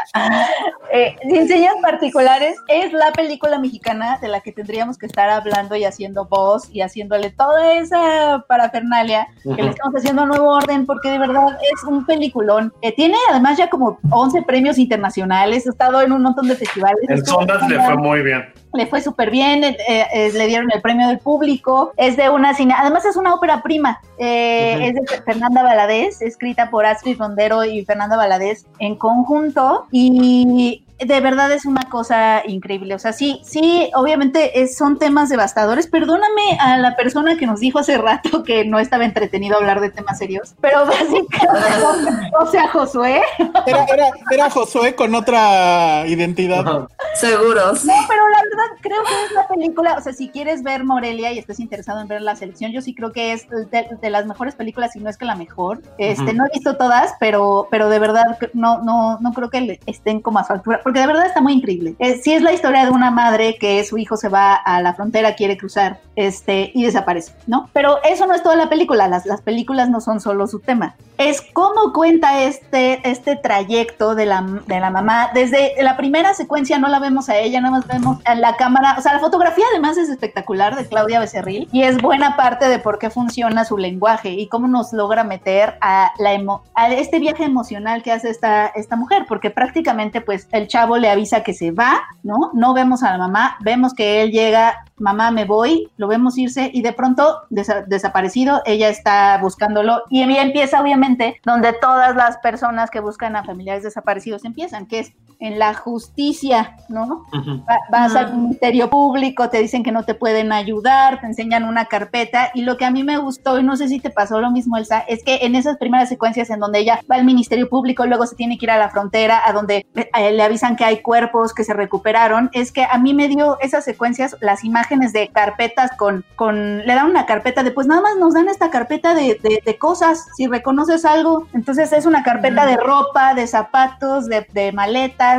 Eh, 0.93 1.17
sin 1.29 1.49
señas 1.49 1.75
particulares 1.83 2.57
es 2.69 2.93
la 2.93 3.13
película 3.13 3.59
mexicana 3.59 4.19
de 4.21 4.29
la 4.29 4.41
que 4.41 4.53
tendríamos 4.53 4.99
que 4.99 5.07
estar 5.07 5.29
hablando 5.31 5.77
y 5.77 5.85
haciendo 5.85 6.25
voz 6.27 6.69
y 6.73 6.81
haciéndole 6.83 7.31
toda 7.31 7.75
esa 7.75 8.45
parafernalia 8.49 9.29
que 9.43 9.63
le 9.63 9.71
estamos 9.71 9.95
haciendo 9.97 10.23
a 10.23 10.27
nuevo 10.27 10.49
orden 10.51 10.87
porque 10.87 11.11
de 11.11 11.19
verdad 11.19 11.59
es 11.75 11.83
un 11.85 12.07
peliculón. 12.39 12.73
Eh, 12.83 12.95
tiene 12.95 13.17
además 13.31 13.59
ya 13.59 13.69
como 13.69 13.99
11 14.11 14.43
premios 14.43 14.79
internacionales, 14.79 15.67
ha 15.67 15.71
estado 15.71 16.01
en 16.03 16.13
un 16.13 16.23
montón 16.23 16.49
de 16.49 16.57
festivales. 16.57 16.99
En 17.09 17.25
Sondas 17.25 17.69
le 17.69 17.81
fue 17.81 17.97
muy 17.97 18.23
bien. 18.23 18.45
le 18.75 18.87
fue 18.87 19.01
súper 19.01 19.31
bien, 19.31 19.65
eh, 19.65 19.77
eh, 19.89 20.31
le 20.33 20.47
dieron 20.47 20.71
el 20.73 20.81
premio 20.81 21.09
del 21.09 21.19
público, 21.19 21.93
es 21.97 22.17
de 22.17 22.29
una 22.29 22.55
cine, 22.55 22.75
además 22.77 23.05
es 23.07 23.17
una 23.17 23.35
ópera 23.35 23.63
prima, 23.63 24.01
eh, 24.19 24.89
es 24.89 24.95
de 24.95 25.23
Fernanda 25.23 25.63
Valadez, 25.63 26.21
escrita 26.21 26.71
por 26.71 26.85
Astrid 26.85 27.19
Rondero 27.19 27.65
y 27.65 27.85
Fernanda 27.85 28.17
Valadez 28.17 28.67
en 28.79 28.97
conjunto 28.97 29.87
y 29.91 30.85
de 30.99 31.21
verdad 31.21 31.51
es 31.53 31.65
una 31.65 31.83
cosa 31.89 32.43
increíble, 32.47 32.95
o 32.95 32.99
sea, 32.99 33.13
sí, 33.13 33.41
sí, 33.45 33.91
obviamente 33.95 34.61
es- 34.63 34.77
son 34.77 34.99
temas 34.99 35.29
devastadores, 35.29 35.87
perdóname 35.87 36.59
a 36.61 36.77
la 36.79 36.97
persona 36.97 37.37
que 37.37 37.47
nos 37.47 37.61
dijo 37.61 37.79
hace 37.79 37.99
rato 37.99 38.43
que 38.43 38.65
no 38.65 38.79
estaba 38.79 39.05
entretenido 39.05 39.57
hablar 39.57 39.81
de 39.81 39.91
temas 39.91 40.19
serios, 40.19 40.55
pero 40.61 40.87
básicamente, 40.87 41.39
o 42.41 42.47
sea, 42.47 42.69
Josué, 42.69 43.23
Era, 43.67 43.85
era, 43.85 44.07
era 44.31 44.51
Josué 44.51 44.95
con 44.95 45.15
otra 45.15 46.07
identidad. 46.07 46.89
Seguros. 47.15 47.85
No, 47.85 47.93
pero 48.09 48.29
la 48.29 48.39
verdad 48.43 48.79
creo 48.81 49.03
que 49.05 49.25
es 49.27 49.33
la 49.33 49.49
película, 49.49 49.95
o 49.99 50.01
sea, 50.01 50.13
si 50.13 50.29
quieres 50.29 50.63
ver 50.63 50.85
Morelia 50.85 51.33
y 51.33 51.39
estás 51.39 51.61
interesado 51.61 52.01
en 52.01 52.09
ver 52.09 52.23
la 52.23 52.37
selección, 52.37 52.73
yo 52.73 52.81
sí 52.81 52.95
creo 52.95 53.13
que 53.13 53.33
es 53.33 53.49
de, 53.49 53.89
de 54.01 54.11
las 54.11 54.27
mejores 54.27 54.55
películas, 54.55 54.93
si 54.93 55.01
no 55.01 55.11
es 55.11 55.17
que 55.17 55.25
la 55.25 55.35
mejor. 55.37 55.81
Este, 55.99 56.33
no 56.35 56.45
he 56.47 56.51
visto 56.53 56.77
todas, 56.77 57.15
pero, 57.21 57.67
pero 57.71 57.89
de 57.89 57.99
verdad 57.99 58.39
no, 58.53 58.79
no, 58.83 59.19
no 59.21 59.33
creo 59.33 59.51
que 59.51 59.61
le- 59.61 59.81
estén 59.87 60.21
como 60.21 60.39
a 60.39 60.45
su 60.45 60.53
altura, 60.53 60.81
porque 60.89 61.01
de 61.01 61.07
verdad 61.07 61.27
está 61.27 61.43
muy 61.43 61.53
increíble. 61.53 61.95
Eh, 61.99 62.19
sí 62.23 62.33
es 62.33 62.41
la 62.41 62.55
historia 62.55 62.87
de 62.87 62.91
una 62.91 63.11
madre 63.11 63.57
que 63.61 63.85
su 63.85 63.99
hijo 63.99 64.17
se 64.17 64.31
va 64.31 64.55
a 64.55 64.81
la 64.81 64.95
frontera, 64.95 65.35
quiere 65.35 65.59
cruzar, 65.59 66.01
este, 66.17 66.71
y 66.75 66.83
desaparece, 66.83 67.33
¿no? 67.47 67.69
Pero 67.75 68.03
eso 68.05 68.27
no 68.27 68.35
es 68.35 68.43
toda 68.43 68.57
la 68.57 68.71
película, 68.71 69.07
las, 69.07 69.27
las 69.27 69.43
películas 69.43 69.91
no 69.91 70.01
son 70.01 70.19
solo 70.21 70.47
su 70.47 70.61
tema. 70.61 70.97
Es 71.19 71.43
cómo 71.53 71.93
cuenta 71.93 72.43
este, 72.45 73.01
este 73.09 73.37
trayecto 73.37 74.15
de 74.15 74.25
la, 74.25 74.41
de 74.67 74.81
la 74.81 74.89
mamá. 74.89 75.29
Desde 75.35 75.73
la 75.83 75.97
primera 75.97 76.33
secuencia 76.33 76.79
no 76.79 76.89
la 76.89 77.01
vemos 77.01 77.29
a 77.29 77.37
ella, 77.37 77.61
nada 77.61 77.77
más 77.77 77.87
vemos 77.87 78.19
a 78.25 78.35
la 78.35 78.57
cámara. 78.57 78.95
O 78.97 79.03
sea, 79.03 79.13
la 79.13 79.19
fotografía 79.19 79.65
además 79.73 79.99
es 79.99 80.09
espectacular 80.09 80.75
de 80.77 80.87
Claudia 80.87 81.21
Becerril 81.21 81.69
y 81.71 81.83
es 81.83 82.01
buena 82.01 82.37
parte 82.37 82.69
de 82.69 82.79
por 82.79 82.99
qué 82.99 83.11
funciona 83.11 83.65
su 83.65 83.77
lenguaje 83.77 84.31
y 84.31 84.49
cómo 84.49 84.69
nos 84.69 84.93
logra 84.93 85.25
meter 85.25 85.77
a, 85.81 86.13
la 86.19 86.35
emo- 86.35 86.63
a 86.75 86.89
este 86.89 87.19
viaje 87.19 87.45
emocional 87.45 88.03
que 88.03 88.13
hace 88.13 88.31
esta, 88.31 88.67
esta 88.69 88.95
mujer, 88.97 89.27
porque 89.29 89.51
prácticamente 89.51 90.21
pues 90.21 90.47
el 90.53 90.69
chavo 90.79 90.97
le 90.97 91.11
avisa 91.11 91.43
que 91.43 91.55
se 91.55 91.71
va, 91.73 92.01
¿no? 92.23 92.51
No 92.55 92.73
vemos 92.73 93.03
a 93.03 93.11
la 93.11 93.19
mamá, 93.19 93.57
vemos 93.61 93.95
que 93.95 94.23
él 94.23 94.31
llega, 94.31 94.85
mamá 94.97 95.31
me 95.33 95.45
voy, 95.45 95.91
lo 95.97 96.07
vemos 96.07 96.39
irse 96.39 96.71
y 96.73 96.83
de 96.83 96.93
pronto 96.93 97.43
desa- 97.51 97.85
desaparecido, 97.87 98.63
ella 98.65 98.89
está 98.89 99.39
buscándolo 99.39 100.03
y 100.09 100.23
empieza 100.23 100.81
obviamente 100.81 101.41
donde 101.45 101.73
todas 101.73 102.15
las 102.15 102.39
personas 102.39 102.91
que 102.91 103.01
buscan 103.01 103.35
a 103.35 103.43
familiares 103.45 103.83
desaparecidos 103.83 104.45
empiezan, 104.45 104.87
que 104.87 105.01
es 105.01 105.13
en 105.41 105.59
la 105.59 105.73
justicia, 105.75 106.77
¿no? 106.89 107.25
Va- 107.69 107.79
vas 107.91 108.17
Ah. 108.17 108.21
al 108.21 108.37
ministerio 108.37 108.91
público, 108.91 109.49
te 109.51 109.59
dicen 109.59 109.83
que 109.85 109.93
no 109.93 110.03
te 110.03 110.15
pueden 110.15 110.51
ayudar, 110.53 111.21
te 111.21 111.27
enseñan 111.27 111.63
una 111.65 111.85
carpeta 111.85 112.51
y 112.55 112.63
lo 112.63 112.77
que 112.77 112.85
a 112.85 112.91
mí 112.91 113.05
me 113.05 113.19
gustó 113.19 113.59
y 113.59 113.63
no 113.63 113.77
sé 113.77 113.87
si 113.89 114.01
te 114.01 114.11
pasó 114.11 114.41
lo 114.41 114.51
mismo 114.51 114.77
Elsa, 114.77 115.01
es 115.07 115.23
que 115.23 115.37
en 115.43 115.55
esas 115.55 115.77
primeras 115.77 116.09
secuencias 116.09 116.51
en 116.51 116.59
donde 116.59 116.81
ella 116.81 117.01
va 117.11 117.17
al 117.17 117.25
ministerio 117.25 117.69
público, 117.69 118.05
luego 118.07 118.27
se 118.27 118.35
tiene 118.35 118.59
que 118.59 118.67
ir 118.67 118.71
a 118.73 118.79
la 118.79 118.91
frontera, 118.91 119.41
a 119.47 119.53
donde 119.53 119.87
eh, 119.95 120.33
le 120.33 120.43
avisan 120.43 120.75
que 120.77 120.85
hay 120.85 121.03
cuerpos 121.03 121.55
que 121.55 121.63
se 121.63 121.73
recuperaron, 121.75 122.51
es 122.53 122.73
que 122.73 122.85
a 122.85 122.99
mí 122.99 123.15
me 123.15 123.29
dio 123.29 123.59
esas 123.61 123.85
secuencias, 123.85 124.37
las 124.41 124.65
imágenes 124.65 125.13
de 125.13 125.29
carpetas 125.29 125.93
con, 125.97 126.25
con 126.35 126.79
le 126.79 126.95
dan 126.95 127.07
una 127.07 127.27
carpeta 127.27 127.63
de 127.63 127.71
pues 127.71 127.87
nada 127.87 128.01
más 128.01 128.17
nos 128.19 128.35
dan 128.35 128.49
esta 128.49 128.71
carpeta 128.71 129.15
de, 129.15 129.39
de- 129.43 129.63
de 129.65 129.79
cosas, 129.79 130.27
si 130.37 130.47
reconoces 130.49 131.05
algo, 131.05 131.47
entonces 131.55 131.93
es 131.93 132.07
una 132.07 132.23
carpeta 132.23 132.67
de 132.67 132.77
ropa, 132.77 133.35
de 133.35 133.47
zapatos, 133.47 134.27
de, 134.27 134.47
de 134.53 134.73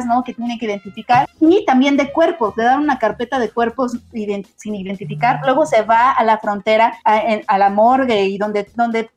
¿no? 0.06 0.24
Que 0.24 0.34
tiene 0.34 0.58
que 0.58 0.66
identificar 0.66 1.28
y 1.40 1.66
también 1.66 1.98
de 1.98 2.12
cuerpos, 2.12 2.56
le 2.58 2.64
dan 2.64 2.80
una 2.82 2.98
carpeta 3.00 3.40
de 3.40 3.50
cuerpos 3.50 3.94
ident- 4.14 4.48
sin 4.56 4.76
identificar, 4.76 5.40
luego 5.44 5.66
se 5.66 5.82
va 5.82 6.12
a 6.12 6.24
la 6.24 6.38
frontera, 6.38 6.98
a, 7.04 7.18
en- 7.20 7.44
a 7.48 7.58
la 7.58 7.70
morgue 7.70 8.26
y 8.26 8.38
donde, 8.38 8.68
donde 8.76 9.10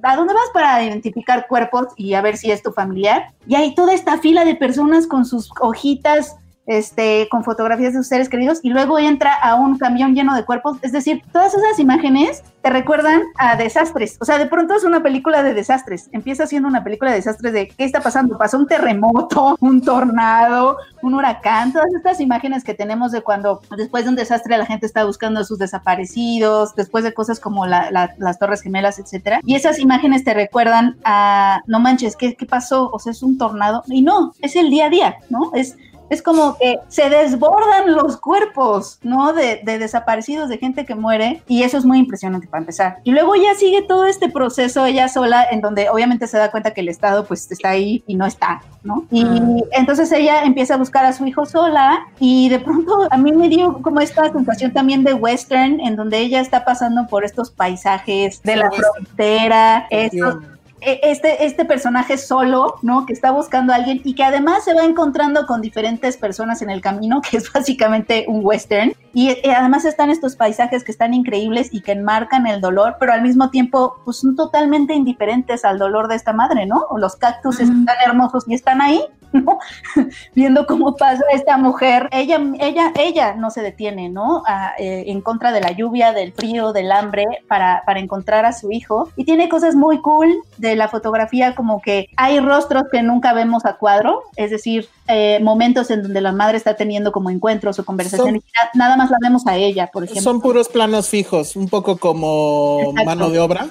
¿A 0.00 0.14
dónde 0.14 0.32
vas 0.32 0.48
para 0.54 0.80
identificar 0.84 1.48
cuerpos 1.48 1.88
y 1.96 2.14
a 2.14 2.20
ver 2.20 2.36
si 2.36 2.52
es 2.52 2.62
tu 2.62 2.70
familiar? 2.70 3.32
Y 3.48 3.56
hay 3.56 3.74
toda 3.74 3.92
esta 3.92 4.16
fila 4.18 4.44
de 4.44 4.54
personas 4.54 5.08
con 5.08 5.24
sus 5.24 5.50
hojitas 5.60 6.36
este, 6.68 7.28
con 7.30 7.44
fotografías 7.44 7.94
de 7.94 8.00
sus 8.00 8.08
seres 8.08 8.28
queridos 8.28 8.60
y 8.62 8.68
luego 8.68 8.98
entra 8.98 9.34
a 9.34 9.54
un 9.54 9.78
camión 9.78 10.14
lleno 10.14 10.36
de 10.36 10.44
cuerpos. 10.44 10.76
Es 10.82 10.92
decir, 10.92 11.22
todas 11.32 11.54
esas 11.54 11.78
imágenes 11.80 12.44
te 12.62 12.68
recuerdan 12.68 13.22
a 13.38 13.56
desastres. 13.56 14.18
O 14.20 14.26
sea, 14.26 14.38
de 14.38 14.46
pronto 14.46 14.74
es 14.74 14.84
una 14.84 15.02
película 15.02 15.42
de 15.42 15.54
desastres. 15.54 16.10
Empieza 16.12 16.46
siendo 16.46 16.68
una 16.68 16.84
película 16.84 17.10
de 17.10 17.16
desastres 17.16 17.54
de 17.54 17.68
qué 17.68 17.84
está 17.84 18.00
pasando. 18.00 18.36
Pasó 18.36 18.58
un 18.58 18.66
terremoto, 18.66 19.56
un 19.60 19.80
tornado, 19.82 20.76
un 21.00 21.14
huracán, 21.14 21.72
todas 21.72 21.88
estas 21.94 22.20
imágenes 22.20 22.64
que 22.64 22.74
tenemos 22.74 23.12
de 23.12 23.22
cuando 23.22 23.62
después 23.76 24.04
de 24.04 24.10
un 24.10 24.16
desastre 24.16 24.58
la 24.58 24.66
gente 24.66 24.84
está 24.84 25.06
buscando 25.06 25.40
a 25.40 25.44
sus 25.44 25.58
desaparecidos, 25.58 26.74
después 26.74 27.02
de 27.02 27.14
cosas 27.14 27.40
como 27.40 27.64
las 27.66 28.38
Torres 28.38 28.60
Gemelas, 28.60 28.98
etcétera. 28.98 29.40
Y 29.44 29.54
esas 29.54 29.78
imágenes 29.78 30.22
te 30.22 30.34
recuerdan 30.34 30.98
a, 31.04 31.62
no 31.66 31.80
manches, 31.80 32.14
¿qué, 32.14 32.34
¿qué 32.34 32.44
pasó? 32.44 32.90
O 32.92 32.98
sea, 32.98 33.12
es 33.12 33.22
un 33.22 33.38
tornado. 33.38 33.82
Y 33.86 34.02
no, 34.02 34.34
es 34.42 34.54
el 34.54 34.68
día 34.68 34.86
a 34.86 34.90
día, 34.90 35.16
¿no? 35.30 35.50
Es 35.54 35.76
es 36.10 36.22
como 36.22 36.56
que 36.58 36.78
se 36.88 37.10
desbordan 37.10 37.94
los 37.94 38.16
cuerpos, 38.16 38.98
¿no? 39.02 39.32
De, 39.32 39.60
desaparecidos, 39.64 40.48
de 40.48 40.58
gente 40.58 40.84
que 40.84 40.94
muere, 40.94 41.42
y 41.46 41.62
eso 41.62 41.78
es 41.78 41.84
muy 41.84 41.98
impresionante 41.98 42.46
para 42.46 42.60
empezar. 42.60 42.98
Y 43.04 43.12
luego 43.12 43.34
ya 43.36 43.54
sigue 43.54 43.82
todo 43.82 44.06
este 44.06 44.28
proceso 44.28 44.86
ella 44.86 45.08
sola, 45.08 45.46
en 45.50 45.60
donde 45.60 45.88
obviamente 45.90 46.26
se 46.26 46.38
da 46.38 46.50
cuenta 46.50 46.72
que 46.72 46.80
el 46.80 46.88
Estado 46.88 47.24
pues 47.24 47.50
está 47.50 47.70
ahí 47.70 48.02
y 48.06 48.14
no 48.14 48.26
está, 48.26 48.62
¿no? 48.82 49.04
Y 49.10 49.24
ah. 49.24 49.64
entonces 49.72 50.10
ella 50.12 50.42
empieza 50.44 50.74
a 50.74 50.76
buscar 50.76 51.04
a 51.04 51.12
su 51.12 51.26
hijo 51.26 51.46
sola, 51.46 52.06
y 52.18 52.48
de 52.48 52.58
pronto 52.58 53.08
a 53.10 53.16
mí 53.16 53.32
me 53.32 53.48
dio 53.48 53.80
como 53.82 54.00
esta 54.00 54.32
sensación 54.32 54.72
también 54.72 55.04
de 55.04 55.14
western, 55.14 55.80
en 55.80 55.96
donde 55.96 56.18
ella 56.18 56.40
está 56.40 56.64
pasando 56.64 57.06
por 57.06 57.24
estos 57.24 57.50
paisajes 57.50 58.42
de 58.42 58.56
la 58.56 58.70
frontera, 58.70 59.86
estos 59.90 60.36
e, 60.36 60.57
este, 60.80 61.44
este 61.44 61.64
personaje 61.64 62.18
solo, 62.18 62.76
¿no? 62.82 63.06
Que 63.06 63.12
está 63.12 63.30
buscando 63.30 63.72
a 63.72 63.76
alguien 63.76 64.00
y 64.04 64.14
que 64.14 64.24
además 64.24 64.64
se 64.64 64.74
va 64.74 64.84
encontrando 64.84 65.46
con 65.46 65.60
diferentes 65.60 66.16
personas 66.16 66.62
en 66.62 66.70
el 66.70 66.80
camino, 66.80 67.20
que 67.30 67.38
es 67.38 67.52
básicamente 67.52 68.24
un 68.28 68.44
western. 68.44 68.92
Y, 69.12 69.30
eh, 69.30 69.54
además 69.56 69.84
están 69.84 70.10
estos 70.10 70.36
paisajes 70.36 70.84
que 70.84 70.92
están 70.92 71.14
increíbles 71.14 71.68
y 71.72 71.80
que 71.80 71.92
enmarcan 71.92 72.46
el 72.46 72.60
dolor, 72.60 72.96
pero 73.00 73.12
al 73.12 73.22
mismo 73.22 73.50
tiempo, 73.50 73.96
pues 74.04 74.18
son 74.18 74.36
totalmente 74.36 74.94
indiferentes 74.94 75.64
al 75.64 75.78
dolor 75.78 76.08
de 76.08 76.16
esta 76.16 76.32
madre, 76.32 76.66
¿no? 76.66 76.86
Los 76.96 77.16
cactus 77.16 77.60
están 77.60 77.96
hermosos 78.04 78.44
y 78.46 78.54
están 78.54 78.80
ahí, 78.80 79.02
¿no? 79.32 79.58
Viendo 80.34 80.66
cómo 80.66 80.96
pasa 80.96 81.22
esta 81.32 81.56
mujer. 81.56 82.08
Ella, 82.12 82.40
ella, 82.60 82.92
ella 82.98 83.34
no 83.34 83.50
se 83.50 83.62
detiene, 83.62 84.08
¿no? 84.08 84.42
Eh, 84.78 85.04
en 85.06 85.20
contra 85.20 85.52
de 85.52 85.60
la 85.60 85.72
lluvia, 85.72 86.12
del 86.12 86.32
frío, 86.32 86.72
del 86.72 86.92
hambre, 86.92 87.24
para, 87.48 87.82
para 87.86 88.00
encontrar 88.00 88.44
a 88.44 88.52
su 88.52 88.72
hijo. 88.72 89.10
Y 89.16 89.24
tiene 89.24 89.48
cosas 89.48 89.74
muy 89.74 90.00
cool 90.00 90.34
de 90.56 90.76
la 90.76 90.88
fotografía, 90.88 91.54
como 91.54 91.80
que 91.80 92.08
hay 92.16 92.40
rostros 92.40 92.84
que 92.90 93.02
nunca 93.02 93.32
vemos 93.32 93.64
a 93.64 93.74
cuadro, 93.74 94.22
es 94.36 94.50
decir, 94.50 94.88
eh, 95.06 95.38
momentos 95.42 95.90
en 95.90 96.02
donde 96.02 96.20
la 96.20 96.32
madre 96.32 96.56
está 96.56 96.76
teniendo 96.76 97.12
como 97.12 97.30
encuentros 97.30 97.78
o 97.78 97.84
conversaciones, 97.84 98.42
nada 98.74 98.96
más 98.96 99.10
la 99.10 99.16
vemos 99.20 99.46
a 99.46 99.56
ella, 99.56 99.88
por 99.92 100.04
ejemplo. 100.04 100.22
Son 100.22 100.40
puros 100.40 100.68
planos 100.68 101.08
fijos, 101.08 101.56
un 101.56 101.68
poco 101.68 101.96
como 101.96 102.92
mano 103.04 103.30
de 103.30 103.38
obra. 103.38 103.68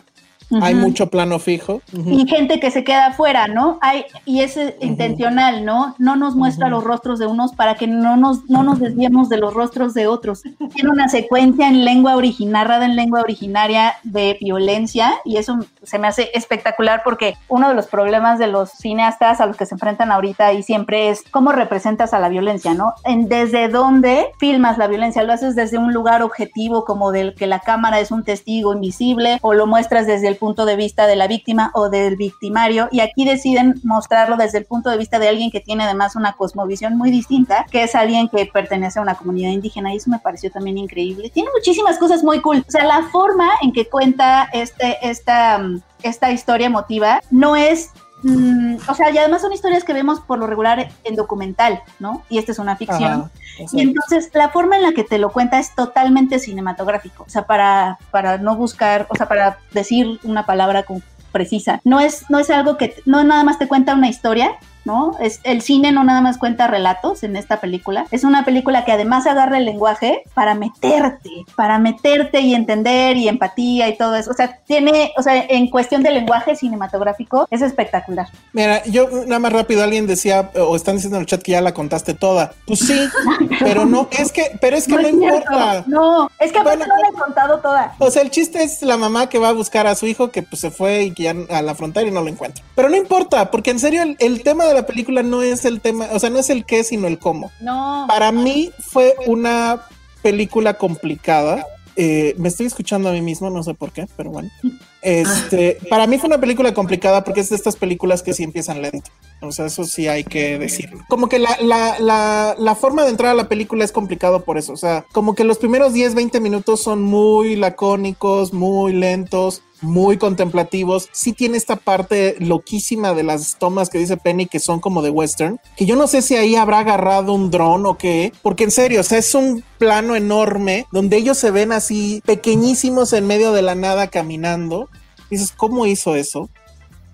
Hay 0.61 0.75
mucho 0.75 1.07
plano 1.07 1.39
fijo. 1.39 1.81
Y 1.93 2.27
gente 2.27 2.59
que 2.59 2.71
se 2.71 2.83
queda 2.83 3.07
afuera, 3.07 3.47
¿no? 3.47 3.79
Hay, 3.81 4.05
y 4.25 4.41
es 4.41 4.57
intencional, 4.81 5.65
¿no? 5.65 5.95
No 5.97 6.15
nos 6.15 6.35
muestra 6.35 6.69
los 6.69 6.83
rostros 6.83 7.19
de 7.19 7.27
unos 7.27 7.53
para 7.53 7.75
que 7.75 7.87
no 7.87 8.17
nos, 8.17 8.49
no 8.49 8.63
nos 8.63 8.79
desviemos 8.79 9.29
de 9.29 9.37
los 9.37 9.53
rostros 9.53 9.93
de 9.93 10.07
otros. 10.07 10.43
Tiene 10.73 10.89
una 10.89 11.07
secuencia 11.09 11.67
en 11.67 11.85
lengua 11.85 12.15
original, 12.15 12.47
narrada 12.57 12.85
en 12.85 12.95
lengua 12.95 13.21
originaria 13.21 13.95
de 14.03 14.37
violencia, 14.39 15.13
y 15.25 15.37
eso 15.37 15.59
se 15.83 15.99
me 15.99 16.07
hace 16.07 16.31
espectacular 16.33 17.01
porque 17.03 17.35
uno 17.49 17.69
de 17.69 17.75
los 17.75 17.87
problemas 17.87 18.39
de 18.39 18.47
los 18.47 18.71
cineastas 18.71 19.41
a 19.41 19.45
los 19.45 19.57
que 19.57 19.65
se 19.65 19.75
enfrentan 19.75 20.11
ahorita 20.11 20.53
y 20.53 20.63
siempre 20.63 21.09
es 21.09 21.23
cómo 21.29 21.51
representas 21.51 22.13
a 22.13 22.19
la 22.19 22.29
violencia, 22.29 22.73
¿no? 22.73 22.93
En 23.03 23.27
desde 23.27 23.67
dónde 23.67 24.27
filmas 24.39 24.77
la 24.77 24.87
violencia, 24.87 25.23
lo 25.23 25.33
haces 25.33 25.55
desde 25.55 25.77
un 25.77 25.93
lugar 25.93 26.23
objetivo 26.23 26.85
como 26.85 27.11
del 27.11 27.35
que 27.35 27.47
la 27.47 27.59
cámara 27.59 27.99
es 27.99 28.11
un 28.11 28.23
testigo 28.23 28.73
invisible 28.73 29.39
o 29.41 29.53
lo 29.53 29.67
muestras 29.67 30.07
desde 30.07 30.27
el 30.27 30.36
punto 30.37 30.65
de 30.65 30.75
vista 30.75 31.07
de 31.07 31.15
la 31.15 31.27
víctima 31.27 31.71
o 31.73 31.89
del 31.89 32.15
victimario 32.15 32.87
y 32.91 33.01
aquí 33.01 33.25
deciden 33.25 33.79
mostrarlo 33.83 34.37
desde 34.37 34.59
el 34.59 34.65
punto 34.65 34.89
de 34.89 34.97
vista 34.97 35.19
de 35.19 35.27
alguien 35.27 35.51
que 35.51 35.59
tiene 35.59 35.83
además 35.83 36.15
una 36.15 36.33
cosmovisión 36.33 36.97
muy 36.97 37.11
distinta, 37.11 37.65
que 37.71 37.83
es 37.83 37.95
alguien 37.95 38.29
que 38.29 38.45
pertenece 38.45 38.99
a 38.99 39.01
una 39.01 39.15
comunidad 39.15 39.51
indígena 39.51 39.93
y 39.93 39.97
eso 39.97 40.09
me 40.09 40.19
pareció 40.19 40.51
también 40.51 40.77
increíble. 40.77 41.29
Tiene 41.29 41.49
muchísimas 41.55 41.97
cosas 41.97 42.23
muy 42.23 42.41
cool. 42.41 42.63
O 42.67 42.71
sea, 42.71 42.85
la 42.85 43.03
forma 43.09 43.49
en 43.61 43.71
que 43.73 43.87
cuenta 43.87 44.49
este, 44.53 44.97
esta, 45.01 45.61
esta 46.03 46.31
historia 46.31 46.67
emotiva 46.67 47.21
no 47.31 47.55
es 47.55 47.91
mm, 48.23 48.77
o 48.87 48.93
sea, 48.93 49.09
y 49.11 49.17
además 49.17 49.41
son 49.41 49.53
historias 49.53 49.83
que 49.83 49.93
vemos 49.93 50.19
por 50.19 50.39
lo 50.39 50.47
regular 50.47 50.89
en 51.03 51.15
documental, 51.15 51.81
¿no? 51.99 52.23
Y 52.29 52.37
esta 52.37 52.51
es 52.51 52.59
una 52.59 52.75
ficción. 52.75 53.31
Y 53.71 53.81
entonces 53.81 54.29
la 54.33 54.49
forma 54.49 54.77
en 54.77 54.83
la 54.83 54.91
que 54.91 55.03
te 55.03 55.17
lo 55.17 55.31
cuenta 55.31 55.59
es 55.59 55.73
totalmente 55.75 56.39
cinematográfico, 56.39 57.23
o 57.23 57.29
sea, 57.29 57.45
para, 57.45 57.97
para 58.11 58.37
no 58.37 58.55
buscar, 58.55 59.07
o 59.09 59.15
sea, 59.15 59.27
para 59.27 59.59
decir 59.71 60.19
una 60.23 60.45
palabra 60.45 60.85
precisa. 61.31 61.81
No 61.83 61.99
es, 61.99 62.29
no 62.29 62.39
es 62.39 62.49
algo 62.49 62.77
que, 62.77 62.95
no 63.05 63.23
nada 63.23 63.43
más 63.43 63.59
te 63.59 63.67
cuenta 63.67 63.93
una 63.93 64.09
historia, 64.09 64.57
¿no? 64.87 65.11
Es, 65.19 65.41
el 65.43 65.61
cine 65.61 65.91
no 65.91 66.03
nada 66.03 66.21
más 66.21 66.37
cuenta 66.37 66.65
relatos 66.65 67.21
en 67.23 67.35
esta 67.35 67.59
película, 67.59 68.07
es 68.09 68.23
una 68.23 68.45
película 68.45 68.85
que 68.85 68.93
además 68.93 69.27
agarra 69.27 69.57
el 69.57 69.65
lenguaje 69.65 70.23
para 70.33 70.55
meterte, 70.55 71.45
para 71.55 71.77
meterte 71.77 72.39
y 72.39 72.55
entender 72.55 73.17
y 73.17 73.27
empatía 73.27 73.89
y 73.89 73.97
todo 73.97 74.15
eso. 74.15 74.31
O 74.31 74.33
sea, 74.33 74.59
tiene, 74.65 75.11
o 75.17 75.21
sea, 75.21 75.45
en 75.47 75.69
cuestión 75.69 76.03
de 76.03 76.11
lenguaje 76.11 76.55
cinematográfico 76.55 77.47
es 77.51 77.61
espectacular. 77.61 78.27
Mira, 78.53 78.83
yo 78.85 79.09
nada 79.25 79.39
más 79.39 79.51
rápido 79.51 79.83
alguien 79.83 80.07
decía, 80.07 80.51
o 80.55 80.75
están 80.75 80.95
diciendo 80.95 81.17
en 81.17 81.21
el 81.21 81.27
chat 81.27 81.41
que 81.41 81.51
ya 81.51 81.61
la 81.61 81.73
contaste 81.73 82.13
toda. 82.13 82.53
Pues 82.65 82.79
sí, 82.79 82.97
pero 83.59 83.85
no, 83.85 84.07
es 84.17 84.31
que, 84.31 84.57
pero 84.61 84.77
es 84.77 84.87
que 84.87 84.93
no, 84.93 85.09
importa. 85.09 85.83
No, 85.87 86.31
es 86.39 86.53
que 86.53 86.59
aparte 86.59 86.87
no 86.87 86.95
la 86.95 87.09
he 87.09 87.13
contado 87.13 87.59
toda. 87.59 87.93
O 87.99 88.09
sea, 88.09 88.21
el 88.21 88.31
chiste 88.31 88.63
es 88.63 88.81
la 88.81 88.95
mamá 88.95 89.27
que 89.27 89.37
va 89.37 89.49
a 89.49 89.53
buscar 89.53 89.85
a 89.85 89.95
su 89.95 90.07
hijo 90.07 90.31
que 90.31 90.43
pues 90.43 90.61
se 90.61 90.71
fue 90.71 91.03
y 91.03 91.11
que 91.11 91.23
ya 91.23 91.35
a 91.49 91.61
la 91.61 91.75
frontera 91.75 92.07
y 92.07 92.11
no 92.11 92.21
lo 92.21 92.29
encuentra. 92.29 92.63
Pero 92.73 92.89
no 92.89 92.95
importa, 92.95 93.51
porque 93.51 93.71
en 93.71 93.79
serio 93.79 94.03
el 94.19 94.43
tema 94.43 94.65
de 94.65 94.76
la 94.77 94.85
película 94.85 95.23
no 95.23 95.41
es 95.41 95.65
el 95.65 95.81
tema, 95.81 96.07
o 96.11 96.19
sea, 96.19 96.29
no 96.29 96.39
es 96.39 96.49
el 96.49 96.65
qué, 96.65 96.83
sino 96.83 97.07
el 97.07 97.19
cómo. 97.19 97.51
No. 97.59 98.05
Para 98.07 98.31
mí 98.31 98.71
fue 98.79 99.15
una 99.25 99.81
película 100.21 100.75
complicada. 100.75 101.65
Eh, 101.95 102.35
me 102.37 102.49
estoy 102.49 102.67
escuchando 102.67 103.09
a 103.09 103.11
mí 103.11 103.21
mismo, 103.21 103.49
no 103.49 103.63
sé 103.63 103.73
por 103.73 103.91
qué, 103.91 104.07
pero 104.15 104.31
bueno. 104.31 104.49
Este, 104.99 105.77
para 105.89 106.05
mí 106.05 106.17
fue 106.17 106.27
una 106.27 106.39
película 106.39 106.73
complicada 106.73 107.23
porque 107.23 107.39
es 107.39 107.49
de 107.49 107.55
estas 107.55 107.77
películas 107.77 108.23
que 108.23 108.33
sí 108.33 108.43
empiezan 108.43 108.81
lento. 108.81 109.09
O 109.41 109.53
sea, 109.53 109.67
eso 109.67 109.85
sí 109.85 110.09
hay 110.09 110.25
que 110.25 110.57
decirlo. 110.57 110.99
Como 111.07 111.29
que 111.29 111.39
la, 111.39 111.55
la, 111.61 111.97
la, 111.99 112.55
la 112.57 112.75
forma 112.75 113.03
de 113.03 113.11
entrar 113.11 113.31
a 113.31 113.35
la 113.35 113.47
película 113.47 113.85
es 113.85 113.93
complicado 113.93 114.43
por 114.43 114.57
eso. 114.57 114.73
O 114.73 114.77
sea, 114.77 115.05
como 115.13 115.33
que 115.33 115.45
los 115.45 115.59
primeros 115.59 115.93
10, 115.93 116.13
20 116.13 116.41
minutos 116.41 116.81
son 116.83 117.03
muy 117.03 117.55
lacónicos, 117.55 118.51
muy 118.51 118.91
lentos 118.91 119.61
muy 119.81 120.17
contemplativos. 120.17 121.09
Sí 121.11 121.33
tiene 121.33 121.57
esta 121.57 121.75
parte 121.75 122.35
loquísima 122.39 123.13
de 123.13 123.23
las 123.23 123.57
tomas 123.57 123.89
que 123.89 123.99
dice 123.99 124.17
Penny 124.17 124.45
que 124.47 124.59
son 124.59 124.79
como 124.79 125.01
de 125.01 125.09
western, 125.09 125.59
que 125.75 125.85
yo 125.85 125.95
no 125.95 126.07
sé 126.07 126.21
si 126.21 126.35
ahí 126.35 126.55
habrá 126.55 126.79
agarrado 126.79 127.33
un 127.33 127.51
dron 127.51 127.85
o 127.85 127.97
qué, 127.97 128.31
porque 128.41 128.63
en 128.63 128.71
serio, 128.71 129.01
es 129.01 129.35
un 129.35 129.63
plano 129.77 130.15
enorme 130.15 130.85
donde 130.91 131.17
ellos 131.17 131.37
se 131.37 131.51
ven 131.51 131.71
así 131.71 132.21
pequeñísimos 132.25 133.13
en 133.13 133.27
medio 133.27 133.51
de 133.51 133.61
la 133.61 133.75
nada 133.75 134.07
caminando. 134.07 134.89
dices, 135.29 135.53
¿cómo 135.55 135.85
hizo 135.85 136.15
eso? 136.15 136.49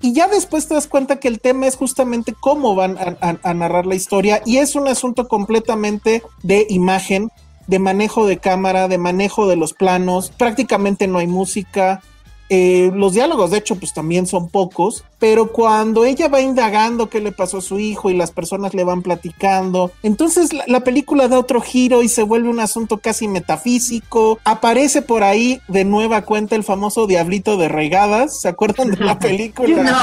Y 0.02 0.14
ya 0.14 0.28
después 0.28 0.68
te 0.68 0.74
das 0.74 0.88
cuenta 0.88 1.16
que 1.16 1.30
el 1.30 1.40
tema 1.40 1.66
es 1.66 1.78
justamente 1.78 2.34
cómo 2.38 2.76
van 2.76 2.98
a 3.22 3.54
narrar 3.54 3.86
la 3.86 3.96
historia 3.96 4.42
y 4.46 4.58
es 4.58 4.76
un 4.76 4.90
asunto 4.90 5.30
completamente 5.30 6.22
de 6.42 6.68
imagen, 6.70 7.32
de 7.68 7.80
manejo 7.80 8.26
de 8.26 8.38
cámara, 8.38 8.90
de 8.90 8.98
manejo 8.98 9.48
de 9.48 9.56
los 9.56 9.74
planos, 9.74 10.30
prácticamente 10.38 11.08
no 11.08 11.20
hay 11.20 11.28
música, 11.28 12.02
eh, 12.50 12.92
los 12.94 13.14
diálogos, 13.14 13.52
de 13.52 13.58
hecho, 13.58 13.76
pues 13.76 13.94
también 13.94 14.28
son 14.28 14.50
pocos, 14.50 15.04
pero 15.20 15.52
cuando 15.52 16.06
ella 16.06 16.28
va 16.28 16.42
indagando 16.42 17.10
qué 17.10 17.22
le 17.22 17.32
pasó 17.32 17.60
a 17.60 17.62
su 17.62 17.80
hijo 17.80 18.10
y 18.10 18.16
las 18.16 18.32
personas 18.32 18.74
le 18.74 18.84
van 18.84 19.02
platicando, 19.02 19.92
entonces 20.04 20.50
la, 20.68 20.82
película 20.82 21.28
da 21.28 21.40
otro 21.40 21.62
giro 21.62 22.04
y 22.04 22.10
se 22.10 22.24
vuelve 22.24 22.50
un 22.50 22.60
asunto 22.60 22.98
casi 22.98 23.28
metafísico. 23.28 24.40
Aparece 24.44 25.02
por 25.02 25.24
ahí 25.24 25.62
de 25.68 25.86
nueva 25.86 26.24
cuenta 26.24 26.56
el 26.56 26.64
famoso 26.64 27.08
Diablito 27.08 27.58
de 27.58 27.70
Regadas, 27.70 28.42
¿se 28.42 28.50
acuerdan 28.50 28.92
de 28.92 28.98
la 28.98 29.18
película? 29.20 29.98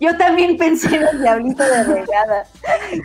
Yo 0.00 0.16
también 0.18 0.56
pensé 0.58 0.96
en 0.96 1.02
el 1.02 1.22
Diablito 1.22 1.62
de 1.62 1.84
Regadas. 1.84 2.48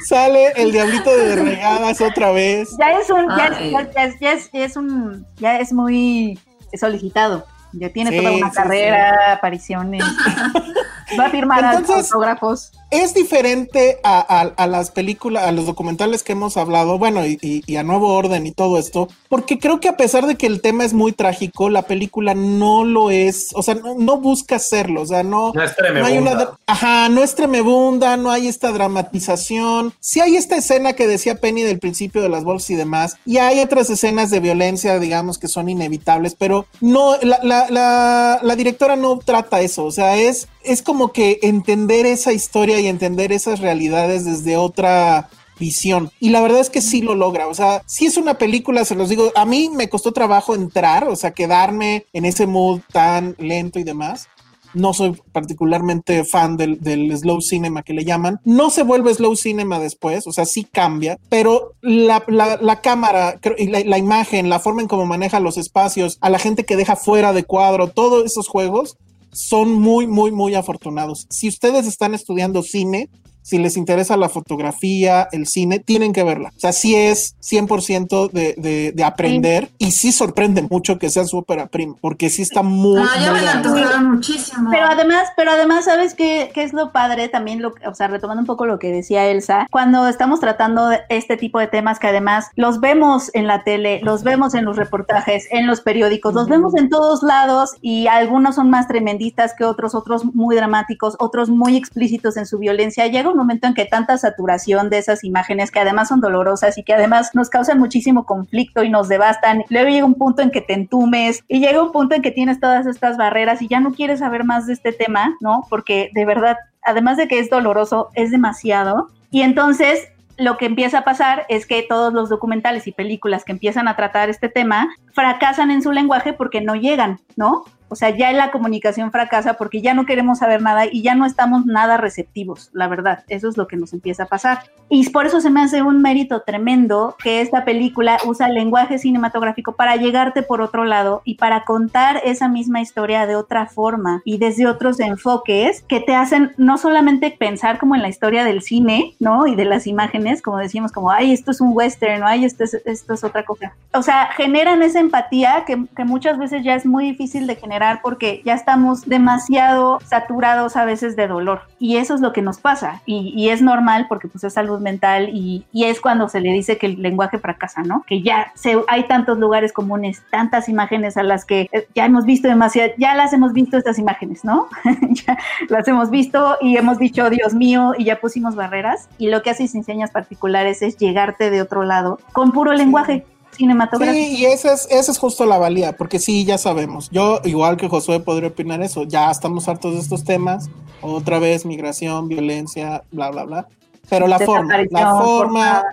Sale 0.05 0.51
el 0.57 0.71
Diablito 0.71 1.15
de 1.15 1.35
Regadas 1.35 2.01
otra 2.01 2.31
vez. 2.31 2.69
Ya 2.77 2.91
es 2.99 3.09
un, 3.09 3.25
ya, 3.37 4.33
es, 4.33 4.49
ya 4.51 4.65
es 4.65 4.75
un, 4.75 5.25
ya 5.37 5.59
es 5.59 5.71
muy 5.71 6.37
solicitado. 6.77 7.45
Ya 7.73 7.89
tiene 7.89 8.11
toda 8.21 8.31
una 8.35 8.51
carrera, 8.51 9.33
apariciones. 9.33 10.03
Va 11.19 11.25
a 11.25 11.29
firmar 11.29 11.63
Entonces- 11.75 12.11
autógrafos. 12.11 12.71
Es 12.91 13.13
diferente 13.13 13.99
a, 14.03 14.19
a- 14.19 14.41
a 14.63 14.67
las 14.67 14.91
películas, 14.91 15.45
a 15.45 15.51
los 15.51 15.65
documentales 15.65 16.23
que 16.23 16.31
hemos 16.33 16.57
hablado, 16.57 16.97
bueno, 16.97 17.25
y, 17.25 17.37
y- 17.41 17.63
y 17.65 17.75
a 17.75 17.83
Nuevo 17.83 18.13
Orden 18.13 18.47
y 18.47 18.51
todo 18.51 18.77
esto, 18.77 19.07
porque 19.27 19.59
creo 19.59 19.79
que 19.79 19.89
a 19.89 19.97
pesar 19.97 20.25
de 20.25 20.35
que 20.35 20.47
el 20.47 20.61
tema 20.61 20.85
es 20.85 20.93
muy 20.93 21.11
trágico, 21.11 21.69
la 21.69 21.83
película 21.83 22.33
no 22.33 22.83
lo 22.83 23.11
es, 23.11 23.49
o 23.53 23.61
sea, 23.63 23.75
no, 23.75 23.95
no 23.95 24.17
busca 24.17 24.55
hacerlo, 24.55 25.01
o 25.01 25.05
sea, 25.05 25.23
no, 25.23 25.51
No 25.53 25.63
es 25.63 25.71
no 25.93 26.05
hay 26.05 26.17
una, 26.17 26.51
ajá, 26.65 27.09
no 27.09 27.21
es 27.23 27.35
tremebunda, 27.35 28.17
no 28.17 28.31
hay 28.31 28.47
esta 28.47 28.71
dramatización, 28.71 29.93
sí 29.99 30.19
hay 30.21 30.35
esta 30.35 30.55
escena 30.55 30.93
que 30.93 31.07
decía 31.07 31.35
Penny 31.35 31.61
del 31.61 31.79
principio 31.79 32.21
de 32.21 32.29
las 32.29 32.43
bolsas 32.43 32.69
y 32.71 32.75
demás, 32.75 33.17
y 33.25 33.37
hay 33.37 33.59
otras 33.59 33.89
escenas 33.89 34.31
de 34.31 34.39
violencia, 34.39 34.97
digamos, 34.99 35.37
que 35.37 35.47
son 35.47 35.69
inevitables, 35.69 36.35
pero 36.37 36.65
no, 36.81 37.17
la, 37.21 37.39
la, 37.43 37.69
la, 37.69 38.39
la 38.41 38.55
directora 38.55 38.95
no 38.95 39.19
trata 39.19 39.61
eso, 39.61 39.85
o 39.85 39.91
sea, 39.91 40.17
es, 40.17 40.47
es 40.63 40.81
como 40.81 41.11
que 41.11 41.39
entender 41.43 42.05
esa 42.05 42.33
historia 42.33 42.78
y 42.79 42.87
entender 42.87 43.31
esas 43.31 43.59
realidades 43.59 44.25
desde 44.25 44.57
otra 44.57 45.29
visión. 45.59 46.09
Y 46.19 46.29
la 46.29 46.41
verdad 46.41 46.61
es 46.61 46.69
que 46.69 46.81
sí 46.81 47.01
lo 47.01 47.15
logra. 47.15 47.47
O 47.47 47.53
sea, 47.53 47.83
si 47.85 48.05
es 48.05 48.17
una 48.17 48.37
película, 48.37 48.85
se 48.85 48.95
los 48.95 49.09
digo, 49.09 49.31
a 49.35 49.45
mí 49.45 49.69
me 49.73 49.89
costó 49.89 50.11
trabajo 50.13 50.55
entrar, 50.55 51.07
o 51.07 51.15
sea, 51.15 51.31
quedarme 51.31 52.05
en 52.13 52.25
ese 52.25 52.47
mood 52.47 52.79
tan 52.91 53.35
lento 53.39 53.77
y 53.79 53.83
demás. 53.83 54.27
No 54.75 54.93
soy 54.93 55.19
particularmente 55.31 56.23
fan 56.23 56.55
del, 56.55 56.79
del 56.79 57.17
slow 57.17 57.41
cinema 57.41 57.81
que 57.81 57.93
le 57.93 58.05
llaman. 58.05 58.39
No 58.45 58.69
se 58.69 58.83
vuelve 58.83 59.11
slow 59.13 59.35
cinema 59.35 59.79
después, 59.79 60.27
o 60.27 60.31
sea, 60.31 60.45
sí 60.45 60.63
cambia, 60.63 61.17
pero 61.27 61.73
la, 61.81 62.23
la- 62.27 62.57
la 62.61 62.79
cámara 62.79 63.39
la, 63.57 63.79
la 63.79 63.97
imagen, 63.97 64.47
la 64.47 64.59
forma 64.59 64.81
en 64.83 64.87
cómo 64.87 65.07
maneja 65.07 65.39
los 65.39 65.57
espacios, 65.57 66.19
a 66.21 66.29
la 66.29 66.37
gente 66.37 66.65
que 66.65 66.75
deja 66.77 66.95
fuera 66.95 67.33
de 67.33 67.43
cuadro, 67.45 67.87
todos 67.87 68.23
esos 68.25 68.47
juegos 68.47 68.95
son 69.31 69.73
muy, 69.73 70.07
muy, 70.07 70.31
muy 70.31 70.55
afortunados. 70.55 71.27
Si 71.29 71.47
ustedes 71.47 71.87
están 71.87 72.13
estudiando 72.13 72.63
cine, 72.63 73.09
si 73.49 73.57
les 73.57 73.77
interesa 73.77 74.15
la 74.15 74.29
fotografía, 74.29 75.27
el 75.31 75.47
cine, 75.47 75.79
tienen 75.79 76.13
que 76.13 76.23
verla. 76.23 76.49
O 76.55 76.59
sea, 76.59 76.71
sí 76.71 76.93
es 76.93 77.35
100% 77.41 78.29
de, 78.29 78.53
de, 78.57 78.91
de 78.91 79.03
aprender 79.03 79.71
y 79.79 79.89
sí 79.89 80.11
sorprende 80.11 80.61
mucho 80.61 80.99
que 80.99 81.09
sea 81.09 81.25
su 81.25 81.39
ópera 81.39 81.65
prima, 81.65 81.95
porque 81.99 82.29
sí 82.29 82.43
está 82.43 82.61
muy... 82.61 83.01
No, 83.01 83.07
ya 83.19 83.33
me 83.33 83.41
la 83.41 83.97
muchísimo. 84.01 84.69
Pero 84.69 84.85
además, 84.85 85.29
pero 85.35 85.51
además, 85.51 85.85
¿sabes 85.85 86.13
qué, 86.13 86.51
qué 86.53 86.61
es 86.61 86.73
lo 86.73 86.91
padre? 86.91 87.27
También, 87.27 87.63
lo, 87.63 87.73
o 87.87 87.95
sea, 87.95 88.07
retomando 88.07 88.41
un 88.41 88.45
poco 88.45 88.67
lo 88.67 88.77
que 88.77 88.91
decía 88.91 89.25
Elsa, 89.25 89.65
cuando 89.71 90.07
estamos 90.07 90.39
tratando 90.39 90.89
de 90.89 90.99
este 91.09 91.35
tipo 91.35 91.57
de 91.57 91.65
temas 91.65 91.97
que 91.97 92.07
además 92.07 92.49
los 92.55 92.79
vemos 92.79 93.31
en 93.33 93.47
la 93.47 93.63
tele, 93.63 93.99
los 94.03 94.21
vemos 94.23 94.53
en 94.53 94.65
los 94.65 94.75
reportajes, 94.77 95.47
en 95.49 95.65
los 95.65 95.81
periódicos, 95.81 96.35
los 96.35 96.47
vemos 96.47 96.75
en 96.75 96.89
todos 96.89 97.23
lados 97.23 97.71
y 97.81 98.05
algunos 98.05 98.55
son 98.55 98.69
más 98.69 98.87
tremendistas 98.87 99.55
que 99.57 99.63
otros, 99.63 99.95
otros 99.95 100.23
muy 100.35 100.55
dramáticos, 100.55 101.15
otros 101.17 101.49
muy 101.49 101.75
explícitos 101.75 102.37
en 102.37 102.45
su 102.45 102.59
violencia. 102.59 103.07
Llega 103.07 103.31
un 103.31 103.38
momento 103.39 103.67
en 103.67 103.73
que 103.73 103.85
tanta 103.85 104.17
saturación 104.17 104.89
de 104.89 104.99
esas 104.99 105.23
imágenes 105.23 105.71
que 105.71 105.79
además 105.79 106.09
son 106.09 106.21
dolorosas 106.21 106.77
y 106.77 106.83
que 106.83 106.93
además 106.93 107.31
nos 107.33 107.49
causan 107.49 107.79
muchísimo 107.79 108.25
conflicto 108.25 108.83
y 108.83 108.89
nos 108.89 109.09
devastan. 109.09 109.63
Luego 109.69 109.89
llega 109.89 110.05
un 110.05 110.15
punto 110.15 110.41
en 110.41 110.51
que 110.51 110.61
te 110.61 110.73
entumes 110.73 111.43
y 111.47 111.59
llega 111.59 111.81
un 111.81 111.91
punto 111.91 112.15
en 112.15 112.21
que 112.21 112.31
tienes 112.31 112.59
todas 112.59 112.85
estas 112.85 113.17
barreras 113.17 113.61
y 113.61 113.67
ya 113.67 113.79
no 113.79 113.93
quieres 113.93 114.19
saber 114.19 114.43
más 114.43 114.67
de 114.67 114.73
este 114.73 114.91
tema, 114.91 115.35
¿no? 115.41 115.65
Porque 115.69 116.11
de 116.13 116.25
verdad, 116.25 116.57
además 116.83 117.17
de 117.17 117.27
que 117.27 117.39
es 117.39 117.49
doloroso, 117.49 118.09
es 118.13 118.31
demasiado. 118.31 119.09
Y 119.31 119.41
entonces 119.41 120.09
lo 120.37 120.57
que 120.57 120.65
empieza 120.65 120.99
a 120.99 121.03
pasar 121.03 121.45
es 121.49 121.65
que 121.65 121.83
todos 121.83 122.13
los 122.13 122.29
documentales 122.29 122.87
y 122.87 122.91
películas 122.91 123.43
que 123.43 123.51
empiezan 123.51 123.87
a 123.87 123.95
tratar 123.95 124.29
este 124.29 124.49
tema 124.49 124.87
fracasan 125.13 125.69
en 125.69 125.81
su 125.81 125.91
lenguaje 125.91 126.33
porque 126.33 126.61
no 126.61 126.75
llegan, 126.75 127.19
¿no? 127.35 127.65
O 127.89 127.95
sea, 127.95 128.09
ya 128.11 128.31
la 128.31 128.51
comunicación 128.51 129.11
fracasa 129.11 129.55
porque 129.55 129.81
ya 129.81 129.93
no 129.93 130.05
queremos 130.05 130.39
saber 130.39 130.61
nada 130.61 130.85
y 130.85 131.01
ya 131.01 131.15
no 131.15 131.25
estamos 131.25 131.65
nada 131.65 131.97
receptivos, 131.97 132.69
la 132.73 132.87
verdad. 132.87 133.23
Eso 133.27 133.49
es 133.49 133.57
lo 133.57 133.67
que 133.67 133.77
nos 133.77 133.93
empieza 133.93 134.23
a 134.23 134.27
pasar. 134.27 134.63
Y 134.89 135.07
por 135.09 135.25
eso 135.25 135.41
se 135.41 135.49
me 135.49 135.61
hace 135.61 135.81
un 135.81 136.01
mérito 136.01 136.41
tremendo 136.41 137.15
que 137.21 137.41
esta 137.41 137.65
película 137.65 138.17
usa 138.25 138.47
el 138.47 138.55
lenguaje 138.55 138.97
cinematográfico 138.97 139.73
para 139.73 139.95
llegarte 139.95 140.43
por 140.43 140.61
otro 140.61 140.85
lado 140.85 141.21
y 141.25 141.35
para 141.35 141.63
contar 141.63 142.21
esa 142.23 142.47
misma 142.47 142.81
historia 142.81 143.25
de 143.25 143.35
otra 143.35 143.67
forma 143.67 144.21
y 144.25 144.37
desde 144.37 144.67
otros 144.67 144.99
enfoques 144.99 145.83
que 145.87 145.99
te 145.99 146.15
hacen 146.15 146.53
no 146.57 146.77
solamente 146.77 147.31
pensar 147.31 147.79
como 147.79 147.95
en 147.95 148.01
la 148.01 148.09
historia 148.09 148.43
del 148.43 148.61
cine, 148.61 149.15
¿no? 149.19 149.47
Y 149.47 149.55
de 149.55 149.65
las 149.65 149.87
imágenes, 149.87 150.41
como 150.41 150.57
decimos, 150.57 150.91
como, 150.91 151.11
ay, 151.11 151.33
esto 151.33 151.51
es 151.51 151.61
un 151.61 151.71
western, 151.73 152.23
o 152.23 152.27
ay, 152.27 152.45
esto 152.45 152.63
es, 152.63 152.75
esto 152.85 153.13
es 153.13 153.23
otra 153.23 153.43
cosa. 153.43 153.73
O 153.93 154.01
sea, 154.01 154.27
generan 154.35 154.81
esa 154.83 154.99
empatía 154.99 155.63
que, 155.65 155.85
que 155.95 156.05
muchas 156.05 156.37
veces 156.37 156.63
ya 156.63 156.75
es 156.75 156.85
muy 156.85 157.05
difícil 157.05 157.47
de 157.47 157.55
generar 157.55 157.78
porque 158.01 158.41
ya 158.45 158.53
estamos 158.53 159.07
demasiado 159.07 159.99
saturados 160.05 160.75
a 160.75 160.85
veces 160.85 161.15
de 161.15 161.27
dolor. 161.27 161.61
Y 161.79 161.97
eso 161.97 162.15
es 162.15 162.21
lo 162.21 162.33
que 162.33 162.41
nos 162.41 162.59
pasa. 162.59 163.01
Y, 163.05 163.33
y 163.35 163.49
es 163.49 163.61
normal 163.61 164.05
porque 164.09 164.27
pues 164.27 164.43
es 164.43 164.53
salud 164.53 164.79
mental 164.79 165.29
y, 165.31 165.65
y 165.71 165.85
es 165.85 166.01
cuando 166.01 166.29
se 166.29 166.41
le 166.41 166.51
dice 166.51 166.77
que 166.77 166.87
el 166.87 167.01
lenguaje 167.01 167.39
fracasa, 167.39 167.83
¿no? 167.83 168.03
Que 168.07 168.21
ya 168.21 168.51
se, 168.55 168.77
hay 168.87 169.07
tantos 169.07 169.37
lugares 169.37 169.73
comunes, 169.73 170.21
tantas 170.29 170.69
imágenes 170.69 171.17
a 171.17 171.23
las 171.23 171.45
que 171.45 171.69
eh, 171.71 171.87
ya 171.95 172.05
hemos 172.05 172.25
visto 172.25 172.47
demasiado, 172.47 172.91
ya 172.97 173.15
las 173.15 173.33
hemos 173.33 173.53
visto 173.53 173.77
estas 173.77 173.99
imágenes, 173.99 174.43
¿no? 174.43 174.67
ya 175.09 175.37
las 175.69 175.87
hemos 175.87 176.09
visto 176.09 176.57
y 176.61 176.77
hemos 176.77 176.99
dicho, 176.99 177.29
Dios 177.29 177.53
mío, 177.53 177.93
y 177.97 178.05
ya 178.05 178.19
pusimos 178.19 178.55
barreras. 178.55 179.09
Y 179.17 179.29
lo 179.29 179.41
que 179.41 179.51
hace 179.51 179.67
sin 179.67 179.83
señas 179.83 180.11
particulares 180.11 180.81
es 180.81 180.97
llegarte 180.97 181.49
de 181.49 181.61
otro 181.61 181.83
lado 181.83 182.19
con 182.33 182.51
puro 182.51 182.73
lenguaje 182.73 183.25
cinematográfico. 183.55 184.25
Sí, 184.25 184.37
y 184.37 184.45
esa 184.45 184.73
es, 184.73 184.87
esa 184.89 185.11
es 185.11 185.17
justo 185.17 185.45
la 185.45 185.57
valía, 185.57 185.97
porque 185.97 186.19
sí, 186.19 186.45
ya 186.45 186.57
sabemos. 186.57 187.09
Yo, 187.11 187.39
igual 187.43 187.77
que 187.77 187.87
Josué, 187.87 188.19
podría 188.19 188.49
opinar 188.49 188.81
eso. 188.81 189.03
Ya 189.03 189.29
estamos 189.29 189.67
hartos 189.67 189.93
de 189.93 189.99
estos 189.99 190.23
temas. 190.23 190.69
Otra 191.01 191.39
vez, 191.39 191.65
migración, 191.65 192.27
violencia, 192.27 193.03
bla, 193.11 193.29
bla, 193.31 193.45
bla. 193.45 193.67
Pero 194.09 194.27
la 194.27 194.39
forma, 194.39 194.77
la 194.89 195.15
forma, 195.15 195.83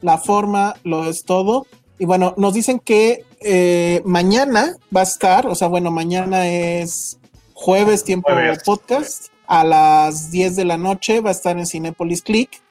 la 0.00 0.18
forma 0.18 0.74
lo 0.84 1.04
es 1.08 1.24
todo. 1.24 1.66
Y 1.98 2.04
bueno, 2.04 2.34
nos 2.36 2.54
dicen 2.54 2.78
que 2.78 3.24
eh, 3.40 4.02
mañana 4.04 4.76
va 4.94 5.00
a 5.00 5.04
estar, 5.04 5.46
o 5.46 5.54
sea, 5.54 5.68
bueno, 5.68 5.90
mañana 5.90 6.48
es 6.48 7.18
jueves, 7.54 8.04
tiempo 8.04 8.32
Jueves. 8.32 8.62
podcast, 8.64 9.26
a 9.48 9.64
las 9.64 10.30
10 10.30 10.54
de 10.56 10.64
la 10.64 10.78
noche 10.78 11.20
va 11.20 11.30
a 11.30 11.32
estar 11.32 11.58
en 11.58 11.66
Cinepolis 11.66 12.22
Click. 12.22 12.62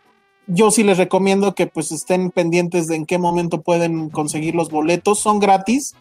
Yo 0.48 0.72
sí 0.72 0.84
les 0.84 0.98
recomiendo 0.98 1.54
que 1.56 1.68
pues 1.68 1.91
estén 1.91 2.32
pendientes 2.32 2.88
de 2.88 2.95
en 2.95 3.06
qué 3.06 3.18
momento 3.18 3.62
pueden 3.62 4.10
conseguir 4.10 4.56
los 4.56 4.70
boletos. 4.70 5.20
Son 5.20 5.39
gratis, 5.39 5.93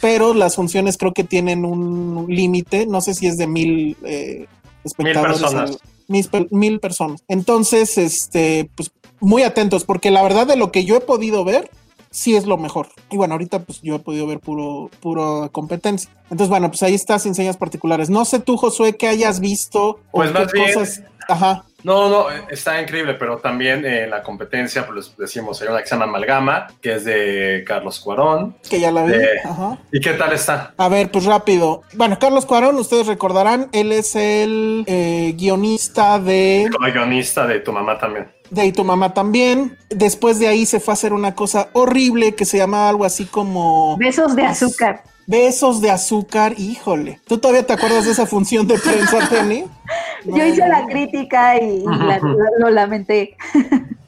pero 0.00 0.34
las 0.34 0.56
funciones 0.56 0.96
creo 0.98 1.12
que 1.12 1.24
tienen 1.24 1.64
un 1.64 2.26
límite. 2.28 2.86
No 2.86 3.00
sé 3.00 3.14
si 3.14 3.26
es 3.26 3.38
de 3.38 3.46
mil 3.46 3.96
eh, 4.04 4.46
espectadores. 4.84 5.40
personas. 5.40 5.78
mil, 6.08 6.28
per- 6.28 6.48
mil 6.52 6.80
personas. 6.80 7.22
Entonces, 7.28 7.96
este, 7.96 8.68
pues 8.76 8.90
muy 9.20 9.42
atentos, 9.42 9.84
porque 9.84 10.10
la 10.10 10.22
verdad 10.22 10.46
de 10.46 10.56
lo 10.56 10.70
que 10.70 10.84
yo 10.84 10.96
he 10.96 11.00
podido 11.00 11.44
ver, 11.44 11.70
sí 12.14 12.36
es 12.36 12.46
lo 12.46 12.56
mejor. 12.56 12.88
Y 13.10 13.16
bueno, 13.16 13.34
ahorita 13.34 13.58
pues 13.58 13.82
yo 13.82 13.96
he 13.96 13.98
podido 13.98 14.26
ver 14.26 14.38
puro, 14.38 14.88
puro 15.00 15.50
competencia. 15.52 16.08
Entonces, 16.24 16.48
bueno, 16.48 16.68
pues 16.68 16.82
ahí 16.82 16.94
está 16.94 17.18
sin 17.18 17.34
señas 17.34 17.56
particulares. 17.56 18.08
No 18.08 18.24
sé 18.24 18.38
tú, 18.38 18.56
Josué, 18.56 18.96
qué 18.96 19.08
hayas 19.08 19.40
visto 19.40 20.00
Pues 20.12 20.30
o 20.30 20.32
qué 20.32 20.38
más 20.38 20.52
bien- 20.52 21.08
Ajá. 21.28 21.64
No, 21.82 22.08
no, 22.08 22.26
está 22.48 22.80
increíble, 22.80 23.14
pero 23.14 23.38
también 23.38 23.84
en 23.84 24.08
la 24.08 24.22
competencia, 24.22 24.86
pues 24.86 25.14
decimos, 25.18 25.60
hay 25.60 25.68
una 25.68 25.80
que 25.80 25.86
se 25.86 25.94
llama 25.94 26.04
Amalgama, 26.06 26.66
que 26.80 26.94
es 26.94 27.04
de 27.04 27.62
Carlos 27.66 28.00
Cuarón. 28.00 28.56
Que 28.70 28.80
ya 28.80 28.90
la 28.90 29.04
vi. 29.04 29.12
Eh. 29.14 29.40
Ajá. 29.44 29.78
¿Y 29.92 30.00
qué 30.00 30.12
tal 30.14 30.32
está? 30.32 30.72
A 30.78 30.88
ver, 30.88 31.10
pues 31.10 31.26
rápido. 31.26 31.82
Bueno, 31.92 32.18
Carlos 32.18 32.46
Cuarón, 32.46 32.76
ustedes 32.76 33.06
recordarán, 33.06 33.68
él 33.72 33.92
es 33.92 34.16
el 34.16 34.84
eh, 34.86 35.34
guionista 35.36 36.18
de, 36.18 36.70
guionista 36.92 37.46
de 37.46 37.60
tu 37.60 37.72
mamá 37.72 37.98
también. 37.98 38.33
De 38.50 38.66
Y 38.66 38.72
tu 38.72 38.84
mamá 38.84 39.14
también. 39.14 39.76
Después 39.90 40.38
de 40.38 40.48
ahí 40.48 40.66
se 40.66 40.80
fue 40.80 40.92
a 40.92 40.94
hacer 40.94 41.12
una 41.12 41.34
cosa 41.34 41.68
horrible 41.72 42.34
que 42.34 42.44
se 42.44 42.58
llamaba 42.58 42.88
algo 42.88 43.04
así 43.04 43.24
como 43.24 43.96
Besos 43.98 44.34
de 44.36 44.44
azúcar. 44.44 45.02
Besos 45.26 45.80
de 45.80 45.90
azúcar. 45.90 46.54
Híjole. 46.58 47.20
¿Tú 47.26 47.38
todavía 47.38 47.66
te 47.66 47.72
acuerdas 47.72 48.04
de 48.04 48.12
esa 48.12 48.26
función 48.26 48.66
de 48.66 48.78
prensa, 48.78 49.28
Penny? 49.30 49.64
Yo 50.24 50.44
hice 50.46 50.66
la 50.68 50.86
crítica 50.86 51.56
y, 51.60 51.80
y 51.80 51.84
la- 51.84 52.18
lo, 52.18 52.36
lo 52.58 52.70
lamenté. 52.70 53.36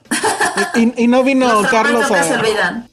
Y, 0.75 1.05
y 1.05 1.07
no 1.07 1.23
vino 1.23 1.47
Los 1.47 1.67
Carlos 1.69 2.07
se. 2.07 2.15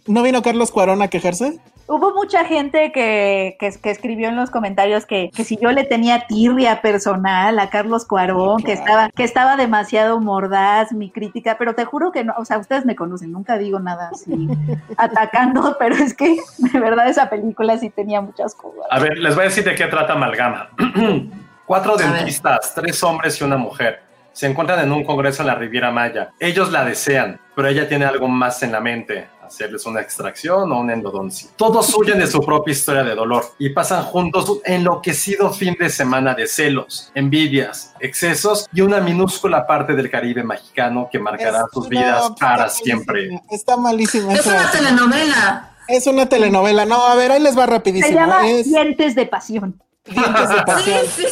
¿No 0.07 0.24
vino 0.24 0.41
Carlos 0.41 0.72
Cuarón 0.72 1.01
a 1.01 1.07
quejarse? 1.07 1.59
Hubo 1.86 2.14
mucha 2.14 2.45
gente 2.45 2.93
que, 2.93 3.57
que, 3.59 3.72
que 3.72 3.91
escribió 3.91 4.30
en 4.30 4.38
los 4.38 4.49
comentarios 4.49 5.05
que, 5.05 5.30
que 5.36 5.43
si 5.43 5.57
yo 5.57 5.70
le 5.72 5.84
tenía 5.84 6.28
tirria 6.28 6.82
personal 6.82 7.59
a 7.59 7.70
Carlos 7.70 8.05
Cuarón, 8.05 8.64
que 8.64 8.72
estaba, 8.72 9.09
que 9.09 9.24
estaba 9.26 9.57
demasiado 9.57 10.22
mordaz 10.22 10.93
mi 10.93 11.11
crítica, 11.11 11.57
pero 11.59 11.76
te 11.76 11.84
juro 11.84 12.14
que 12.14 12.24
no, 12.24 12.34
o 12.38 12.45
sea, 12.45 12.57
ustedes 12.57 12.86
me 12.86 12.95
conocen, 12.95 13.34
nunca 13.34 13.57
digo 13.57 13.80
nada 13.80 14.11
así 14.14 14.47
atacando, 14.97 15.76
pero 15.78 15.95
es 15.95 16.14
que 16.14 16.38
de 16.57 16.80
verdad 16.80 17.09
esa 17.09 17.30
película 17.30 17.78
sí 17.78 17.89
tenía 17.89 18.22
muchas 18.22 18.55
cosas. 18.55 18.86
A 18.89 18.99
ver, 18.99 19.18
les 19.18 19.36
voy 19.36 19.43
a 19.43 19.47
decir 19.49 19.66
de 19.66 19.76
qué 19.76 19.86
trata 19.88 20.14
Amalgama. 20.14 20.70
Cuatro 21.66 21.97
dentistas, 21.97 22.74
tres 22.76 23.03
hombres 23.03 23.39
y 23.39 23.43
una 23.43 23.57
mujer, 23.57 24.01
se 24.34 24.48
encuentran 24.48 24.80
en 24.82 24.92
un 24.92 25.04
congreso 25.06 25.42
en 25.44 25.48
la 25.48 25.56
Riviera 25.56 25.92
Maya. 25.92 26.32
Ellos 26.40 26.72
la 26.72 26.84
desean, 26.84 27.40
pero 27.56 27.68
ella 27.70 27.88
tiene 27.88 28.06
algo 28.06 28.28
más 28.28 28.62
en 28.64 28.72
la 28.74 28.82
mente. 28.82 29.30
hacerles 29.44 29.86
una 29.86 30.02
extracción 30.02 30.72
o 30.72 30.80
un 30.80 30.90
endodoncia. 30.90 31.48
Todos 31.58 31.94
huyen 31.96 32.18
de 32.18 32.26
su 32.26 32.42
propia 32.44 32.72
historia 32.72 33.04
de 33.04 33.14
dolor 33.14 33.46
y 33.60 33.70
pasan 33.70 34.02
juntos 34.04 34.50
un 34.50 34.60
enloquecido 34.66 35.52
fin 35.54 35.76
de 35.80 35.90
semana 35.92 36.34
de 36.34 36.48
celos, 36.48 37.12
envidias, 37.14 37.94
excesos 38.00 38.68
y 38.74 38.82
una 38.82 39.00
minúscula 39.00 39.68
parte 39.68 39.94
del 39.94 40.10
Caribe 40.10 40.44
mexicano 40.44 41.08
que 41.12 41.20
marcará 41.20 41.60
Es 41.60 41.66
sus 41.72 41.86
una- 41.88 42.00
vidas 42.00 42.32
para 42.40 42.70
siempre. 42.70 43.30
Está 43.52 43.78
malísima. 43.78 44.34
Es 44.34 44.46
una 44.48 44.72
telenovela. 44.72 45.70
Es 45.88 46.08
una 46.08 46.26
telenovela. 46.28 46.86
No, 46.86 47.06
a 47.06 47.14
ver, 47.16 47.32
ahí 47.34 47.42
les 47.42 47.56
va 47.58 47.66
rapidísimo. 47.68 48.08
Se 48.08 48.14
llama 48.16 48.48
es 48.50 48.66
Dientes 48.66 49.14
de 49.14 49.26
Pasión. 49.28 49.80
Dientes 50.06 50.49
de 50.49 50.56
Sí, 50.58 50.64
pasión. 50.66 50.99
sí. 51.16 51.24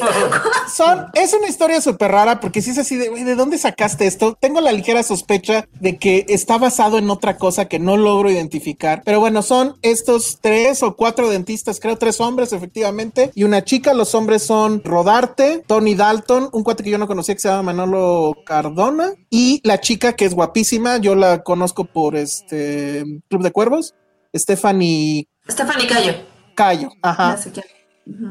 Son, 0.76 1.06
es 1.14 1.34
una 1.34 1.48
historia 1.48 1.82
súper 1.82 2.12
rara 2.12 2.40
porque 2.40 2.62
si 2.62 2.70
es 2.72 2.78
así 2.78 2.96
de, 2.96 3.10
güey, 3.10 3.24
¿de 3.24 3.36
dónde 3.36 3.58
sacaste 3.58 4.08
esto? 4.08 4.38
Tengo 4.40 4.62
la 4.62 4.72
ligera 4.72 5.04
sospecha 5.04 5.68
de 5.80 5.98
que 5.98 6.26
está 6.30 6.58
basado 6.58 6.98
en 6.98 7.10
otra 7.10 7.38
cosa 7.38 7.66
que 7.66 7.80
no 7.80 7.98
logro 7.98 8.30
identificar. 8.30 9.02
Pero 9.04 9.20
bueno, 9.20 9.42
son 9.42 9.76
estos 9.82 10.40
tres 10.42 10.84
o 10.84 10.96
cuatro 10.96 11.30
dentistas, 11.30 11.80
creo 11.80 11.98
tres 11.98 12.22
hombres 12.22 12.54
efectivamente, 12.54 13.32
y 13.36 13.44
una 13.44 13.64
chica. 13.64 13.94
Los 13.94 14.16
hombres 14.16 14.44
son 14.44 14.82
Rodarte, 14.84 15.64
Tony 15.68 15.96
Dalton, 15.96 16.50
un 16.54 16.64
cuate 16.64 16.84
que 16.84 16.92
yo 16.92 16.98
no 16.98 17.08
conocía 17.08 17.36
que 17.36 17.42
se 17.42 17.50
llama 17.50 17.74
Manolo 17.74 18.36
Cardona, 18.46 19.12
y 19.30 19.60
la 19.64 19.82
chica 19.82 20.14
que 20.14 20.26
es 20.26 20.34
guapísima, 20.34 20.98
yo 20.98 21.16
la 21.16 21.44
conozco 21.44 21.86
por 21.86 22.16
este 22.16 23.04
Club 23.30 23.44
de 23.44 23.52
Cuervos, 23.52 23.96
Stephanie 24.36 25.28
Stephanie 25.50 25.88
Cayo. 25.88 26.14
Cayo. 26.56 26.90
Ajá. 27.02 27.36
Sé. 27.38 27.52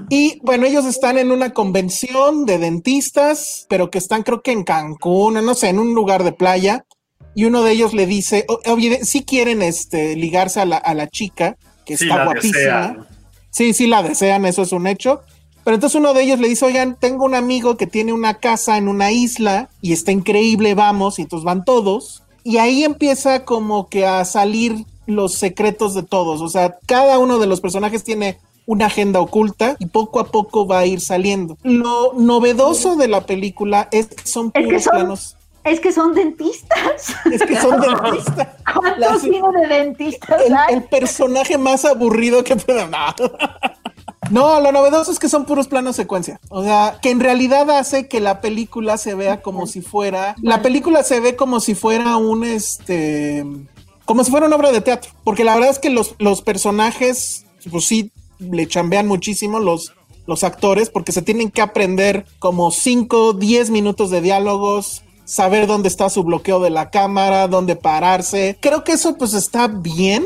Y 0.09 0.41
bueno, 0.43 0.66
ellos 0.66 0.85
están 0.87 1.18
en 1.18 1.31
una 1.31 1.51
convención 1.53 2.47
de 2.47 2.59
dentistas, 2.59 3.66
pero 3.68 3.91
que 3.91 3.99
están 3.99 4.22
creo 4.22 4.43
que 4.43 4.53
en 4.53 4.64
Cancún, 4.64 5.35
no 5.35 5.55
sé, 5.55 5.68
en 5.68 5.78
un 5.78 5.95
lugar 5.95 6.24
de 6.24 6.33
playa. 6.33 6.85
Y 7.35 7.45
uno 7.45 7.62
de 7.62 7.72
ellos 7.72 7.95
le 7.95 8.07
dice, 8.07 8.45
oye, 8.66 9.05
si 9.05 9.22
quieren 9.24 9.62
este, 9.62 10.16
ligarse 10.16 10.61
a 10.61 10.64
la, 10.64 10.76
a 10.78 10.95
la 10.95 11.09
chica, 11.09 11.57
que 11.85 11.97
Sí, 11.97 12.05
está 12.09 12.24
guapísima. 12.24 12.59
desean. 12.59 13.07
Sí, 13.51 13.72
sí, 13.72 13.87
la 13.87 14.03
desean, 14.03 14.45
eso 14.47 14.62
es 14.62 14.72
un 14.72 14.87
hecho. 14.87 15.22
Pero 15.64 15.74
entonces 15.74 15.99
uno 16.01 16.14
de 16.14 16.22
ellos 16.22 16.41
le 16.41 16.49
dice, 16.49 16.64
oigan, 16.64 16.97
tengo 16.99 17.24
un 17.24 17.35
amigo 17.35 17.76
que 17.76 17.87
tiene 17.87 18.12
una 18.12 18.35
casa 18.39 18.78
en 18.78 18.89
una 18.89 19.12
isla 19.12 19.68
y 19.81 19.93
está 19.93 20.11
increíble, 20.11 20.74
vamos, 20.74 21.18
y 21.18 21.22
entonces 21.22 21.45
van 21.45 21.64
todos. 21.64 22.22
Y 22.43 22.57
ahí 22.57 22.85
empieza 22.85 23.45
como 23.45 23.89
que 23.89 24.07
a 24.07 24.24
salir 24.24 24.85
los 25.07 25.35
secretos 25.35 25.95
de 25.95 26.03
todos. 26.03 26.41
O 26.41 26.49
sea, 26.49 26.78
cada 26.87 27.18
uno 27.18 27.39
de 27.39 27.47
los 27.47 27.61
personajes 27.61 28.03
tiene 28.05 28.39
una 28.66 28.86
agenda 28.86 29.20
oculta 29.20 29.76
y 29.78 29.86
poco 29.86 30.20
a 30.20 30.24
poco 30.26 30.66
va 30.66 30.80
a 30.80 30.86
ir 30.86 31.00
saliendo. 31.00 31.56
Lo 31.62 32.12
novedoso 32.14 32.96
de 32.96 33.08
la 33.08 33.22
película 33.26 33.88
es 33.92 34.06
que 34.08 34.26
son 34.26 34.46
Es 34.54 34.61
que 34.61 34.64
puros 34.64 34.82
son- 34.84 34.92
planos. 34.92 35.36
Es 35.62 35.78
que 35.80 35.92
son 35.92 36.14
dentistas. 36.14 37.14
Es 37.30 37.42
que 37.42 37.54
son 37.61 37.80
dentistas. 37.82 38.48
¿Cuántos 38.74 39.20
cine 39.22 39.42
de 39.61 39.66
dentistas 39.74 40.40
el, 40.46 40.54
hay? 40.56 40.74
el 40.74 40.84
personaje 40.84 41.58
más 41.58 41.84
aburrido 41.84 42.42
que 42.44 42.56
pueda. 42.56 42.86
No. 42.86 43.14
No, 44.30 44.61
lo 44.61 44.70
novedoso 44.70 45.11
es 45.11 45.18
que 45.18 45.28
son 45.28 45.44
puros 45.44 45.66
planos 45.66 45.96
secuencia. 45.96 46.38
O 46.50 46.62
sea, 46.62 46.98
que 47.02 47.11
en 47.11 47.18
realidad 47.18 47.68
hace 47.70 48.06
que 48.06 48.20
la 48.20 48.40
película 48.40 48.96
se 48.96 49.14
vea 49.16 49.42
como 49.42 49.66
si 49.66 49.80
fuera. 49.80 50.36
La 50.40 50.62
película 50.62 51.02
se 51.02 51.18
ve 51.18 51.34
como 51.34 51.58
si 51.58 51.74
fuera 51.74 52.16
un 52.16 52.44
este. 52.44 53.44
Como 54.04 54.22
si 54.22 54.30
fuera 54.30 54.46
una 54.46 54.54
obra 54.54 54.70
de 54.70 54.82
teatro. 54.82 55.11
Porque 55.24 55.42
la 55.42 55.54
verdad 55.54 55.70
es 55.70 55.80
que 55.80 55.90
los, 55.90 56.14
los 56.20 56.42
personajes, 56.42 57.44
pues 57.72 57.86
sí, 57.86 58.12
le 58.41 58.66
chambean 58.66 59.07
muchísimo 59.07 59.61
los, 59.61 59.93
los 60.26 60.45
actores, 60.45 60.91
porque 60.91 61.12
se 61.12 61.22
tienen 61.22 61.51
que 61.51 61.62
aprender 61.62 62.26
como 62.38 62.70
5, 62.70 63.34
10 63.34 63.70
minutos 63.70 64.11
de 64.11 64.20
diálogos, 64.20 65.03
saber 65.24 65.66
dónde 65.66 65.88
está 65.88 66.11
su 66.11 66.24
bloqueo 66.24 66.61
de 66.61 66.70
la 66.70 66.91
cámara, 66.91 67.49
dónde 67.49 67.76
pararse. 67.76 68.59
Creo 68.61 68.84
que 68.84 68.93
eso 68.93 69.16
pues 69.16 69.34
está 69.34 69.68
bien, 69.68 70.24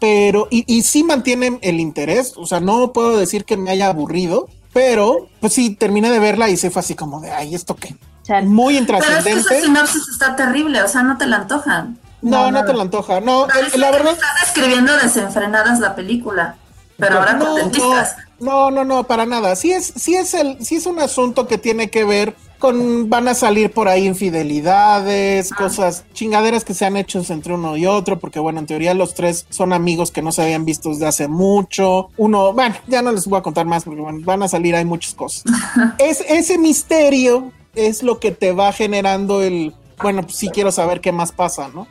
pero 0.00 0.48
y, 0.50 0.64
y 0.66 0.82
sí 0.82 1.04
mantienen 1.04 1.58
el 1.62 1.80
interés. 1.80 2.34
O 2.36 2.46
sea, 2.46 2.60
no 2.60 2.92
puedo 2.92 3.16
decir 3.16 3.44
que 3.44 3.56
me 3.56 3.70
haya 3.70 3.88
aburrido, 3.88 4.48
pero 4.72 5.28
pues 5.40 5.52
sí 5.52 5.74
terminé 5.74 6.10
de 6.10 6.18
verla 6.18 6.50
y 6.50 6.56
se 6.56 6.70
fue 6.70 6.80
así 6.80 6.94
como 6.94 7.20
de 7.20 7.30
ay, 7.30 7.54
¿esto 7.54 7.76
qué? 7.76 7.96
Chale. 8.24 8.46
Muy 8.46 8.78
Pero 8.86 8.98
es 8.98 9.04
que 9.04 9.08
esa 9.08 9.20
intrascendente. 9.20 9.60
sinopsis 9.62 10.08
está 10.10 10.34
terrible, 10.34 10.82
o 10.82 10.88
sea, 10.88 11.02
no 11.02 11.16
te 11.16 11.26
la 11.26 11.36
antojan. 11.36 11.98
No, 12.22 12.50
no, 12.50 12.64
te 12.64 12.72
la 12.72 12.82
antoja. 12.82 13.20
No, 13.20 13.46
eh, 13.46 13.76
la 13.76 13.90
verdad. 13.90 14.12
Estás 14.14 14.40
describiendo 14.40 14.96
desenfrenadas 14.96 15.78
la 15.78 15.94
película, 15.94 16.56
pero 16.96 17.18
ahora 17.18 17.34
no, 17.34 17.54
dentistas. 17.56 18.16
no, 18.40 18.70
no, 18.70 18.84
no, 18.84 19.04
para 19.04 19.26
nada. 19.26 19.56
Sí 19.56 19.72
es, 19.72 19.92
sí 19.96 20.14
es 20.14 20.34
el, 20.34 20.64
sí 20.64 20.76
es 20.76 20.86
un 20.86 21.00
asunto 21.00 21.46
que 21.46 21.58
tiene 21.58 21.90
que 21.90 22.04
ver 22.04 22.34
con 22.58 23.10
van 23.10 23.28
a 23.28 23.34
salir 23.34 23.72
por 23.72 23.88
ahí 23.88 24.06
infidelidades, 24.06 25.52
Ah. 25.52 25.56
cosas, 25.56 26.04
chingaderas 26.14 26.64
que 26.64 26.72
se 26.72 26.84
han 26.86 26.96
hecho 26.96 27.22
entre 27.28 27.54
uno 27.54 27.76
y 27.76 27.84
otro, 27.86 28.18
porque 28.18 28.38
bueno, 28.38 28.60
en 28.60 28.66
teoría 28.66 28.94
los 28.94 29.14
tres 29.14 29.46
son 29.50 29.72
amigos 29.72 30.10
que 30.10 30.22
no 30.22 30.32
se 30.32 30.42
habían 30.42 30.64
visto 30.64 30.88
desde 30.90 31.06
hace 31.06 31.28
mucho. 31.28 32.08
Uno, 32.16 32.52
bueno, 32.52 32.74
ya 32.86 33.02
no 33.02 33.12
les 33.12 33.26
voy 33.26 33.38
a 33.38 33.42
contar 33.42 33.66
más 33.66 33.84
porque 33.84 34.00
bueno, 34.00 34.20
van 34.24 34.42
a 34.42 34.48
salir, 34.48 34.74
hay 34.74 34.84
muchas 34.84 35.14
cosas. 35.14 35.44
es 35.98 36.20
ese 36.28 36.58
misterio 36.58 37.52
es 37.74 38.02
lo 38.02 38.20
que 38.20 38.30
te 38.30 38.52
va 38.52 38.72
generando 38.72 39.42
el, 39.42 39.74
bueno, 40.00 40.22
pues 40.22 40.36
sí 40.36 40.48
quiero 40.48 40.70
saber 40.70 41.00
qué 41.00 41.12
más 41.12 41.32
pasa, 41.32 41.68
¿no? 41.68 41.86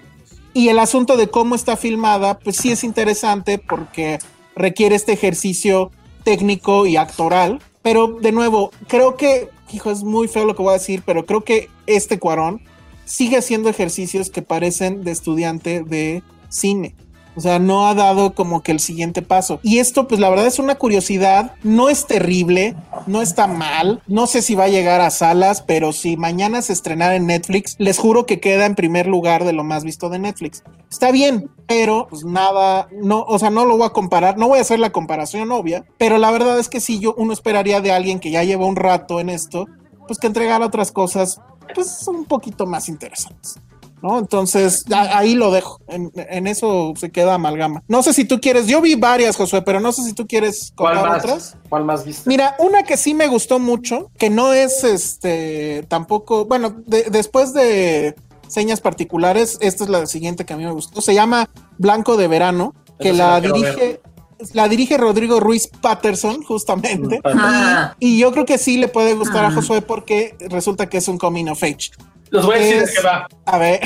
Y 0.54 0.70
el 0.70 0.80
asunto 0.80 1.18
de 1.18 1.30
cómo 1.30 1.56
está 1.56 1.76
filmada, 1.76 2.40
pues 2.40 2.58
sí 2.58 2.72
es 2.72 2.84
interesante 2.84 3.58
porque 3.58 4.20
requiere 4.56 4.96
este 4.96 5.14
ejercicio 5.14 5.92
técnico 6.24 6.86
y 6.86 6.98
actoral. 6.98 7.62
Pero 7.82 8.08
de 8.08 8.32
nuevo, 8.32 8.72
creo 8.88 9.18
que, 9.18 9.50
hijo, 9.72 9.92
es 9.92 10.04
muy 10.04 10.28
feo 10.28 10.46
lo 10.46 10.56
que 10.56 10.64
voy 10.64 10.72
a 10.72 10.80
decir, 10.80 11.04
pero 11.06 11.26
creo 11.26 11.44
que 11.44 11.70
este 11.86 12.20
Cuarón 12.20 12.62
sigue 13.06 13.38
haciendo 13.38 13.70
ejercicios 13.70 14.30
que 14.30 14.42
parecen 14.42 15.04
de 15.04 15.12
estudiante 15.12 15.84
de 15.84 16.24
cine. 16.50 16.96
O 17.36 17.42
sea, 17.42 17.60
no 17.60 17.88
ha 17.88 17.96
dado 17.96 18.34
como 18.34 18.62
que 18.62 18.72
el 18.72 18.80
siguiente 18.80 19.22
paso. 19.22 19.60
Y 19.64 19.80
esto, 19.80 20.08
pues 20.08 20.20
la 20.20 20.30
verdad 20.30 20.48
es 20.48 20.60
una 20.60 20.76
curiosidad. 20.76 21.54
No 21.64 21.90
es 21.90 22.06
terrible, 22.06 22.76
no 23.08 23.22
está 23.22 23.48
mal. 23.48 24.02
No 24.08 24.28
sé 24.28 24.42
si 24.42 24.56
va 24.56 24.66
a 24.66 24.70
llegar 24.70 25.02
a 25.02 25.10
salas, 25.10 25.62
pero 25.62 25.94
si 25.94 26.18
mañana 26.18 26.62
se 26.62 26.74
estrenara 26.74 27.16
en 27.16 27.28
Netflix, 27.28 27.76
les 27.80 27.98
juro 27.98 28.26
que 28.26 28.40
queda 28.40 28.66
en 28.66 28.76
primer 28.76 29.08
lugar 29.08 29.44
de 29.44 29.54
lo 29.54 29.64
más 29.64 29.84
visto 29.84 30.10
de 30.10 30.20
Netflix. 30.20 30.64
Está 30.90 31.12
bien, 31.12 31.50
pero 31.68 32.08
pues 32.10 32.24
nada, 32.24 32.88
no, 32.92 33.22
o 33.22 33.40
sea, 33.40 33.50
no 33.50 33.66
lo 33.66 33.78
voy 33.78 33.88
a 33.88 33.92
comparar, 33.92 34.38
no 34.38 34.48
voy 34.48 34.60
a 34.60 34.62
hacer 34.62 34.80
la 34.80 34.92
comparación 34.92 35.52
obvia, 35.52 35.86
pero 35.98 36.18
la 36.18 36.32
verdad 36.32 36.60
es 36.60 36.70
que 36.70 36.80
sí, 36.80 37.00
yo 37.00 37.16
uno 37.18 37.34
esperaría 37.34 37.82
de 37.82 37.92
alguien 37.92 38.20
que 38.20 38.32
ya 38.32 38.44
lleva 38.44 38.66
un 38.66 38.76
rato 38.76 39.20
en 39.20 39.30
esto, 39.30 39.66
pues 40.08 40.20
que 40.20 40.28
entregara 40.28 40.66
otras 40.66 40.92
cosas, 40.92 41.40
pues 41.74 42.08
un 42.08 42.26
poquito 42.26 42.66
más 42.66 42.90
interesantes. 42.90 43.56
¿No? 44.04 44.20
Entonces, 44.20 44.84
a- 44.94 45.18
ahí 45.18 45.34
lo 45.34 45.50
dejo. 45.50 45.80
En, 45.88 46.12
en 46.16 46.46
eso 46.46 46.94
se 46.96 47.10
queda 47.10 47.34
amalgama. 47.36 47.82
No 47.88 48.04
sé 48.04 48.14
si 48.14 48.26
tú 48.26 48.40
quieres, 48.42 48.68
yo 48.68 48.82
vi 48.82 48.94
varias, 48.96 49.36
Josué, 49.38 49.62
pero 49.64 49.80
no 49.80 49.92
sé 49.94 50.04
si 50.04 50.14
tú 50.14 50.28
quieres 50.28 50.74
¿Cuál 50.76 50.96
más? 51.02 51.24
otras. 51.24 51.58
¿Cuál 51.70 51.86
más 51.86 52.04
viste? 52.06 52.30
Mira, 52.30 52.56
una 52.60 52.84
que 52.84 52.98
sí 52.98 53.14
me 53.16 53.28
gustó 53.28 53.58
mucho, 53.60 54.12
que 54.20 54.30
no 54.30 54.54
es 54.54 54.84
este 54.84 55.86
tampoco, 55.88 56.46
bueno, 56.46 56.76
de- 56.86 57.04
después 57.10 57.54
de 57.54 58.14
señas 58.48 58.82
particulares, 58.82 59.58
esta 59.62 59.86
es 59.86 59.90
la 59.90 60.06
siguiente 60.06 60.46
que 60.46 60.54
a 60.54 60.58
mí 60.58 60.66
me 60.66 60.72
gustó. 60.74 61.02
Se 61.02 61.14
llama 61.16 61.50
Blanco 61.78 62.18
de 62.18 62.28
Verano, 62.28 62.76
que 63.00 63.14
la 63.14 63.40
dirige, 63.42 64.02
la 64.54 64.68
dirige 64.68 64.98
Rodrigo 64.98 65.40
Ruiz 65.40 65.68
Patterson, 65.82 66.44
justamente. 66.44 67.22
Ah, 67.24 67.96
Y 68.00 68.20
yo 68.20 68.32
creo 68.34 68.46
que 68.46 68.58
sí 68.58 68.78
le 68.78 68.90
puede 68.90 69.14
gustar 69.16 69.46
a. 69.46 69.52
Josué 69.52 69.82
porque 69.82 70.36
resulta 70.50 70.90
que 70.90 70.98
es 70.98 71.08
un 71.08 71.18
coming 71.18 71.46
of 71.48 71.64
age. 71.64 71.92
Los 72.34 72.46
voy 72.48 72.56
a 72.56 72.60
decir 72.60 72.78
de 72.80 72.84
Es- 72.86 72.96
qué 73.00 73.06
va. 73.06 73.28
A 73.46 73.58
ver, 73.60 73.80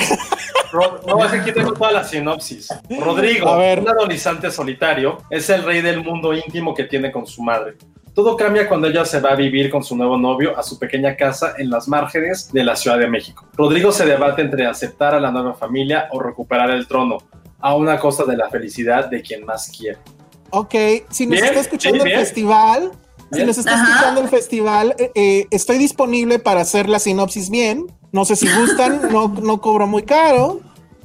No, 1.06 1.24
es 1.24 1.30
que 1.30 1.36
aquí 1.38 1.52
tengo 1.52 1.72
toda 1.72 1.92
la 1.92 2.04
sinopsis. 2.04 2.68
Rodrigo, 3.00 3.48
A 3.48 3.56
ver. 3.58 3.80
un 3.80 3.88
adolescente 3.88 4.50
solitario, 4.50 5.18
es 5.30 5.48
el 5.50 5.62
rey 5.64 5.80
del 5.82 6.02
mundo 6.02 6.32
íntimo 6.34 6.74
que 6.74 6.84
tiene 6.84 7.10
con 7.12 7.26
su 7.26 7.42
madre. 7.42 7.76
Todo 8.14 8.36
cambia 8.36 8.66
cuando 8.68 8.86
ella 8.88 9.04
se 9.04 9.20
va 9.20 9.30
a 9.30 9.34
vivir 9.34 9.70
con 9.70 9.84
su 9.84 9.94
nuevo 9.96 10.16
novio 10.18 10.58
a 10.58 10.62
su 10.62 10.78
pequeña 10.78 11.14
casa 11.16 11.54
en 11.56 11.70
las 11.70 11.88
márgenes 11.88 12.50
de 12.52 12.64
la 12.64 12.74
Ciudad 12.74 12.98
de 12.98 13.06
México. 13.06 13.46
Rodrigo 13.56 13.92
se 13.92 14.04
debate 14.06 14.42
entre 14.42 14.66
aceptar 14.66 15.14
a 15.14 15.20
la 15.20 15.30
nueva 15.30 15.54
familia 15.54 16.08
o 16.10 16.20
recuperar 16.20 16.70
el 16.70 16.86
trono, 16.88 17.18
a 17.60 17.74
una 17.76 17.98
costa 17.98 18.24
de 18.24 18.36
la 18.36 18.48
felicidad 18.50 19.08
de 19.08 19.22
quien 19.22 19.44
más 19.44 19.70
quiere. 19.70 19.98
ok, 20.50 20.74
si 21.10 21.26
nos 21.26 21.32
Bien, 21.34 21.44
está 21.44 21.60
escuchando 21.60 21.98
el 21.98 22.04
bien. 22.04 22.18
festival, 22.20 22.90
si 23.32 23.44
nos 23.44 23.58
está 23.58 23.74
Ajá. 23.74 23.84
escuchando 23.90 24.20
el 24.22 24.28
festival, 24.28 24.94
eh, 24.98 25.10
eh, 25.14 25.46
estoy 25.50 25.76
disponible 25.78 26.38
para 26.38 26.60
hacer 26.62 26.88
la 26.88 26.98
sinopsis 26.98 27.50
bien. 27.50 27.86
No 28.12 28.24
sé 28.24 28.36
si 28.36 28.48
gustan, 28.52 29.02
no, 29.12 29.28
no 29.28 29.60
cobro 29.60 29.86
muy 29.86 30.02
caro. 30.02 30.60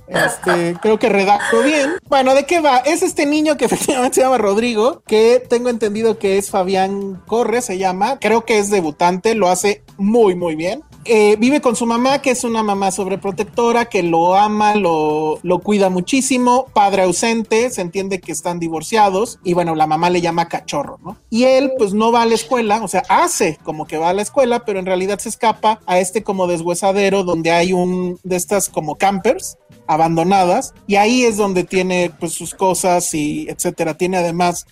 Este, 0.08 0.76
creo 0.82 0.99
que 0.99 1.10
redacto 1.10 1.62
bien. 1.64 1.93
Bueno, 2.08 2.36
¿de 2.36 2.45
qué 2.45 2.60
va? 2.60 2.78
Es 2.78 3.01
este 3.01 3.26
niño 3.26 3.58
que 3.58 3.66
efectivamente 3.66 4.16
se 4.16 4.22
llama 4.22 4.38
Rodrigo, 4.38 5.01
que 5.08 5.43
tengo 5.49 5.70
entendido 5.70 6.20
que 6.20 6.38
es 6.38 6.49
Fabián 6.49 7.22
Corre, 7.26 7.62
se 7.62 7.78
llama. 7.78 8.20
Creo 8.20 8.45
que 8.45 8.60
es 8.60 8.70
debutante, 8.70 9.36
lo 9.36 9.49
hace 9.49 9.84
muy, 9.97 10.36
muy 10.36 10.56
bien. 10.56 10.84
Eh, 11.06 11.36
vive 11.38 11.62
con 11.62 11.76
su 11.76 11.86
mamá, 11.86 12.22
que 12.22 12.32
es 12.32 12.43
una 12.43 12.64
mamá 12.64 12.91
sobreprotectora, 12.91 13.86
que 13.86 14.04
lo 14.04 14.36
ama, 14.36 14.76
lo, 14.76 15.39
lo 15.43 15.60
cuida 15.60 15.89
muchísimo, 15.89 16.68
padre 16.74 17.04
ausente, 17.04 17.70
se 17.70 17.82
entiende 17.82 18.20
que 18.20 18.32
están 18.32 18.60
divorciados 18.60 19.39
y 19.43 19.54
bueno, 19.54 19.76
la 19.76 19.88
mamá 19.88 20.10
le 20.10 20.22
llama 20.22 20.47
cachorro, 20.47 20.99
¿no? 21.04 21.18
Y 21.30 21.43
él 21.43 21.72
pues 21.78 21.93
no 21.93 22.12
va 22.12 22.22
a 22.22 22.26
la 22.26 22.36
escuela, 22.36 22.82
o 22.84 22.88
sea, 22.88 23.04
hace 23.10 23.58
como 23.64 23.86
que 23.86 23.97
va 23.97 24.10
a 24.10 24.14
la 24.14 24.22
escuela, 24.22 24.64
pero 24.66 24.80
en 24.80 24.86
realidad 24.86 25.20
se 25.20 25.30
escapa 25.30 25.82
a 25.86 25.99
este 25.99 26.24
como 26.24 26.47
deshuesadero 26.47 27.24
donde 27.24 27.51
hay 27.51 27.74
un 27.74 28.20
de 28.24 28.36
estas 28.36 28.70
como 28.70 28.95
campers 28.95 29.58
abandonadas 29.88 30.74
y 30.88 30.95
ahí 30.95 31.24
es 31.24 31.38
donde 31.38 31.64
tiene 31.64 32.12
pues 32.20 32.34
sus 32.34 32.54
cosas 32.54 33.14
y 33.14 33.47
etcétera. 33.49 33.97
Tiene 33.97 34.18
además 34.18 34.66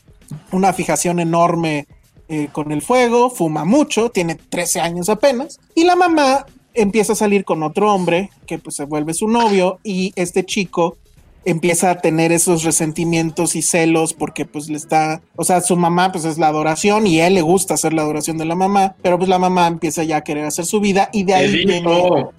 una 0.52 0.72
fijación 0.74 1.20
enorme 1.20 1.88
eh, 2.34 2.48
con 2.50 2.72
el 2.72 2.82
fuego, 2.82 3.30
fuma 3.30 3.66
mucho, 3.66 4.10
tiene 4.10 4.36
13 4.36 4.80
años 4.80 5.10
apenas 5.10 5.60
y 5.76 5.84
la 5.84 5.98
mamá 5.98 6.46
empieza 6.74 7.12
a 7.12 7.18
salir 7.18 7.44
con 7.44 7.62
otro 7.62 7.94
hombre 7.94 8.30
que 8.48 8.58
pues 8.58 8.78
se 8.78 8.86
vuelve 8.86 9.14
su 9.14 9.28
novio 9.28 9.80
y 9.84 10.14
este 10.16 10.46
chico 10.46 10.96
empieza 11.44 11.90
a 11.90 11.96
tener 12.02 12.32
esos 12.32 12.64
resentimientos 12.64 13.56
y 13.56 13.62
celos 13.64 14.14
porque 14.14 14.46
pues 14.46 14.70
le 14.70 14.78
está, 14.78 15.22
o 15.36 15.44
sea, 15.44 15.62
su 15.62 15.76
mamá 15.76 16.12
pues 16.12 16.24
es 16.26 16.38
la 16.38 16.48
adoración 16.48 17.08
y 17.08 17.20
a 17.20 17.28
él 17.28 17.34
le 17.34 17.42
gusta 17.42 17.74
hacer 17.74 17.94
la 17.94 18.04
adoración 18.04 18.38
de 18.38 18.46
la 18.46 18.56
mamá, 18.56 18.96
pero 19.02 19.18
pues 19.18 19.28
la 19.30 19.40
mamá 19.40 19.68
empieza 19.68 20.04
ya 20.04 20.18
a 20.18 20.24
querer 20.24 20.46
hacer 20.46 20.66
su 20.66 20.80
vida 20.80 21.10
y 21.12 21.24
de 21.24 21.34
ahí 21.34 21.48
viene, 21.66 21.82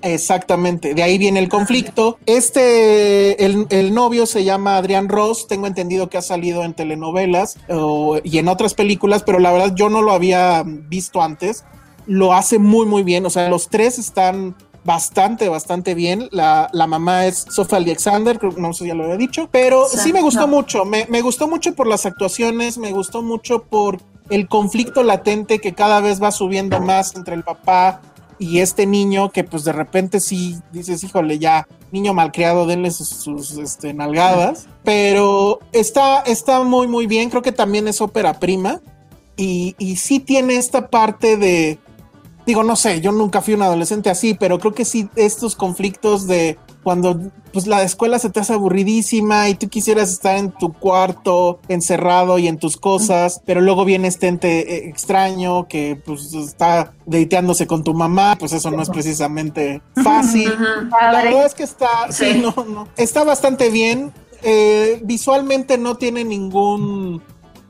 exactamente, 0.03 0.95
de 0.95 1.03
ahí 1.03 1.19
viene 1.19 1.41
el 1.41 1.49
conflicto. 1.49 2.19
Este, 2.27 3.45
el, 3.45 3.67
el 3.71 3.95
novio 3.95 4.27
se 4.27 4.45
llama 4.45 4.77
Adrián 4.77 5.09
Ross, 5.09 5.47
tengo 5.49 5.67
entendido 5.67 6.09
que 6.09 6.19
ha 6.19 6.23
salido 6.23 6.63
en 6.65 6.75
telenovelas 6.75 7.57
o- 7.69 8.19
y 8.23 8.39
en 8.39 8.49
otras 8.49 8.75
películas, 8.75 9.23
pero 9.25 9.39
la 9.39 9.51
verdad 9.53 9.75
yo 9.75 9.89
no 9.89 10.03
lo 10.03 10.13
había 10.13 10.63
visto 10.65 11.23
antes. 11.23 11.65
Lo 12.07 12.35
hace 12.35 12.59
muy, 12.59 12.87
muy 12.87 13.03
bien, 13.05 13.25
o 13.27 13.31
sea, 13.31 13.49
los 13.49 13.69
tres 13.69 13.99
están 13.99 14.55
bastante, 14.85 15.49
bastante 15.49 15.95
bien. 15.95 16.29
La, 16.33 16.69
la 16.73 16.87
mamá 16.87 17.27
es 17.27 17.47
Sofía 17.51 17.79
Alexander, 17.79 18.39
creo- 18.39 18.53
no 18.57 18.73
sé 18.73 18.85
si 18.85 18.89
ya 18.89 18.95
lo 18.95 19.05
había 19.05 19.17
dicho, 19.17 19.49
pero 19.51 19.87
sí, 19.89 19.99
Sí, 19.99 20.13
me 20.13 20.23
gustó 20.23 20.43
no. 20.43 20.49
mucho. 20.49 20.85
Me, 20.85 21.07
me 21.09 21.21
gustó 21.23 21.49
mucho 21.49 21.75
por 21.75 21.87
las 21.87 22.07
actuaciones, 22.07 22.79
me 22.79 22.93
gustó 22.93 23.23
mucho 23.23 23.63
por 23.65 23.99
el 24.31 24.49
conflicto 24.49 25.03
latente 25.03 25.59
que 25.61 25.73
cada 25.75 26.01
vez 26.01 26.23
va 26.23 26.31
subiendo 26.33 26.81
más 26.81 27.15
entre 27.17 27.35
el 27.35 27.43
papá 27.45 28.01
y 28.39 28.59
este 28.61 28.87
niño 28.87 29.31
que 29.31 29.45
pues 29.45 29.63
de 29.65 29.73
repente 29.73 30.19
sí 30.19 30.57
dices, 30.73 31.05
híjole, 31.05 31.39
ya, 31.39 31.69
niño 31.93 32.13
malcriado, 32.15 32.67
denle 32.67 32.91
sus, 32.91 33.09
sus, 33.09 33.53
este, 33.59 33.93
nalgadas, 33.95 34.67
pero 34.83 35.61
está, 35.73 36.21
está 36.23 36.65
muy, 36.65 36.89
muy 36.89 37.07
bien, 37.07 37.31
creo 37.31 37.43
que 37.43 37.53
también 37.53 37.87
es 37.87 38.01
ópera 38.01 38.41
prima 38.41 38.81
y, 39.37 39.77
y 39.79 39.97
sí 39.97 40.19
tiene 40.19 40.57
esta 40.57 40.89
parte 40.89 41.37
de, 41.37 41.79
digo, 42.47 42.63
no 42.63 42.77
sé, 42.77 43.01
yo 43.01 43.13
nunca 43.13 43.41
fui 43.43 43.55
un 43.55 43.63
adolescente 43.63 44.11
así, 44.11 44.35
pero 44.35 44.59
creo 44.59 44.73
que 44.75 44.85
sí 44.85 45.09
estos 45.17 45.57
conflictos 45.57 46.27
de 46.27 46.59
cuando 46.83 47.21
pues 47.53 47.67
la 47.69 47.83
escuela 47.83 48.19
se 48.19 48.31
te 48.31 48.41
hace 48.41 48.55
aburridísima 48.55 49.49
y 49.49 49.55
tú 49.55 49.69
quisieras 49.69 50.11
estar 50.11 50.37
en 50.37 50.51
tu 50.51 50.73
cuarto 50.73 51.61
encerrado 51.69 52.39
y 52.39 52.49
en 52.49 52.59
tus 52.59 52.77
cosas, 52.77 53.41
pero 53.47 53.61
luego 53.61 53.85
viene 53.85 54.09
este 54.09 54.27
ente 54.27 54.61
eh, 54.61 54.89
extraño 54.89 55.69
que 55.69 56.01
pues 56.05 56.33
está 56.35 56.93
deiteándose 57.07 57.67
con 57.69 57.85
tu 57.85 57.95
mamá, 57.95 58.37
pues 58.39 58.53
eso 58.53 58.71
no 58.71 58.83
es 58.83 58.91
precisamente 58.91 59.81
fácil. 60.03 60.53
La 60.91 61.23
verdad 61.23 61.47
es 61.47 61.55
que 61.55 61.63
está, 61.63 61.89
sí, 62.11 62.25
Sí. 62.33 62.39
no, 62.43 62.65
no. 62.65 62.89
Está 62.97 63.23
bastante 63.25 63.71
bien. 63.71 64.13
Eh, 64.43 65.01
visualmente 65.05 65.79
no 65.79 65.97
tiene 65.97 66.25
ningún 66.25 67.23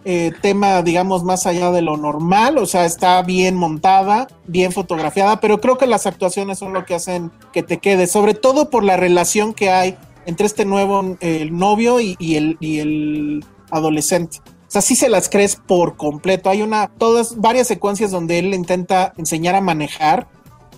eh, 0.04 0.32
tema, 0.40 0.82
digamos, 0.82 1.22
más 1.22 1.46
allá 1.46 1.70
de 1.70 1.82
lo 1.82 1.96
normal. 1.96 2.58
O 2.58 2.66
sea, 2.66 2.84
está 2.84 3.22
bien 3.22 3.54
montada, 3.54 4.28
bien 4.46 4.72
fotografiada, 4.72 5.40
pero 5.40 5.60
creo 5.60 5.78
que 5.78 5.86
las 5.86 6.06
actuaciones 6.06 6.58
son 6.58 6.72
lo 6.72 6.84
que 6.84 6.94
hacen 6.94 7.30
que 7.52 7.62
te 7.62 7.78
quede, 7.78 8.06
sobre 8.06 8.34
todo 8.34 8.70
por 8.70 8.84
la 8.84 8.96
relación 8.96 9.54
que 9.54 9.70
hay 9.70 9.96
entre 10.26 10.46
este 10.46 10.64
nuevo 10.64 11.16
eh, 11.20 11.48
novio 11.50 12.00
y, 12.00 12.16
el, 12.36 12.56
el 12.60 13.44
adolescente. 13.70 14.38
O 14.38 14.72
sea, 14.72 14.82
sí 14.82 14.94
se 14.94 15.08
las 15.08 15.28
crees 15.28 15.56
por 15.56 15.96
completo. 15.96 16.48
Hay 16.48 16.62
una, 16.62 16.88
todas, 16.88 17.38
varias 17.38 17.68
secuencias 17.68 18.10
donde 18.10 18.38
él 18.38 18.54
intenta 18.54 19.12
enseñar 19.18 19.54
a 19.54 19.60
manejar. 19.60 20.28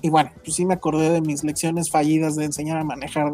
Y 0.02 0.10
bueno, 0.10 0.32
pues 0.42 0.56
sí 0.56 0.66
me 0.66 0.74
acordé 0.74 1.10
de 1.10 1.20
mis 1.20 1.44
lecciones 1.44 1.90
fallidas 1.90 2.36
de 2.36 2.44
enseñar 2.44 2.78
a 2.78 2.84
manejar 2.84 3.30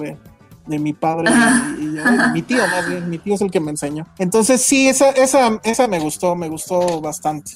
de 0.66 0.78
mi 0.78 0.92
padre 0.92 1.30
y, 1.78 1.82
y 1.84 1.96
yo, 1.96 2.02
y 2.02 2.30
mi 2.32 2.42
tío 2.42 2.66
más 2.66 2.88
bien, 2.88 3.08
mi 3.10 3.18
tío 3.18 3.34
es 3.34 3.40
el 3.40 3.50
que 3.50 3.60
me 3.60 3.70
enseñó. 3.70 4.06
Entonces 4.18 4.62
sí, 4.62 4.88
esa, 4.88 5.10
esa, 5.10 5.60
esa 5.64 5.88
me 5.88 5.98
gustó, 5.98 6.36
me 6.36 6.48
gustó 6.48 7.00
bastante. 7.00 7.52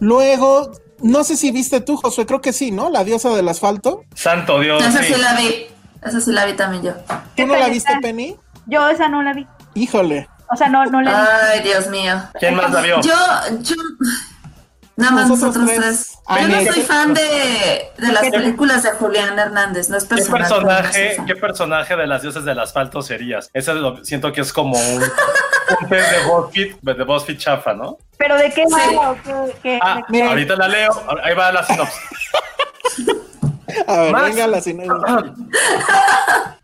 Luego, 0.00 0.72
no 1.00 1.24
sé 1.24 1.36
si 1.36 1.50
viste 1.50 1.80
tú, 1.80 1.96
Josué, 1.96 2.26
creo 2.26 2.40
que 2.40 2.52
sí, 2.52 2.70
¿no? 2.70 2.90
La 2.90 3.04
diosa 3.04 3.30
del 3.30 3.48
asfalto. 3.48 4.04
Santo 4.14 4.60
Dios. 4.60 4.82
Esa 4.82 5.02
sí. 5.02 5.14
sí 5.14 5.20
la 5.20 5.34
vi. 5.34 5.66
Esa 6.02 6.20
sí 6.20 6.32
la 6.32 6.44
vi 6.44 6.52
también 6.54 6.82
yo. 6.82 6.92
¿Tú 6.94 7.14
¿Qué 7.36 7.46
no 7.46 7.56
la 7.56 7.68
viste, 7.68 7.90
está? 7.90 8.00
Penny? 8.00 8.36
Yo 8.66 8.88
esa 8.88 9.08
no 9.08 9.22
la 9.22 9.32
vi. 9.32 9.46
Híjole. 9.74 10.28
O 10.50 10.56
sea, 10.56 10.68
no, 10.68 10.84
no 10.86 11.00
la 11.00 11.10
vi. 11.10 11.26
Ay, 11.52 11.62
Dios 11.62 11.88
mío. 11.88 12.14
¿Quién 12.38 12.54
más 12.54 12.70
la 12.70 12.80
vio? 12.80 13.00
Yo, 13.00 13.12
yo. 13.60 13.74
Nada 14.96 15.10
más 15.12 15.28
Nosotros 15.28 15.56
nosotros 15.56 15.84
tres. 15.84 15.96
tres. 16.08 16.18
Ah, 16.26 16.40
Yo 16.40 16.48
no 16.48 16.54
soy 16.56 16.74
¿qué- 16.74 16.80
fan 16.82 17.14
de, 17.14 17.90
de 17.98 18.12
las 18.12 18.22
¿Qué- 18.22 18.30
películas 18.30 18.82
de 18.84 18.92
Julián 18.92 19.36
Hernández, 19.38 19.88
no 19.90 19.96
es 19.96 20.04
¿Qué 20.04 20.14
no 20.14 20.30
personaje. 20.36 21.16
¿Qué 21.26 21.34
personaje 21.34 21.96
de 21.96 22.06
las 22.06 22.22
dioses 22.22 22.44
del 22.44 22.60
asfalto 22.60 23.02
serías? 23.02 23.50
Ese 23.52 23.74
lo, 23.74 24.04
siento 24.04 24.32
que 24.32 24.42
es 24.42 24.52
como 24.52 24.78
un, 24.78 25.02
un 25.02 25.88
test 25.88 26.10
de 26.12 26.24
BuzzFeed, 26.28 26.76
de 26.80 27.04
BuzzFeed 27.04 27.38
chafa, 27.38 27.74
¿no? 27.74 27.98
¿Pero 28.16 28.36
de 28.38 28.50
qué 28.52 28.64
Sí. 28.68 28.94
va 28.94 29.16
Ah, 29.82 30.00
ahorita 30.28 30.54
la 30.54 30.68
leo. 30.68 31.02
Ahí 31.24 31.34
va 31.34 31.50
la 31.50 31.64
sinopsis. 31.64 32.00
A 33.88 33.96
ver, 34.00 34.12
Max. 34.12 34.24
venga 34.26 34.46
la 34.46 34.60
sinopsis. 34.60 35.32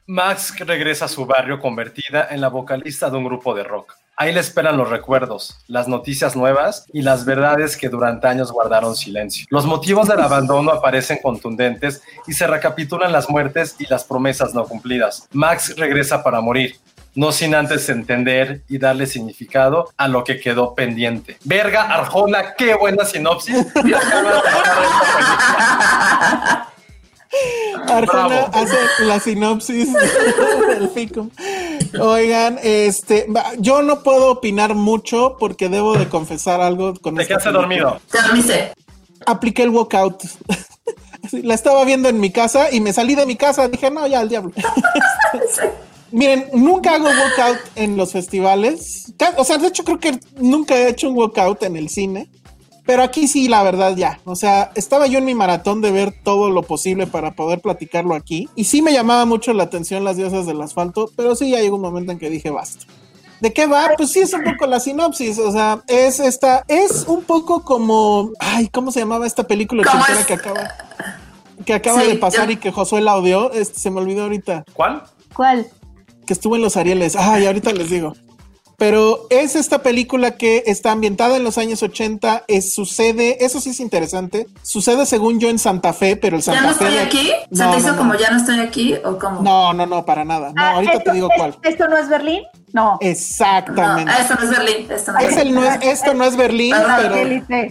Max 0.06 0.54
regresa 0.60 1.04
a 1.06 1.08
su 1.08 1.26
barrio 1.26 1.58
convertida 1.58 2.28
en 2.30 2.40
la 2.40 2.48
vocalista 2.48 3.10
de 3.10 3.16
un 3.16 3.24
grupo 3.24 3.54
de 3.54 3.64
rock. 3.64 3.96
Ahí 4.20 4.34
le 4.34 4.40
esperan 4.40 4.76
los 4.76 4.90
recuerdos, 4.90 5.56
las 5.66 5.88
noticias 5.88 6.36
nuevas 6.36 6.84
y 6.92 7.00
las 7.00 7.24
verdades 7.24 7.74
que 7.74 7.88
durante 7.88 8.26
años 8.26 8.52
guardaron 8.52 8.94
silencio. 8.94 9.46
Los 9.48 9.64
motivos 9.64 10.08
del 10.08 10.20
abandono 10.20 10.72
aparecen 10.72 11.20
contundentes 11.22 12.02
y 12.26 12.34
se 12.34 12.46
recapitulan 12.46 13.12
las 13.12 13.30
muertes 13.30 13.76
y 13.78 13.86
las 13.86 14.04
promesas 14.04 14.52
no 14.52 14.64
cumplidas. 14.64 15.26
Max 15.32 15.74
regresa 15.74 16.22
para 16.22 16.42
morir, 16.42 16.76
no 17.14 17.32
sin 17.32 17.54
antes 17.54 17.88
entender 17.88 18.60
y 18.68 18.76
darle 18.76 19.06
significado 19.06 19.88
a 19.96 20.06
lo 20.06 20.22
que 20.22 20.38
quedó 20.38 20.74
pendiente. 20.74 21.38
Verga, 21.44 21.84
Arjona, 21.84 22.54
qué 22.58 22.74
buena 22.74 23.06
sinopsis. 23.06 23.68
Arjona 27.86 28.28
Bravo. 28.28 28.50
hace 28.52 29.04
la 29.04 29.20
sinopsis 29.20 29.88
del 30.68 30.88
ficum. 30.90 31.30
Oigan, 32.00 32.58
este, 32.62 33.26
yo 33.58 33.82
no 33.82 34.02
puedo 34.02 34.30
opinar 34.30 34.74
mucho 34.74 35.36
porque 35.38 35.68
debo 35.68 35.96
de 35.96 36.08
confesar 36.08 36.60
algo 36.60 36.94
con 36.94 37.16
Te 37.16 37.26
quedaste 37.26 37.52
dormido. 37.52 38.00
Te 38.10 38.20
dormiste. 38.22 38.72
Apliqué 39.26 39.62
el 39.62 39.70
walkout. 39.70 40.22
La 41.32 41.54
estaba 41.54 41.84
viendo 41.84 42.08
en 42.08 42.18
mi 42.18 42.30
casa 42.30 42.72
y 42.72 42.80
me 42.80 42.92
salí 42.92 43.14
de 43.14 43.26
mi 43.26 43.36
casa. 43.36 43.68
Dije, 43.68 43.90
no, 43.90 44.06
ya 44.06 44.20
al 44.20 44.28
diablo. 44.28 44.52
Miren, 46.12 46.48
nunca 46.54 46.94
hago 46.94 47.04
walkout 47.04 47.58
en 47.76 47.96
los 47.96 48.12
festivales. 48.12 49.12
O 49.36 49.44
sea, 49.44 49.58
de 49.58 49.68
hecho, 49.68 49.84
creo 49.84 50.00
que 50.00 50.18
nunca 50.38 50.76
he 50.76 50.88
hecho 50.88 51.08
un 51.08 51.16
walkout 51.16 51.62
en 51.62 51.76
el 51.76 51.88
cine. 51.88 52.28
Pero 52.90 53.04
aquí 53.04 53.28
sí, 53.28 53.46
la 53.46 53.62
verdad, 53.62 53.94
ya. 53.94 54.18
O 54.24 54.34
sea, 54.34 54.72
estaba 54.74 55.06
yo 55.06 55.20
en 55.20 55.24
mi 55.24 55.36
maratón 55.36 55.80
de 55.80 55.92
ver 55.92 56.12
todo 56.24 56.50
lo 56.50 56.62
posible 56.64 57.06
para 57.06 57.36
poder 57.36 57.60
platicarlo 57.60 58.16
aquí. 58.16 58.48
Y 58.56 58.64
sí 58.64 58.82
me 58.82 58.92
llamaba 58.92 59.26
mucho 59.26 59.52
la 59.52 59.62
atención 59.62 60.02
las 60.02 60.16
diosas 60.16 60.44
del 60.44 60.60
asfalto, 60.60 61.08
pero 61.14 61.36
sí 61.36 61.50
ya 61.50 61.60
llegó 61.60 61.76
un 61.76 61.82
momento 61.82 62.10
en 62.10 62.18
que 62.18 62.28
dije, 62.28 62.50
basta. 62.50 62.86
¿De 63.40 63.52
qué 63.52 63.68
va? 63.68 63.90
Pues 63.96 64.10
sí, 64.10 64.18
es 64.18 64.32
un 64.34 64.42
poco 64.42 64.66
la 64.66 64.80
sinopsis. 64.80 65.38
O 65.38 65.52
sea, 65.52 65.84
es 65.86 66.18
esta, 66.18 66.64
es 66.66 67.04
un 67.06 67.22
poco 67.22 67.62
como, 67.62 68.30
ay, 68.40 68.66
¿cómo 68.66 68.90
se 68.90 68.98
llamaba 68.98 69.24
esta 69.24 69.44
película 69.44 69.84
que 69.84 70.34
acaba, 70.34 70.68
que 71.64 71.72
acaba 71.74 72.00
Sí, 72.00 72.08
de 72.08 72.14
pasar 72.16 72.46
yo- 72.48 72.54
y 72.54 72.56
que 72.56 72.72
Josué 72.72 73.02
la 73.02 73.14
odió? 73.14 73.52
Este, 73.52 73.78
se 73.78 73.92
me 73.92 74.00
olvidó 74.00 74.24
ahorita 74.24 74.64
¿Cuál? 74.74 75.04
¿Cuál? 75.36 75.68
que 76.26 76.32
estuvo 76.32 76.56
en 76.56 76.62
los 76.62 76.76
Arieles. 76.76 77.14
Ay, 77.14 77.46
ahorita 77.46 77.70
les 77.72 77.88
digo. 77.88 78.14
Pero 78.80 79.26
es 79.28 79.56
esta 79.56 79.82
película 79.82 80.38
que 80.38 80.62
está 80.66 80.90
ambientada 80.92 81.36
en 81.36 81.44
los 81.44 81.58
años 81.58 81.82
80. 81.82 82.44
Es, 82.48 82.74
sucede, 82.74 83.44
eso 83.44 83.60
sí 83.60 83.70
es 83.70 83.78
interesante. 83.80 84.46
Sucede 84.62 85.04
según 85.04 85.38
yo 85.38 85.50
en 85.50 85.58
Santa 85.58 85.92
Fe, 85.92 86.16
pero 86.16 86.38
el 86.38 86.42
¿Ya 86.42 86.54
Santa 86.54 86.68
no 86.70 86.74
Fe. 86.74 86.84
estoy 86.86 86.94
de- 86.98 87.04
aquí? 87.04 87.30
¿Se 87.52 87.62
No, 87.62 87.70
te 87.72 87.76
hizo 87.78 87.86
no, 87.88 87.92
no. 87.92 87.98
como 87.98 88.14
ya 88.14 88.30
no 88.30 88.38
estoy 88.38 88.58
aquí 88.60 88.94
o 89.04 89.18
cómo? 89.18 89.42
No, 89.42 89.74
no, 89.74 89.84
no, 89.84 90.06
para 90.06 90.24
nada. 90.24 90.52
No, 90.56 90.62
Ah, 90.62 90.70
ahorita 90.76 90.92
¿esto- 90.94 91.04
te 91.10 91.12
digo 91.12 91.28
es- 91.30 91.36
cuál. 91.36 91.58
¿Esto 91.62 91.88
no 91.88 91.98
es 91.98 92.08
Berlín? 92.08 92.42
No. 92.72 92.96
Exactamente. 93.02 94.10
No, 94.10 94.18
esto 94.18 94.34
no 94.36 94.42
es 94.44 94.50
Berlín. 94.50 94.86
Esto 94.90 95.12
no 95.12 95.18
es 95.18 95.28
Es 95.28 95.36
el, 95.36 95.54
no 95.54 95.64
es- 95.64 95.78
esto 95.82 96.14
no 96.14 96.24
es 96.24 96.36
Berlín, 96.36 96.74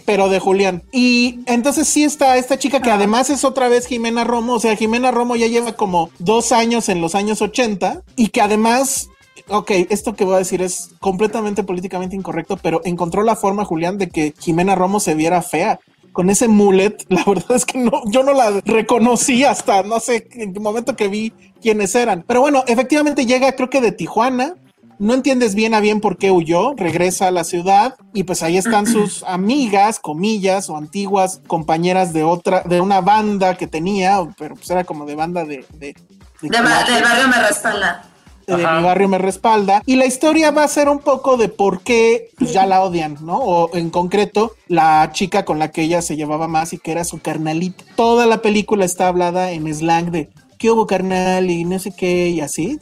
pero, 0.05 0.29
de 0.29 0.39
Julián. 0.39 0.83
Y 0.91 1.39
entonces 1.47 1.87
sí 1.87 2.03
está 2.03 2.37
esta 2.37 2.59
chica 2.59 2.81
que 2.81 2.91
además 2.91 3.31
es 3.31 3.43
otra 3.43 3.67
vez 3.67 3.87
Jimena 3.87 4.23
Romo. 4.25 4.53
O 4.53 4.59
sea, 4.59 4.75
Jimena 4.75 5.09
Romo 5.09 5.35
ya 5.35 5.47
lleva 5.47 5.73
como 5.73 6.11
dos 6.19 6.51
años 6.51 6.87
en 6.89 7.01
los 7.01 7.15
años 7.15 7.41
80 7.41 8.01
y 8.15 8.27
que 8.27 8.41
además, 8.41 9.09
ok, 9.49 9.71
esto 9.89 10.15
que 10.15 10.23
voy 10.25 10.35
a 10.35 10.39
decir 10.39 10.61
es 10.61 10.91
completamente 10.99 11.63
políticamente 11.63 12.15
incorrecto, 12.15 12.57
pero 12.57 12.81
encontró 12.85 13.23
la 13.23 13.35
forma, 13.35 13.65
Julián, 13.65 13.97
de 13.97 14.09
que 14.09 14.33
Jimena 14.39 14.75
Romo 14.75 14.99
se 14.99 15.15
viera 15.15 15.41
fea. 15.41 15.79
Con 16.11 16.29
ese 16.29 16.47
mullet, 16.47 17.05
la 17.09 17.23
verdad 17.23 17.51
es 17.55 17.65
que 17.65 17.77
no, 17.77 18.01
yo 18.07 18.23
no 18.23 18.33
la 18.33 18.61
reconocí 18.65 19.43
hasta 19.43 19.83
no 19.83 19.99
sé 19.99 20.27
en 20.31 20.53
qué 20.53 20.59
momento 20.59 20.95
que 20.95 21.07
vi 21.07 21.31
quiénes 21.61 21.93
eran. 21.95 22.23
Pero 22.27 22.41
bueno, 22.41 22.63
efectivamente 22.67 23.25
llega, 23.25 23.51
creo 23.53 23.69
que 23.69 23.79
de 23.81 23.91
Tijuana, 23.91 24.55
no 24.97 25.13
entiendes 25.13 25.55
bien 25.55 25.73
a 25.75 25.79
bien 25.79 26.01
por 26.01 26.17
qué 26.17 26.29
huyó, 26.31 26.73
regresa 26.75 27.27
a 27.27 27.31
la 27.31 27.43
ciudad 27.45 27.95
y 28.13 28.23
pues 28.23 28.43
ahí 28.43 28.57
están 28.57 28.85
sus 28.91 29.23
amigas, 29.23 29.99
comillas, 29.99 30.69
o 30.69 30.75
antiguas 30.77 31.41
compañeras 31.47 32.11
de 32.11 32.23
otra, 32.23 32.63
de 32.63 32.81
una 32.81 32.99
banda 33.01 33.55
que 33.55 33.67
tenía, 33.67 34.19
pero 34.37 34.55
pues 34.55 34.69
era 34.71 34.83
como 34.83 35.05
de 35.05 35.15
banda 35.15 35.45
de... 35.45 35.63
de, 35.77 35.95
de 36.41 36.49
De 36.49 36.61
ba- 36.61 36.83
del 36.83 37.03
barrio 37.03 37.27
me 37.29 37.39
respalda. 37.47 38.08
De 38.57 38.67
mi 38.67 38.83
barrio 38.83 39.07
me 39.07 39.17
respalda. 39.17 39.81
Y 39.85 39.95
la 39.95 40.05
historia 40.05 40.51
va 40.51 40.63
a 40.63 40.67
ser 40.67 40.89
un 40.89 40.99
poco 40.99 41.37
de 41.37 41.49
por 41.49 41.81
qué 41.81 42.29
pues, 42.37 42.53
ya 42.53 42.65
la 42.65 42.81
odian, 42.83 43.17
¿no? 43.21 43.37
O 43.37 43.75
en 43.75 43.89
concreto, 43.89 44.53
la 44.67 45.09
chica 45.13 45.45
con 45.45 45.59
la 45.59 45.71
que 45.71 45.81
ella 45.83 46.01
se 46.01 46.15
llevaba 46.15 46.47
más 46.47 46.73
y 46.73 46.77
que 46.77 46.91
era 46.91 47.03
su 47.03 47.19
carnalita. 47.19 47.83
Toda 47.95 48.25
la 48.25 48.41
película 48.41 48.85
está 48.85 49.07
hablada 49.07 49.51
en 49.51 49.67
slang 49.73 50.11
de 50.11 50.29
¿qué 50.57 50.71
hubo 50.71 50.85
carnal? 50.87 51.49
y 51.49 51.63
no 51.65 51.79
sé 51.79 51.91
qué, 51.95 52.29
y 52.29 52.41
así. 52.41 52.79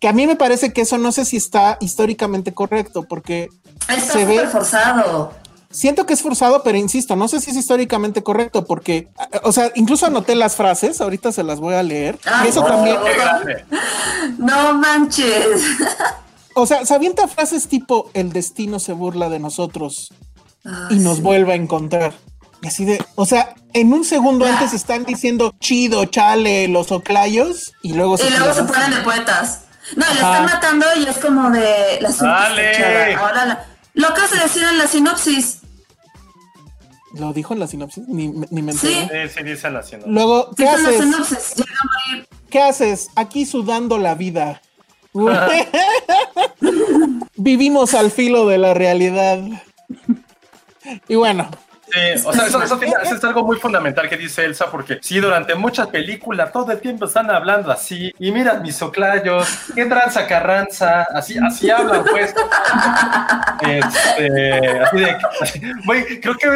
Que 0.00 0.08
a 0.08 0.12
mí 0.12 0.26
me 0.26 0.36
parece 0.36 0.72
que 0.72 0.82
eso 0.82 0.98
no 0.98 1.10
sé 1.12 1.24
si 1.24 1.36
está 1.36 1.78
históricamente 1.80 2.52
correcto, 2.52 3.04
porque 3.08 3.48
Está 3.88 4.12
Se 4.14 4.24
ve- 4.24 4.46
forzado. 4.48 5.32
Siento 5.76 6.06
que 6.06 6.14
es 6.14 6.22
forzado, 6.22 6.62
pero 6.62 6.78
insisto, 6.78 7.16
no 7.16 7.28
sé 7.28 7.38
si 7.38 7.50
es 7.50 7.56
históricamente 7.58 8.22
correcto, 8.22 8.64
porque, 8.64 9.10
o 9.42 9.52
sea, 9.52 9.70
incluso 9.74 10.06
anoté 10.06 10.34
las 10.34 10.56
frases, 10.56 11.02
ahorita 11.02 11.32
se 11.32 11.42
las 11.42 11.60
voy 11.60 11.74
a 11.74 11.82
leer. 11.82 12.18
Ah, 12.24 12.44
y 12.46 12.48
eso 12.48 12.62
no. 12.62 12.68
también. 12.68 12.96
No 14.38 14.72
manches. 14.72 15.60
o 16.54 16.66
sea, 16.66 16.86
se 16.86 16.94
avienta 16.94 17.28
frases 17.28 17.68
tipo 17.68 18.10
el 18.14 18.32
destino 18.32 18.78
se 18.78 18.94
burla 18.94 19.28
de 19.28 19.38
nosotros 19.38 20.14
Ay, 20.64 20.96
y 20.96 20.98
nos 21.00 21.16
sí. 21.16 21.22
vuelve 21.22 21.52
a 21.52 21.56
encontrar. 21.56 22.14
Y 22.62 22.68
así 22.68 22.86
de, 22.86 23.04
o 23.14 23.26
sea, 23.26 23.54
en 23.74 23.92
un 23.92 24.06
segundo 24.06 24.46
antes 24.46 24.72
están 24.72 25.04
diciendo 25.04 25.54
chido, 25.60 26.06
chale, 26.06 26.68
los 26.68 26.90
oclayos 26.90 27.74
y 27.82 27.92
luego 27.92 28.16
Y 28.16 28.30
luego 28.30 28.54
se 28.54 28.62
ponen 28.62 28.92
de 28.92 29.00
poetas. 29.02 29.64
No, 29.94 30.06
le 30.06 30.14
están 30.14 30.46
matando 30.46 30.86
y 30.96 31.06
es 31.06 31.18
como 31.18 31.50
de 31.50 31.98
la 32.00 32.10
Dale. 32.10 33.14
Ahora 33.14 33.44
la... 33.44 33.66
Lo 33.92 34.08
acabas 34.08 34.30
de 34.30 34.38
decir 34.38 34.62
en 34.62 34.78
la 34.78 34.86
sinopsis. 34.86 35.60
Lo 37.18 37.32
dijo 37.32 37.54
en 37.54 37.60
la 37.60 37.66
sinopsis, 37.66 38.06
ni, 38.08 38.28
ni 38.50 38.62
me 38.62 38.72
Sí. 38.72 38.92
enteré. 38.92 39.28
Sí, 39.28 39.34
sí, 39.38 39.44
dicen 39.44 39.74
la 39.74 39.82
sinopsis. 39.82 40.12
Luego, 40.12 40.50
¿qué 40.56 40.64
Dice 40.64 40.74
en 40.76 40.82
la 40.82 40.88
haces? 40.88 41.00
sinopsis. 41.04 41.54
Llega 41.56 41.70
a 41.70 42.12
morir. 42.12 42.28
¿Qué 42.50 42.60
haces? 42.62 43.08
Aquí 43.16 43.46
sudando 43.46 43.98
la 43.98 44.14
vida. 44.14 44.60
Vivimos 47.36 47.94
al 47.94 48.10
filo 48.10 48.46
de 48.46 48.58
la 48.58 48.74
realidad. 48.74 49.40
Y 51.08 51.14
bueno, 51.16 51.48
Sí, 51.92 52.26
o 52.26 52.32
sea, 52.32 52.46
eso, 52.46 53.14
es 53.14 53.24
algo 53.24 53.44
muy 53.44 53.58
fundamental 53.58 54.08
que 54.08 54.16
dice 54.16 54.44
Elsa, 54.44 54.70
porque 54.70 54.98
sí, 55.00 55.20
durante 55.20 55.54
muchas 55.54 55.86
películas 55.86 56.52
todo 56.52 56.72
el 56.72 56.80
tiempo 56.80 57.04
están 57.04 57.30
hablando 57.30 57.70
así, 57.70 58.12
y 58.18 58.32
mira 58.32 58.54
mis 58.54 58.80
oclayos, 58.82 59.48
qué 59.74 59.86
tranza 59.86 60.26
carranza, 60.26 61.02
así, 61.14 61.38
así 61.38 61.70
hablan, 61.70 62.04
pues. 62.04 62.34
Este, 63.60 64.80
así 64.80 64.98
de, 64.98 65.16
güey, 65.86 66.20
creo 66.20 66.36
que 66.36 66.48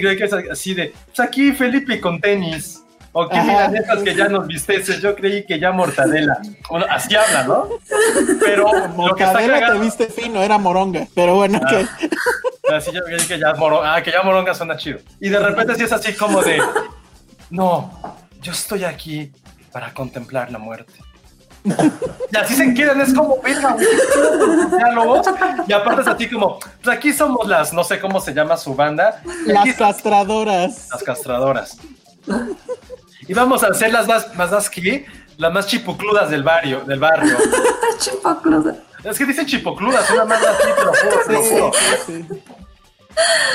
creo 0.00 0.16
que 0.16 0.50
así 0.50 0.74
de, 0.74 0.94
pues 1.06 1.20
aquí 1.20 1.52
Felipe 1.52 2.00
con 2.00 2.20
tenis. 2.20 2.84
O 3.20 3.28
qué 3.28 3.40
milanesas 3.40 4.02
que 4.02 4.14
ya 4.14 4.28
nos 4.28 4.46
visteces, 4.46 5.00
yo 5.00 5.16
creí 5.16 5.44
que 5.44 5.58
ya 5.58 5.72
mortadela. 5.72 6.38
Bueno, 6.70 6.86
así 6.88 7.16
habla, 7.16 7.42
¿no? 7.44 7.68
Pero 8.40 8.64
lo 8.64 9.14
que 9.14 9.24
está 9.24 9.32
Mortadela 9.32 9.54
te 9.54 9.60
cagado, 9.60 9.80
viste 9.80 10.06
fino, 10.06 10.40
era 10.42 10.56
moronga. 10.58 11.06
Pero 11.14 11.34
bueno, 11.34 11.60
Ah. 11.64 11.68
que 11.68 12.74
Así 12.74 12.92
yo 12.92 13.02
creí 13.02 13.18
que 13.26 13.38
ya, 13.38 13.54
moro- 13.54 13.82
ah, 13.82 14.00
que 14.02 14.12
ya 14.12 14.22
moronga 14.22 14.54
suena 14.54 14.76
chido. 14.76 14.98
Y 15.20 15.30
de 15.30 15.38
repente 15.40 15.74
sí 15.74 15.82
es 15.84 15.92
así 15.92 16.12
como 16.14 16.42
de, 16.42 16.62
no, 17.50 17.90
yo 18.42 18.52
estoy 18.52 18.84
aquí 18.84 19.32
para 19.72 19.92
contemplar 19.92 20.52
la 20.52 20.58
muerte. 20.58 20.92
Y 21.64 22.36
así 22.36 22.54
se 22.54 22.72
quedan, 22.74 23.00
es 23.00 23.12
como, 23.12 23.40
verga, 23.42 23.72
güey, 23.72 23.84
¿qué 23.86 23.96
pedo 24.14 24.38
con 24.38 24.56
los 24.56 24.70
diálogos? 24.76 25.26
Y 25.66 25.72
aparte 25.72 26.02
es 26.02 26.08
así 26.08 26.28
como, 26.30 26.58
pues 26.82 26.96
aquí 26.96 27.12
somos 27.12 27.48
las, 27.48 27.72
no 27.72 27.82
sé 27.84 27.98
cómo 27.98 28.20
se 28.20 28.32
llama 28.32 28.56
su 28.56 28.74
banda, 28.74 29.20
las 29.46 29.74
castradoras. 29.74 30.88
las 30.92 31.02
castradoras. 31.02 31.76
Y 33.26 33.34
vamos 33.34 33.62
a 33.64 33.68
hacer 33.68 33.92
las 33.92 34.06
más, 34.06 34.34
más, 34.36 34.50
más 34.50 34.70
que, 34.70 35.06
las 35.36 35.52
más 35.52 35.66
chipucludas 35.66 36.30
del 36.30 36.42
barrio, 36.42 36.80
del 36.82 36.98
barrio. 37.00 37.36
Chipocluda. 37.98 38.76
Es 39.04 39.18
que 39.18 39.24
dicen 39.26 39.46
chipocludas, 39.46 40.10
una 40.10 40.24
más 40.24 40.42
así, 40.44 40.68
te 40.76 40.84
lo 40.84 40.92
juro, 40.92 41.20
te 41.26 41.32
lo 41.32 41.42
juro. 41.42 41.72
Sí, 42.06 42.24
sí. 42.28 42.42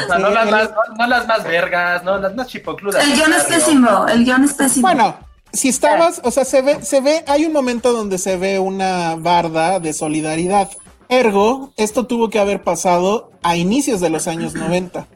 O 0.03 0.07
sea, 0.07 0.19
no, 0.19 0.30
las 0.30 0.45
el- 0.45 0.52
más, 0.52 0.69
no, 0.69 0.95
no 0.98 1.07
las 1.07 1.27
más 1.27 1.44
vergas, 1.44 2.03
no, 2.03 2.18
las 2.18 2.35
más 2.35 2.48
chipocludas. 2.48 3.03
El 3.03 3.14
guion 3.14 3.34
es 3.34 3.44
pésimo. 3.44 4.07
El 4.07 4.26
guion 4.26 4.44
es 4.44 4.53
pésimo. 4.53 4.88
Bueno, 4.88 5.18
si 5.52 5.69
estabas, 5.69 6.22
o 6.23 6.31
sea, 6.31 6.45
se 6.45 6.61
ve, 6.61 6.84
se 6.84 7.02
ve, 7.02 7.23
hay 7.27 7.45
un 7.45 7.53
momento 7.53 7.94
donde 7.94 8.18
se 8.18 8.38
ve 8.38 8.60
una 8.60 9.15
barda 9.15 9.80
de 9.80 9.94
solidaridad. 9.94 10.69
Ergo, 11.10 11.73
esto 11.77 12.06
tuvo 12.07 12.30
que 12.30 12.40
haber 12.40 12.64
pasado 12.64 13.31
a 13.44 13.56
inicios 13.56 14.02
de 14.02 14.10
los 14.10 14.27
años 14.27 14.56
90. 14.56 15.07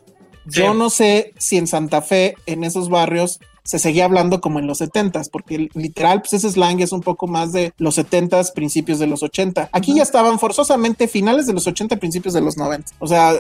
Yo 0.45 0.73
no 0.73 0.89
sé 0.89 1.33
si 1.37 1.57
en 1.57 1.67
Santa 1.67 2.01
Fe, 2.01 2.35
en 2.45 2.63
esos 2.63 2.89
barrios, 2.89 3.39
se 3.67 3.79
seguía 3.79 4.05
hablando 4.05 4.39
como 4.39 4.59
en 4.59 4.65
los 4.65 4.79
70s, 4.79 5.29
porque 5.29 5.69
literal, 5.73 6.21
pues 6.21 6.31
ese 6.33 6.49
slang 6.49 6.79
es 6.79 6.93
un 6.93 7.01
poco 7.01 7.27
más 7.27 7.51
de 7.51 7.73
los 7.77 7.97
70s, 7.97 8.53
principios 8.53 8.97
de 8.97 9.07
los 9.07 9.23
80. 9.23 9.69
Aquí 9.73 9.93
ya 9.93 10.03
estaban 10.03 10.39
forzosamente 10.39 11.09
finales 11.09 11.47
de 11.47 11.53
los 11.53 11.67
80, 11.67 11.97
principios 11.97 12.33
de 12.33 12.39
los 12.39 12.55
90. 12.55 12.93
O 12.99 13.07
sea, 13.07 13.33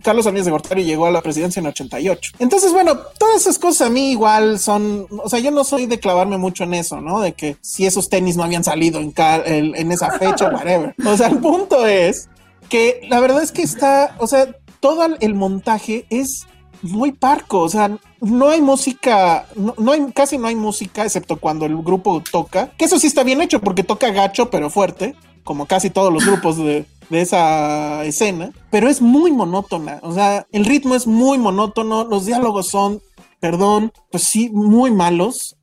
Carlos 0.00 0.28
Aníbal 0.28 0.44
de 0.44 0.50
Gortari 0.52 0.84
llegó 0.84 1.06
a 1.06 1.10
la 1.10 1.22
presidencia 1.22 1.58
en 1.58 1.66
88. 1.66 2.34
Entonces, 2.38 2.72
bueno, 2.72 2.96
todas 3.18 3.40
esas 3.40 3.58
cosas 3.58 3.88
a 3.88 3.90
mí 3.90 4.12
igual 4.12 4.60
son, 4.60 5.08
o 5.10 5.28
sea, 5.28 5.40
yo 5.40 5.50
no 5.50 5.64
soy 5.64 5.86
de 5.86 5.98
clavarme 5.98 6.38
mucho 6.38 6.62
en 6.62 6.74
eso, 6.74 7.00
¿no? 7.00 7.20
De 7.20 7.32
que 7.32 7.56
si 7.60 7.84
esos 7.84 8.08
tenis 8.08 8.36
no 8.36 8.44
habían 8.44 8.62
salido 8.62 9.00
en, 9.00 9.12
en 9.74 9.90
esa 9.90 10.12
fecha, 10.20 10.48
whatever. 10.54 10.94
O 11.04 11.16
sea, 11.16 11.26
el 11.26 11.38
punto 11.38 11.84
es 11.84 12.28
que 12.68 13.00
la 13.08 13.18
verdad 13.18 13.42
es 13.42 13.50
que 13.50 13.62
está, 13.62 14.14
o 14.20 14.28
sea, 14.28 14.54
todo 14.78 15.04
el 15.18 15.34
montaje 15.34 16.06
es 16.10 16.46
muy 16.84 17.12
parco, 17.12 17.60
o 17.60 17.68
sea, 17.68 17.90
no 18.20 18.48
hay 18.48 18.60
música, 18.60 19.46
no, 19.56 19.74
no 19.78 19.92
hay, 19.92 20.12
casi 20.12 20.38
no 20.38 20.46
hay 20.48 20.54
música, 20.54 21.04
excepto 21.04 21.36
cuando 21.40 21.66
el 21.66 21.76
grupo 21.76 22.22
toca, 22.30 22.70
que 22.76 22.84
eso 22.84 22.98
sí 22.98 23.06
está 23.06 23.22
bien 23.24 23.40
hecho 23.40 23.60
porque 23.60 23.82
toca 23.82 24.10
gacho 24.10 24.50
pero 24.50 24.70
fuerte, 24.70 25.14
como 25.42 25.66
casi 25.66 25.90
todos 25.90 26.12
los 26.12 26.24
grupos 26.24 26.56
de, 26.56 26.84
de 27.10 27.20
esa 27.20 28.04
escena, 28.04 28.50
pero 28.70 28.88
es 28.88 29.00
muy 29.02 29.32
monótona, 29.32 29.98
o 30.02 30.12
sea, 30.12 30.46
el 30.52 30.64
ritmo 30.64 30.94
es 30.94 31.06
muy 31.06 31.38
monótono, 31.38 32.04
los 32.04 32.26
diálogos 32.26 32.68
son, 32.68 33.00
perdón, 33.40 33.92
pues 34.10 34.22
sí, 34.24 34.50
muy 34.50 34.90
malos, 34.90 35.56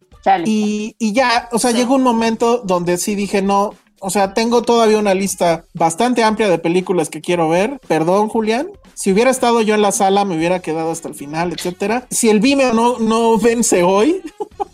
y, 0.46 0.96
y 1.00 1.14
ya, 1.14 1.50
o 1.52 1.58
sea, 1.58 1.72
Sí. 1.72 1.78
llegó 1.78 1.96
un 1.96 2.04
momento 2.04 2.60
donde 2.64 2.98
sí 2.98 3.16
dije, 3.16 3.42
no, 3.42 3.74
o 4.04 4.10
sea, 4.10 4.34
tengo 4.34 4.62
todavía 4.64 4.98
una 4.98 5.14
lista 5.14 5.66
bastante 5.74 6.24
amplia 6.24 6.50
de 6.50 6.58
películas 6.58 7.10
que 7.10 7.22
quiero 7.22 7.50
ver. 7.50 7.80
Perdón, 7.88 8.30
Julián. 8.30 8.68
Si 8.94 9.12
hubiera 9.12 9.32
estado 9.32 9.62
yo 9.62 9.76
en 9.76 9.82
la 9.82 9.92
sala, 9.92 10.26
me 10.26 10.38
hubiera 10.38 10.60
quedado 10.60 10.92
hasta 10.92 11.08
el 11.08 11.16
final, 11.16 11.52
etcétera. 11.54 12.08
Si 12.10 12.30
el 12.30 12.40
Vimeo 12.40 12.74
no, 12.74 13.00
no 13.00 13.38
vence 13.38 13.84
hoy, 13.84 14.22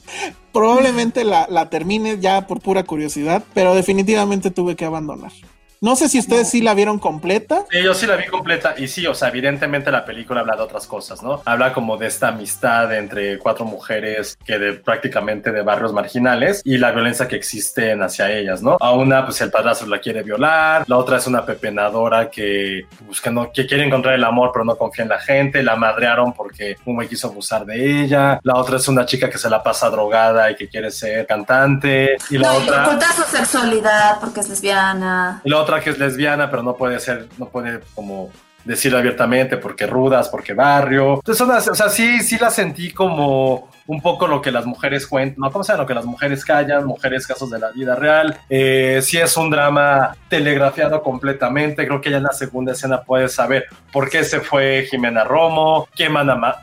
probablemente 0.51 1.23
la, 1.23 1.47
la 1.49 1.69
termine 1.69 2.19
ya 2.19 2.47
por 2.47 2.61
pura 2.61 2.83
curiosidad, 2.83 3.43
pero 3.53 3.75
definitivamente 3.75 4.51
tuve 4.51 4.75
que 4.75 4.85
abandonar. 4.85 5.31
No 5.79 5.95
sé 5.95 6.09
si 6.09 6.17
ustedes 6.19 6.49
sí 6.49 6.61
la 6.61 6.73
vieron 6.73 6.97
completa. 6.97 7.65
Sí, 7.69 7.83
yo 7.83 7.93
sí 7.93 8.07
la 8.07 8.15
vi 8.15 8.25
completa 8.25 8.73
y 8.77 8.87
sí, 8.87 9.05
o 9.05 9.13
sea, 9.13 9.27
evidentemente 9.29 9.91
la 9.91 10.05
película 10.05 10.41
habla 10.41 10.55
de 10.55 10.63
otras 10.63 10.87
cosas, 10.87 11.21
¿no? 11.21 11.41
Habla 11.45 11.73
como 11.73 11.97
de 11.97 12.07
esta 12.07 12.29
amistad 12.29 12.93
entre 12.95 13.37
cuatro 13.37 13.65
mujeres 13.65 14.37
que 14.43 14.57
de 14.57 14.73
prácticamente 14.73 15.51
de 15.51 15.61
barrios 15.61 15.93
marginales 15.93 16.61
y 16.65 16.77
la 16.77 16.91
violencia 16.91 17.27
que 17.27 17.35
existen 17.35 18.01
hacia 18.01 18.31
ellas, 18.31 18.63
¿no? 18.63 18.77
A 18.79 18.91
una, 18.93 19.25
pues 19.25 19.39
el 19.41 19.51
padrastro 19.51 19.87
la 19.87 19.99
quiere 19.99 20.23
violar, 20.23 20.83
la 20.87 20.97
otra 20.97 21.17
es 21.17 21.27
una 21.27 21.45
pepenadora 21.45 22.29
que 22.31 22.87
buscando, 23.01 23.51
que 23.53 23.67
quiere 23.67 23.85
encontrar 23.85 24.15
el 24.15 24.23
amor 24.23 24.49
pero 24.51 24.65
no 24.65 24.75
confía 24.77 25.03
en 25.03 25.09
la 25.09 25.19
gente, 25.19 25.61
la 25.61 25.75
madrearon 25.75 26.33
porque 26.33 26.77
un 26.85 26.95
güey 26.95 27.07
quiso 27.07 27.27
abusar 27.27 27.65
de 27.65 28.01
ella, 28.01 28.39
la 28.41 28.55
otra 28.55 28.77
es 28.77 28.87
una 28.87 29.05
chica 29.05 29.29
que 29.29 29.37
se 29.37 29.49
la 29.49 29.61
pasa 29.61 29.89
drogada 29.89 30.49
y 30.49 30.55
que 30.55 30.67
quiere 30.67 30.89
ser 30.89 31.27
cantante 31.27 32.17
y 32.31 32.37
la 32.39 32.53
no, 32.53 32.59
y 32.59 32.63
otra... 32.63 32.87
oculta 32.87 33.13
su 33.13 33.23
sexualidad 33.23 34.19
porque 34.19 34.39
es 34.39 34.49
lesbiana. 34.49 35.41
Y 35.43 35.49
la 35.49 35.59
otra 35.59 35.66
que 35.81 35.91
es 35.91 35.99
lesbiana, 35.99 36.49
pero 36.49 36.63
no 36.63 36.75
puede 36.75 36.99
ser, 36.99 37.27
no 37.37 37.47
puede 37.47 37.79
como 37.93 38.29
decirlo 38.65 38.97
abiertamente 38.97 39.55
porque 39.55 39.87
rudas, 39.87 40.27
porque 40.27 40.53
barrio. 40.53 41.15
Entonces, 41.15 41.37
son 41.37 41.47
las- 41.47 41.67
o 41.69 41.75
sea, 41.75 41.87
sí, 41.89 42.19
sí 42.19 42.37
la 42.37 42.49
sentí 42.49 42.91
como 42.91 43.69
un 43.85 44.01
poco 44.01 44.27
lo 44.27 44.41
que 44.41 44.51
las 44.51 44.65
mujeres 44.65 45.07
cuentan, 45.07 45.39
¿no? 45.39 45.51
¿Cómo 45.51 45.63
se 45.63 45.71
llama? 45.71 45.83
Lo 45.83 45.87
que 45.87 45.93
las 45.93 46.03
mujeres 46.05 46.43
callan, 46.43 46.85
mujeres 46.85 47.25
casos 47.25 47.49
de 47.49 47.59
la 47.59 47.71
vida 47.71 47.95
real. 47.95 48.37
Eh, 48.49 48.99
sí 49.01 49.17
es 49.17 49.37
un 49.37 49.49
drama 49.49 50.17
telegrafiado 50.27 51.01
completamente. 51.01 51.87
Creo 51.87 52.01
que 52.01 52.11
ya 52.11 52.17
en 52.17 52.23
la 52.23 52.33
segunda 52.33 52.73
escena 52.73 53.01
puedes 53.03 53.33
saber 53.33 53.67
por 53.93 54.09
qué 54.09 54.23
se 54.25 54.41
fue 54.41 54.85
Jimena 54.89 55.23
Romo, 55.23 55.87
quién 55.95 56.13
van 56.13 56.29
a 56.29 56.55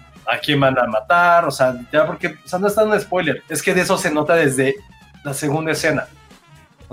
quién 0.43 0.59
van 0.61 0.79
a 0.79 0.87
matar, 0.87 1.45
o 1.47 1.51
sea, 1.51 1.75
ya 1.93 2.07
porque, 2.07 2.29
o 2.45 2.49
sea, 2.49 2.59
no 2.59 2.67
está 2.67 2.83
un 2.85 2.99
spoiler, 2.99 3.43
es 3.49 3.63
que 3.63 3.75
de 3.75 3.83
eso 3.83 3.97
se 3.99 4.11
nota 4.11 4.35
desde 4.35 4.75
la 5.23 5.35
segunda 5.35 5.73
escena. 5.73 6.07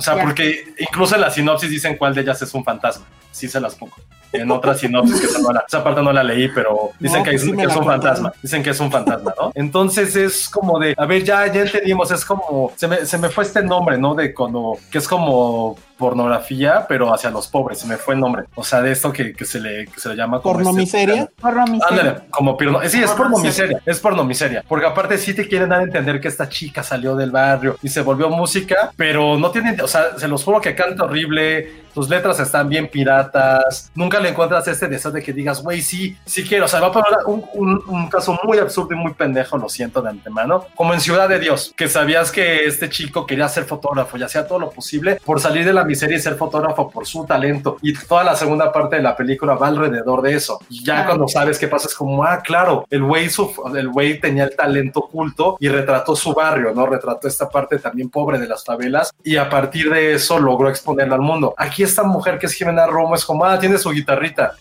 O 0.01 0.03
sea, 0.13 0.21
porque 0.23 0.73
incluso 0.79 1.15
en 1.15 1.21
la 1.21 1.29
sinopsis 1.29 1.69
dicen 1.69 1.95
cuál 1.95 2.13
de 2.15 2.21
ellas 2.21 2.41
es 2.41 2.53
un 2.53 2.63
fantasma. 2.63 3.05
Sí 3.31 3.47
se 3.47 3.59
las 3.61 3.75
pongo. 3.75 3.93
En 4.33 4.49
otra 4.49 4.73
sinopsis, 4.75 5.19
que 5.21 5.41
no 5.41 5.51
la- 5.51 5.63
esa 5.67 5.83
parte 5.83 6.01
no 6.01 6.11
la 6.11 6.23
leí, 6.23 6.47
pero 6.49 6.91
dicen 6.99 7.19
No, 7.19 7.23
que, 7.25 7.35
es, 7.35 7.41
sí 7.43 7.51
que 7.53 7.63
es 7.63 7.75
un 7.75 7.85
fantasma. 7.85 8.33
Dicen 8.41 8.63
que 8.63 8.69
es 8.71 8.79
un 8.79 8.91
fantasma, 8.91 9.33
¿no? 9.39 9.51
Entonces 9.55 10.15
es 10.15 10.49
como 10.49 10.79
de, 10.79 10.95
a 10.97 11.05
ver, 11.05 11.23
ya, 11.23 11.47
ya 11.47 11.61
entendimos, 11.61 12.09
es 12.11 12.23
como, 12.25 12.71
se 12.75 12.87
me, 12.87 13.05
se 13.05 13.17
me 13.17 13.29
fue 13.29 13.43
este 13.43 13.61
nombre, 13.61 13.97
¿no? 13.97 14.15
De 14.15 14.33
cuando, 14.33 14.77
que 14.89 14.97
es 14.99 15.07
como 15.07 15.77
pornografía, 16.01 16.85
pero 16.89 17.13
hacia 17.13 17.29
los 17.29 17.47
pobres, 17.47 17.79
se 17.79 17.87
me 17.87 17.97
fue 17.97 18.15
el 18.15 18.19
nombre. 18.19 18.43
O 18.55 18.63
sea, 18.63 18.81
de 18.81 18.91
esto 18.91 19.13
que, 19.13 19.33
que 19.33 19.45
se, 19.45 19.59
le, 19.59 19.85
que 19.85 19.99
se 19.99 20.09
le 20.09 20.15
llama 20.15 20.41
como... 20.41 20.59
Este- 20.59 20.73
miseria. 20.73 21.29
Porno 21.39 21.65
miseria. 21.67 21.87
Ándale, 22.01 22.19
como 22.29 22.57
porno. 22.57 22.79
Sí, 22.87 23.01
es 23.01 23.11
porno 23.11 23.31
Porno 23.31 23.37
miseria. 23.45 23.81
Es 23.85 23.99
porno 23.99 24.23
miseria. 24.23 24.63
Porque 24.67 24.85
aparte 24.85 25.17
sí 25.17 25.33
te 25.33 25.47
quieren 25.47 25.69
dar 25.69 25.79
a 25.79 25.83
entender 25.83 26.19
que 26.19 26.27
esta 26.27 26.49
chica 26.49 26.83
salió 26.83 27.15
del 27.15 27.31
barrio 27.31 27.77
y 27.81 27.89
se 27.89 28.01
volvió 28.01 28.29
música, 28.29 28.91
pero 28.97 29.37
no 29.37 29.51
tienen, 29.51 29.79
o 29.81 29.87
sea, 29.87 30.17
se 30.17 30.27
los 30.27 30.43
juro 30.43 30.59
que 30.59 30.75
canta 30.75 31.03
horrible. 31.05 31.81
Tus 31.93 32.07
letras 32.07 32.39
están 32.39 32.69
bien 32.69 32.87
piratas. 32.87 33.91
Nunca 33.95 34.19
le 34.19 34.29
encuentras 34.29 34.65
este 34.67 34.87
deseo 34.87 35.11
de 35.11 35.21
que 35.21 35.33
digas, 35.33 35.61
güey, 35.61 35.81
sí, 35.81 36.17
sí 36.25 36.43
quiero. 36.43 36.65
O 36.65 36.67
sea, 36.67 36.79
va 36.79 36.87
a 36.87 36.91
poner 36.91 37.09
un, 37.27 37.43
un- 37.53 37.83
un 37.87 38.07
caso 38.09 38.39
muy 38.43 38.57
absurdo 38.59 38.93
y 38.93 38.97
muy 38.97 39.13
pendejo, 39.13 39.57
lo 39.57 39.67
siento 39.69 40.01
de 40.01 40.09
antemano. 40.09 40.65
Como 40.75 40.93
en 40.93 41.01
Ciudad 41.01 41.27
de 41.27 41.39
Dios, 41.39 41.73
que 41.75 41.87
sabías 41.89 42.31
que 42.31 42.65
este 42.65 42.89
chico 42.89 43.25
quería 43.25 43.47
ser 43.49 43.65
fotógrafo 43.65 44.17
y 44.17 44.23
hacía 44.23 44.47
todo 44.47 44.59
lo 44.59 44.69
posible 44.71 45.19
por 45.25 45.39
salir 45.41 45.65
de 45.65 45.73
la 45.73 45.83
miseria 45.91 46.17
y 46.17 46.19
ser 46.21 46.35
fotógrafo 46.35 46.89
por 46.89 47.05
su 47.05 47.25
talento. 47.25 47.77
Y 47.81 47.93
toda 47.93 48.23
la 48.23 48.35
segunda 48.35 48.71
parte 48.71 48.95
de 48.97 49.01
la 49.03 49.15
película 49.15 49.53
va 49.53 49.67
alrededor 49.67 50.21
de 50.21 50.33
eso. 50.33 50.59
Y 50.69 50.83
ya 50.83 51.01
Ah. 51.01 51.05
cuando 51.05 51.27
sabes 51.27 51.59
qué 51.59 51.67
pasa, 51.67 51.87
es 51.87 51.95
como, 51.95 52.23
ah, 52.23 52.41
claro, 52.41 52.85
el 52.89 53.03
güey, 53.03 53.29
su- 53.29 53.51
el 53.75 53.89
güey 53.89 54.19
tenía 54.19 54.45
el 54.45 54.55
talento 54.55 54.99
oculto 55.01 55.57
y 55.59 55.67
retrató 55.69 56.15
su 56.15 56.33
barrio, 56.33 56.73
¿no? 56.73 56.85
Retrató 56.85 57.27
esta 57.27 57.49
parte 57.49 57.77
también 57.79 58.09
pobre 58.09 58.39
de 58.39 58.47
las 58.47 58.63
favelas 58.65 59.11
y 59.23 59.37
a 59.37 59.49
partir 59.49 59.91
de 59.91 60.13
eso 60.13 60.39
logró 60.39 60.69
exponerla 60.69 61.15
al 61.15 61.21
mundo. 61.21 61.53
Aquí 61.57 61.83
esta 61.83 62.03
mujer 62.03 62.39
que 62.39 62.45
es 62.47 62.53
Jimena 62.53 62.87
Romo 62.87 63.15
es 63.15 63.23
como, 63.25 63.45
ah, 63.45 63.59
tiene 63.59 63.77
su 63.77 63.89
guitarrita. 63.91 64.53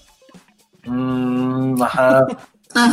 Mm, 0.84 1.82
ajá. 1.82 2.26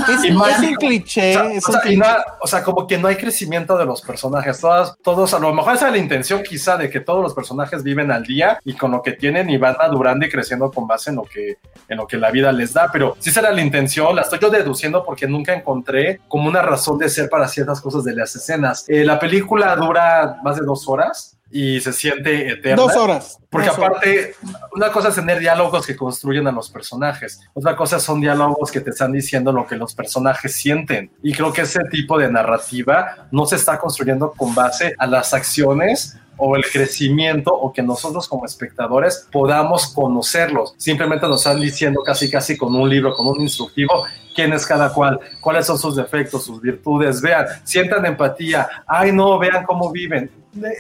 Es, 0.09 0.23
Y 0.23 0.27
es 0.29 0.33
más- 0.33 0.59
un 0.59 0.73
cliché. 0.75 1.37
O 1.37 1.39
sea, 1.41 1.51
es 1.53 1.69
o 1.69 1.71
sea, 1.71 1.81
y 1.81 1.87
cliché. 1.89 1.97
nada- 1.99 2.25
o 2.41 2.47
sea, 2.47 2.63
como 2.63 2.87
que 2.87 2.97
no 2.97 3.07
hay 3.07 3.15
crecimiento 3.15 3.77
de 3.77 3.85
los 3.85 4.01
personajes. 4.01 4.59
Todas, 4.59 4.95
todos, 5.03 5.33
a 5.33 5.39
lo 5.39 5.53
mejor 5.53 5.75
esa 5.75 5.87
es 5.87 5.91
la 5.91 5.97
intención 5.99 6.41
quizá 6.43 6.77
de 6.77 6.89
que 6.89 6.99
todos 6.99 7.21
los 7.21 7.33
personajes 7.33 7.83
viven 7.83 8.11
al 8.11 8.23
día 8.23 8.59
y 8.65 8.73
con 8.73 8.91
lo 8.91 9.01
que 9.03 9.11
tienen 9.11 9.49
y 9.49 9.57
van 9.57 9.75
madurando 9.77 10.25
y 10.25 10.29
creciendo 10.29 10.71
con 10.71 10.87
base 10.87 11.11
en 11.11 11.17
lo 11.17 11.23
que, 11.23 11.57
en 11.87 11.97
lo 11.97 12.07
que 12.07 12.17
la 12.17 12.31
vida 12.31 12.51
les 12.51 12.73
da. 12.73 12.89
Pero 12.91 13.15
si 13.19 13.29
esa 13.29 13.41
era 13.41 13.51
la 13.51 13.61
intención, 13.61 14.15
la 14.15 14.23
estoy 14.23 14.39
yo 14.39 14.49
deduciendo 14.49 15.03
porque 15.03 15.27
nunca 15.27 15.53
encontré 15.53 16.21
como 16.27 16.47
una 16.49 16.61
razón 16.63 16.97
de 16.97 17.07
ser 17.09 17.29
para 17.29 17.47
ciertas 17.47 17.79
cosas 17.79 18.03
de 18.03 18.13
las 18.15 18.35
escenas. 18.35 18.83
Eh, 18.87 19.05
la 19.05 19.19
película 19.19 19.75
dura 19.75 20.37
más 20.43 20.55
de 20.57 20.65
dos 20.65 20.87
horas 20.89 21.36
y 21.51 21.79
se 21.79 21.93
siente 21.93 22.49
eterna. 22.49 22.83
Dos 22.83 22.95
horas. 22.95 23.39
Porque 23.49 23.67
dos 23.67 23.77
horas. 23.77 23.89
aparte, 23.91 24.35
una 24.73 24.91
cosa 24.91 25.09
es 25.09 25.15
tener 25.15 25.39
diálogos 25.39 25.85
que 25.85 25.95
construyen 25.95 26.47
a 26.47 26.51
los 26.51 26.69
personajes, 26.69 27.41
otra 27.53 27.75
cosa 27.75 27.99
son 27.99 28.19
diálogos 28.19 28.71
que 28.71 28.81
te 28.81 28.89
están 28.89 29.11
diciendo 29.11 29.51
lo 29.51 29.65
que 29.65 29.75
los 29.75 29.93
personajes 29.93 30.53
sienten. 30.53 31.11
Y 31.23 31.33
creo 31.33 31.53
que 31.53 31.61
ese 31.61 31.83
tipo 31.85 32.17
de 32.17 32.31
narrativa 32.31 33.27
no 33.31 33.45
se 33.45 33.55
está 33.55 33.79
construyendo 33.79 34.33
con 34.33 34.53
base 34.53 34.95
a 34.97 35.07
las 35.07 35.33
acciones 35.33 36.17
o 36.37 36.55
el 36.55 36.63
crecimiento 36.63 37.51
o 37.53 37.73
que 37.73 37.81
nosotros 37.81 38.27
como 38.27 38.45
espectadores 38.45 39.27
podamos 39.31 39.87
conocerlos. 39.87 40.73
Simplemente 40.77 41.27
nos 41.27 41.45
están 41.45 41.59
diciendo 41.59 42.01
casi 42.05 42.29
casi 42.29 42.55
con 42.57 42.75
un 42.75 42.89
libro, 42.89 43.13
con 43.15 43.27
un 43.27 43.41
instructivo, 43.41 44.05
quién 44.35 44.53
es 44.53 44.65
cada 44.65 44.93
cual, 44.93 45.19
cuáles 45.41 45.65
son 45.65 45.77
sus 45.79 45.95
defectos, 45.95 46.45
sus 46.45 46.61
virtudes, 46.61 47.21
vean, 47.21 47.45
sientan 47.63 48.05
empatía, 48.05 48.67
ay 48.85 49.11
no, 49.11 49.37
vean 49.39 49.65
cómo 49.65 49.91
viven. 49.91 50.29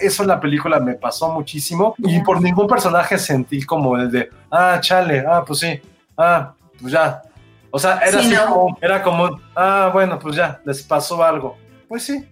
Eso 0.01 0.23
en 0.23 0.29
la 0.29 0.39
película 0.39 0.79
me 0.79 0.93
pasó 0.95 1.29
muchísimo 1.31 1.93
y 1.99 2.19
por 2.21 2.41
ningún 2.41 2.67
personaje 2.67 3.17
sentí 3.17 3.61
como 3.63 3.95
el 3.97 4.09
de, 4.11 4.29
ah, 4.51 4.79
chale, 4.81 5.23
ah, 5.27 5.43
pues 5.45 5.59
sí, 5.59 5.79
ah, 6.17 6.53
pues 6.79 6.93
ya. 6.93 7.21
O 7.69 7.79
sea, 7.79 7.97
era 7.99 8.21
Sí, 8.21 8.33
así 8.33 8.35
no. 8.35 8.53
como, 8.53 8.77
era 8.81 9.03
como, 9.03 9.39
ah, 9.55 9.89
bueno, 9.93 10.17
pues 10.17 10.35
ya, 10.35 10.59
les 10.65 10.81
pasó 10.83 11.23
algo. 11.23 11.57
Pues 11.87 12.03
sí, 12.03 12.27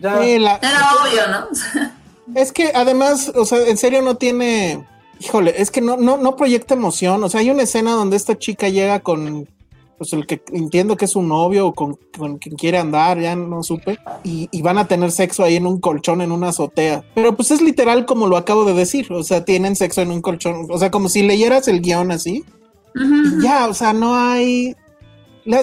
ya. 0.00 0.20
Sí, 0.20 0.38
la- 0.38 0.56
Era 0.56 0.90
obvio, 1.02 1.28
¿no? 1.30 1.46
Es 2.34 2.52
que 2.52 2.72
además, 2.74 3.32
o 3.34 3.44
sea, 3.44 3.66
en 3.66 3.76
serio 3.76 4.02
no 4.02 4.16
tiene. 4.16 4.86
Híjole, 5.20 5.54
es 5.56 5.70
que 5.70 5.80
no, 5.80 5.96
no, 5.96 6.16
no 6.16 6.36
proyecta 6.36 6.74
emoción. 6.74 7.22
O 7.22 7.28
sea, 7.28 7.40
hay 7.40 7.50
una 7.50 7.62
escena 7.62 7.92
donde 7.92 8.16
esta 8.16 8.38
chica 8.38 8.68
llega 8.68 9.00
con. 9.00 9.48
Pues 9.96 10.12
el 10.12 10.26
que 10.26 10.42
entiendo 10.52 10.96
que 10.96 11.04
es 11.04 11.14
un 11.14 11.28
novio 11.28 11.68
o 11.68 11.72
con, 11.72 11.96
con 12.18 12.38
quien 12.38 12.56
quiere 12.56 12.78
andar, 12.78 13.20
ya 13.20 13.36
no 13.36 13.62
supe. 13.62 13.98
Y, 14.24 14.48
y 14.50 14.60
van 14.60 14.78
a 14.78 14.88
tener 14.88 15.12
sexo 15.12 15.44
ahí 15.44 15.54
en 15.56 15.66
un 15.66 15.80
colchón, 15.80 16.20
en 16.20 16.32
una 16.32 16.48
azotea. 16.48 17.04
Pero 17.14 17.36
pues 17.36 17.52
es 17.52 17.62
literal 17.62 18.04
como 18.04 18.26
lo 18.26 18.36
acabo 18.36 18.64
de 18.64 18.74
decir. 18.74 19.12
O 19.12 19.22
sea, 19.22 19.44
tienen 19.44 19.76
sexo 19.76 20.02
en 20.02 20.10
un 20.10 20.20
colchón. 20.20 20.66
O 20.68 20.78
sea, 20.78 20.90
como 20.90 21.08
si 21.08 21.22
leyeras 21.22 21.68
el 21.68 21.80
guion 21.80 22.10
así. 22.10 22.44
Ya, 23.42 23.68
o 23.68 23.74
sea, 23.74 23.92
no 23.92 24.14
hay. 24.14 24.74
Le, 25.44 25.58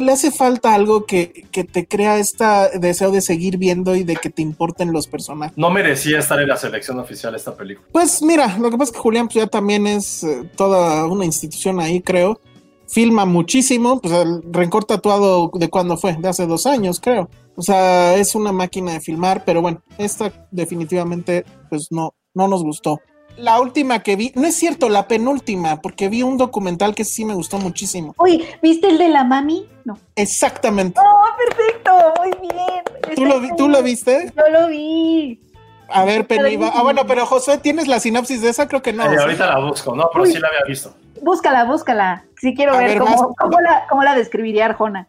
le 0.00 0.12
hace 0.12 0.30
falta 0.30 0.74
algo 0.74 1.06
que, 1.06 1.46
que 1.50 1.64
te 1.64 1.86
crea 1.86 2.18
este 2.18 2.44
deseo 2.78 3.10
de 3.10 3.20
seguir 3.20 3.56
viendo 3.56 3.96
y 3.96 4.04
de 4.04 4.16
que 4.16 4.30
te 4.30 4.42
importen 4.42 4.92
los 4.92 5.06
personajes. 5.06 5.56
No 5.56 5.70
merecía 5.70 6.18
estar 6.18 6.40
en 6.40 6.48
la 6.48 6.56
selección 6.56 6.98
oficial 6.98 7.34
esta 7.34 7.56
película. 7.56 7.88
Pues 7.92 8.22
mira, 8.22 8.58
lo 8.58 8.70
que 8.70 8.76
pasa 8.76 8.90
es 8.90 8.96
que 8.96 9.02
Julián 9.02 9.26
pues, 9.26 9.36
ya 9.36 9.46
también 9.46 9.86
es 9.86 10.22
eh, 10.24 10.50
toda 10.56 11.06
una 11.06 11.24
institución 11.24 11.80
ahí, 11.80 12.00
creo. 12.02 12.40
Filma 12.86 13.24
muchísimo, 13.24 14.00
pues 14.00 14.12
el 14.12 14.42
rencor 14.52 14.84
tatuado 14.84 15.50
de 15.54 15.70
cuándo 15.70 15.96
fue, 15.96 16.14
de 16.14 16.28
hace 16.28 16.46
dos 16.46 16.66
años, 16.66 17.00
creo. 17.00 17.30
O 17.56 17.62
sea, 17.62 18.16
es 18.16 18.34
una 18.34 18.52
máquina 18.52 18.92
de 18.92 19.00
filmar, 19.00 19.44
pero 19.46 19.62
bueno, 19.62 19.82
esta 19.96 20.32
definitivamente 20.50 21.44
pues 21.70 21.88
no, 21.90 22.14
no 22.34 22.48
nos 22.48 22.62
gustó. 22.62 23.00
La 23.36 23.60
última 23.60 24.00
que 24.02 24.14
vi, 24.16 24.30
no 24.34 24.46
es 24.46 24.54
cierto, 24.54 24.88
la 24.88 25.08
penúltima, 25.08 25.80
porque 25.80 26.08
vi 26.08 26.22
un 26.22 26.36
documental 26.36 26.94
que 26.94 27.04
sí 27.04 27.24
me 27.24 27.34
gustó 27.34 27.58
muchísimo. 27.58 28.14
Uy, 28.18 28.44
¿viste 28.62 28.88
el 28.88 28.98
de 28.98 29.08
la 29.08 29.24
mami? 29.24 29.66
No. 29.84 29.98
Exactamente. 30.16 31.00
Oh, 31.02 31.24
perfecto, 31.48 31.92
muy 32.18 32.30
bien. 32.48 33.16
¿Tú 33.16 33.24
lo, 33.24 33.40
vi- 33.40 33.56
¿Tú 33.56 33.68
lo 33.68 33.82
viste? 33.82 34.32
Yo 34.36 34.60
lo 34.60 34.68
vi. 34.68 35.40
A 35.88 36.04
ver, 36.04 36.26
Penny, 36.26 36.56
va- 36.56 36.72
Ah, 36.74 36.82
bueno, 36.82 37.06
pero 37.06 37.26
José, 37.26 37.58
¿tienes 37.58 37.88
la 37.88 38.00
sinapsis 38.00 38.42
de 38.42 38.50
esa? 38.50 38.68
Creo 38.68 38.82
que 38.82 38.92
no. 38.92 39.02
Ahorita 39.02 39.46
la 39.46 39.58
busco, 39.58 39.94
no, 39.96 40.08
pero 40.12 40.24
Uy. 40.24 40.32
sí 40.32 40.38
la 40.38 40.48
había 40.48 40.64
visto. 40.66 40.94
Búscala, 41.22 41.64
búscala. 41.64 42.24
Sí 42.40 42.54
quiero 42.54 42.74
A 42.74 42.78
ver, 42.78 42.88
ver, 42.90 42.98
cómo, 42.98 43.34
la, 43.62 43.86
cómo 43.88 44.02
la 44.02 44.14
describiría 44.14 44.66
Arjona. 44.66 45.08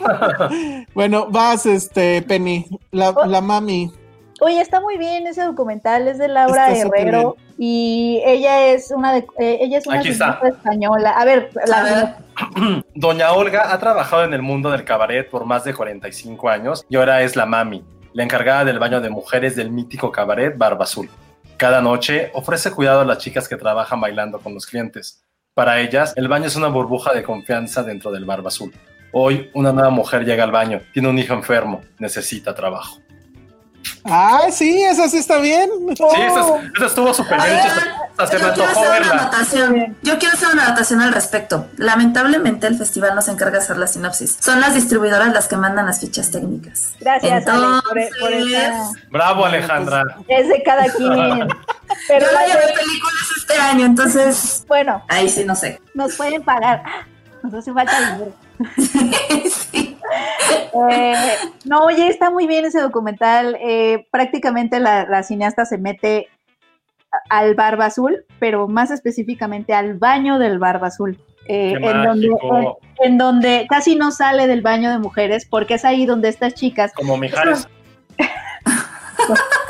Bueno, 0.94 1.26
vas, 1.30 1.66
este, 1.66 2.22
Penny, 2.22 2.66
la, 2.90 3.10
Oh. 3.10 3.26
la 3.26 3.40
mami. 3.40 3.90
Oye, 4.40 4.60
está 4.60 4.80
muy 4.80 4.98
bien 4.98 5.26
ese 5.26 5.42
documental, 5.42 6.08
es 6.08 6.18
de 6.18 6.28
Laura 6.28 6.70
Está 6.70 6.88
Herrero 6.88 7.36
y 7.56 8.20
ella 8.24 8.66
es 8.66 8.90
una 8.90 9.12
de, 9.12 9.26
eh, 9.38 9.58
ella 9.60 9.78
es 9.78 9.86
una 9.86 10.00
Aquí 10.00 10.08
está. 10.08 10.38
cineasta 10.38 10.48
española. 10.48 11.10
A 11.10 11.24
ver, 11.24 11.50
la 11.66 11.78
A 11.78 11.82
ver. 11.84 12.84
Doña 12.94 13.32
Olga 13.32 13.72
ha 13.72 13.78
trabajado 13.78 14.24
en 14.24 14.34
el 14.34 14.42
mundo 14.42 14.70
del 14.70 14.84
cabaret 14.84 15.28
por 15.30 15.44
más 15.44 15.64
de 15.64 15.74
45 15.74 16.48
años 16.48 16.84
y 16.88 16.96
ahora 16.96 17.22
es 17.22 17.36
la 17.36 17.46
mami, 17.46 17.84
la 18.12 18.24
encargada 18.24 18.64
del 18.64 18.78
baño 18.78 19.00
de 19.00 19.10
mujeres 19.10 19.54
del 19.56 19.70
mítico 19.70 20.10
cabaret 20.10 20.56
Barba 20.56 20.84
Azul. 20.84 21.08
Cada 21.56 21.80
noche 21.80 22.30
ofrece 22.34 22.72
cuidado 22.72 23.02
a 23.02 23.04
las 23.04 23.18
chicas 23.18 23.48
que 23.48 23.56
trabajan 23.56 24.00
bailando 24.00 24.40
con 24.40 24.54
los 24.54 24.66
clientes. 24.66 25.24
Para 25.54 25.80
ellas, 25.80 26.12
el 26.16 26.26
baño 26.26 26.46
es 26.46 26.56
una 26.56 26.66
burbuja 26.66 27.14
de 27.14 27.22
confianza 27.22 27.84
dentro 27.84 28.10
del 28.10 28.24
Barba 28.24 28.48
Azul. 28.48 28.74
Hoy, 29.12 29.48
una 29.54 29.72
nueva 29.72 29.90
mujer 29.90 30.24
llega 30.24 30.42
al 30.42 30.50
baño, 30.50 30.80
tiene 30.92 31.08
un 31.08 31.16
hijo 31.16 31.32
enfermo, 31.34 31.82
necesita 32.00 32.52
trabajo. 32.52 32.98
Ah, 34.04 34.42
sí, 34.50 34.82
esa 34.82 35.08
sí 35.08 35.18
está 35.18 35.38
bien. 35.38 35.68
Sí, 35.96 36.04
eso, 36.20 36.56
es- 36.56 36.70
eso 36.76 36.86
estuvo 36.86 37.14
súper 37.14 37.36
bien. 37.40 37.50
Oigan, 37.52 37.66
hecho, 37.78 37.90
hasta 38.18 38.38
se 38.38 38.38
me 38.38 38.48
yo 38.48 38.54
quiero 38.54 38.70
hacer 38.70 39.02
una 39.02 39.10
anotación. 39.20 39.96
Yo 40.02 40.18
quiero 40.18 40.34
hacer 40.34 40.48
una 40.52 40.66
anotación 40.66 41.00
al 41.02 41.12
respecto. 41.12 41.66
Lamentablemente 41.76 42.66
el 42.66 42.76
festival 42.78 43.14
no 43.14 43.22
se 43.22 43.30
encarga 43.32 43.58
de 43.58 43.64
hacer 43.64 43.76
la 43.78 43.86
sinopsis. 43.86 44.36
Son 44.40 44.60
las 44.60 44.74
distribuidoras 44.74 45.32
las 45.32 45.48
que 45.48 45.56
mandan 45.56 45.86
las 45.86 46.00
fichas 46.00 46.30
técnicas. 46.30 46.92
Gracias, 47.00 47.46
Ale, 47.46 47.66
por, 47.88 47.98
Entonces, 47.98 48.20
por 48.20 48.32
esa. 48.32 48.90
Bravo, 49.10 49.44
Alejandra. 49.46 50.02
Es 50.28 50.48
de 50.48 50.62
cada 50.62 50.84
quien. 50.84 51.08
Pero 52.08 52.26
yo 52.26 52.32
la 52.32 52.40
no 52.42 52.46
llevé 52.48 52.66
de- 52.66 52.72
películas 52.72 53.28
este 53.38 53.54
año, 53.58 53.86
entonces 53.86 54.64
bueno, 54.66 55.02
ahí 55.08 55.28
sí 55.28 55.44
no 55.44 55.54
sé. 55.54 55.80
nos 55.94 56.14
pueden 56.16 56.42
pagar. 56.42 56.82
Nos 57.42 57.54
hace 57.54 57.72
falta 57.72 58.00
dinero. 58.00 58.32
Eh, 60.90 61.14
no, 61.64 61.84
oye, 61.84 62.08
está 62.08 62.30
muy 62.30 62.46
bien 62.46 62.64
ese 62.64 62.80
documental. 62.80 63.56
Eh, 63.60 64.06
prácticamente 64.10 64.80
la, 64.80 65.06
la 65.06 65.22
cineasta 65.22 65.64
se 65.64 65.78
mete 65.78 66.28
al 67.28 67.54
Barba 67.54 67.86
Azul, 67.86 68.24
pero 68.40 68.66
más 68.68 68.90
específicamente 68.90 69.72
al 69.72 69.94
baño 69.94 70.38
del 70.38 70.58
Barba 70.58 70.88
Azul. 70.88 71.18
eh, 71.46 71.74
en, 71.80 72.02
donde, 72.02 72.28
en 73.00 73.18
donde 73.18 73.66
casi 73.68 73.96
no 73.96 74.10
sale 74.10 74.46
del 74.46 74.62
baño 74.62 74.90
de 74.90 74.98
mujeres, 74.98 75.46
porque 75.48 75.74
es 75.74 75.84
ahí 75.84 76.06
donde 76.06 76.28
estas 76.28 76.54
chicas, 76.54 76.92
Como 76.94 77.16
Mijares. 77.16 77.68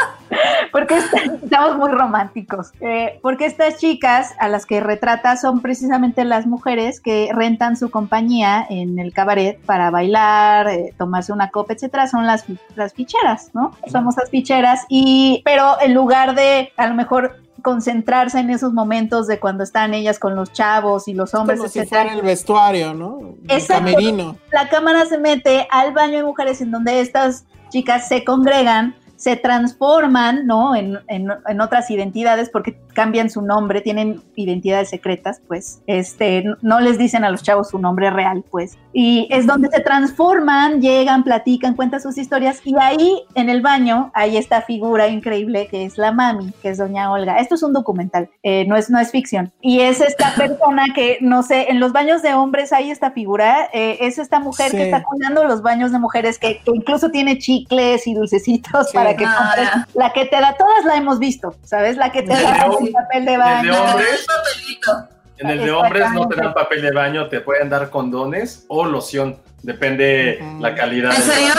porque 0.74 0.96
est- 0.98 1.14
estamos 1.44 1.76
muy 1.76 1.92
románticos, 1.92 2.72
eh, 2.80 3.20
porque 3.22 3.46
estas 3.46 3.76
chicas 3.78 4.32
a 4.40 4.48
las 4.48 4.66
que 4.66 4.80
retrata 4.80 5.36
son 5.36 5.60
precisamente 5.60 6.24
las 6.24 6.46
mujeres 6.48 7.00
que 7.00 7.30
rentan 7.32 7.76
su 7.76 7.92
compañía 7.92 8.66
en 8.68 8.98
el 8.98 9.12
cabaret 9.12 9.60
para 9.64 9.90
bailar, 9.92 10.66
eh, 10.68 10.92
tomarse 10.98 11.32
una 11.32 11.50
copa, 11.50 11.74
etcétera, 11.74 12.08
son 12.08 12.26
las, 12.26 12.44
las 12.74 12.92
ficheras, 12.92 13.50
¿no? 13.54 13.70
Somos 13.86 14.16
las 14.16 14.30
ficheras 14.30 14.80
y, 14.88 15.42
pero 15.44 15.80
en 15.80 15.94
lugar 15.94 16.34
de 16.34 16.72
a 16.76 16.88
lo 16.88 16.94
mejor 16.94 17.36
concentrarse 17.62 18.40
en 18.40 18.50
esos 18.50 18.72
momentos 18.72 19.28
de 19.28 19.38
cuando 19.38 19.62
están 19.62 19.94
ellas 19.94 20.18
con 20.18 20.34
los 20.34 20.52
chavos 20.52 21.06
y 21.06 21.14
los 21.14 21.34
hombres, 21.34 21.58
Como 21.60 21.70
si 21.70 21.86
fuera 21.86 22.12
el 22.12 22.22
vestuario, 22.22 22.94
¿no? 22.94 23.20
El 23.48 23.64
camerino. 23.64 24.36
la 24.52 24.68
cámara 24.68 25.06
se 25.06 25.18
mete 25.18 25.68
al 25.70 25.92
baño 25.92 26.18
de 26.18 26.24
mujeres 26.24 26.60
en 26.60 26.72
donde 26.72 27.00
estas 27.00 27.44
chicas 27.70 28.08
se 28.08 28.24
congregan 28.24 28.94
se 29.16 29.36
transforman, 29.36 30.46
¿no? 30.46 30.74
En, 30.74 30.98
en, 31.08 31.30
en, 31.46 31.60
otras 31.60 31.90
identidades 31.90 32.50
porque 32.50 32.78
cambian 32.94 33.30
su 33.30 33.42
nombre, 33.42 33.80
tienen 33.80 34.20
identidades 34.36 34.90
secretas, 34.90 35.40
pues, 35.46 35.80
este, 35.86 36.44
no 36.62 36.80
les 36.80 36.98
dicen 36.98 37.24
a 37.24 37.30
los 37.30 37.42
chavos 37.42 37.70
su 37.70 37.78
nombre 37.78 38.10
real, 38.10 38.44
pues, 38.50 38.76
y 38.92 39.26
es 39.30 39.46
donde 39.46 39.68
se 39.70 39.80
transforman, 39.80 40.80
llegan, 40.80 41.24
platican, 41.24 41.74
cuentan 41.74 42.00
sus 42.00 42.18
historias 42.18 42.60
y 42.64 42.74
ahí 42.80 43.22
en 43.34 43.48
el 43.48 43.60
baño 43.60 44.10
hay 44.14 44.36
esta 44.36 44.62
figura 44.62 45.08
increíble 45.08 45.66
que 45.68 45.84
es 45.84 45.98
la 45.98 46.12
mami, 46.12 46.52
que 46.62 46.70
es 46.70 46.78
doña 46.78 47.10
Olga. 47.10 47.38
Esto 47.38 47.56
es 47.56 47.62
un 47.62 47.72
documental, 47.72 48.30
eh, 48.42 48.64
no, 48.66 48.76
es, 48.76 48.90
no 48.90 48.98
es 48.98 49.10
ficción. 49.10 49.52
Y 49.60 49.80
es 49.80 50.00
esta 50.00 50.34
persona 50.36 50.84
que, 50.94 51.18
no 51.20 51.42
sé, 51.42 51.70
en 51.70 51.80
los 51.80 51.92
baños 51.92 52.22
de 52.22 52.34
hombres 52.34 52.72
hay 52.72 52.90
esta 52.90 53.10
figura, 53.10 53.68
eh, 53.72 53.98
es 54.00 54.18
esta 54.18 54.38
mujer 54.38 54.70
que 54.70 54.84
está 54.84 55.02
cuidando 55.02 55.44
los 55.44 55.62
baños 55.62 55.92
de 55.92 55.98
mujeres, 55.98 56.38
que, 56.38 56.58
que 56.58 56.70
incluso 56.72 57.10
tiene 57.10 57.38
chicles 57.38 58.06
y 58.06 58.14
dulcecitos 58.14 58.90
sí. 58.90 58.94
para 58.96 59.03
que 59.16 59.24
ah, 59.26 59.86
la 59.94 60.12
que 60.12 60.24
te 60.26 60.40
da, 60.40 60.56
todas 60.56 60.84
la 60.84 60.96
hemos 60.96 61.18
visto, 61.18 61.54
¿sabes? 61.64 61.96
La 61.96 62.10
que 62.10 62.22
te 62.22 62.32
da 62.32 62.66
el 62.80 62.92
papel 62.92 63.24
de 63.24 63.36
baño. 63.36 63.62
¿El 63.62 63.70
de 63.72 63.78
hombres? 63.78 64.26
En 65.38 65.50
el 65.50 65.58
de 65.58 65.70
hombres 65.72 66.12
no 66.12 66.28
te 66.28 66.36
dan 66.36 66.54
papel 66.54 66.82
de 66.82 66.92
baño, 66.92 67.28
te 67.28 67.40
pueden 67.40 67.68
dar 67.68 67.90
condones 67.90 68.64
o 68.68 68.84
loción, 68.84 69.36
depende 69.62 70.38
uh 70.40 70.44
-huh. 70.44 70.60
la 70.60 70.74
calidad. 70.74 71.12
¿En 71.14 71.22
serio? 71.22 71.52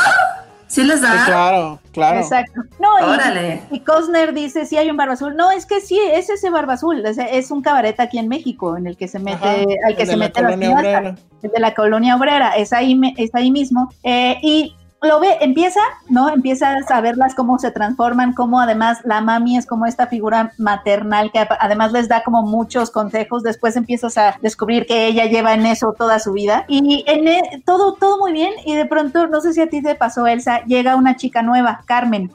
¿Sí 0.68 0.84
les 0.84 1.02
da? 1.02 1.12
Sí, 1.12 1.18
claro, 1.26 1.80
claro. 1.92 2.20
Exacto. 2.20 2.62
No, 2.80 2.96
Órale. 2.96 3.62
Y, 3.72 3.78
y, 3.78 3.80
Cosner 3.82 4.34
dice, 4.34 4.66
sí 4.66 4.78
hay 4.78 4.90
un 4.90 4.98
barba 4.98 5.14
azul. 5.14 5.36
No, 5.36 5.52
es 5.52 5.66
que 5.66 5.80
sí, 5.80 6.00
es 6.00 6.30
ese 6.30 6.50
barba 6.50 6.74
azul. 6.74 7.06
Es, 7.06 7.18
es 7.18 7.52
un 7.52 7.62
cabaret 7.62 8.00
aquí 8.00 8.18
en 8.18 8.28
México 8.28 8.76
en 8.76 8.88
el 8.88 8.98
que 8.98 9.08
se 9.08 9.20
mete, 9.20 9.48
Ajá, 9.48 9.66
al 9.86 9.96
que 9.96 10.06
se 10.06 10.18
mete 10.18 10.42
la 10.42 10.56
obrera. 10.56 11.16
El 11.44 11.52
de 11.52 11.60
la 11.60 11.74
colonia 11.76 12.16
obrera, 12.16 12.56
es 12.58 12.74
ahí, 12.74 13.00
es 13.18 13.34
ahí 13.36 13.52
mismo. 13.52 13.90
Eh, 14.04 14.38
y 14.42 14.76
lo 15.06 15.19
ve, 15.19 15.38
empieza, 15.41 15.80
¿no? 16.10 16.30
Empiezas 16.30 16.90
a 16.91 17.02
verlas 17.02 17.36
cómo 17.36 17.57
se 17.60 17.72
transforman, 17.72 18.34
cómo 18.34 18.60
además 18.60 18.99
la 19.03 19.22
mami 19.22 19.57
es 19.57 19.65
como 19.65 19.86
esta 19.86 20.07
figura 20.07 20.52
maternal 20.57 21.32
que 21.32 21.48
además 21.60 21.91
les 21.91 22.07
da 22.07 22.23
como 22.23 22.41
muchos 22.44 22.91
consejos. 22.91 23.44
Después 23.44 23.76
empiezas 23.76 24.18
a 24.18 24.38
descubrir 24.41 24.86
que 24.86 25.07
ella 25.07 25.26
lleva 25.26 25.53
en 25.53 25.65
eso 25.65 25.94
toda 25.98 26.19
su 26.19 26.34
vida. 26.34 26.65
Y 26.68 27.03
en 27.07 27.27
el, 27.27 27.64
todo, 27.64 27.94
todo 27.94 28.18
muy 28.18 28.34
bien. 28.34 28.53
Y 28.65 28.76
de 28.76 28.86
pronto, 28.86 29.27
no 29.27 29.41
sé 29.41 29.53
si 29.53 29.61
a 29.61 29.69
ti 29.69 29.82
te 29.82 29.95
pasó, 29.95 30.27
Elsa, 30.27 30.64
llega 30.65 30.95
una 30.95 31.15
chica 31.15 31.41
nueva, 31.41 31.82
Carmen. 31.86 32.32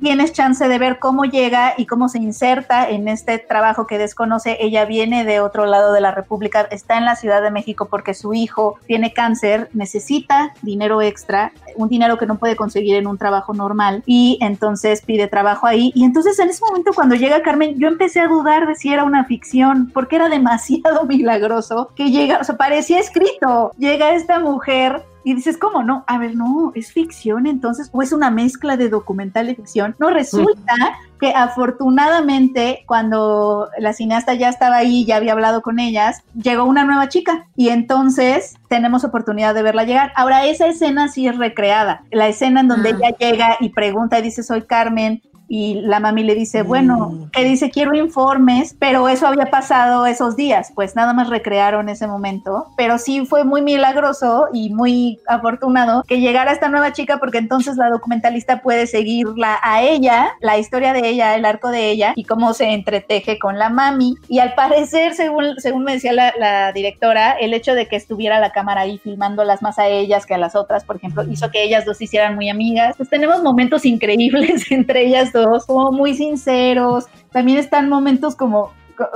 Tienes 0.00 0.32
chance 0.32 0.66
de 0.66 0.78
ver 0.78 0.98
cómo 0.98 1.24
llega 1.24 1.74
y 1.76 1.86
cómo 1.86 2.08
se 2.08 2.18
inserta 2.18 2.88
en 2.88 3.08
este 3.08 3.38
trabajo 3.38 3.86
que 3.86 3.98
desconoce. 3.98 4.56
Ella 4.60 4.84
viene 4.84 5.24
de 5.24 5.40
otro 5.40 5.66
lado 5.66 5.92
de 5.92 6.00
la 6.00 6.10
República, 6.10 6.62
está 6.70 6.98
en 6.98 7.04
la 7.04 7.16
Ciudad 7.16 7.42
de 7.42 7.50
México 7.50 7.88
porque 7.90 8.14
su 8.14 8.34
hijo 8.34 8.76
tiene 8.86 9.12
cáncer, 9.12 9.68
necesita 9.72 10.54
dinero 10.62 11.02
extra, 11.02 11.52
un 11.76 11.88
dinero 11.88 12.18
que 12.18 12.26
no 12.26 12.38
puede 12.38 12.56
conseguir 12.56 12.96
en 12.96 13.06
un 13.06 13.18
trabajo 13.18 13.54
normal 13.54 14.02
y 14.06 14.38
entonces 14.40 15.02
pide 15.02 15.28
trabajo 15.28 15.66
ahí. 15.66 15.92
Y 15.94 16.04
entonces 16.04 16.38
en 16.38 16.48
ese 16.48 16.64
momento 16.64 16.92
cuando 16.94 17.14
llega 17.14 17.42
Carmen, 17.42 17.78
yo 17.78 17.88
empecé 17.88 18.20
a 18.20 18.28
dudar 18.28 18.66
de 18.66 18.74
si 18.74 18.92
era 18.92 19.04
una 19.04 19.24
ficción 19.24 19.90
porque 19.92 20.16
era 20.16 20.28
demasiado 20.34 21.04
milagroso 21.04 21.90
que 21.94 22.10
llega, 22.10 22.38
o 22.40 22.44
sea, 22.44 22.56
parecía 22.56 22.98
escrito. 22.98 23.72
Llega 23.78 24.14
esta 24.14 24.38
mujer 24.38 25.04
y 25.24 25.34
dices, 25.34 25.56
¿cómo 25.56 25.82
no? 25.82 26.04
A 26.06 26.18
ver, 26.18 26.36
no, 26.36 26.72
es 26.74 26.92
ficción 26.92 27.46
entonces, 27.46 27.88
o 27.92 28.02
es 28.02 28.12
una 28.12 28.30
mezcla 28.30 28.76
de 28.76 28.90
documental 28.90 29.48
y 29.48 29.54
ficción. 29.54 29.96
No, 29.98 30.10
resulta 30.10 30.74
mm. 30.76 31.18
que 31.18 31.32
afortunadamente 31.32 32.84
cuando 32.86 33.70
la 33.78 33.94
cineasta 33.94 34.34
ya 34.34 34.50
estaba 34.50 34.76
ahí, 34.76 35.06
ya 35.06 35.16
había 35.16 35.32
hablado 35.32 35.62
con 35.62 35.80
ellas, 35.80 36.22
llegó 36.34 36.64
una 36.64 36.84
nueva 36.84 37.08
chica 37.08 37.46
y 37.56 37.70
entonces 37.70 38.56
tenemos 38.68 39.02
oportunidad 39.02 39.54
de 39.54 39.62
verla 39.62 39.84
llegar. 39.84 40.12
Ahora, 40.14 40.46
esa 40.46 40.66
escena 40.66 41.08
sí 41.08 41.26
es 41.26 41.38
recreada. 41.38 42.04
La 42.10 42.28
escena 42.28 42.60
en 42.60 42.68
donde 42.68 42.92
mm. 42.92 42.96
ella 42.96 43.16
llega 43.18 43.56
y 43.60 43.70
pregunta 43.70 44.18
y 44.18 44.22
dice, 44.22 44.42
soy 44.42 44.62
Carmen, 44.62 45.22
y 45.48 45.80
la 45.82 46.00
mami 46.00 46.24
le 46.24 46.34
dice, 46.34 46.62
bueno, 46.62 47.28
que 47.32 47.44
dice, 47.44 47.70
quiero 47.70 47.94
informes, 47.94 48.74
pero 48.78 49.08
eso 49.08 49.26
había 49.26 49.46
pasado 49.46 50.06
esos 50.06 50.36
días, 50.36 50.72
pues 50.74 50.96
nada 50.96 51.12
más 51.12 51.28
recrearon 51.28 51.88
ese 51.88 52.06
momento, 52.06 52.66
pero 52.76 52.98
sí 52.98 53.26
fue 53.26 53.44
muy 53.44 53.62
milagroso 53.62 54.48
y 54.52 54.72
muy 54.72 55.20
afortunado 55.26 56.02
que 56.06 56.20
llegara 56.20 56.52
esta 56.52 56.68
nueva 56.68 56.92
chica 56.92 57.18
porque 57.18 57.38
entonces 57.38 57.76
la 57.76 57.90
documentalista 57.90 58.62
puede 58.62 58.86
seguirla 58.86 59.58
a 59.62 59.82
ella, 59.82 60.32
la 60.40 60.58
historia 60.58 60.92
de 60.92 61.08
ella, 61.08 61.34
el 61.34 61.44
arco 61.44 61.70
de 61.70 61.90
ella 61.90 62.12
y 62.16 62.24
cómo 62.24 62.54
se 62.54 62.70
entreteje 62.72 63.38
con 63.38 63.58
la 63.58 63.68
mami. 63.68 64.16
Y 64.28 64.38
al 64.38 64.54
parecer, 64.54 65.14
según, 65.14 65.56
según 65.58 65.84
me 65.84 65.92
decía 65.92 66.12
la, 66.12 66.32
la 66.38 66.72
directora, 66.72 67.32
el 67.32 67.54
hecho 67.54 67.74
de 67.74 67.86
que 67.86 67.96
estuviera 67.96 68.40
la 68.40 68.52
cámara 68.52 68.82
ahí 68.82 68.98
filmándolas 68.98 69.62
más 69.62 69.78
a 69.78 69.88
ellas 69.88 70.26
que 70.26 70.34
a 70.34 70.38
las 70.38 70.54
otras, 70.54 70.84
por 70.84 70.96
ejemplo, 70.96 71.22
hizo 71.30 71.50
que 71.50 71.62
ellas 71.62 71.84
dos 71.84 71.98
se 71.98 72.04
hicieran 72.04 72.34
muy 72.34 72.48
amigas. 72.48 72.96
Pues 72.96 73.08
tenemos 73.08 73.42
momentos 73.42 73.84
increíbles 73.84 74.64
entre 74.70 75.06
ellas 75.06 75.32
como 75.66 75.92
muy 75.92 76.14
sinceros. 76.14 77.06
También 77.32 77.58
están 77.58 77.88
momentos 77.88 78.36
como 78.36 78.72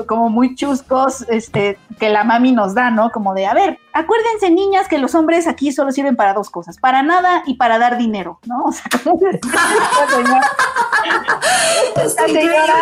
como 0.07 0.29
muy 0.29 0.55
chuscos 0.55 1.25
este, 1.29 1.79
que 1.99 2.09
la 2.09 2.23
mami 2.25 2.53
nos 2.53 2.75
da, 2.75 2.91
¿no? 2.91 3.11
Como 3.11 3.35
de, 3.35 3.47
a 3.47 3.55
ver, 3.55 3.79
acuérdense 3.93 4.51
niñas 4.51 4.89
que 4.89 4.99
los 4.99 5.15
hombres 5.15 5.47
aquí 5.47 5.73
solo 5.73 5.93
sirven 5.93 6.17
para 6.17 6.35
dos 6.35 6.51
cosas, 6.51 6.79
para 6.79 7.03
nada 7.03 7.43
y 7.47 7.55
para 7.55 7.79
dar 7.79 7.97
dinero, 7.97 8.41
¿no? 8.47 8.65
O 8.65 8.73
sea, 8.73 8.85
como 9.03 9.19
señora, 9.19 9.39
esta 11.97 12.27
señora, 12.27 12.75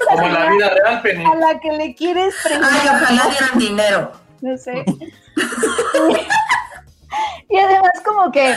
esta 0.00 0.12
como 0.12 0.28
la 0.28 0.50
vida 0.50 0.70
real, 0.70 1.02
Penny. 1.02 1.24
A 1.24 1.34
la 1.36 1.60
que 1.60 1.72
le 1.72 1.94
quieres 1.94 2.34
preguntar. 2.42 2.72
Ay, 2.80 2.88
ojalá 2.88 3.22
dieran 3.30 3.58
dinero. 3.58 4.12
No 4.40 4.58
sé. 4.58 4.84
y 7.48 7.56
además 7.56 7.92
como 8.04 8.30
que 8.30 8.54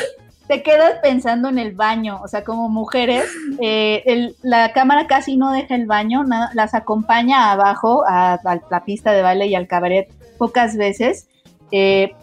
te 0.48 0.64
quedas 0.64 1.00
pensando 1.02 1.50
en 1.50 1.60
el 1.60 1.74
baño, 1.74 2.20
o 2.24 2.28
sea, 2.28 2.44
como 2.44 2.70
mujeres, 2.70 3.26
eh, 3.62 4.04
el, 4.06 4.36
la 4.42 4.72
cámara 4.72 5.08
casi 5.08 5.36
no 5.36 5.52
deja 5.52 5.76
el 5.76 5.86
baño, 5.86 6.24
nada, 6.24 6.50
las 6.54 6.74
acompaña 6.74 7.52
abajo 7.52 8.06
a, 8.08 8.34
a, 8.34 8.60
la 8.72 8.86
pista 8.86 9.12
de 9.12 9.22
baile 9.22 9.48
y 9.48 9.56
al 9.56 9.68
cabaret 9.68 10.10
pocas 10.38 10.78
veces. 10.78 11.28
Eh, 11.72 12.16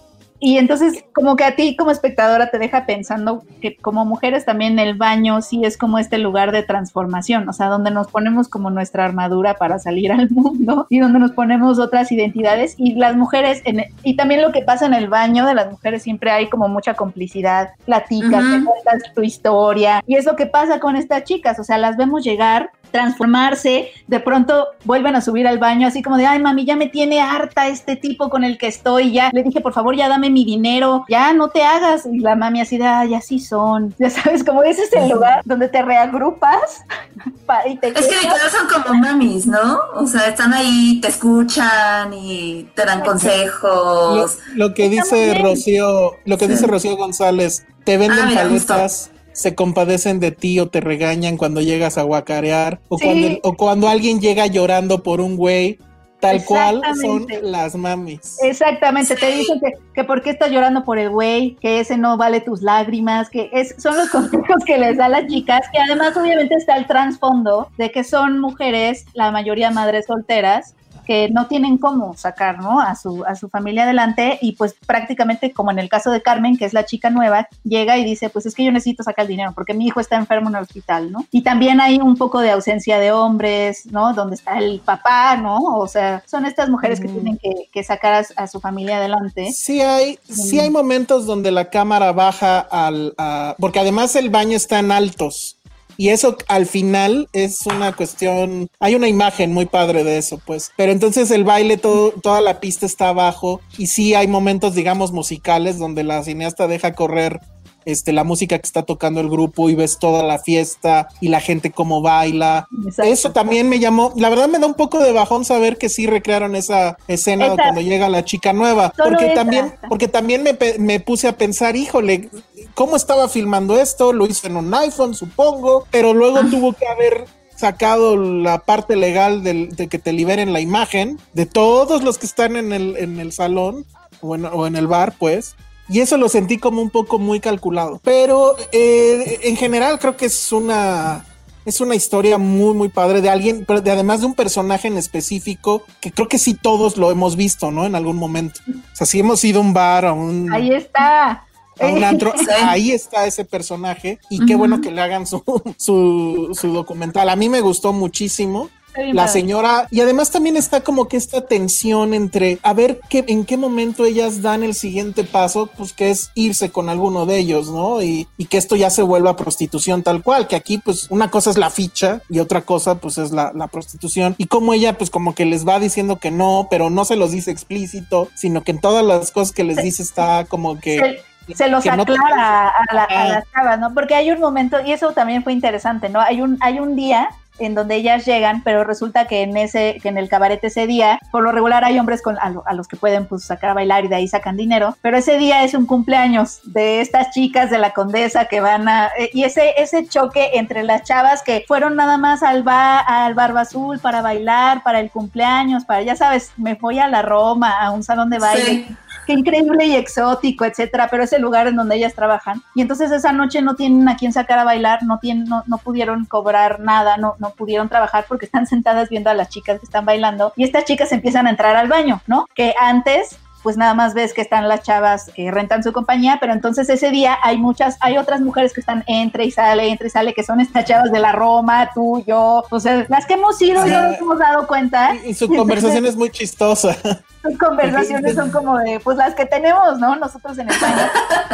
y 0.44 0.58
entonces 0.58 1.06
como 1.14 1.36
que 1.36 1.44
a 1.44 1.56
ti 1.56 1.74
como 1.74 1.90
espectadora 1.90 2.50
te 2.50 2.58
deja 2.58 2.84
pensando 2.84 3.44
que 3.62 3.78
como 3.78 4.04
mujeres 4.04 4.44
también 4.44 4.78
el 4.78 4.92
baño 4.92 5.40
sí 5.40 5.64
es 5.64 5.78
como 5.78 5.98
este 5.98 6.18
lugar 6.18 6.52
de 6.52 6.62
transformación, 6.62 7.48
o 7.48 7.54
sea, 7.54 7.68
donde 7.68 7.90
nos 7.90 8.08
ponemos 8.08 8.48
como 8.48 8.68
nuestra 8.68 9.06
armadura 9.06 9.54
para 9.54 9.78
salir 9.78 10.12
al 10.12 10.28
mundo 10.28 10.86
y 10.90 10.98
donde 10.98 11.18
nos 11.18 11.32
ponemos 11.32 11.78
otras 11.78 12.12
identidades 12.12 12.74
y 12.76 12.94
las 12.94 13.16
mujeres, 13.16 13.62
en, 13.64 13.86
y 14.02 14.16
también 14.16 14.42
lo 14.42 14.52
que 14.52 14.60
pasa 14.60 14.84
en 14.84 14.92
el 14.92 15.08
baño 15.08 15.46
de 15.46 15.54
las 15.54 15.70
mujeres 15.70 16.02
siempre 16.02 16.30
hay 16.30 16.50
como 16.50 16.68
mucha 16.68 16.92
complicidad, 16.92 17.70
platicas, 17.86 18.44
uh 18.44 18.46
-huh. 18.46 18.58
te 18.58 18.64
cuentas 18.66 19.14
tu 19.14 19.22
historia 19.22 20.04
y 20.06 20.16
es 20.16 20.26
lo 20.26 20.36
que 20.36 20.44
pasa 20.44 20.78
con 20.78 20.96
estas 20.96 21.24
chicas, 21.24 21.58
o 21.58 21.64
sea, 21.64 21.78
las 21.78 21.96
vemos 21.96 22.22
llegar 22.22 22.70
transformarse, 22.94 23.90
de 24.06 24.20
pronto 24.20 24.68
vuelven 24.84 25.16
a 25.16 25.20
subir 25.20 25.48
al 25.48 25.58
baño 25.58 25.88
así 25.88 26.00
como 26.00 26.16
de, 26.16 26.26
ay 26.26 26.40
mami, 26.40 26.64
ya 26.64 26.76
me 26.76 26.86
tiene 26.86 27.20
harta 27.20 27.66
este 27.66 27.96
tipo 27.96 28.30
con 28.30 28.44
el 28.44 28.56
que 28.56 28.68
estoy, 28.68 29.12
ya 29.12 29.30
le 29.32 29.42
dije, 29.42 29.60
por 29.60 29.72
favor, 29.72 29.96
ya 29.96 30.08
dame 30.08 30.30
mi 30.30 30.44
dinero, 30.44 31.04
ya 31.08 31.32
no 31.32 31.48
te 31.48 31.64
hagas. 31.64 32.06
Y 32.06 32.20
la 32.20 32.36
mami 32.36 32.60
así 32.60 32.78
de, 32.78 32.86
ay, 32.86 33.14
así 33.14 33.40
son. 33.40 33.92
Ya 34.04 34.10
sabes, 34.10 34.44
como 34.44 34.62
ese 34.62 34.82
es 34.82 34.92
el 34.92 35.08
lugar 35.08 35.40
donde 35.44 35.66
te 35.68 35.82
reagrupas. 35.82 36.84
y 37.68 37.76
te 37.78 37.88
es 37.88 38.06
que 38.06 38.14
literal 38.14 38.50
son 38.50 38.82
como 38.82 39.00
mamis, 39.00 39.46
¿no? 39.46 39.80
O 39.94 40.06
sea, 40.06 40.28
están 40.28 40.54
ahí, 40.54 41.00
te 41.00 41.08
escuchan 41.08 42.12
y 42.12 42.68
te 42.76 42.84
dan 42.84 43.00
consejos. 43.00 44.38
Lo, 44.54 44.66
lo 44.68 44.74
que 44.74 44.88
dice 44.88 45.34
Rocío, 45.42 46.12
lo 46.24 46.38
que 46.38 46.46
sí. 46.46 46.52
dice 46.52 46.66
Rocío 46.68 46.96
González, 46.96 47.66
te 47.84 47.98
venden 47.98 48.28
ah, 48.28 48.32
paletas 48.34 49.10
se 49.34 49.54
compadecen 49.54 50.20
de 50.20 50.30
ti 50.30 50.58
o 50.60 50.68
te 50.68 50.80
regañan 50.80 51.36
cuando 51.36 51.60
llegas 51.60 51.98
a 51.98 52.02
guacarear 52.02 52.80
o, 52.88 52.98
sí. 52.98 53.04
cuando, 53.04 53.38
o 53.42 53.52
cuando 53.54 53.88
alguien 53.88 54.20
llega 54.20 54.46
llorando 54.46 55.02
por 55.02 55.20
un 55.20 55.36
güey 55.36 55.78
tal 56.20 56.42
cual 56.44 56.80
son 57.02 57.26
las 57.42 57.74
mamis. 57.74 58.38
Exactamente, 58.42 59.14
sí. 59.14 59.20
te 59.20 59.30
dicen 59.36 59.60
que, 59.60 59.72
que 59.92 60.04
por 60.04 60.22
qué 60.22 60.30
estás 60.30 60.50
llorando 60.50 60.82
por 60.82 60.98
el 60.98 61.10
güey, 61.10 61.56
que 61.60 61.80
ese 61.80 61.98
no 61.98 62.16
vale 62.16 62.40
tus 62.40 62.62
lágrimas, 62.62 63.28
que 63.28 63.50
es, 63.52 63.74
son 63.76 63.96
los 63.96 64.08
consejos 64.10 64.64
que 64.64 64.78
les 64.78 64.96
da 64.96 65.08
las 65.10 65.26
chicas, 65.26 65.66
que 65.70 65.78
además 65.78 66.16
obviamente 66.16 66.54
está 66.54 66.76
el 66.76 66.86
trasfondo 66.86 67.68
de 67.76 67.90
que 67.90 68.04
son 68.04 68.38
mujeres, 68.38 69.04
la 69.12 69.30
mayoría 69.32 69.70
madres 69.70 70.06
solteras, 70.06 70.74
que 71.04 71.28
no 71.30 71.46
tienen 71.46 71.78
cómo 71.78 72.16
sacar 72.16 72.58
¿no? 72.60 72.80
a, 72.80 72.94
su, 72.94 73.24
a 73.24 73.34
su 73.34 73.48
familia 73.48 73.84
adelante 73.84 74.38
y 74.40 74.52
pues 74.52 74.74
prácticamente 74.86 75.52
como 75.52 75.70
en 75.70 75.78
el 75.78 75.88
caso 75.88 76.10
de 76.10 76.22
Carmen, 76.22 76.56
que 76.56 76.64
es 76.64 76.72
la 76.72 76.84
chica 76.84 77.10
nueva, 77.10 77.48
llega 77.62 77.98
y 77.98 78.04
dice, 78.04 78.30
pues 78.30 78.46
es 78.46 78.54
que 78.54 78.64
yo 78.64 78.72
necesito 78.72 79.02
sacar 79.02 79.24
el 79.24 79.28
dinero 79.28 79.52
porque 79.54 79.74
mi 79.74 79.86
hijo 79.86 80.00
está 80.00 80.16
enfermo 80.16 80.48
en 80.48 80.56
el 80.56 80.62
hospital, 80.62 81.12
¿no? 81.12 81.24
Y 81.30 81.42
también 81.42 81.80
hay 81.80 81.98
un 81.98 82.16
poco 82.16 82.40
de 82.40 82.50
ausencia 82.50 82.98
de 82.98 83.12
hombres, 83.12 83.86
¿no? 83.86 84.14
Donde 84.14 84.36
está 84.36 84.58
el 84.58 84.80
papá, 84.80 85.36
¿no? 85.36 85.58
O 85.78 85.86
sea, 85.86 86.22
son 86.26 86.46
estas 86.46 86.68
mujeres 86.68 87.00
que 87.00 87.08
mm. 87.08 87.12
tienen 87.12 87.38
que, 87.38 87.68
que 87.72 87.84
sacar 87.84 88.24
a, 88.36 88.42
a, 88.42 88.46
su 88.46 88.60
familia 88.60 88.98
adelante. 88.98 89.52
Sí 89.52 89.80
hay, 89.80 90.18
mm. 90.28 90.32
sí 90.32 90.60
hay 90.60 90.70
momentos 90.70 91.26
donde 91.26 91.50
la 91.50 91.70
cámara 91.70 92.12
baja 92.12 92.60
al... 92.60 93.14
A, 93.18 93.54
porque 93.58 93.80
además 93.80 94.16
el 94.16 94.30
baño 94.30 94.56
está 94.56 94.78
en 94.78 94.92
altos. 94.92 95.56
Y 95.96 96.08
eso 96.08 96.36
al 96.48 96.66
final 96.66 97.28
es 97.32 97.66
una 97.66 97.92
cuestión, 97.92 98.68
hay 98.80 98.94
una 98.94 99.08
imagen 99.08 99.52
muy 99.52 99.66
padre 99.66 100.04
de 100.04 100.18
eso, 100.18 100.40
pues. 100.44 100.70
Pero 100.76 100.92
entonces 100.92 101.30
el 101.30 101.44
baile, 101.44 101.76
todo, 101.76 102.12
toda 102.12 102.40
la 102.40 102.60
pista 102.60 102.86
está 102.86 103.08
abajo 103.08 103.60
y 103.78 103.86
sí 103.88 104.14
hay 104.14 104.26
momentos, 104.28 104.74
digamos, 104.74 105.12
musicales 105.12 105.78
donde 105.78 106.04
la 106.04 106.22
cineasta 106.22 106.66
deja 106.66 106.92
correr 106.94 107.40
este, 107.84 108.12
la 108.12 108.24
música 108.24 108.58
que 108.58 108.66
está 108.66 108.82
tocando 108.82 109.20
el 109.20 109.28
grupo 109.28 109.68
y 109.68 109.74
ves 109.74 109.98
toda 109.98 110.22
la 110.22 110.38
fiesta 110.38 111.08
y 111.20 111.28
la 111.28 111.40
gente 111.40 111.70
cómo 111.70 112.00
baila. 112.00 112.66
Exacto. 112.86 113.12
Eso 113.12 113.32
también 113.32 113.68
me 113.68 113.78
llamó, 113.78 114.12
la 114.16 114.30
verdad 114.30 114.48
me 114.48 114.58
da 114.58 114.66
un 114.66 114.74
poco 114.74 115.00
de 115.00 115.12
bajón 115.12 115.44
saber 115.44 115.76
que 115.76 115.88
sí 115.88 116.06
recrearon 116.06 116.56
esa 116.56 116.96
escena 117.08 117.46
Esa. 117.46 117.56
cuando 117.56 117.80
llega 117.80 118.08
la 118.08 118.24
chica 118.24 118.52
nueva, 118.52 118.92
Solo 118.96 119.10
porque 119.10 119.26
esa. 119.26 119.34
también, 119.34 119.74
porque 119.88 120.08
también 120.08 120.42
me, 120.42 120.56
me 120.78 121.00
puse 121.00 121.28
a 121.28 121.36
pensar, 121.36 121.76
híjole, 121.76 122.30
¿cómo 122.74 122.96
estaba 122.96 123.28
filmando 123.28 123.78
esto? 123.78 124.12
Lo 124.12 124.26
hizo 124.26 124.46
en 124.46 124.56
un 124.56 124.72
iPhone, 124.74 125.14
supongo, 125.14 125.86
pero 125.90 126.12
luego 126.14 126.40
tuvo 126.50 126.72
que 126.72 126.86
haber 126.86 127.24
sacado 127.56 128.16
la 128.16 128.58
parte 128.58 128.96
legal 128.96 129.42
del- 129.44 129.74
de 129.76 129.88
que 129.88 129.98
te 129.98 130.12
liberen 130.12 130.52
la 130.52 130.60
imagen 130.60 131.18
de 131.32 131.46
todos 131.46 132.02
los 132.02 132.18
que 132.18 132.26
están 132.26 132.56
en 132.56 132.72
el, 132.72 132.96
en 132.96 133.20
el 133.20 133.32
salón 133.32 133.86
o 134.20 134.34
en, 134.34 134.44
o 134.44 134.66
en 134.66 134.76
el 134.76 134.86
bar, 134.86 135.14
pues. 135.18 135.54
Y 135.88 136.00
eso 136.00 136.16
lo 136.16 136.28
sentí 136.28 136.58
como 136.58 136.80
un 136.82 136.90
poco 136.90 137.18
muy 137.18 137.40
calculado. 137.40 138.00
Pero 138.02 138.56
eh, 138.72 139.38
en 139.42 139.56
general 139.56 139.98
creo 139.98 140.16
que 140.16 140.24
es 140.26 140.50
una, 140.50 141.26
es 141.66 141.80
una 141.80 141.94
historia 141.94 142.38
muy, 142.38 142.74
muy 142.74 142.88
padre 142.88 143.20
de 143.20 143.28
alguien, 143.30 143.64
pero 143.66 143.82
de, 143.82 143.90
además 143.90 144.20
de 144.20 144.26
un 144.26 144.34
personaje 144.34 144.88
en 144.88 144.96
específico 144.96 145.82
que 146.00 146.10
creo 146.10 146.26
que 146.26 146.38
sí 146.38 146.54
todos 146.54 146.96
lo 146.96 147.10
hemos 147.10 147.36
visto, 147.36 147.70
¿no? 147.70 147.84
En 147.84 147.94
algún 147.94 148.16
momento. 148.16 148.60
O 148.68 148.96
sea, 148.96 149.06
si 149.06 149.20
hemos 149.20 149.44
ido 149.44 149.58
a 149.60 149.62
un 149.62 149.74
bar, 149.74 150.06
a 150.06 150.12
un, 150.14 150.50
Ahí 150.52 150.72
está. 150.72 151.44
A 151.80 151.86
un 151.86 152.04
antro, 152.04 152.32
Sí. 152.38 152.46
ahí 152.50 152.90
está 152.92 153.26
ese 153.26 153.44
personaje 153.44 154.18
y 154.30 154.44
qué 154.46 154.54
bueno 154.56 154.80
que 154.80 154.90
le 154.90 155.00
hagan 155.00 155.26
su, 155.26 155.42
su, 155.76 156.50
su 156.58 156.72
documental. 156.72 157.28
A 157.28 157.36
mí 157.36 157.48
me 157.48 157.60
gustó 157.60 157.92
muchísimo. 157.92 158.70
La 159.12 159.26
señora, 159.26 159.88
y 159.90 160.02
además 160.02 160.30
también 160.30 160.56
está 160.56 160.82
como 160.82 161.08
que 161.08 161.16
esta 161.16 161.40
tensión 161.48 162.14
entre 162.14 162.60
a 162.62 162.72
ver 162.74 163.00
qué, 163.08 163.24
en 163.26 163.44
qué 163.44 163.56
momento 163.56 164.04
ellas 164.04 164.40
dan 164.40 164.62
el 164.62 164.72
siguiente 164.72 165.24
paso, 165.24 165.68
pues 165.76 165.92
que 165.92 166.12
es 166.12 166.30
irse 166.36 166.70
con 166.70 166.88
alguno 166.88 167.26
de 167.26 167.38
ellos, 167.38 167.70
¿no? 167.70 168.00
Y, 168.04 168.28
y 168.38 168.44
que 168.44 168.56
esto 168.56 168.76
ya 168.76 168.90
se 168.90 169.02
vuelva 169.02 169.34
prostitución 169.34 170.04
tal 170.04 170.22
cual, 170.22 170.46
que 170.46 170.54
aquí 170.54 170.78
pues 170.78 171.08
una 171.10 171.28
cosa 171.28 171.50
es 171.50 171.58
la 171.58 171.70
ficha 171.70 172.22
y 172.30 172.38
otra 172.38 172.60
cosa 172.60 173.00
pues 173.00 173.18
es 173.18 173.32
la, 173.32 173.50
la 173.52 173.66
prostitución. 173.66 174.36
Y 174.38 174.46
como 174.46 174.72
ella 174.74 174.96
pues 174.96 175.10
como 175.10 175.34
que 175.34 175.44
les 175.44 175.66
va 175.66 175.80
diciendo 175.80 176.20
que 176.20 176.30
no, 176.30 176.68
pero 176.70 176.88
no 176.88 177.04
se 177.04 177.16
los 177.16 177.32
dice 177.32 177.50
explícito, 177.50 178.28
sino 178.36 178.62
que 178.62 178.70
en 178.70 178.80
todas 178.80 179.04
las 179.04 179.32
cosas 179.32 179.52
que 179.52 179.64
les 179.64 179.82
dice 179.82 180.04
está 180.04 180.44
como 180.44 180.78
que... 180.78 181.18
Se, 181.54 181.68
los 181.68 181.82
que 181.82 181.90
no 181.96 182.04
te- 182.06 182.12
aclara 182.12 182.68
a, 182.68 182.94
la, 182.94 183.02
a 183.04 183.28
las 183.28 183.44
chavas, 183.52 183.78
¿no? 183.78 183.92
Porque 183.92 184.14
hay 184.14 184.30
un 184.30 184.40
momento, 184.40 184.80
y 184.84 184.92
eso 184.92 185.12
también 185.12 185.42
fue 185.42 185.52
interesante, 185.52 186.08
¿no? 186.08 186.20
Hay 186.20 186.40
un, 186.40 186.56
hay 186.60 186.78
un 186.80 186.96
día 186.96 187.28
en 187.60 187.76
donde 187.76 187.94
ellas 187.94 188.24
llegan, 188.26 188.62
pero 188.64 188.82
resulta 188.82 189.28
que 189.28 189.42
en 189.42 189.56
ese, 189.56 190.00
que 190.02 190.08
en 190.08 190.18
el 190.18 190.28
cabaret 190.28 190.58
ese 190.64 190.88
día, 190.88 191.20
por 191.30 191.44
lo 191.44 191.52
regular 191.52 191.84
hay 191.84 191.96
hombres 192.00 192.20
con, 192.20 192.36
a, 192.40 192.50
lo- 192.50 192.66
a 192.66 192.72
los 192.72 192.88
que 192.88 192.96
pueden 192.96 193.26
pues 193.26 193.44
sacar 193.44 193.70
a 193.70 193.74
bailar 193.74 194.04
y 194.04 194.08
de 194.08 194.16
ahí 194.16 194.26
sacan 194.26 194.56
dinero, 194.56 194.96
pero 195.02 195.18
ese 195.18 195.38
día 195.38 195.62
es 195.62 195.72
un 195.74 195.86
cumpleaños 195.86 196.58
de 196.64 197.00
estas 197.00 197.30
chicas 197.30 197.70
de 197.70 197.78
la 197.78 197.92
condesa 197.92 198.46
que 198.46 198.60
van 198.60 198.88
a, 198.88 199.06
eh, 199.16 199.30
y 199.32 199.44
ese, 199.44 199.74
ese 199.80 200.04
choque 200.08 200.50
entre 200.54 200.82
las 200.82 201.04
chavas 201.04 201.44
que 201.44 201.64
fueron 201.68 201.94
nada 201.94 202.18
más 202.18 202.42
al, 202.42 202.64
ba, 202.64 202.98
al 202.98 203.34
Barba 203.34 203.60
Azul 203.60 204.00
para 204.00 204.20
bailar, 204.20 204.82
para 204.82 204.98
el 204.98 205.12
cumpleaños, 205.12 205.84
para, 205.84 206.02
ya 206.02 206.16
sabes, 206.16 206.50
me 206.56 206.74
fui 206.74 206.98
a 206.98 207.06
la 207.06 207.22
Roma, 207.22 207.78
a 207.80 207.92
un 207.92 208.02
salón 208.02 208.30
de 208.30 208.38
baile, 208.40 208.64
Sí. 208.64 208.96
Qué 209.24 209.32
increíble 209.32 209.86
y 209.86 209.96
exótico, 209.96 210.64
etcétera, 210.64 211.08
pero 211.10 211.24
es 211.24 211.32
el 211.32 211.42
lugar 211.42 211.66
en 211.66 211.76
donde 211.76 211.96
ellas 211.96 212.14
trabajan. 212.14 212.62
Y 212.74 212.82
entonces 212.82 213.10
esa 213.10 213.32
noche 213.32 213.62
no 213.62 213.74
tienen 213.74 214.08
a 214.08 214.16
quién 214.16 214.32
sacar 214.32 214.58
a 214.58 214.64
bailar, 214.64 215.02
no 215.02 215.18
tienen, 215.18 215.44
no, 215.44 215.62
no 215.66 215.78
pudieron 215.78 216.24
cobrar 216.24 216.80
nada, 216.80 217.16
no, 217.16 217.34
no 217.38 217.50
pudieron 217.50 217.88
trabajar 217.88 218.26
porque 218.28 218.46
están 218.46 218.66
sentadas 218.74 219.08
viendo 219.08 219.30
a 219.30 219.34
las 219.34 219.48
chicas 219.48 219.78
que 219.78 219.86
están 219.86 220.04
bailando 220.04 220.52
y 220.56 220.64
estas 220.64 220.84
chicas 220.84 221.12
empiezan 221.12 221.46
a 221.46 221.50
entrar 221.50 221.76
al 221.76 221.88
baño, 221.88 222.20
¿no? 222.26 222.46
Que 222.54 222.74
antes 222.80 223.38
pues 223.64 223.78
nada 223.78 223.94
más 223.94 224.12
ves 224.14 224.34
que 224.34 224.42
están 224.42 224.68
las 224.68 224.82
chavas 224.82 225.30
que 225.34 225.50
rentan 225.50 225.82
su 225.82 225.92
compañía, 225.92 226.36
pero 226.38 226.52
entonces 226.52 226.88
ese 226.90 227.10
día 227.10 227.38
hay 227.42 227.56
muchas, 227.56 227.96
hay 228.00 228.18
otras 228.18 228.42
mujeres 228.42 228.74
que 228.74 228.80
están 228.80 229.02
entre 229.06 229.46
y 229.46 229.50
sale, 229.50 229.88
entre 229.88 230.08
y 230.08 230.10
sale, 230.10 230.34
que 230.34 230.44
son 230.44 230.60
estas 230.60 230.84
chavas 230.84 231.10
de 231.10 231.18
la 231.18 231.32
Roma, 231.32 231.90
tú, 231.94 232.22
yo, 232.26 232.62
o 232.70 232.78
sea, 232.80 233.06
las 233.08 233.24
que 233.26 233.34
hemos 233.34 233.60
ido 233.62 233.84
y 233.86 233.90
no 233.90 234.02
nos 234.02 234.18
hemos 234.18 234.38
dado 234.38 234.66
cuenta. 234.66 235.16
Y 235.24 235.32
su 235.34 235.48
conversación 235.48 236.04
es 236.06 236.14
muy 236.14 236.30
chistosa. 236.30 236.94
Sus 237.44 237.58
conversaciones 237.58 238.36
son 238.36 238.50
como 238.50 238.78
de, 238.78 239.00
pues 239.00 239.18
las 239.18 239.34
que 239.34 239.44
tenemos, 239.44 239.98
¿no? 239.98 240.16
Nosotros 240.16 240.56
en 240.56 240.70
España. 240.70 241.10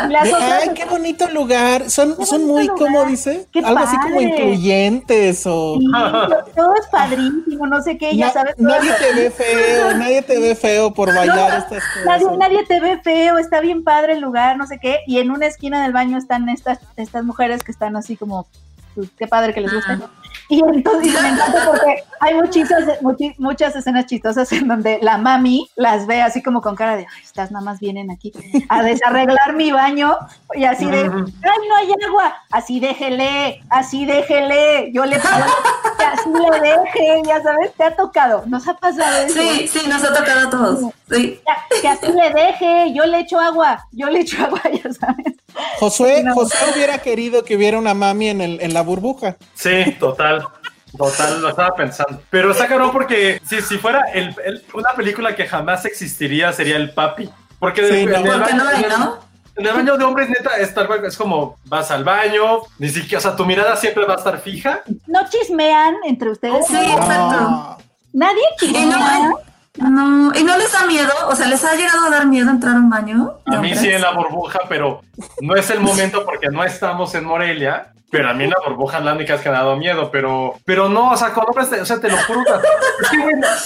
Y 0.08 0.12
las 0.12 0.22
De, 0.22 0.34
otras- 0.34 0.62
Ay, 0.62 0.70
qué 0.72 0.84
bonito 0.84 1.28
lugar. 1.30 1.90
Son, 1.90 2.14
son 2.24 2.46
muy, 2.46 2.68
lugar. 2.68 2.78
¿cómo 2.78 3.04
dice? 3.06 3.48
Qué 3.52 3.58
Algo 3.58 3.80
así 3.80 3.96
como 3.96 4.20
incluyentes 4.20 5.44
o... 5.46 5.78
Sí, 5.80 5.86
todo 6.54 6.74
es 6.76 6.86
padrísimo, 6.92 7.66
no 7.66 7.82
sé 7.82 7.98
qué, 7.98 8.16
ya 8.16 8.30
sabes. 8.30 8.54
nadie 8.58 8.90
eso. 8.90 8.98
te 9.00 9.20
ve 9.20 9.30
feo, 9.32 9.94
nadie 9.94 10.22
te 10.22 10.38
ve 10.38 10.54
feo 10.54 10.92
por 10.94 11.12
bailar 11.14 11.58
estas 11.58 11.82
cosas. 11.82 11.99
Nadie, 12.06 12.36
nadie 12.36 12.64
te 12.66 12.80
ve 12.80 13.00
feo, 13.02 13.38
está 13.38 13.60
bien 13.60 13.84
padre 13.84 14.14
el 14.14 14.20
lugar, 14.20 14.56
no 14.56 14.66
sé 14.66 14.78
qué. 14.78 15.00
Y 15.06 15.18
en 15.18 15.30
una 15.30 15.46
esquina 15.46 15.82
del 15.82 15.92
baño 15.92 16.18
están 16.18 16.48
estas, 16.48 16.78
estas 16.96 17.24
mujeres 17.24 17.62
que 17.62 17.72
están 17.72 17.96
así 17.96 18.16
como, 18.16 18.46
pues, 18.94 19.10
qué 19.16 19.26
padre 19.26 19.54
que 19.54 19.60
les 19.60 19.72
guste. 19.72 19.98
Y 20.50 20.60
entonces 20.60 21.22
me 21.22 21.28
encanta 21.28 21.64
porque 21.64 22.02
hay 22.18 22.34
muchísimas, 22.34 22.84
muchas 23.38 23.76
escenas 23.76 24.06
chistosas 24.06 24.50
en 24.52 24.66
donde 24.66 24.98
la 25.00 25.16
mami 25.16 25.70
las 25.76 26.08
ve 26.08 26.22
así 26.22 26.42
como 26.42 26.60
con 26.60 26.74
cara 26.74 26.96
de, 26.96 27.06
ay, 27.08 27.22
estas 27.22 27.52
nada 27.52 27.64
más 27.64 27.78
vienen 27.78 28.10
aquí 28.10 28.32
a 28.68 28.82
desarreglar 28.82 29.54
mi 29.54 29.70
baño 29.70 30.18
y 30.54 30.64
así 30.64 30.86
de, 30.86 31.02
ay, 31.02 31.08
no 31.08 31.76
hay 31.76 31.92
agua, 32.04 32.34
así 32.50 32.80
déjele, 32.80 33.62
así 33.70 34.04
déjele, 34.06 34.90
yo 34.92 35.04
le 35.04 35.20
que 35.20 36.04
así 36.04 36.28
le 36.30 36.60
deje, 36.60 37.22
ya 37.26 37.42
sabes, 37.42 37.72
te 37.74 37.84
ha 37.84 37.94
tocado, 37.94 38.42
nos 38.46 38.66
ha 38.66 38.74
pasado 38.74 39.26
eso. 39.26 39.40
Sí, 39.40 39.68
sí, 39.68 39.88
nos 39.88 40.02
ha 40.02 40.12
tocado 40.12 40.48
a 40.48 40.50
todos. 40.50 40.92
Sí. 41.10 41.40
Que 41.80 41.88
así 41.88 42.06
le 42.12 42.30
deje, 42.30 42.92
yo 42.92 43.04
le 43.04 43.20
echo 43.20 43.38
agua, 43.38 43.86
yo 43.92 44.08
le 44.08 44.20
echo 44.20 44.42
agua, 44.42 44.60
ya 44.72 44.92
sabes. 44.92 45.34
Josué, 45.78 46.22
No. 46.22 46.34
Josué 46.34 46.58
hubiera 46.74 46.98
querido 46.98 47.44
que 47.44 47.56
hubiera 47.56 47.78
una 47.78 47.94
mami 47.94 48.28
en, 48.28 48.40
el, 48.40 48.60
en 48.60 48.74
la 48.74 48.82
burbuja. 48.82 49.36
Sí, 49.54 49.96
total. 49.98 50.46
Total, 50.96 51.40
lo 51.40 51.50
estaba 51.50 51.74
pensando. 51.76 52.20
Pero 52.30 52.50
está 52.50 52.66
cabrón 52.66 52.90
porque 52.92 53.40
si, 53.48 53.60
si 53.62 53.78
fuera 53.78 54.06
el- 54.12 54.34
el- 54.44 54.64
una 54.74 54.92
película 54.94 55.36
que 55.36 55.46
jamás 55.46 55.84
existiría 55.84 56.52
sería 56.52 56.76
El 56.76 56.90
Papi. 56.92 57.30
Porque 57.60 57.86
Sí, 57.88 58.00
en, 58.00 58.10
no. 58.10 58.16
el 58.16 58.22
Porque 58.24 58.38
baño, 58.40 58.64
no 58.64 58.68
hay, 58.68 58.76
en 58.84 58.90
el- 58.92 58.98
¿no? 58.98 59.18
en 59.56 59.66
el 59.66 59.72
baño 59.74 59.96
de 59.96 60.04
hombres, 60.04 60.28
neta, 60.28 60.56
es 60.58 60.74
tal 60.74 60.86
cual, 60.88 61.04
es 61.04 61.16
como 61.16 61.56
vas 61.66 61.90
al 61.92 62.02
baño, 62.02 62.60
ni 62.78 62.88
siquiera, 62.88 63.18
o 63.18 63.20
sea, 63.20 63.36
tu 63.36 63.44
mirada 63.46 63.76
siempre 63.76 64.04
va 64.04 64.14
a 64.14 64.16
estar 64.16 64.40
fija. 64.40 64.82
No 65.06 65.20
chismean 65.28 65.94
entre 66.06 66.30
ustedes. 66.30 66.66
Sí, 66.66 66.74
exacto. 66.76 67.76
Nadie 68.12 68.42
chismea. 68.58 69.30
No, 69.78 70.32
y 70.34 70.42
no 70.42 70.58
les 70.58 70.72
da 70.72 70.86
miedo, 70.86 71.12
o 71.28 71.36
sea, 71.36 71.46
les 71.46 71.64
ha 71.64 71.74
llegado 71.74 72.06
a 72.06 72.10
dar 72.10 72.26
miedo 72.26 72.50
entrar 72.50 72.74
a 72.74 72.78
un 72.78 72.90
baño. 72.90 73.34
A 73.46 73.60
mí 73.60 73.70
¿No 73.70 73.76
sí 73.76 73.88
en 73.88 74.02
la 74.02 74.10
burbuja, 74.12 74.60
pero 74.68 75.02
no 75.40 75.54
es 75.54 75.70
el 75.70 75.80
momento 75.80 76.24
porque 76.24 76.48
no 76.48 76.64
estamos 76.64 77.14
en 77.14 77.24
Morelia. 77.24 77.92
Pero 78.10 78.28
a 78.28 78.34
mí 78.34 78.42
en 78.44 78.50
la 78.50 78.56
burbuja 78.66 78.98
es 78.98 79.04
única 79.12 79.34
vez 79.34 79.42
que 79.42 79.48
me 79.50 79.56
ha 79.56 79.60
dado 79.60 79.76
miedo, 79.76 80.10
pero, 80.10 80.54
pero 80.64 80.88
no, 80.88 81.12
o 81.12 81.16
sea, 81.16 81.32
con 81.32 81.44
hombres, 81.46 81.70
te- 81.70 81.80
o 81.80 81.84
sea, 81.86 82.00
te 82.00 82.08
lo 82.10 82.16
juro. 82.16 82.40
es 83.02 83.08
que, 83.08 83.18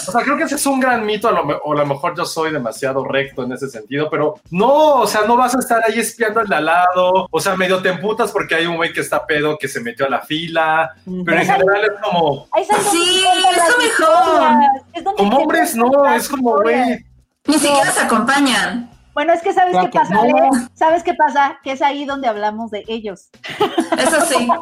o 0.09 0.13
sea, 0.13 0.21
creo 0.23 0.37
que 0.37 0.43
ese 0.45 0.57
es 0.57 0.67
un 0.67 0.81
gran 0.81 1.05
mito, 1.07 1.29
a 1.29 1.33
lo, 1.33 1.41
o 1.65 1.73
a 1.73 1.77
lo 1.77 1.87
mejor 1.87 2.15
yo 2.15 2.27
soy 2.27 2.53
demasiado 2.53 3.05
recto 3.07 3.43
en 3.45 3.53
ese 3.53 3.71
sentido, 3.71 4.11
pero 4.11 4.35
no, 4.51 4.97
o 4.97 5.07
sea, 5.07 5.23
no 5.27 5.37
vas 5.39 5.55
a 5.55 5.61
estar 5.61 5.83
ahí 5.89 5.99
espiando 5.99 6.41
al 6.41 6.47
de 6.49 6.57
al 6.57 6.67
lado, 6.67 7.27
o 7.31 7.41
sea, 7.41 7.57
medio 7.57 7.81
te 7.81 7.89
emputas 7.89 8.33
porque 8.33 8.55
hay 8.55 8.67
un 8.67 8.77
güey 8.77 8.93
que 8.93 9.01
está 9.01 9.25
pedo 9.27 9.57
que 9.59 9.67
se 9.67 9.81
metió 9.81 10.05
a 10.05 10.11
la 10.11 10.21
fila, 10.21 10.93
pero 11.25 11.39
en 11.39 11.47
general 11.47 11.85
es 11.85 12.01
como, 12.03 12.47
Sí, 12.93 13.25
es 13.51 13.57
lo 13.71 13.79
mejor. 13.79 14.59
es 14.93 15.03
como 15.17 15.37
hombres 15.39 15.75
no, 15.75 16.15
es 16.15 16.29
como, 16.29 16.57
güey, 16.59 17.03
Ni 17.47 17.55
siquiera 17.55 17.91
se 17.91 18.01
acompañan. 18.01 18.91
Bueno, 19.15 19.33
es 19.33 19.43
que 19.43 19.53
sabes 19.53 19.73
Claro 19.73 19.87
qué 19.87 19.93
que 19.93 19.99
pasa, 19.99 20.15
no. 20.15 20.69
¿Sabes 20.75 21.03
qué 21.03 21.15
pasa? 21.15 21.59
Que 21.63 21.73
es 21.73 21.83
ahí 21.83 22.05
donde 22.05 22.29
hablamos 22.29 22.71
de 22.71 22.85
ellos. 22.89 23.31
Eso 23.99 24.21
sí. 24.27 24.49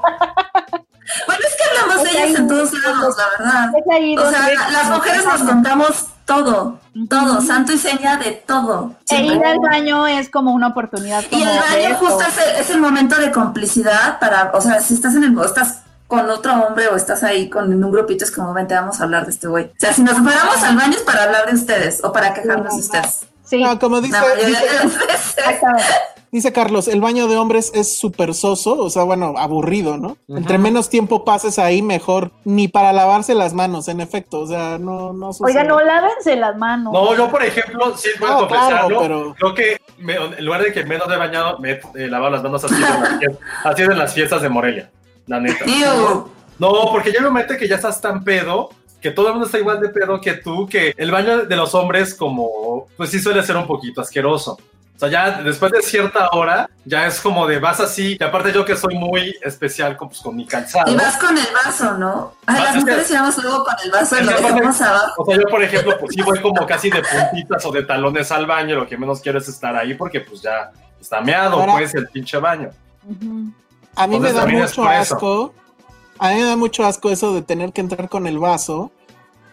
Bueno, 1.27 1.43
es 1.47 1.57
que 1.57 1.81
hablamos 1.81 2.05
de 2.05 2.11
Es 2.11 2.17
ellas 2.17 2.39
en 2.39 2.49
todos 2.49 2.73
lados, 2.73 3.17
la 3.19 3.25
verdad. 3.39 3.71
Es 3.77 3.93
ahí 3.93 4.17
O 4.17 4.23
donde 4.23 4.39
sea, 4.39 4.71
las 4.71 4.91
mujeres 4.91 5.25
nos 5.25 5.43
contamos 5.43 6.07
todo, 6.25 6.79
todo, 7.09 7.41
santo 7.43 7.73
y 7.73 7.79
seña 7.79 8.17
de 8.17 8.33
todo. 8.33 8.95
E 9.11 9.23
ir 9.23 9.45
al 9.45 9.59
baño 9.59 10.07
es 10.07 10.31
como 10.31 10.53
una 10.53 10.69
oportunidad. 10.69 11.25
Y 11.31 11.43
el 11.43 11.49
baño 11.49 11.97
justo 11.97 12.23
es 12.23 12.39
el, 12.39 12.57
es 12.61 12.71
el 12.71 12.81
momento 12.81 13.17
de 13.17 13.31
complicidad 13.31 14.19
para, 14.21 14.53
o 14.55 14.61
sea, 14.61 14.81
si 14.81 14.95
estás 14.95 15.15
en 15.17 15.25
el, 15.25 15.37
o 15.37 15.45
estás 15.45 15.83
con 16.07 16.29
otro 16.31 16.53
hombre 16.55 16.89
o 16.89 16.97
estás 16.97 17.23
ahí 17.23 17.51
con 17.51 17.73
en 17.73 17.83
un 17.83 17.91
grupito, 17.91 18.25
es 18.25 18.31
como, 18.31 18.53
vente, 18.55 18.75
vamos 18.75 19.01
a 19.01 19.05
hablar 19.05 19.25
de 19.25 19.33
este 19.33 19.49
güey. 19.49 19.67
O 19.67 19.75
sea, 19.79 19.93
si 19.93 20.03
nos 20.03 20.15
paramos 20.21 20.63
al 20.63 20.77
baño 20.77 20.93
es 20.97 21.03
para 21.03 21.25
hablar 21.25 21.47
de 21.47 21.55
ustedes 21.55 22.03
o 22.05 22.13
para 22.13 22.33
quejarnos 22.33 22.75
de 22.75 22.81
ustedes. 22.81 23.27
Sí, 23.53 23.63
No, 23.63 23.79
como 23.79 24.01
dice, 24.01 24.19
mayoría 24.19 24.47
dice, 24.47 24.65
dice 26.33 26.53
Carlos, 26.53 26.89
el 26.89 27.01
baño 27.03 27.29
de 27.29 27.37
hombres 27.37 27.71
es 27.75 27.99
súper 27.99 28.33
soso, 28.33 28.75
o 28.75 28.89
sea, 28.89 29.03
bueno, 29.03 29.35
aburrido, 29.37 29.99
¿no? 29.99 30.17
Entre 30.29 30.57
menos 30.57 30.89
tiempo 30.89 31.25
pases 31.25 31.59
ahí, 31.59 31.83
mejor. 31.83 32.31
Ni 32.45 32.69
para 32.69 32.93
lavarse 32.95 33.35
las 33.35 33.53
manos, 33.53 33.89
en 33.89 34.01
efecto, 34.01 34.41
o 34.41 34.47
sea, 34.47 34.79
no, 34.79 35.13
no 35.13 35.33
sucede. 35.35 35.59
Oiga, 35.59 35.65
no, 35.65 35.81
lávense 35.83 36.35
las 36.37 36.57
manos. 36.57 36.93
No, 36.95 37.15
yo 37.15 37.31
por 37.31 37.43
ejemplo, 37.45 37.95
sí 37.97 38.09
voy 38.19 38.31
No, 38.31 38.39
confesarlo, 38.39 38.99
claro, 38.99 39.01
pero- 39.03 39.35
creo 39.39 39.55
que 39.55 39.77
me- 39.99 40.15
en 40.39 40.45
lugar 40.45 40.63
de 40.63 40.73
que 40.73 40.85
menos 40.85 41.09
de 41.09 41.17
bañado, 41.19 41.59
me 41.59 41.79
he 41.95 42.07
lavado 42.09 42.31
las 42.33 42.43
manos 42.43 42.65
así 42.65 42.75
en, 42.75 42.81
las 42.81 43.19
fiestas, 43.19 43.39
así 43.65 43.83
en 43.83 43.99
las 43.99 44.15
fiestas 44.15 44.41
de 44.43 44.49
Morelia, 44.49 44.91
la 45.27 45.41
neta. 45.41 45.65
Ew. 45.67 46.29
No, 46.59 46.73
porque 46.93 47.13
ya 47.13 47.21
me 47.21 47.31
mete 47.31 47.57
que 47.57 47.67
ya 47.69 47.77
estás 47.77 48.01
tan 48.01 48.23
pedo, 48.23 48.71
que 49.03 49.11
todo 49.11 49.27
el 49.27 49.33
mundo 49.33 49.47
está 49.47 49.59
igual 49.59 49.81
de 49.81 49.89
pedo 49.89 50.21
que 50.21 50.35
tú, 50.35 50.67
que 50.69 50.95
el 50.97 51.11
baño 51.11 51.45
de 51.45 51.57
los 51.57 51.75
hombres 51.75 52.15
como, 52.15 52.87
pues 52.97 53.11
sí 53.11 53.19
suele 53.21 53.43
ser 53.43 53.57
un 53.57 53.67
poquito 53.67 54.01
asqueroso. 54.01 54.59
O 54.95 54.99
sea, 54.99 55.09
ya 55.09 55.43
después 55.43 55.73
de 55.73 55.83
cierta 55.83 56.29
hora, 56.31 56.71
ya 56.85 57.09
es 57.09 57.21
como 57.21 57.49
de 57.49 57.59
vas 57.59 57.81
así. 57.81 58.17
Y 58.21 58.23
aparte 58.23 58.53
yo 58.53 58.65
que 58.65 58.77
soy 58.77 58.95
muy 58.95 59.35
especial 59.43 59.97
con, 59.97 60.09
pues, 60.09 60.21
con 60.21 60.37
mi 60.37 60.47
calzado. 60.47 60.93
Y 60.93 60.95
vas 60.95 61.17
con 61.17 61.37
el 61.37 61.47
vaso, 61.65 61.99
¿no? 61.99 62.35
Ay, 62.47 62.57
Ah, 62.61 62.63
las 62.67 62.73
que- 62.75 62.79
mujeres 62.81 63.11
íbamos 63.11 63.43
luego 63.43 63.65
con 63.65 63.75
el 63.85 63.91
vaso 63.91 64.17
y 64.21 64.23
lo 64.23 64.31
dejamos 64.31 64.81
abajo. 64.81 65.23
O 65.23 65.25
sea, 65.27 65.37
yo, 65.37 65.43
por 65.49 65.63
ejemplo, 65.65 65.97
pues 65.99 66.15
sí 66.15 66.23
voy 66.23 66.41
como 66.41 66.65
casi 66.67 66.89
de 66.91 67.03
puntitas 67.03 67.67
o 67.67 67.73
de 67.73 67.83
talones 67.83 68.31
al 68.31 68.47
baño. 68.47 68.77
Lo 68.77 68.87
que 68.87 68.97
menos 68.97 69.21
quiero 69.21 69.39
es 69.39 69.49
estar 69.49 69.75
ahí 69.75 69.95
porque 69.95 70.21
pues 70.21 70.41
ya 70.41 70.71
está 71.01 71.21
meado, 71.21 71.59
Ahora- 71.59 71.73
pues, 71.73 71.93
el 71.97 72.07
pinche 72.07 72.39
baño. 72.39 72.71
A 73.97 74.07
mí 74.07 74.21
me 74.21 74.33
da 74.33 74.47
mucho 74.47 74.85
asco. 74.85 75.53
A 76.23 76.29
mí 76.31 76.37
me 76.37 76.45
da 76.45 76.57
mucho 76.57 76.85
asco 76.87 77.11
eso 77.11 77.35
de 77.35 77.43
tener 77.43 77.73
que 77.73 77.81
entrar 77.81 78.09
con 78.09 78.27
el 78.27 78.39
vaso. 78.39 78.93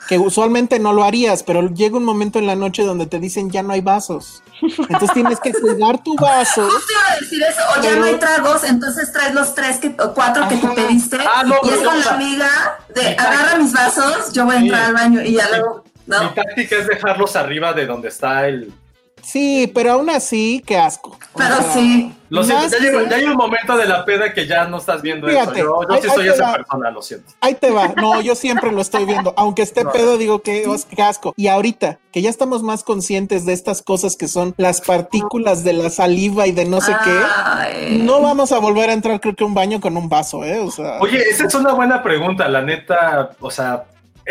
Que 0.07 0.17
usualmente 0.17 0.79
no 0.79 0.93
lo 0.93 1.03
harías, 1.03 1.43
pero 1.43 1.67
llega 1.69 1.97
un 1.97 2.03
momento 2.05 2.39
en 2.39 2.47
la 2.47 2.55
noche 2.55 2.83
donde 2.83 3.05
te 3.05 3.19
dicen 3.19 3.49
ya 3.51 3.61
no 3.63 3.73
hay 3.73 3.81
vasos. 3.81 4.41
Entonces 4.61 5.11
tienes 5.13 5.39
que 5.39 5.51
cuidar 5.53 6.01
tu 6.03 6.15
vaso. 6.19 6.63
Justo 6.69 6.91
iba 6.91 7.13
a 7.15 7.19
decir 7.19 7.43
eso, 7.43 7.59
o 7.71 7.75
ya 7.81 7.89
Pero- 7.89 7.99
no 8.01 8.05
hay 8.05 8.15
tragos, 8.15 8.63
entonces 8.63 9.11
traes 9.11 9.33
los 9.33 9.53
tres 9.55 9.77
que, 9.77 9.95
o 9.99 10.13
cuatro 10.13 10.47
que 10.47 10.57
te 10.57 10.65
Ajá. 10.67 10.75
pediste. 10.75 11.17
Ah, 11.19 11.43
no, 11.43 11.55
y 11.63 11.69
es 11.69 11.77
con 11.79 11.99
la 11.99 12.11
amiga 12.11 12.49
de 12.95 13.07
agarra 13.09 13.57
mis 13.57 13.73
vasos, 13.73 14.31
yo 14.33 14.45
voy 14.45 14.55
a 14.55 14.59
entrar 14.59 14.81
Sí. 14.81 14.87
al 14.87 14.93
baño 14.93 15.21
y 15.23 15.33
ya 15.33 15.49
luego. 15.49 15.83
No. 16.07 16.23
Mi 16.23 16.29
táctica 16.29 16.75
es 16.77 16.87
dejarlos 16.87 17.35
arriba 17.35 17.73
de 17.73 17.85
donde 17.85 18.07
está 18.07 18.47
el. 18.47 18.71
Sí, 19.31 19.71
pero 19.75 19.91
aún 19.93 20.09
así, 20.09 20.63
qué 20.65 20.77
asco. 20.77 21.11
O 21.33 21.37
Pero 21.37 21.55
sea, 21.57 21.73
sí. 21.73 22.15
Lo 22.29 22.43
siento, 22.43 22.63
Más 22.63 22.71
ya, 22.71 22.77
llegó- 22.79 22.99
que- 23.03 23.09
ya 23.09 23.15
hay 23.17 23.23
un 23.25 23.35
momento 23.37 23.75
de 23.77 23.85
la 23.85 24.05
peda 24.05 24.33
que 24.33 24.45
ya 24.47 24.65
no 24.65 24.77
estás 24.77 25.01
viendo 25.01 25.27
Fíjate, 25.27 25.59
eso. 25.61 25.81
Yo, 25.81 25.87
yo 25.87 25.93
ahí- 25.95 26.01
sí 26.01 26.09
soy 26.13 26.27
esa 26.27 26.43
va. 26.47 26.53
persona, 26.57 26.91
lo 26.91 27.01
siento. 27.01 27.31
Ahí 27.41 27.55
te 27.55 27.71
va. 27.71 27.89
No, 27.95 28.21
yo 28.21 28.35
siempre 28.35 28.71
lo 28.71 28.81
estoy 28.81 29.05
viendo. 29.05 29.33
Aunque 29.37 29.61
esté 29.63 29.83
No. 29.83 29.91
pedo, 29.91 30.17
digo 30.17 30.41
que 30.41 30.63
qué 30.95 31.01
asco. 31.03 31.33
Y 31.37 31.47
ahorita, 31.47 31.99
que 32.11 32.21
ya 32.21 32.29
estamos 32.29 32.61
más 32.63 32.83
conscientes 32.83 33.45
de 33.45 33.53
estas 33.53 33.81
cosas 33.81 34.15
que 34.15 34.27
son 34.27 34.53
las 34.57 34.81
partículas 34.81 35.63
de 35.63 35.73
la 35.73 35.89
saliva 35.89 36.45
y 36.47 36.51
de 36.51 36.65
no 36.65 36.81
sé 36.81 36.95
qué, 37.03 37.97
no 37.97 38.21
vamos 38.21 38.51
a 38.51 38.59
volver 38.59 38.89
a 38.89 38.93
entrar, 38.93 39.19
creo 39.19 39.35
que 39.35 39.43
un 39.43 39.53
baño 39.53 39.79
con 39.79 39.95
un 39.97 40.09
vaso, 40.09 40.43
¿eh? 40.43 40.59
O 40.59 40.71
sea. 40.71 40.99
Oye, 41.01 41.21
esa 41.29 41.45
es 41.45 41.53
una 41.55 41.73
buena 41.73 42.01
pregunta, 42.03 42.47
la 42.47 42.61
neta, 42.61 43.31
o 43.39 43.49
sea, 43.51 43.85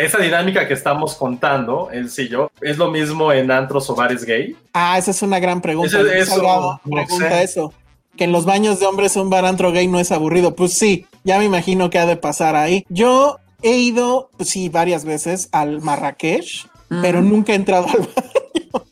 esa 0.05 0.17
dinámica 0.17 0.67
que 0.67 0.73
estamos 0.73 1.15
contando, 1.15 1.89
él 1.91 2.09
sí 2.09 2.27
yo, 2.29 2.49
¿es 2.61 2.77
lo 2.77 2.89
mismo 2.89 3.31
en 3.33 3.51
antros 3.51 3.89
o 3.89 3.95
bares 3.95 4.23
gay? 4.25 4.55
Ah, 4.73 4.97
esa 4.97 5.11
es 5.11 5.21
una 5.21 5.39
gran 5.39 5.61
pregunta. 5.61 6.01
Luis 6.01 6.13
eso, 6.13 6.79
no 6.85 6.95
pregunta 7.05 7.29
sé. 7.29 7.43
eso. 7.43 7.73
Que 8.17 8.23
en 8.23 8.31
los 8.31 8.45
baños 8.45 8.79
de 8.79 8.85
hombres 8.85 9.15
un 9.17 9.29
bar 9.29 9.45
antro 9.45 9.71
gay 9.71 9.87
no 9.87 9.99
es 9.99 10.11
aburrido. 10.11 10.55
Pues 10.55 10.73
sí, 10.73 11.05
ya 11.23 11.37
me 11.37 11.45
imagino 11.45 11.89
que 11.89 11.99
ha 11.99 12.05
de 12.05 12.15
pasar 12.17 12.55
ahí. 12.55 12.85
Yo 12.89 13.37
he 13.61 13.75
ido, 13.77 14.29
pues 14.37 14.49
sí, 14.49 14.69
varias 14.69 15.03
veces 15.05 15.49
al 15.51 15.81
Marrakech, 15.81 16.67
Mm. 16.91 17.01
pero 17.03 17.21
nunca 17.21 17.51
he 17.53 17.55
entrado 17.55 17.85
al 17.87 17.99
baño. 18.15 18.85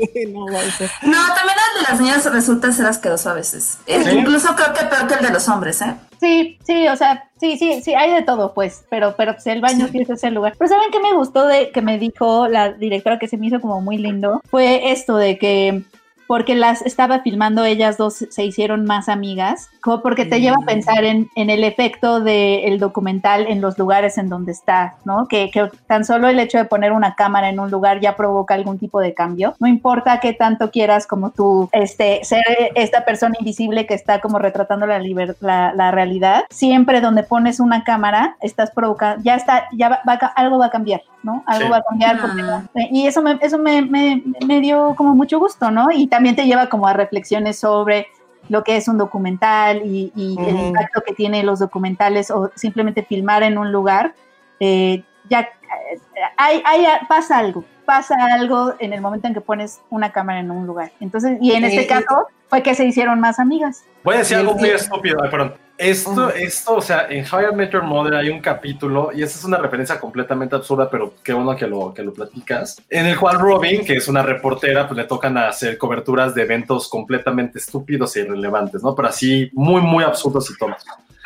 No, 0.28 0.46
va 0.46 0.60
a 0.60 0.70
ser. 0.70 0.90
No, 1.02 1.18
también 1.34 1.56
el 1.76 1.82
de 1.84 1.90
las 1.90 2.00
niñas 2.00 2.32
resulta 2.32 2.72
ser 2.72 2.86
asqueroso 2.86 3.30
a 3.30 3.34
veces. 3.34 3.78
Es- 3.86 4.04
¿Sí? 4.04 4.10
Incluso 4.18 4.54
creo 4.56 4.72
que 4.72 4.84
peor 4.86 5.06
que 5.06 5.14
el 5.14 5.22
de 5.26 5.30
los 5.30 5.48
hombres, 5.48 5.80
¿eh? 5.82 5.94
Sí, 6.20 6.58
sí, 6.66 6.86
o 6.88 6.96
sea, 6.96 7.28
sí, 7.40 7.56
sí, 7.56 7.80
sí, 7.82 7.94
hay 7.94 8.12
de 8.12 8.22
todo, 8.22 8.52
pues, 8.52 8.84
pero, 8.90 9.14
pero 9.16 9.32
pues, 9.32 9.46
el 9.46 9.60
baño 9.62 9.88
sí 9.90 10.00
es 10.02 10.10
ese 10.10 10.30
lugar. 10.30 10.54
Pero 10.58 10.68
¿saben 10.68 10.90
qué 10.92 11.00
me 11.00 11.14
gustó 11.14 11.46
de 11.46 11.70
que 11.70 11.80
me 11.80 11.98
dijo 11.98 12.46
la 12.48 12.72
directora 12.72 13.18
que 13.18 13.26
se 13.28 13.38
me 13.38 13.46
hizo 13.46 13.60
como 13.60 13.80
muy 13.80 13.96
lindo? 13.96 14.42
Fue 14.50 14.90
esto 14.92 15.16
de 15.16 15.38
que 15.38 15.82
porque 16.30 16.54
las 16.54 16.80
estaba 16.82 17.22
filmando 17.22 17.64
ellas 17.64 17.96
dos 17.96 18.24
se 18.30 18.44
hicieron 18.44 18.84
más 18.84 19.08
amigas, 19.08 19.68
como 19.80 20.00
porque 20.00 20.24
te 20.24 20.40
lleva 20.40 20.58
a 20.62 20.64
pensar 20.64 21.02
en, 21.02 21.28
en 21.34 21.50
el 21.50 21.64
efecto 21.64 22.20
del 22.20 22.78
documental 22.78 23.48
en 23.48 23.60
los 23.60 23.76
lugares 23.76 24.16
en 24.16 24.28
donde 24.28 24.52
está, 24.52 24.94
¿no? 25.04 25.26
Que, 25.26 25.50
que 25.50 25.68
tan 25.88 26.04
solo 26.04 26.28
el 26.28 26.38
hecho 26.38 26.56
de 26.58 26.66
poner 26.66 26.92
una 26.92 27.16
cámara 27.16 27.48
en 27.48 27.58
un 27.58 27.68
lugar 27.68 27.98
ya 27.98 28.14
provoca 28.14 28.54
algún 28.54 28.78
tipo 28.78 29.00
de 29.00 29.12
cambio. 29.12 29.54
No 29.58 29.66
importa 29.66 30.20
qué 30.20 30.32
tanto 30.32 30.70
quieras 30.70 31.08
como 31.08 31.30
tú 31.30 31.68
este, 31.72 32.20
ser 32.22 32.44
esta 32.76 33.04
persona 33.04 33.34
invisible 33.40 33.86
que 33.86 33.94
está 33.94 34.20
como 34.20 34.38
retratando 34.38 34.86
la, 34.86 35.00
liber- 35.00 35.34
la, 35.40 35.74
la 35.74 35.90
realidad, 35.90 36.44
siempre 36.50 37.00
donde 37.00 37.24
pones 37.24 37.58
una 37.58 37.82
cámara 37.82 38.36
estás 38.40 38.70
provocando, 38.70 39.20
ya 39.24 39.34
está, 39.34 39.64
ya 39.72 39.88
va, 39.88 40.00
va 40.08 40.12
algo 40.36 40.58
va 40.60 40.66
a 40.66 40.70
cambiar, 40.70 41.02
¿no? 41.24 41.42
Algo 41.48 41.64
Sí. 41.64 41.70
va 41.72 41.78
a 41.78 41.82
cambiar. 41.82 42.20
porque- 42.20 42.42
Ah. 42.42 42.62
y 42.92 43.08
eso 43.08 43.20
me, 43.20 43.36
eso 43.40 43.58
me, 43.58 43.82
me, 43.82 44.22
me 44.46 44.60
dio 44.60 44.94
como 44.94 45.16
mucho 45.16 45.40
gusto, 45.40 45.72
¿no? 45.72 45.90
Y 45.90 46.06
también 46.06 46.19
te 46.36 46.44
lleva 46.46 46.68
como 46.68 46.86
a 46.86 46.92
reflexiones 46.92 47.58
sobre 47.58 48.06
lo 48.48 48.62
que 48.64 48.76
es 48.76 48.88
un 48.88 48.98
documental 48.98 49.82
y, 49.84 50.12
y 50.16 50.36
el 50.46 50.54
Ujú. 50.54 50.66
impacto 50.68 51.02
que 51.06 51.12
tienen 51.14 51.44
los 51.46 51.58
documentales 51.58 52.30
o 52.30 52.50
simplemente 52.54 53.02
filmar 53.02 53.42
en 53.42 53.58
un 53.58 53.70
lugar. 53.72 54.14
eh, 54.60 55.02
ya 55.28 55.40
eh, 55.40 55.98
hay, 56.36 56.62
hay- 56.64 56.84
pasa 57.08 57.38
algo, 57.38 57.64
pasa 57.84 58.14
algo 58.34 58.74
en 58.78 58.92
el 58.92 59.00
momento 59.00 59.26
en 59.28 59.34
que 59.34 59.40
pones 59.40 59.80
una 59.90 60.10
cámara 60.12 60.40
en 60.40 60.50
un 60.50 60.66
lugar. 60.66 60.90
Entonces, 61.00 61.38
y 61.40 61.52
en 61.52 61.64
este 61.64 61.82
Eh, 61.82 61.86
caso 61.86 62.26
fue 62.48 62.62
que 62.62 62.74
se 62.74 62.84
hicieron 62.84 63.20
más 63.20 63.38
amigas. 63.38 63.84
Voy 64.04 64.16
a 64.16 64.18
decir 64.18 64.36
el- 64.38 64.46
algo 64.46 64.58
muy 64.58 64.68
estúpido, 64.70 65.18
perdón. 65.30 65.54
Esto, 65.80 66.28
esto, 66.28 66.74
o 66.74 66.82
sea, 66.82 67.06
en 67.08 67.24
How 67.24 67.52
I 67.52 67.56
Met 67.56 67.70
Your 67.70 67.84
Mother 67.84 68.14
hay 68.14 68.28
un 68.28 68.40
capítulo, 68.40 69.12
y 69.14 69.22
esta 69.22 69.38
es 69.38 69.44
una 69.46 69.56
referencia 69.56 69.98
completamente 69.98 70.54
absurda, 70.54 70.90
pero 70.90 71.14
qué 71.24 71.32
bueno 71.32 71.56
que 71.56 71.66
lo, 71.66 71.94
que 71.94 72.02
lo 72.02 72.12
platicas, 72.12 72.82
en 72.90 73.06
el 73.06 73.18
cual 73.18 73.38
Robin, 73.38 73.82
que 73.82 73.94
es 73.94 74.06
una 74.06 74.22
reportera, 74.22 74.86
pues 74.86 74.98
le 74.98 75.04
tocan 75.04 75.38
hacer 75.38 75.78
coberturas 75.78 76.34
de 76.34 76.42
eventos 76.42 76.86
completamente 76.86 77.58
estúpidos 77.58 78.14
e 78.14 78.20
irrelevantes, 78.20 78.82
¿no? 78.82 78.94
Pero 78.94 79.08
así 79.08 79.48
muy, 79.54 79.80
muy 79.80 80.04
absurdos 80.04 80.50
y 80.50 80.58
tontos. 80.58 80.84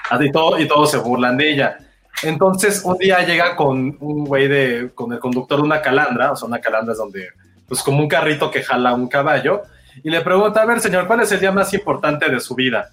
Así 0.09 0.31
todo, 0.31 0.57
y 0.61 0.69
todos 0.69 0.89
se 0.89 0.99
burlan 0.99 1.37
de 1.37 1.51
ella. 1.51 1.79
Entonces, 2.23 2.81
un 2.85 2.97
día 2.97 3.27
llega 3.27 3.57
con 3.57 3.97
un 3.99 4.25
güey 4.25 4.47
de, 4.47 4.93
con 4.95 5.13
el 5.13 5.19
conductor 5.19 5.59
de 5.59 5.65
una 5.65 5.83
calandra, 5.83 6.31
o 6.31 6.37
sea, 6.37 6.47
una 6.47 6.61
calandra 6.61 6.93
es 6.93 6.99
donde, 6.99 7.27
pues 7.67 7.83
como 7.83 7.99
un 7.99 8.09
carrito 8.09 8.53
que 8.53 8.63
jala 8.63 8.95
un 8.95 9.09
caballo, 9.09 9.63
y 10.05 10.11
le 10.11 10.21
pregunta, 10.21 10.63
a 10.63 10.65
ver, 10.65 10.79
señor, 10.79 11.09
¿cuál 11.09 11.23
es 11.23 11.33
el 11.33 11.41
día 11.41 11.51
más 11.51 11.75
importante 11.75 12.31
de 12.31 12.39
su 12.39 12.55
vida? 12.55 12.93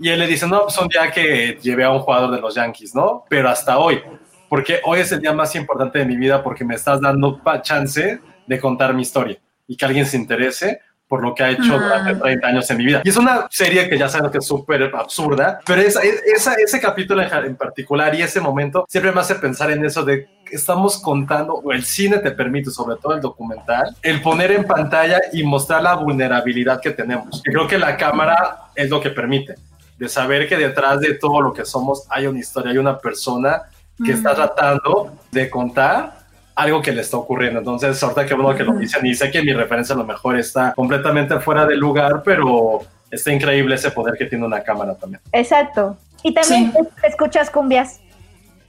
Y 0.00 0.08
él 0.08 0.18
le 0.18 0.26
dice, 0.26 0.46
no, 0.46 0.62
pues 0.62 0.78
un 0.78 0.88
día 0.88 1.10
que 1.10 1.58
llevé 1.60 1.84
a 1.84 1.90
un 1.90 2.00
jugador 2.00 2.30
de 2.30 2.40
los 2.40 2.54
Yankees, 2.54 2.94
¿no? 2.94 3.24
Pero 3.28 3.48
hasta 3.50 3.78
hoy, 3.78 4.00
porque 4.48 4.80
hoy 4.84 5.00
es 5.00 5.12
el 5.12 5.20
día 5.20 5.32
más 5.32 5.54
importante 5.54 5.98
de 5.98 6.04
mi 6.06 6.16
vida 6.16 6.42
porque 6.42 6.64
me 6.64 6.74
estás 6.74 7.00
dando 7.00 7.40
chance 7.62 8.20
de 8.46 8.58
contar 8.60 8.94
mi 8.94 9.02
historia 9.02 9.36
y 9.68 9.76
que 9.76 9.84
alguien 9.84 10.06
se 10.06 10.16
interese 10.16 10.80
por 11.06 11.22
lo 11.24 11.34
que 11.34 11.42
ha 11.42 11.50
hecho 11.50 11.76
durante 11.76 12.14
30 12.14 12.46
años 12.46 12.70
en 12.70 12.76
mi 12.78 12.84
vida. 12.84 13.02
Y 13.04 13.08
es 13.08 13.16
una 13.16 13.48
serie 13.50 13.88
que 13.88 13.98
ya 13.98 14.08
saben 14.08 14.30
que 14.30 14.38
es 14.38 14.46
súper 14.46 14.92
absurda, 14.94 15.58
pero 15.66 15.82
esa, 15.82 16.00
esa- 16.02 16.54
ese 16.54 16.80
capítulo 16.80 17.20
en 17.22 17.56
particular 17.56 18.14
y 18.14 18.22
ese 18.22 18.40
momento 18.40 18.86
siempre 18.88 19.10
me 19.10 19.20
hace 19.20 19.34
pensar 19.34 19.72
en 19.72 19.84
eso 19.84 20.04
de 20.04 20.28
que 20.44 20.54
estamos 20.54 20.98
contando, 21.02 21.54
o 21.54 21.72
el 21.72 21.84
cine 21.84 22.18
te 22.18 22.30
permite, 22.30 22.70
sobre 22.70 22.94
todo 22.96 23.14
el 23.14 23.20
documental, 23.20 23.96
el 24.02 24.22
poner 24.22 24.52
en 24.52 24.64
pantalla 24.64 25.20
y 25.32 25.42
mostrar 25.42 25.82
la 25.82 25.94
vulnerabilidad 25.94 26.80
que 26.80 26.90
tenemos. 26.92 27.42
Y 27.44 27.50
creo 27.50 27.66
que 27.66 27.78
la 27.78 27.96
cámara 27.96 28.70
es 28.76 28.88
lo 28.88 29.00
que 29.00 29.10
permite, 29.10 29.56
de 30.00 30.08
saber 30.08 30.48
que 30.48 30.56
detrás 30.56 30.98
de 31.00 31.14
todo 31.14 31.40
lo 31.40 31.52
que 31.52 31.64
somos 31.64 32.06
hay 32.08 32.26
una 32.26 32.40
historia, 32.40 32.72
hay 32.72 32.78
una 32.78 32.98
persona 32.98 33.62
que 34.04 34.12
está 34.12 34.34
tratando 34.34 35.12
de 35.30 35.50
contar 35.50 36.18
algo 36.54 36.80
que 36.80 36.90
le 36.90 37.02
está 37.02 37.18
ocurriendo. 37.18 37.58
Entonces, 37.58 38.02
ahorita 38.02 38.24
que 38.26 38.34
bueno 38.34 38.54
que 38.56 38.64
lo 38.64 38.72
dicen, 38.72 39.04
y 39.04 39.14
sé 39.14 39.30
que 39.30 39.42
mi 39.42 39.52
referencia 39.52 39.94
a 39.94 39.98
lo 39.98 40.04
mejor 40.04 40.38
está 40.38 40.72
completamente 40.74 41.38
fuera 41.40 41.66
de 41.66 41.76
lugar, 41.76 42.22
pero 42.24 42.80
está 43.10 43.30
increíble 43.30 43.74
ese 43.74 43.90
poder 43.90 44.14
que 44.16 44.24
tiene 44.24 44.46
una 44.46 44.62
cámara 44.62 44.94
también. 44.94 45.20
Exacto. 45.32 45.96
Y 46.22 46.32
también 46.32 46.72
Sí. 46.72 46.78
escuchas 47.02 47.50
cumbias. 47.50 48.00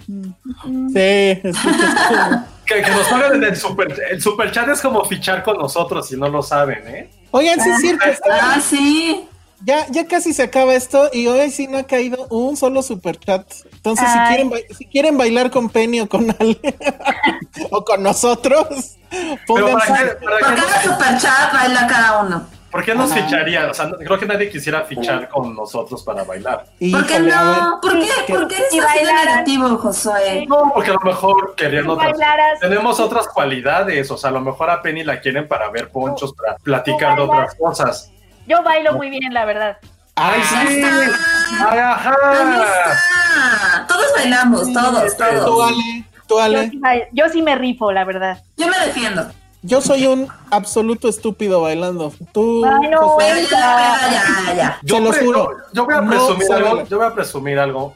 Sí, 0.06 1.40
escuchas 1.44 1.95
como- 2.10 2.45
Que, 2.66 2.82
que 2.82 2.91
nos 2.91 3.08
pagan 3.08 3.36
en 3.36 3.44
el 3.44 3.56
super, 3.58 3.94
el 4.12 4.22
super 4.22 4.49
chat 4.52 4.68
es 4.70 4.82
como 4.82 5.03
fichar 5.06 5.44
con 5.44 5.58
nosotros 5.58 6.08
si 6.08 6.16
no 6.18 6.30
lo 6.30 6.41
saben, 6.41 6.88
¿eh? 6.88 7.10
Oigan, 7.32 7.60
sí 7.60 7.70
es 7.70 7.80
cierto, 7.82 8.06
Ah, 8.32 8.60
sí. 8.62 9.28
Ya, 9.64 9.86
ya 9.90 10.08
casi 10.08 10.34
se 10.34 10.44
acaba 10.44 10.74
esto 10.74 11.10
y 11.14 11.28
hoy 11.28 11.50
sí 11.52 11.68
no 11.68 11.78
ha 11.78 11.84
caído 11.84 12.28
un 12.30 12.56
solo 12.58 12.82
super 12.82 13.18
chat. 13.20 13.46
Entonces, 13.74 14.08
si 14.12 14.20
quieren, 14.28 14.52
si 14.78 14.86
quieren 14.86 15.18
bailar 15.18 15.50
con 15.52 15.70
Penny 15.70 16.02
o 16.02 16.10
con 16.10 16.30
Ale 16.40 16.60
o 17.72 17.84
con 17.84 18.04
nosotros, 18.04 18.98
Pero 19.10 19.38
pónganse. 19.48 20.16
¿para 20.22 20.40
cada 20.40 20.56
nos, 20.56 20.84
superchat 20.84 21.54
baila 21.54 21.88
cada 21.88 22.22
uno. 22.24 22.48
¿por 22.72 22.86
qué 22.86 22.96
nos 22.96 23.12
Ajá. 23.12 23.22
ficharían? 23.26 23.70
O 23.70 23.74
sea, 23.74 23.86
no- 23.88 23.98
creo 23.98 24.18
que 24.18 24.26
nadie 24.26 24.50
quisiera 24.50 24.84
fichar 24.86 25.28
con 25.28 25.54
nosotros 25.56 26.04
para 26.04 26.24
bailar. 26.24 26.66
¿Por 26.92 27.06
qué 27.06 27.20
no? 27.20 27.80
¿Por 27.82 28.00
qué? 28.00 28.08
¿Por 28.34 28.48
qué 28.48 28.56
eres 28.56 28.72
bailaras- 28.86 29.26
negativo, 29.26 29.78
Josué? 29.78 30.46
No, 30.48 30.72
porque 30.74 30.92
a 30.92 30.94
lo 30.94 31.02
mejor 31.02 31.54
querían 31.56 31.90
otras. 31.90 32.14
Tenemos 32.62 33.00
otras 33.00 33.28
cualidades, 33.28 34.10
o 34.12 34.18
sea, 34.18 34.30
a 34.30 34.34
lo 34.34 34.40
mejor 34.42 34.70
a 34.70 34.82
Penny 34.82 35.04
la 35.04 35.20
quieren 35.20 35.48
para 35.48 35.70
ver 35.70 35.90
ponchos, 35.90 36.34
para 36.34 36.56
platicar 36.58 37.18
de 37.18 37.24
otras 37.24 37.56
cosas. 37.56 38.12
Yo 38.48 38.64
bailo 38.64 38.94
muy 38.94 39.10
bien, 39.10 39.34
la 39.34 39.46
verdad. 39.46 39.78
¡Ay, 40.16 40.42
Ya 40.42 40.68
sí! 40.68 40.82
está. 40.82 41.72
¡Ay, 41.72 41.80
ajá! 41.80 42.16
está. 42.64 43.88
Todos 43.88 44.06
bailamos, 44.16 44.74
todos, 44.74 45.18
Tú, 45.18 45.24
todos. 45.46 45.68
Ale, 45.72 46.06
tú, 46.28 46.36
Yo 46.36 46.42
Ale. 46.42 46.70
sí, 46.70 46.80
bailo- 46.80 47.08
yo 47.12 47.30
sí 47.30 47.42
me 47.42 47.56
rifo, 47.56 47.92
la 47.92 48.04
verdad. 48.06 48.42
Yo 48.58 48.68
me 48.68 48.78
defiendo. 48.86 49.32
Yo 49.64 49.80
soy 49.80 50.08
un 50.08 50.28
absoluto 50.50 51.08
estúpido 51.08 51.62
bailando. 51.62 52.12
Tú, 52.34 52.66
Ay, 52.66 52.90
no, 52.90 53.10
José, 53.10 53.46
ya, 53.52 54.00
ya, 54.48 54.54
ya. 54.56 54.80
Yo, 54.82 54.98
pre- 55.10 55.24
juro. 55.24 55.52
yo- 55.52 55.64
yo 55.74 55.86
voy 55.86 55.94
a 55.96 56.02
No 56.02 56.10
presumir 56.10 56.52
algo, 56.52 56.88
yo 56.88 56.98
voy 56.98 57.08
a 57.08 57.14
presumir 57.14 57.60
algo 57.60 57.94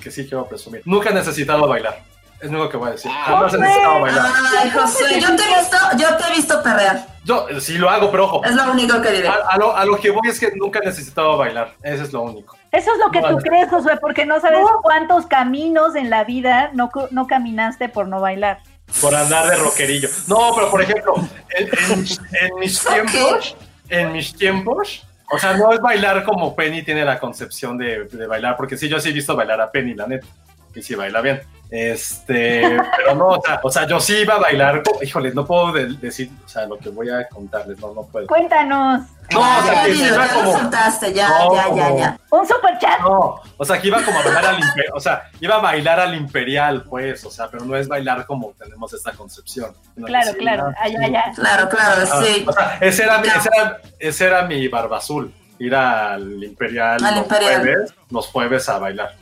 que 0.00 0.10
sí 0.12 0.22
quiero 0.28 0.46
presumir. 0.46 0.82
Nunca 0.84 1.10
he 1.10 1.14
necesitado 1.14 1.66
bailar. 1.66 2.02
Es 2.40 2.50
lo 2.50 2.58
único 2.58 2.68
que 2.70 2.76
voy 2.76 2.88
a 2.88 2.92
decir. 2.92 3.10
Ah, 3.14 3.24
Jamás 3.26 3.54
he 3.54 3.58
necesitado 3.58 4.00
bailar. 4.00 4.26
Ay, 4.60 4.70
José, 4.70 5.20
yo 5.20 5.36
te 5.36 5.42
he 5.42 5.58
visto, 5.58 5.76
yo 5.98 6.16
te 6.16 6.24
he 6.24 6.36
visto 6.36 6.62
perrear. 6.62 7.06
Yo 7.24 7.46
sí 7.60 7.78
lo 7.78 7.88
hago, 7.90 8.10
pero 8.10 8.24
ojo. 8.26 8.44
Es 8.44 8.54
lo 8.54 8.70
único 8.70 9.00
que 9.00 9.10
diré. 9.10 9.28
A, 9.28 9.34
a 9.50 9.56
lo, 9.56 9.76
a 9.76 9.84
lo 9.84 9.98
que 9.98 10.10
voy 10.10 10.28
es 10.28 10.38
que 10.38 10.52
nunca 10.54 10.80
he 10.80 10.86
necesitado 10.86 11.36
bailar. 11.38 11.72
Eso 11.82 12.02
es 12.04 12.12
lo 12.12 12.22
único. 12.22 12.56
Eso 12.70 12.92
es 12.92 12.98
lo 12.98 13.10
que 13.10 13.20
No, 13.20 13.28
tú 13.28 13.32
no. 13.34 13.38
crees, 13.40 13.68
Josué, 13.70 13.96
porque 14.00 14.26
no 14.26 14.38
sabes 14.40 14.60
cuántos 14.82 15.26
caminos 15.26 15.96
en 15.96 16.10
la 16.10 16.24
vida 16.24 16.70
no, 16.74 16.90
caminaste 17.26 17.88
por 17.88 18.06
no 18.06 18.20
bailar. 18.20 18.60
Por 19.00 19.14
andar 19.14 19.48
de 19.48 19.56
rockerillo. 19.56 20.08
No, 20.28 20.52
pero 20.54 20.70
por 20.70 20.82
ejemplo, 20.82 21.14
en, 21.50 21.66
en- 21.66 22.06
en 22.42 22.58
mis 22.60 22.84
tiempos, 22.84 23.56
en 23.88 24.12
mis 24.12 24.36
tiempos, 24.36 25.04
o 25.32 25.38
sea, 25.38 25.54
no 25.54 25.72
es 25.72 25.80
bailar 25.80 26.22
como 26.22 26.54
Penny 26.54 26.82
tiene 26.84 27.04
la 27.04 27.18
concepción 27.18 27.76
de, 27.78 28.04
de 28.04 28.26
bailar, 28.28 28.56
porque 28.56 28.76
sí, 28.76 28.88
yo 28.88 29.00
sí 29.00 29.08
he 29.08 29.12
visto 29.12 29.34
bailar 29.34 29.60
a 29.60 29.70
Penny, 29.72 29.94
la 29.94 30.06
neta, 30.06 30.26
y 30.74 30.82
sí 30.82 30.94
baila 30.94 31.20
bien. 31.22 31.40
Este, 31.70 32.76
pero 32.96 33.14
no, 33.16 33.28
o 33.28 33.42
sea, 33.42 33.60
o 33.62 33.70
sea, 33.70 33.86
yo 33.86 33.98
sí 34.00 34.18
iba 34.18 34.34
a 34.34 34.38
bailar, 34.38 34.82
híjole, 35.02 35.32
no 35.34 35.44
puedo 35.46 35.72
de- 35.72 35.94
decir, 35.96 36.30
o 36.44 36.48
sea, 36.48 36.66
lo 36.66 36.78
que 36.78 36.88
voy 36.90 37.10
a 37.10 37.28
contarles, 37.28 37.78
no, 37.80 37.92
no 37.92 38.02
puedo. 38.04 38.26
Cuéntanos. 38.26 39.02
No, 39.32 39.40
o 39.40 39.62
sea, 39.64 39.84
que 39.84 39.90
iba 39.94 40.26
ya 40.26 40.34
como, 40.34 40.52
soltaste, 40.58 41.12
ya, 41.12 41.28
No, 41.28 41.54
ya, 41.54 41.74
ya, 41.74 41.96
ya. 41.96 42.18
Un 42.30 42.46
super 42.46 42.78
chat. 42.78 43.00
no, 43.00 43.40
o 43.56 43.64
sea, 43.64 43.80
que 43.80 43.88
iba 43.88 44.00
como 44.04 44.20
a 44.20 44.22
bailar 44.22 44.46
al 44.46 44.60
imperial, 44.60 44.92
o 44.94 45.00
sea, 45.00 45.30
iba 45.40 45.56
a 45.56 45.58
bailar 45.60 45.98
al 46.00 46.14
imperial, 46.14 46.84
pues, 46.84 47.24
o 47.24 47.30
sea, 47.30 47.48
pero 47.50 47.64
no 47.64 47.76
es 47.76 47.88
bailar 47.88 48.24
como 48.26 48.52
tenemos 48.52 48.92
esta 48.94 49.10
concepción. 49.12 49.72
No, 49.96 50.06
Claro, 50.06 50.30
sí, 50.30 50.38
claro. 50.38 50.72
Allá, 50.80 50.98
allá. 51.02 51.24
Claro, 51.34 51.68
claro, 51.68 52.02
Ah, 52.12 52.22
sí. 52.24 52.44
O 52.46 52.52
sea, 52.52 52.78
ese 52.80 53.02
era, 53.02 53.18
mi, 53.18 53.26
ese, 53.26 53.48
era, 53.56 53.80
ese 53.98 54.24
era 54.26 54.42
mi 54.42 54.68
barba 54.68 54.98
azul, 54.98 55.34
ir 55.58 55.74
al 55.74 56.44
imperial, 56.44 57.04
Al 57.04 57.14
los, 57.16 57.24
Imperial. 57.24 57.60
Jueves, 57.62 57.94
los 58.10 58.26
jueves 58.28 58.68
a 58.68 58.78
bailar. 58.78 59.14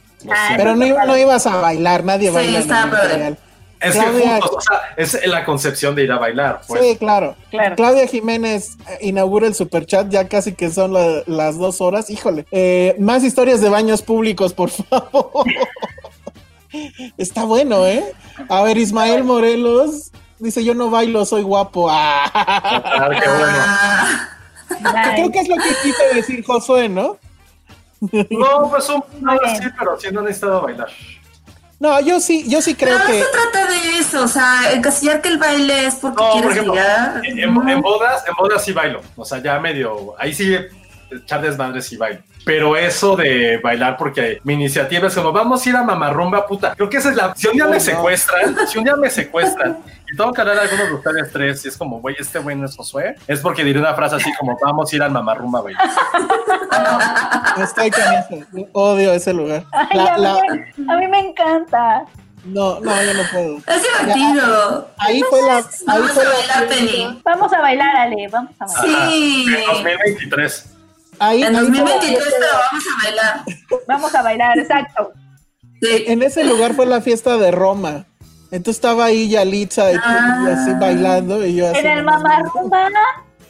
Pero 0.57 0.75
no, 0.77 0.87
iba- 0.87 1.05
no 1.05 1.17
ibas 1.17 1.47
a 1.47 1.57
bailar, 1.57 2.05
nadie 2.05 2.29
Sí, 2.29 2.35
baila. 2.35 2.59
estaba 2.61 2.99
es 3.81 3.93
que 3.93 3.99
Claudia- 4.01 4.39
o 4.39 4.61
sea, 4.63 4.81
es 4.97 5.27
la 5.27 5.45
concepción 5.45 5.95
de 5.95 6.05
ir 6.05 6.13
a 6.13 6.19
bailar, 6.19 6.63
pues. 6.67 6.81
Sí, 6.83 6.97
claro. 6.97 7.37
Claro. 7.51 7.77
Claudia 7.77 8.07
Jiménez 8.07 8.71
eh, 8.89 8.99
inaugura 9.03 9.47
el 9.47 9.55
superchat, 9.55 10.09
ya 10.09 10.27
casi 10.27 10.55
que 10.55 10.71
son 10.71 10.95
la- 10.95 11.23
las 11.27 11.59
dos 11.59 11.83
horas. 11.83 12.09
Híjole. 12.09 12.47
Eh, 12.51 12.97
más 12.99 13.23
historias 13.25 13.61
de 13.61 13.69
baños 13.69 14.01
públicos, 14.01 14.55
por 14.55 14.71
favor. 14.71 15.45
Está 17.19 17.45
bueno, 17.45 17.87
¿eh? 17.87 18.03
A 18.49 18.63
ver, 18.63 18.79
Ismael 18.79 19.23
Morelos 19.23 20.11
dice: 20.39 20.65
Yo 20.65 20.75
no 20.75 20.89
bailo, 20.91 21.25
soy 21.27 21.43
guapo. 21.43 21.89
Ah. 21.91 23.11
Qué 23.11 23.29
bueno. 23.29 23.59
Ah, 24.87 25.13
Creo 25.15 25.31
que 25.31 25.39
es 25.41 25.49
lo 25.49 25.57
que 25.57 25.69
quiso 25.83 26.03
decir 26.15 26.45
Josué, 26.45 26.89
¿no? 26.89 27.17
No, 28.31 28.69
pues 28.71 28.89
un 28.89 29.03
sí, 29.03 29.67
pero 29.79 29.99
sí 30.01 30.09
no 30.13 30.21
he 30.21 30.25
necesitado 30.25 30.63
bailar. 30.63 30.89
No, 31.81 32.01
yo 32.01 32.21
sí, 32.21 32.49
yo 32.49 32.63
sí 32.63 32.75
creo 32.75 32.97
Pero 32.97 33.09
no 33.09 33.11
que. 33.13 33.23
se 33.25 33.31
trata 33.31 33.67
de 33.71 33.99
eso, 33.99 34.23
o 34.25 34.29
sea, 34.29 34.73
encasillar 34.73 35.21
que 35.21 35.29
el 35.29 35.39
baile 35.39 35.87
es 35.87 35.97
porque 35.97 36.23
No, 36.23 36.31
por 36.31 36.33
quieres 36.41 36.53
ejemplo, 36.53 36.75
ligar. 36.75 37.21
en, 37.25 37.39
en- 37.41 37.69
en 37.69 37.81
bodas, 37.83 38.25
en 38.27 38.35
bodas 38.39 38.65
sí 38.65 38.73
bailo. 38.73 39.03
O 39.17 39.25
sea, 39.25 39.39
ya 39.43 39.59
medio, 39.59 40.15
ahí 40.19 40.33
sí 40.33 40.57
echar 41.11 41.43
desmadre 41.43 41.83
sí 41.83 41.97
bailo. 41.97 42.21
Pero 42.45 42.77
eso 42.77 43.17
de 43.17 43.59
bailar, 43.63 43.97
porque 43.97 44.41
mi 44.45 44.53
iniciativa 44.55 45.09
es 45.09 45.15
como, 45.15 45.33
vamos 45.33 45.65
a 45.65 45.69
ir 45.71 45.77
a 45.77 45.83
mamarrumba, 45.83 46.47
puta. 46.47 46.75
Creo 46.75 46.91
que 46.91 46.99
esa 46.99 47.09
es 47.11 47.17
la. 47.17 47.35
Si 47.35 47.47
un 47.49 47.55
día 47.55 47.65
Oh, 47.65 47.71
me 47.71 47.77
no. 47.77 47.81
secuestran, 47.81 48.57
si 48.69 48.79
un 48.79 48.85
día 48.85 48.97
me 48.97 49.09
secuestran 49.09 49.79
y 50.13 50.17
tengo 50.17 50.31
que 50.33 50.41
hablar 50.43 50.59
a 50.59 50.63
algunos 50.63 50.89
de 50.89 50.95
ustedes 50.95 51.33
tres, 51.33 51.65
y 51.65 51.69
es 51.69 51.77
como, 51.79 52.01
güey, 52.01 52.17
este 52.19 52.39
güey 52.39 52.55
no 52.55 52.67
es 52.67 52.77
Josué, 52.77 53.17
es 53.27 53.41
porque 53.41 53.65
diré 53.65 53.79
una 53.81 53.95
frase 53.95 54.17
así 54.17 54.31
como, 54.35 54.59
vamos 54.61 54.93
a 54.93 54.97
ir 54.97 55.03
al 55.03 55.11
mamarrumba 55.11 55.63
bailar. 55.63 55.89
Estoy 57.63 57.91
con 57.91 58.03
eso. 58.03 58.69
Odio 58.73 59.13
ese 59.13 59.33
lugar. 59.33 59.65
Ay, 59.73 59.99
La- 59.99 60.15
a, 60.15 60.41
mí, 60.41 60.59
la- 60.77 60.93
a 60.95 60.97
mí 60.99 61.07
me 61.09 61.21
encanta. 61.21 62.05
no, 62.45 62.79
no, 62.81 63.03
yo 63.03 63.15
no 63.15 63.23
puedo. 63.33 63.57
Es 63.57 63.83
divertido. 63.83 64.91
Ahí 64.99 65.23
fue 65.31 65.41
la. 65.43 65.57
Ahí 65.59 65.63
Vamos 65.87 66.11
fue 66.13 66.25
a 66.25 66.29
bailar, 66.29 66.63
la. 66.63 66.69
Penny. 66.69 67.21
Vamos 67.25 67.53
a 67.53 67.61
bailar, 67.61 67.97
Ale, 67.97 68.29
vamos 68.31 68.53
a 68.61 68.67
bailar. 68.67 69.09
Sí. 69.11 69.47
En 69.49 69.67
2023. 69.67 70.71
Ahí, 71.19 71.43
En 71.43 71.55
ahí 71.57 71.67
fue 71.67 71.71
la 71.77 71.83
2023 71.85 72.19
fiesta- 72.19 72.37
pero 72.39 72.59
vamos 72.71 72.85
a 72.87 73.05
bailar. 73.05 73.45
Vamos 73.89 74.15
a 74.15 74.23
bailar, 74.23 74.59
exacto. 74.59 75.13
Sí. 75.81 76.05
En 76.07 76.23
ese 76.23 76.45
lugar 76.45 76.75
fue 76.75 76.87
la 76.87 77.01
fiesta 77.01 77.37
de 77.37 77.51
Roma. 77.51 78.07
Entonces 78.51 78.77
estaba 78.77 79.07
ahí 79.07 79.29
Yalitza 79.29 79.93
y, 79.93 79.97
Ah. 80.03 80.45
y 80.47 80.51
así 80.51 80.73
bailando 80.81 81.45
y 81.45 81.57
yo 81.57 81.69
así. 81.69 81.79
En 81.81 81.87
el 81.87 81.99
nomás 82.05 82.23
mamá 82.23 82.35
viendo. 82.37 82.53
rumba. 82.55 82.89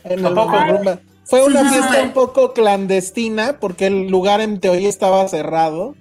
En 0.05 0.13
el 0.13 0.23
Tampoco. 0.23 0.49
Mamarrumba. 0.51 0.99
Fue 1.27 1.45
una 1.45 1.63
Sí, 1.63 1.69
fiesta 1.75 2.03
un 2.03 2.13
poco 2.13 2.53
clandestina 2.53 3.57
porque 3.61 3.87
el 3.87 4.09
lugar 4.09 4.41
en 4.41 4.61
teoría 4.61 4.89
estaba 4.89 5.27
cerrado. 5.29 5.95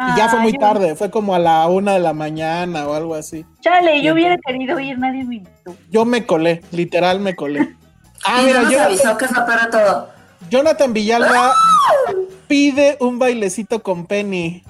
Y 0.00 0.18
ya 0.18 0.28
fue 0.28 0.40
muy 0.40 0.52
Ay, 0.52 0.58
tarde, 0.58 0.96
fue 0.96 1.08
como 1.10 1.36
a 1.36 1.38
la 1.38 1.66
una 1.68 1.92
de 1.92 2.00
la 2.00 2.12
mañana 2.12 2.86
o 2.88 2.94
algo 2.94 3.14
así. 3.14 3.46
Chale, 3.60 4.02
yo 4.02 4.12
hubiera 4.14 4.36
querido 4.44 4.78
ir, 4.80 4.98
nadie 4.98 5.24
me 5.24 5.36
invitó. 5.36 5.76
Yo 5.88 6.04
me 6.04 6.26
colé, 6.26 6.62
literal 6.72 7.20
me 7.20 7.34
colé. 7.36 7.76
Ah, 8.26 8.40
y 8.40 8.46
mira, 8.46 8.62
no 8.62 8.70
Jonathan, 8.70 8.86
avisó 8.86 9.16
que 9.18 9.26
peor 9.26 9.60
de 9.60 9.66
todo. 9.70 10.08
Jonathan 10.50 10.92
Villalba 10.92 11.52
pide 12.46 12.96
un 13.00 13.18
bailecito 13.18 13.82
con 13.82 14.06
Penny. 14.06 14.62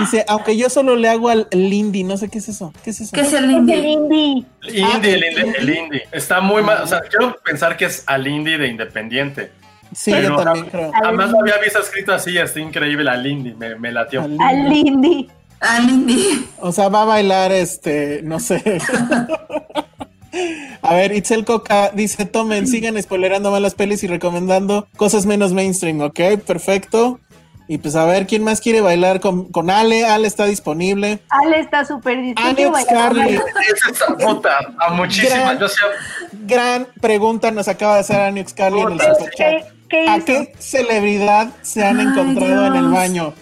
Dice, 0.00 0.24
aunque 0.28 0.56
yo 0.56 0.68
solo 0.68 0.96
le 0.96 1.08
hago 1.08 1.30
al 1.30 1.48
Lindy, 1.50 2.04
no 2.04 2.16
sé 2.18 2.28
qué 2.28 2.38
es 2.38 2.48
eso. 2.48 2.74
¿Qué 2.84 2.90
es 2.90 3.00
eso? 3.00 3.12
¿Qué 3.14 3.22
es 3.22 3.32
el 3.32 3.44
Es 3.44 3.50
el 3.50 3.86
indie. 3.86 4.44
El 4.62 4.78
indie, 4.78 5.14
el 5.58 5.70
indie. 5.70 6.02
Está 6.12 6.40
muy 6.40 6.62
mal. 6.62 6.82
O 6.82 6.86
sea, 6.86 7.00
quiero 7.00 7.36
pensar 7.42 7.76
que 7.76 7.86
es 7.86 8.02
al 8.06 8.26
indie 8.26 8.58
de 8.58 8.68
Independiente. 8.68 9.50
Sí, 9.94 10.10
Pero- 10.10 10.36
yo 10.36 10.44
también 10.44 10.66
creo. 10.66 10.90
Además 11.02 11.30
lo 11.30 11.40
había 11.40 11.58
visto 11.58 11.78
escrito 11.80 12.12
así, 12.12 12.36
está 12.36 12.60
increíble 12.60 13.08
al 13.10 13.26
indie, 13.26 13.54
me, 13.54 13.74
me 13.76 13.92
latió. 13.92 14.22
Al 14.22 14.36
Al 14.40 14.68
Lindy. 14.68 15.30
Al 15.60 15.88
indie. 15.88 16.38
O 16.58 16.72
sea, 16.72 16.88
va 16.88 17.02
a 17.02 17.06
bailar 17.06 17.52
este, 17.52 18.20
no 18.24 18.40
sé. 18.40 18.62
A 20.82 20.94
ver, 20.94 21.14
Itzel 21.14 21.44
Coca 21.44 21.90
dice, 21.94 22.24
tomen, 22.24 22.66
sigan 22.66 23.00
spoilerando 23.02 23.50
más 23.50 23.60
las 23.60 23.74
pelis 23.74 24.02
y 24.02 24.06
recomendando 24.06 24.88
cosas 24.96 25.26
menos 25.26 25.52
mainstream, 25.52 26.00
¿ok? 26.00 26.20
Perfecto. 26.46 27.20
Y 27.68 27.78
pues 27.78 27.94
a 27.96 28.04
ver, 28.04 28.26
¿quién 28.26 28.42
más 28.42 28.60
quiere 28.60 28.80
bailar 28.80 29.20
con, 29.20 29.44
con 29.50 29.70
Ale? 29.70 30.04
Ale 30.04 30.26
está 30.26 30.44
disponible. 30.46 31.20
Ale 31.28 31.60
está 31.60 31.84
súper 31.84 32.20
dispuesto. 32.20 32.62
Alex 32.72 32.86
Carly, 32.86 33.38
puta, 34.22 34.58
a 34.78 34.90
muchísimas. 34.90 35.38
Gran- 35.38 35.58
Yo 35.58 35.68
sé, 35.68 35.76
gran 36.46 36.86
pregunta 37.00 37.50
nos 37.50 37.68
acaba 37.68 37.94
de 37.94 38.00
hacer 38.00 38.20
Anix 38.20 38.52
Carly 38.52 38.80
en 38.80 38.92
el 38.92 39.00
superchat. 39.00 39.36
¿Qué, 39.38 39.64
qué 39.88 40.10
¿A 40.10 40.20
qué 40.20 40.52
celebridad 40.58 41.50
se 41.62 41.84
han 41.84 42.00
Ay, 42.00 42.06
encontrado 42.08 42.66
en 42.66 42.74
el 42.74 42.88
baño? 42.90 43.32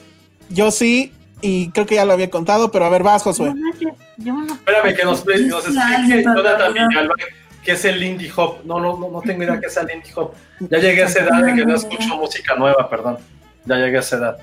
Yo 0.51 0.71
sí, 0.71 1.13
y 1.43 1.71
creo 1.71 1.87
que 1.87 1.97
ya 1.97 2.05
lo 2.05 2.13
había 2.13 2.31
contado, 2.31 2.71
pero 2.71 2.85
a 2.85 2.89
ver, 2.89 3.03
vas, 3.03 3.23
Josué. 3.23 3.55
No 3.55 4.45
no. 4.45 4.55
espérame 4.55 4.95
que 4.95 5.05
nos, 5.05 5.25
nos 5.25 5.67
explique 5.67 6.23
Jonathan. 6.23 6.73
Villalba 6.73 7.15
qué 7.63 7.73
es 7.73 7.85
el 7.85 8.03
indie 8.03 8.33
hop. 8.35 8.65
No, 8.65 8.81
no, 8.81 8.97
no, 8.97 9.11
no 9.11 9.21
tengo 9.21 9.43
idea 9.43 9.59
qué 9.61 9.67
es 9.67 9.77
el 9.77 9.91
indie 9.91 10.13
hop. 10.15 10.33
Ya 10.61 10.79
llegué 10.79 11.03
a 11.03 11.07
esa 11.07 11.21
edad 11.21 11.49
en 11.49 11.57
que 11.57 11.65
no 11.65 11.75
escucho 11.75 12.17
música 12.17 12.55
nueva, 12.55 12.89
perdón. 12.89 13.19
Ya 13.65 13.77
llegué 13.77 13.99
a 13.99 14.01
esa 14.01 14.17
edad. 14.17 14.39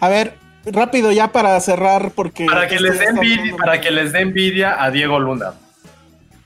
A 0.00 0.08
ver, 0.08 0.34
rápido 0.64 1.12
ya 1.12 1.32
para 1.32 1.58
cerrar, 1.60 2.12
porque... 2.12 2.46
Para 2.46 2.68
que 2.68 2.78
les 2.78 2.98
dé 2.98 3.06
envidia, 3.06 3.56
para 3.56 3.80
que 3.80 3.90
les 3.90 4.12
dé 4.12 4.20
envidia 4.20 4.82
a 4.82 4.90
Diego 4.90 5.18
Luna. 5.18 5.52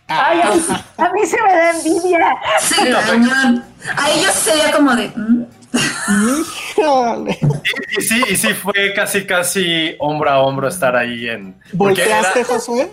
Ay, 0.06 0.40
a 0.42 0.54
mí, 0.54 0.60
a 0.98 1.12
mí 1.12 1.26
se 1.26 1.42
me 1.42 1.52
da 1.52 1.70
envidia. 1.70 2.36
Sí, 2.60 2.74
Sí, 2.74 2.90
cañón. 2.90 3.64
Ahí 3.96 4.22
yo 4.22 4.30
sería 4.30 4.70
como 4.70 4.94
de. 4.94 5.08
¿mm? 5.08 5.46
Híjole. 5.74 7.38
Y, 7.96 8.00
y 8.00 8.02
sí, 8.02 8.22
y 8.30 8.36
sí 8.36 8.54
fue 8.54 8.92
casi, 8.94 9.26
casi 9.26 9.96
hombro 9.98 10.30
a 10.30 10.38
hombro 10.40 10.68
estar 10.68 10.96
ahí 10.96 11.28
en. 11.28 11.52
porque 11.76 12.02
¿Volteaste, 12.02 12.40
era- 12.40 12.48
Josué? 12.48 12.90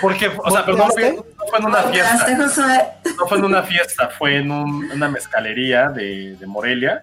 Porque, 0.00 0.28
o 0.44 0.50
sea, 0.50 0.64
pero 0.64 0.76
no, 0.76 0.84
¿Volteaste? 0.84 1.16
no 1.16 1.44
fue 1.48 1.58
en 1.58 1.64
una 1.66 1.82
fiesta. 1.82 2.36
Josué. 2.36 2.84
No 3.18 3.26
fue 3.26 3.38
en 3.38 3.44
una 3.44 3.62
fiesta, 3.62 4.08
fue 4.18 4.36
en 4.38 4.50
un- 4.50 4.90
una 4.92 5.08
mezcalería 5.08 5.88
de, 5.88 6.36
de 6.36 6.46
Morelia. 6.46 7.02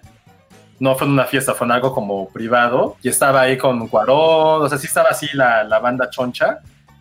No 0.80 0.94
fue 0.96 1.06
en 1.06 1.12
una 1.12 1.24
fiesta, 1.24 1.54
fue 1.54 1.66
en 1.66 1.72
algo 1.72 1.92
como 1.94 2.28
privado. 2.28 2.96
Y 3.02 3.08
estaba 3.08 3.42
ahí 3.42 3.56
con 3.56 3.86
Cuarón, 3.88 4.62
o 4.62 4.68
sea, 4.68 4.76
sí 4.78 4.86
estaba 4.86 5.08
así 5.10 5.28
la, 5.32 5.64
la 5.64 5.78
banda 5.78 6.10
choncha. 6.10 6.58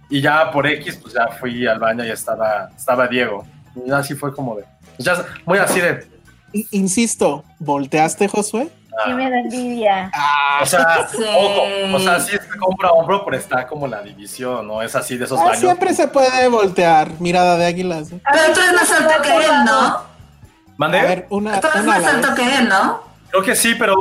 Y 0.09 0.21
ya 0.21 0.51
por 0.51 0.67
X, 0.67 0.99
pues 1.01 1.13
ya 1.13 1.27
fui 1.39 1.65
al 1.65 1.79
baño 1.79 2.05
y 2.05 2.11
estaba, 2.11 2.69
estaba 2.75 3.07
Diego. 3.07 3.45
Y 3.85 3.89
así 3.91 4.13
fue 4.13 4.33
como 4.33 4.55
de. 4.55 4.63
pues 4.95 5.05
ya, 5.05 5.25
muy 5.45 5.57
así 5.57 5.79
de. 5.79 6.05
I- 6.53 6.67
Insisto, 6.71 7.43
¿volteaste, 7.59 8.27
Josué? 8.27 8.69
Sí 9.05 9.11
me 9.13 9.29
da 9.29 9.39
envidia. 9.39 10.11
O 10.61 10.65
sea, 10.65 11.07
Sí. 11.11 11.23
ojo, 11.23 11.95
o 11.95 11.99
sea, 11.99 12.19
sí 12.19 12.35
es 12.35 12.41
hombro 12.61 12.87
a 12.87 12.91
hombro, 12.91 13.25
pero 13.25 13.37
está 13.37 13.65
como 13.67 13.87
la 13.87 14.01
división, 14.03 14.67
¿no? 14.67 14.81
Es 14.83 14.95
así 14.95 15.17
de 15.17 15.25
esos 15.25 15.39
Ah, 15.39 15.45
baños. 15.45 15.59
siempre 15.59 15.93
se 15.95 16.07
puede 16.07 16.47
voltear, 16.47 17.09
mirada 17.19 17.57
de 17.57 17.65
águilas. 17.65 18.11
¿eh? 18.11 18.19
Pero 18.31 18.53
tú 18.53 18.59
eres 18.61 18.73
más 18.73 18.91
alto 18.91 19.21
que 19.23 19.35
él, 19.35 19.65
¿no? 19.65 20.01
¿Mandé? 20.77 20.99
A 20.99 21.03
ver, 21.03 21.27
una, 21.29 21.59
Tú 21.59 21.67
eres 21.67 21.81
una 21.83 21.91
más 21.93 22.01
la 22.03 22.09
alto 22.09 22.27
vez. 22.27 22.35
que 22.35 22.55
él, 22.57 22.69
¿no? 22.69 23.01
Creo 23.31 23.43
que 23.43 23.55
sí, 23.55 23.73
pero 23.79 23.95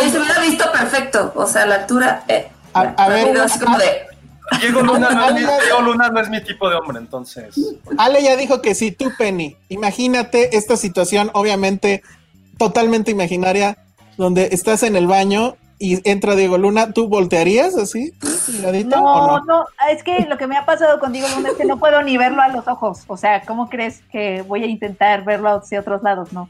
Ay, 0.00 0.10
se 0.10 0.18
hubiera 0.20 0.38
visto 0.40 0.70
perfecto. 0.70 1.32
O 1.34 1.46
sea, 1.46 1.66
la 1.66 1.74
altura. 1.76 2.22
Eh, 2.28 2.48
A- 2.74 2.84
ya, 2.84 2.94
a 2.96 3.08
ver, 3.08 3.40
así 3.40 3.58
como 3.58 3.76
de. 3.76 4.06
Diego 4.60 4.82
Luna, 4.82 5.10
no 5.10 5.28
es 5.28 5.34
mi, 5.34 5.40
Diego 5.40 5.80
Luna 5.82 6.08
no 6.08 6.20
es 6.20 6.28
mi 6.28 6.42
tipo 6.42 6.68
de 6.68 6.76
hombre, 6.76 6.98
entonces. 6.98 7.54
Ale 7.98 8.22
ya 8.22 8.36
dijo 8.36 8.62
que 8.62 8.74
sí, 8.74 8.92
tú, 8.92 9.12
Penny. 9.18 9.56
Imagínate 9.68 10.56
esta 10.56 10.76
situación, 10.76 11.30
obviamente, 11.34 12.02
totalmente 12.58 13.10
imaginaria, 13.10 13.78
donde 14.16 14.48
estás 14.52 14.82
en 14.82 14.96
el 14.96 15.06
baño 15.06 15.56
y 15.78 16.08
entra 16.08 16.34
Diego 16.34 16.56
Luna, 16.56 16.92
¿tú 16.92 17.08
voltearías 17.08 17.76
así? 17.76 18.12
¿Miradita 18.48 19.00
o 19.00 19.02
No, 19.02 19.38
no? 19.38 19.44
no, 19.44 19.64
es 19.90 20.02
que 20.02 20.20
lo 20.28 20.38
que 20.38 20.46
me 20.46 20.56
ha 20.56 20.64
pasado 20.64 20.98
contigo 20.98 21.26
Luna, 21.34 21.50
es 21.50 21.56
que 21.56 21.66
no 21.66 21.78
puedo 21.78 22.02
ni 22.02 22.16
verlo 22.16 22.40
a 22.40 22.48
los 22.48 22.66
ojos. 22.66 23.04
O 23.08 23.16
sea, 23.16 23.42
¿cómo 23.42 23.68
crees 23.68 24.00
que 24.10 24.42
voy 24.42 24.64
a 24.64 24.66
intentar 24.66 25.24
verlo 25.24 25.50
hacia 25.50 25.80
otros 25.80 26.02
lados? 26.02 26.32
No. 26.32 26.48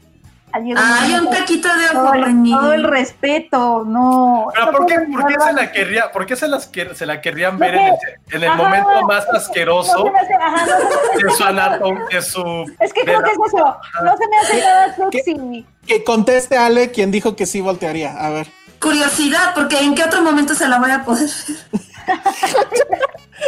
Hay 0.53 0.71
un- 0.71 0.77
Ay, 0.77 1.13
un 1.15 1.29
taquito 1.29 1.67
de 1.75 1.85
ojo, 1.85 1.93
todo, 1.93 2.13
el, 2.13 2.23
Penny. 2.23 2.51
todo 2.51 2.71
el 2.73 2.83
respeto, 2.85 3.83
no. 3.85 4.47
Pero 4.53 4.71
¿por 4.71 4.85
qué, 4.85 4.95
por 5.11 5.25
qué 5.27 5.35
se 5.39 5.53
la 5.53 5.71
querría, 5.71 6.11
por 6.11 6.25
qué 6.25 6.35
se 6.37 6.47
las 6.47 6.71
quer- 6.71 6.93
se 6.95 7.05
la 7.05 7.19
querrían 7.21 7.59
ver 7.59 7.75
en 7.75 7.85
el, 7.87 7.93
en 8.31 8.43
el 8.43 8.49
Ajá. 8.49 8.55
momento 8.55 9.01
más 9.07 9.25
asqueroso 9.33 10.05
hace- 10.15 10.33
ajá, 10.33 10.65
no 10.65 10.75
de 11.17 11.35
su 11.35 11.43
de 12.09 12.21
su 12.21 12.75
es 12.79 12.93
que 12.93 13.01
creo 13.01 13.21
que 13.23 13.31
es 13.31 13.37
eso. 13.45 13.77
No 14.03 14.17
se 14.17 14.27
me 14.29 14.37
hace 14.37 14.59
nada 14.61 14.95
sexy. 15.11 15.65
Que 15.85 16.03
conteste 16.03 16.57
Ale 16.57 16.91
quien 16.91 17.11
dijo 17.11 17.35
que 17.35 17.45
sí 17.45 17.59
voltearía. 17.61 18.13
A 18.17 18.29
ver. 18.29 18.47
Curiosidad, 18.81 19.53
porque 19.53 19.79
¿en 19.79 19.95
qué 19.95 20.03
otro 20.05 20.21
momento 20.21 20.55
se 20.55 20.67
la 20.67 20.79
voy 20.79 20.91
a 20.91 21.03
poder 21.03 21.27
ver? 21.27 21.81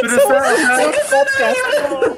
Pero 0.02 0.16
está, 0.16 0.42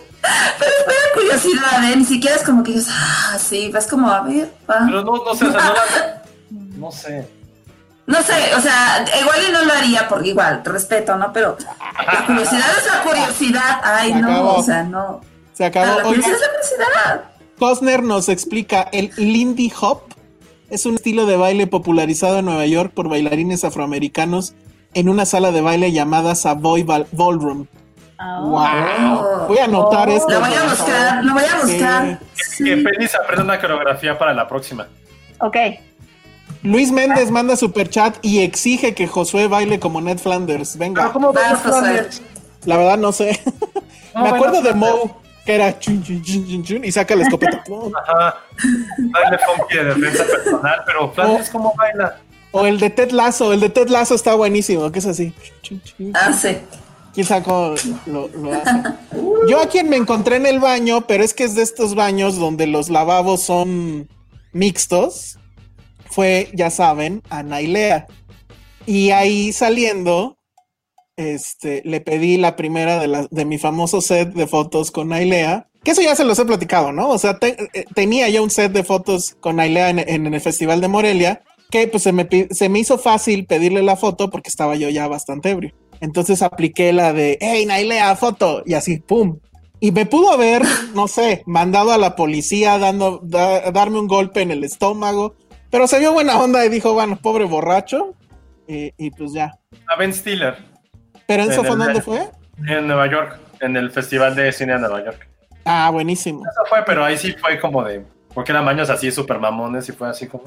Pero 0.59 0.71
es 0.71 0.85
pura 0.85 0.97
curiosidad, 1.15 1.91
¿eh? 1.93 1.97
Ni 1.97 2.05
siquiera 2.05 2.37
es 2.37 2.43
como 2.43 2.63
que 2.63 2.73
dices, 2.73 2.89
ah, 2.91 3.37
sí, 3.39 3.71
vas 3.73 3.87
como 3.87 4.09
a 4.09 4.21
ver. 4.23 4.53
va. 4.71 4.83
pero 4.87 5.03
no, 5.05 5.17
no 5.25 5.35
sé, 5.35 5.47
o 5.47 5.51
sea, 5.53 5.61
no 5.61 5.75
la- 5.75 6.23
no 6.79 6.93
sé. 6.93 7.29
No 8.07 8.21
sé, 8.23 8.55
o 8.57 8.61
sea, 8.61 9.05
igual 9.21 9.39
y 9.49 9.53
no 9.53 9.65
lo 9.65 9.73
haría 9.73 10.09
porque 10.09 10.31
igual, 10.31 10.63
respeto, 10.65 11.17
¿no? 11.17 11.33
Pero 11.33 11.57
la 12.05 12.27
curiosidad 12.27 12.67
es 12.79 12.87
la 12.93 13.03
curiosidad. 13.03 13.81
Ay, 13.85 14.13
no, 14.15 14.55
o 14.55 14.63
sea, 14.63 14.83
no. 14.83 15.21
Se 15.53 15.63
La 15.63 15.69
acabó. 15.69 15.87
Oigan, 15.87 16.05
curiosidad 16.05 16.35
es 16.35 16.41
la 16.41 16.49
curiosidad. 16.49 17.25
Cosner 17.59 18.03
nos 18.03 18.29
explica 18.29 18.83
el 18.93 19.13
Lindy 19.17 19.73
Hop 19.81 20.03
es 20.69 20.85
un 20.87 20.95
estilo 20.95 21.27
de 21.27 21.37
baile 21.37 21.67
popularizado 21.67 22.39
en 22.39 22.47
Nueva 22.47 22.65
York 22.67 22.93
por 22.95 23.09
bailarines 23.09 23.63
afroamericanos 23.63 24.55
en 24.95 25.09
una 25.11 25.27
sala 25.27 25.53
de 25.53 25.61
baile 25.61 25.93
llamada 25.93 26.35
Savoy 26.35 26.83
Ball- 26.83 27.07
Ballroom. 27.13 27.67
Ah, 28.25 28.39
Wow. 28.41 29.47
Voy 29.49 29.59
a 29.59 29.65
anotar 29.65 30.09
Oh. 30.09 30.13
esto. 30.13 30.31
Lo 30.31 30.41
voy 30.41 30.55
a 30.55 30.63
buscar, 30.65 31.25
lo 31.25 31.33
voy 31.35 31.43
a 31.45 31.57
buscar. 31.63 32.19
Sí. 32.35 32.65
Que 32.65 32.77
Penny 32.77 33.09
se 33.09 33.17
aprenda 33.17 33.43
una 33.45 33.61
coreografía 33.61 34.17
para 34.19 34.33
la 34.33 34.47
próxima. 34.47 34.87
Ok. 35.41 35.57
Luis 36.63 36.93
Méndez 36.93 37.31
manda 37.33 37.57
super 37.57 37.89
chat 37.91 38.17
y 38.23 38.43
exige 38.43 38.95
que 38.95 39.09
Josué 39.09 39.49
baile 39.49 39.81
como 39.81 40.01
Ned 40.01 40.19
Flanders. 40.19 40.77
Venga, 40.79 41.13
¿cómo 41.13 41.33
Vas, 41.33 41.61
Josué. 41.63 42.09
la 42.65 42.77
verdad 42.77 42.99
no 42.99 43.11
sé. 43.11 43.41
Me 44.15 44.21
bueno, 44.21 44.37
acuerdo 44.37 44.63
de 44.63 44.71
Flanders. 44.71 44.95
Moe, 44.95 45.15
que 45.45 45.55
era 45.57 45.79
chun, 45.81 46.01
chun, 46.05 46.23
chun, 46.23 46.47
chun, 46.47 46.63
chun, 46.65 46.85
y 46.85 46.93
saca 46.93 47.17
la 47.17 47.25
escopeta. 47.25 47.65
Ajá. 48.07 48.37
Baile 48.99 49.39
funky 49.39 49.77
de 49.77 49.85
defensa 49.87 50.25
personal, 50.25 50.83
pero 50.87 51.11
Flanders, 51.13 51.51
¿cómo 51.51 51.75
baila? 51.77 52.19
O 52.53 52.67
el 52.67 52.79
de 52.79 52.91
Ted 52.91 53.11
Lasso, 53.11 53.53
el 53.53 53.59
de 53.61 53.71
Ted 53.71 53.89
Lasso 53.89 54.15
está 54.15 54.35
buenísimo, 54.35 54.93
que 54.93 54.99
es 55.01 55.07
así. 55.07 55.35
Chun, 55.63 55.81
chun, 55.83 56.13
Ah, 56.15 56.33
sí. 56.33 56.59
¿Quién 57.15 57.27
sabe 57.27 57.43
cómo 57.45 57.75
lo? 58.07 58.31
Yo 59.49 59.61
a 59.61 59.67
quien 59.69 59.89
me 59.89 59.97
encontré 59.97 60.37
en 60.37 60.47
el 60.47 60.61
baño, 60.61 61.07
pero 61.07 61.23
es 61.25 61.35
que 61.35 61.45
es 61.45 61.55
de 61.55 61.63
estos 61.63 61.95
baños 61.95 62.37
donde 62.39 62.67
los 62.67 62.89
lavabos 62.89 63.43
son 63.43 64.09
mixtos, 64.53 65.39
fue, 66.11 66.49
ya 66.55 66.71
saben, 66.71 67.23
a 67.31 67.43
Nailea. 67.43 68.07
Y 68.87 69.11
ahí 69.11 69.53
saliendo, 69.53 70.39
este, 71.17 71.83
le 71.85 72.01
pedí 72.01 72.37
la 72.39 72.57
primera 72.57 72.99
de, 72.99 73.09
la- 73.09 73.29
de 73.31 73.45
mi 73.45 73.59
famoso 73.59 74.01
set 74.01 74.33
de 74.33 74.47
fotos 74.47 74.91
con 74.91 75.09
Nailea. 75.09 75.69
Que 75.85 75.91
eso 75.91 76.01
ya 76.03 76.15
se 76.17 76.25
los 76.25 76.39
he 76.39 76.45
platicado, 76.45 76.93
¿no? 76.93 77.09
O 77.09 77.19
sea, 77.19 77.39
eh, 77.43 77.85
tenía 77.95 78.29
ya 78.29 78.41
un 78.41 78.51
set 78.51 78.73
de 78.73 78.85
fotos 78.85 79.37
con 79.41 79.57
Nailea 79.57 79.91
en, 79.91 79.99
en 79.99 80.33
el 80.33 80.41
Festival 80.41 80.81
de 80.81 80.89
Morelia, 80.89 81.43
que 81.71 81.89
pues 81.89 82.03
se 82.05 82.13
me, 82.13 82.29
se 82.51 82.69
me 82.69 82.79
hizo 82.79 82.99
fácil 82.99 83.47
pedirle 83.47 83.83
la 83.83 83.97
foto 83.97 84.31
porque 84.31 84.49
estaba 84.49 84.77
yo 84.77 84.89
ya 84.91 85.09
bastante 85.09 85.51
ebrio. 85.51 85.75
Entonces 86.03 86.43
apliqué 86.43 86.93
la 86.93 87.13
de, 87.15 87.39
hey, 87.41 87.65
Nailea, 87.65 88.15
foto, 88.17 88.63
y 88.67 88.75
así, 88.75 88.99
pum. 88.99 89.39
Y 89.81 89.93
me 89.93 90.05
pudo 90.05 90.33
haber, 90.33 90.63
no 90.95 91.07
sé, 91.09 91.43
mandado 91.47 91.93
a 91.93 91.97
la 91.99 92.15
policía 92.17 92.79
dando, 92.79 93.21
da- 93.23 93.71
darme 93.71 93.99
un 94.01 94.09
golpe 94.09 94.43
en 94.43 94.51
el 94.51 94.65
estómago, 94.65 95.37
pero 95.71 95.87
se 95.87 95.99
vio 96.01 96.13
buena 96.13 96.39
onda 96.41 96.67
y 96.67 96.69
dijo, 96.69 96.93
bueno, 96.93 97.17
pobre 97.23 97.45
borracho, 97.45 98.15
y, 98.69 98.93
y 98.99 99.11
pues 99.13 99.33
ya. 99.33 99.59
A 99.89 99.97
Ben 99.97 100.13
Stiller, 100.13 100.57
¿Pero 101.27 101.45
eso 101.45 101.61
En 101.63 101.67
fue 101.69 101.77
dónde 101.77 102.03
fue? 102.03 102.29
en 102.69 102.87
Nueva 102.87 103.09
York, 103.09 103.39
en 103.61 103.77
el 103.77 103.91
Festival 103.93 104.35
de 104.35 104.53
Cine 104.53 104.73
de 104.75 104.81
Nueva 104.81 105.05
York. 105.05 105.29
Ah, 105.65 105.89
buenísimo. 105.93 106.41
Eso 106.41 106.69
fue, 106.69 106.85
pero 106.85 107.05
ahí 107.05 107.17
sí 107.17 107.33
fue 107.41 107.61
como 107.61 107.85
de. 107.85 108.05
Porque 108.35 108.51
eran 108.51 108.65
baños 108.65 108.91
así 108.91 109.13
súper 109.13 109.39
mamones 109.39 109.89
y 109.89 109.93
fue 109.93 110.09
así 110.09 110.27
como. 110.27 110.43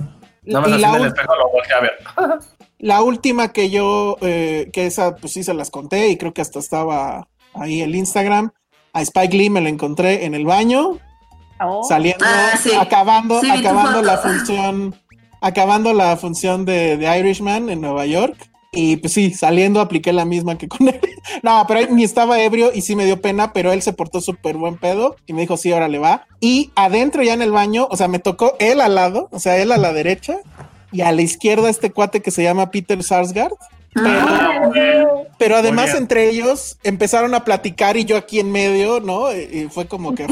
Nada 0.45 0.67
más 0.67 0.79
Y 0.79 0.83
así 0.83 1.03
espejo 1.05 1.35
lo 1.35 1.49
volteé 1.49 1.73
a 1.75 1.79
ver. 1.81 2.39
La 2.79 3.01
última 3.01 3.51
que 3.51 3.69
yo, 3.69 4.17
eh, 4.21 4.69
que 4.73 4.85
esa 4.85 5.15
pues 5.15 5.33
sí 5.33 5.43
se 5.43 5.53
las 5.53 5.69
conté 5.71 6.09
y 6.09 6.17
creo 6.17 6.33
que 6.33 6.41
hasta 6.41 6.59
estaba 6.59 7.27
ahí 7.53 7.81
el 7.81 7.95
Instagram. 7.95 8.51
A 8.93 9.01
Spike 9.01 9.35
Lee 9.35 9.49
me 9.49 9.61
lo 9.61 9.69
encontré 9.69 10.25
en 10.25 10.33
el 10.35 10.45
baño, 10.45 10.99
Oh. 11.61 11.83
saliendo, 11.87 12.25
Ah, 12.27 12.57
sí. 12.61 12.71
acabando, 12.77 13.39
Sí, 13.39 13.49
acabando 13.49 14.01
la 14.01 14.17
función, 14.17 14.93
acabando 15.39 15.93
la 15.93 16.17
función 16.17 16.65
de, 16.65 16.97
de 16.97 17.19
Irishman 17.19 17.69
en 17.69 17.79
Nueva 17.79 18.05
York. 18.05 18.35
Y 18.75 18.97
pues 18.97 19.13
sí, 19.13 19.33
saliendo 19.33 19.79
apliqué 19.79 20.13
la 20.13 20.25
misma 20.25 20.57
que 20.57 20.67
con 20.67 20.87
él. 20.89 20.99
No, 21.41 21.65
pero 21.67 21.79
él 21.79 21.95
ni 21.95 22.03
estaba 22.03 22.39
ebrio 22.39 22.71
y 22.73 22.81
sí 22.81 22.95
me 22.95 23.05
dio 23.05 23.19
pena, 23.19 23.51
pero 23.51 23.71
él 23.71 23.81
se 23.81 23.93
portó 23.93 24.21
súper 24.21 24.57
buen 24.57 24.77
pedo 24.77 25.15
y 25.25 25.33
me 25.33 25.41
dijo, 25.41 25.57
sí, 25.57 25.71
ahora 25.71 25.87
le 25.87 25.97
va. 25.97 26.27
Y 26.39 26.71
adentro 26.75 27.23
ya 27.23 27.33
en 27.33 27.41
el 27.41 27.51
baño, 27.51 27.87
o 27.89 27.97
sea, 27.97 28.07
me 28.07 28.19
tocó 28.19 28.55
él 28.59 28.79
al 28.79 28.95
lado, 28.95 29.27
o 29.31 29.39
sea, 29.39 29.57
él 29.57 29.71
a 29.71 29.77
la 29.77 29.91
derecha 29.91 30.37
y 30.91 31.01
a 31.01 31.11
la 31.11 31.21
izquierda 31.21 31.69
este 31.69 31.91
cuate 31.91 32.21
que 32.21 32.31
se 32.31 32.43
llama 32.43 32.71
Peter 32.71 33.01
Sarsgaard. 33.01 33.53
Pero, 33.93 35.25
pero 35.37 35.55
además 35.55 35.95
entre 35.95 36.29
ellos 36.29 36.77
empezaron 36.83 37.33
a 37.33 37.45
platicar 37.45 37.95
y 37.95 38.03
yo 38.03 38.17
aquí 38.17 38.39
en 38.39 38.51
medio, 38.51 38.99
¿no? 38.99 39.33
Y, 39.33 39.69
fue 39.69 39.87
como 39.87 40.13
que... 40.13 40.27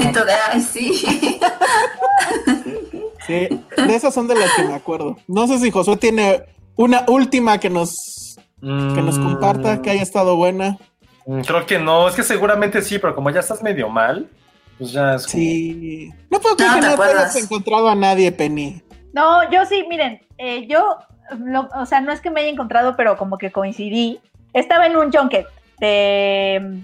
Ay, 0.51 0.61
sí. 0.61 1.01
Sí, 3.25 3.47
de 3.77 3.95
esas 3.95 4.13
son 4.13 4.27
de 4.27 4.35
las 4.35 4.51
que 4.53 4.63
me 4.63 4.73
acuerdo. 4.73 5.17
No 5.27 5.47
sé 5.47 5.59
si 5.59 5.71
Josué 5.71 5.95
tiene 5.95 6.43
una 6.75 7.05
última 7.07 7.59
que 7.59 7.69
nos, 7.69 8.22
que 8.63 9.01
nos 9.01 9.19
comparta, 9.19 9.81
que 9.81 9.89
haya 9.91 10.01
estado 10.01 10.35
buena. 10.35 10.77
Mm, 11.25 11.41
Creo 11.41 11.65
que 11.65 11.79
no, 11.79 12.07
es 12.07 12.15
que 12.15 12.23
seguramente 12.23 12.81
sí, 12.81 12.97
pero 12.99 13.13
como 13.15 13.29
ya 13.29 13.39
estás 13.41 13.61
medio 13.61 13.89
mal, 13.89 14.29
pues 14.77 14.91
ya 14.91 15.15
es. 15.15 15.25
como- 15.27 15.31
Sí. 15.41 16.09
No 16.31 16.39
puedo 16.39 16.55
creer 16.55 16.71
No, 16.71 16.75
que 16.79 16.81
¿te 16.85 16.89
no 16.91 16.97
te 16.97 17.03
hayas 17.09 17.35
encontrado 17.35 17.89
a 17.89 17.95
nadie, 17.95 18.31
Penny. 18.31 18.81
No, 19.13 19.49
yo 19.51 19.65
sí, 19.65 19.85
miren, 19.89 20.21
eh, 20.37 20.65
yo, 20.67 20.97
lo- 21.39 21.69
o 21.75 21.85
sea, 21.85 22.01
no 22.01 22.11
es 22.11 22.21
que 22.21 22.29
me 22.31 22.41
haya 22.41 22.49
encontrado, 22.49 22.95
pero 22.95 23.17
como 23.17 23.37
que 23.37 23.51
coincidí. 23.51 24.19
Estaba 24.53 24.85
en 24.87 24.95
un 24.95 25.11
junket 25.11 25.45
de 25.79 26.83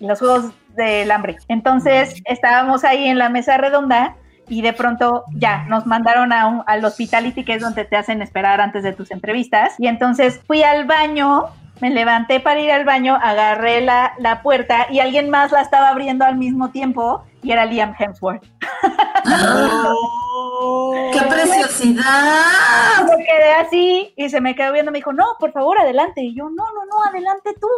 mm, 0.00 0.06
los 0.06 0.18
Juegos 0.18 0.52
del 0.76 1.10
Hambre. 1.10 1.36
Entonces 1.48 2.14
estábamos 2.24 2.84
ahí 2.84 3.06
en 3.06 3.18
la 3.18 3.28
mesa 3.28 3.56
redonda 3.56 4.16
y 4.50 4.62
de 4.62 4.72
pronto 4.72 5.24
ya 5.32 5.64
nos 5.68 5.86
mandaron 5.86 6.32
a 6.32 6.46
un, 6.48 6.62
al 6.66 6.84
hospitality, 6.84 7.44
que 7.44 7.54
es 7.54 7.62
donde 7.62 7.84
te 7.84 7.96
hacen 7.96 8.20
esperar 8.20 8.60
antes 8.60 8.82
de 8.82 8.92
tus 8.92 9.10
entrevistas. 9.12 9.74
Y 9.78 9.86
entonces 9.86 10.40
fui 10.46 10.62
al 10.64 10.86
baño, 10.86 11.44
me 11.80 11.90
levanté 11.90 12.40
para 12.40 12.60
ir 12.60 12.72
al 12.72 12.84
baño, 12.84 13.16
agarré 13.22 13.80
la, 13.80 14.12
la 14.18 14.42
puerta 14.42 14.88
y 14.90 14.98
alguien 14.98 15.30
más 15.30 15.52
la 15.52 15.62
estaba 15.62 15.88
abriendo 15.88 16.24
al 16.24 16.36
mismo 16.36 16.70
tiempo 16.70 17.24
y 17.42 17.52
era 17.52 17.64
Liam 17.64 17.94
Hemsworth. 17.98 18.42
¡Qué 21.12 21.20
preciosidad! 21.28 22.04
me 23.16 23.24
quedé 23.24 23.52
así 23.52 24.12
y 24.16 24.28
se 24.28 24.40
me 24.40 24.54
quedó 24.54 24.72
viendo, 24.72 24.90
me 24.90 24.98
dijo, 24.98 25.12
no, 25.12 25.24
por 25.38 25.52
favor, 25.52 25.78
adelante. 25.78 26.22
Y 26.22 26.34
yo, 26.34 26.50
no, 26.50 26.64
no, 26.74 26.84
no, 26.86 27.04
adelante 27.04 27.54
tú. 27.60 27.68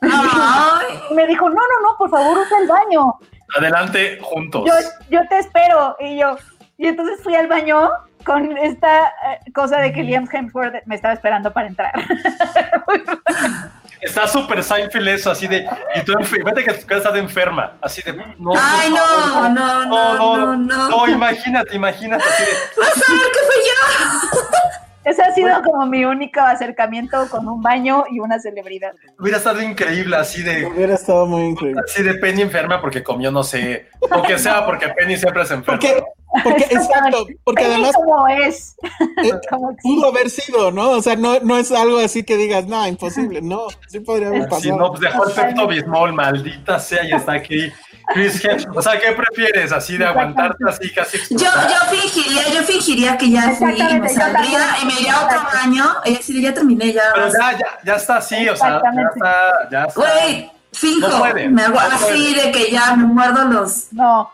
Ay, 0.00 1.14
me 1.14 1.26
dijo, 1.26 1.48
no, 1.48 1.54
no, 1.54 1.90
no, 1.90 1.96
por 1.98 2.10
favor, 2.10 2.38
usa 2.38 2.58
el 2.58 2.68
baño. 2.68 3.18
Adelante 3.56 4.18
juntos. 4.22 4.64
Yo, 4.66 4.74
yo 5.10 5.28
te 5.28 5.38
espero. 5.38 5.96
Y 6.00 6.18
yo, 6.18 6.36
y 6.78 6.88
entonces 6.88 7.22
fui 7.22 7.34
al 7.34 7.48
baño 7.48 7.90
con 8.24 8.56
esta 8.56 9.08
eh, 9.08 9.52
cosa 9.52 9.78
de 9.78 9.92
que 9.92 10.02
Liam 10.02 10.28
Hemsworth 10.30 10.84
me 10.86 10.94
estaba 10.94 11.14
esperando 11.14 11.52
para 11.52 11.68
entrar. 11.68 11.92
Está 14.00 14.26
súper 14.26 14.64
Seinfeld 14.64 15.08
eso, 15.08 15.30
así 15.30 15.46
de. 15.46 15.64
Y 15.94 16.00
tú, 16.00 16.12
vete 16.44 16.64
que 16.64 16.72
tu 16.72 16.86
casa 16.88 17.08
estás 17.08 17.16
enferma. 17.16 17.74
Así 17.80 18.02
de. 18.02 18.12
No, 18.36 18.52
Ay, 18.56 18.90
no, 18.90 19.48
no, 19.48 19.84
no, 19.86 20.16
no, 20.16 20.56
no. 20.56 20.88
No, 20.88 21.08
imagínate, 21.08 21.76
imagínate. 21.76 22.24
Así 22.24 22.42
de. 22.42 22.50
vas 22.80 23.08
a 23.08 23.12
ver 23.12 23.32
que 23.32 23.38
fui 23.38 23.62
yo. 23.64 24.81
Ese 25.04 25.22
ha 25.22 25.34
sido 25.34 25.62
como 25.62 25.84
mi 25.86 26.04
único 26.04 26.40
acercamiento 26.40 27.28
con 27.28 27.48
un 27.48 27.60
baño 27.60 28.04
y 28.10 28.20
una 28.20 28.38
celebridad. 28.38 28.92
Hubiera 29.18 29.38
estado 29.38 29.60
increíble, 29.62 30.16
así 30.16 30.42
de. 30.42 30.66
Hubiera 30.66 30.94
estado 30.94 31.26
muy 31.26 31.42
increíble. 31.42 31.82
Así 31.84 32.02
de 32.02 32.14
Penny 32.14 32.42
enferma 32.42 32.80
porque 32.80 33.02
comió, 33.02 33.30
no 33.32 33.42
sé. 33.42 33.88
O 34.00 34.22
que 34.22 34.38
sea, 34.38 34.64
porque 34.64 34.88
Penny 34.90 35.16
siempre 35.16 35.44
se 35.44 35.54
enferma. 35.54 35.80
Porque, 35.80 36.02
porque, 36.44 36.64
exacto, 36.70 37.26
porque 37.44 37.62
Penny 37.64 37.74
además 37.74 37.94
como 37.96 38.28
es. 38.28 38.76
eh, 39.24 39.32
Como 39.50 39.76
pudo 39.82 40.08
haber 40.08 40.30
sido, 40.30 40.70
¿no? 40.70 40.90
O 40.90 41.02
sea, 41.02 41.16
no, 41.16 41.40
no 41.40 41.58
es 41.58 41.72
algo 41.72 41.98
así 41.98 42.22
que 42.22 42.36
digas, 42.36 42.66
no, 42.66 42.86
imposible, 42.86 43.42
no, 43.42 43.66
sí 43.88 44.00
podría 44.00 44.28
haber 44.28 44.44
Si 44.44 44.48
pasado. 44.48 44.78
no, 44.78 44.88
pues 44.90 45.00
dejó 45.00 45.28
el 45.28 45.32
Pepto 45.34 45.66
Bismol, 45.66 46.12
maldita 46.12 46.78
sea, 46.78 47.04
y 47.04 47.12
está 47.12 47.32
aquí. 47.32 47.72
Chris 48.14 48.42
o 48.74 48.82
sea, 48.82 48.98
¿qué 49.00 49.12
prefieres? 49.12 49.72
¿Así 49.72 49.96
de 49.96 50.04
aguantarte 50.06 50.64
así 50.68 50.90
casi? 50.92 51.18
Yo, 51.30 51.38
yo 51.38 51.96
fingiría, 51.96 52.48
yo 52.52 52.62
fingiría 52.62 53.16
que 53.18 53.30
ya 53.30 53.50
fui 53.52 53.74
y 53.80 54.00
me 54.00 54.08
saldría 54.08 54.76
y 54.82 54.86
me 54.86 54.92
iría 55.00 55.14
a 55.16 55.24
otro 55.26 55.40
baño 55.54 55.84
y 56.04 56.16
así 56.16 56.40
ya 56.42 56.52
terminé, 56.54 56.92
ya. 56.92 57.02
Pero 57.14 57.28
ya, 57.28 57.52
ya, 57.58 57.66
ya 57.84 57.94
está 57.96 58.16
así, 58.18 58.48
o 58.48 58.56
sea, 58.56 58.80
ya 58.82 59.02
está, 59.14 59.52
ya 59.70 59.84
está. 59.84 60.00
Güey, 60.00 60.50
finjo, 60.72 61.08
No 61.08 61.18
puede, 61.20 61.48
me 61.48 61.62
hago 61.62 61.74
no 61.74 61.80
así 61.80 62.04
puede. 62.04 62.46
de 62.46 62.52
que 62.52 62.70
ya 62.70 62.94
me 62.96 63.04
muerdo 63.04 63.44
los. 63.44 63.92
No, 63.92 64.30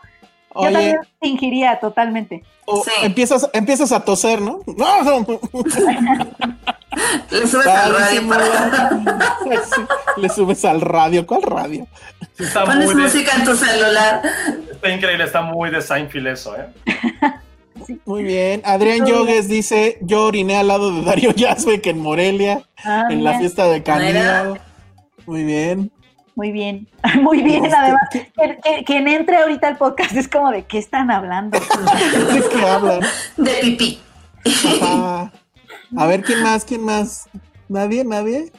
yo 0.55 0.61
Oye, 0.61 0.71
también 0.73 0.97
fingiría 1.21 1.79
totalmente. 1.79 2.43
o 2.65 2.83
Sí. 2.83 2.91
empiezas, 3.03 3.49
empiezas 3.53 3.91
a 3.91 4.03
toser, 4.03 4.41
¿no? 4.41 4.59
No, 4.77 5.03
no. 5.03 5.25
Le 7.31 7.47
subes 7.47 7.67
al 7.67 7.93
radio 7.95 8.27
para. 8.27 8.89
Le 10.17 10.29
subes 10.29 10.65
al 10.65 10.81
radio. 10.81 11.25
¿Cuál 11.25 11.41
radio? 11.43 11.87
Está, 12.37 12.65
Pones 12.65 12.85
muy 12.87 12.95
de- 12.95 13.01
música 13.03 13.31
en 13.35 13.43
tu 13.45 13.55
celular. 13.55 14.21
está 14.71 14.89
increíble, 14.89 15.23
está 15.25 15.41
muy 15.41 15.69
de 15.71 15.81
Seinfeld 15.81 16.27
eso, 16.27 16.55
¿eh? 16.55 16.65
Muy 18.05 18.23
bien. 18.23 18.61
Adrián 18.65 19.05
Yogues 19.07 19.47
dice: 19.47 19.97
Yo 20.01 20.25
oriné 20.25 20.57
al 20.57 20.67
lado 20.67 20.91
de 20.93 21.01
Darío 21.01 21.31
Yazbek 21.31 21.87
en 21.87 21.99
Morelia, 21.99 22.61
Ah, 22.83 23.05
en 23.09 23.23
la 23.23 23.39
fiesta 23.39 23.65
de 23.67 23.81
Caníbal. 23.81 24.59
Muy 25.25 25.43
bien. 25.43 25.91
Muy 26.35 26.51
bien, 26.51 26.87
muy 27.21 27.41
bien. 27.41 27.65
Este, 27.65 27.77
Además, 27.77 28.01
¿qué- 28.11 28.31
que- 28.35 28.57
que- 28.63 28.83
quien 28.85 29.07
entre 29.07 29.37
ahorita 29.37 29.67
al 29.69 29.77
podcast 29.77 30.13
es 30.15 30.27
como 30.27 30.51
de 30.51 30.63
qué 30.65 30.77
están 30.77 31.09
hablando. 31.09 31.57
¿De 31.59 32.43
qué 32.49 32.65
hablan? 32.65 33.01
De 33.37 33.51
pipí. 33.61 33.99
Ajá. 34.81 35.31
A 35.97 36.05
ver, 36.05 36.23
¿quién 36.23 36.43
más? 36.43 36.65
¿Quién 36.65 36.83
más? 36.83 37.29
¿Nadie? 37.67 38.03
¿Nadie? 38.03 38.51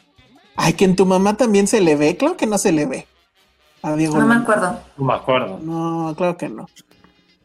Ay, 0.56 0.74
que 0.74 0.84
en 0.84 0.96
tu 0.96 1.06
mamá 1.06 1.36
también 1.36 1.66
se 1.66 1.80
le 1.80 1.96
ve. 1.96 2.16
Claro 2.16 2.36
que 2.36 2.46
no 2.46 2.58
se 2.58 2.72
le 2.72 2.86
ve. 2.86 3.06
A 3.82 3.94
Diego 3.94 4.14
No 4.18 4.26
me 4.26 4.34
Luna. 4.34 4.42
acuerdo. 4.42 4.80
No 4.98 5.04
me 5.04 5.14
acuerdo. 5.14 5.58
No, 5.62 6.14
claro 6.16 6.36
que 6.36 6.48
no. 6.48 6.66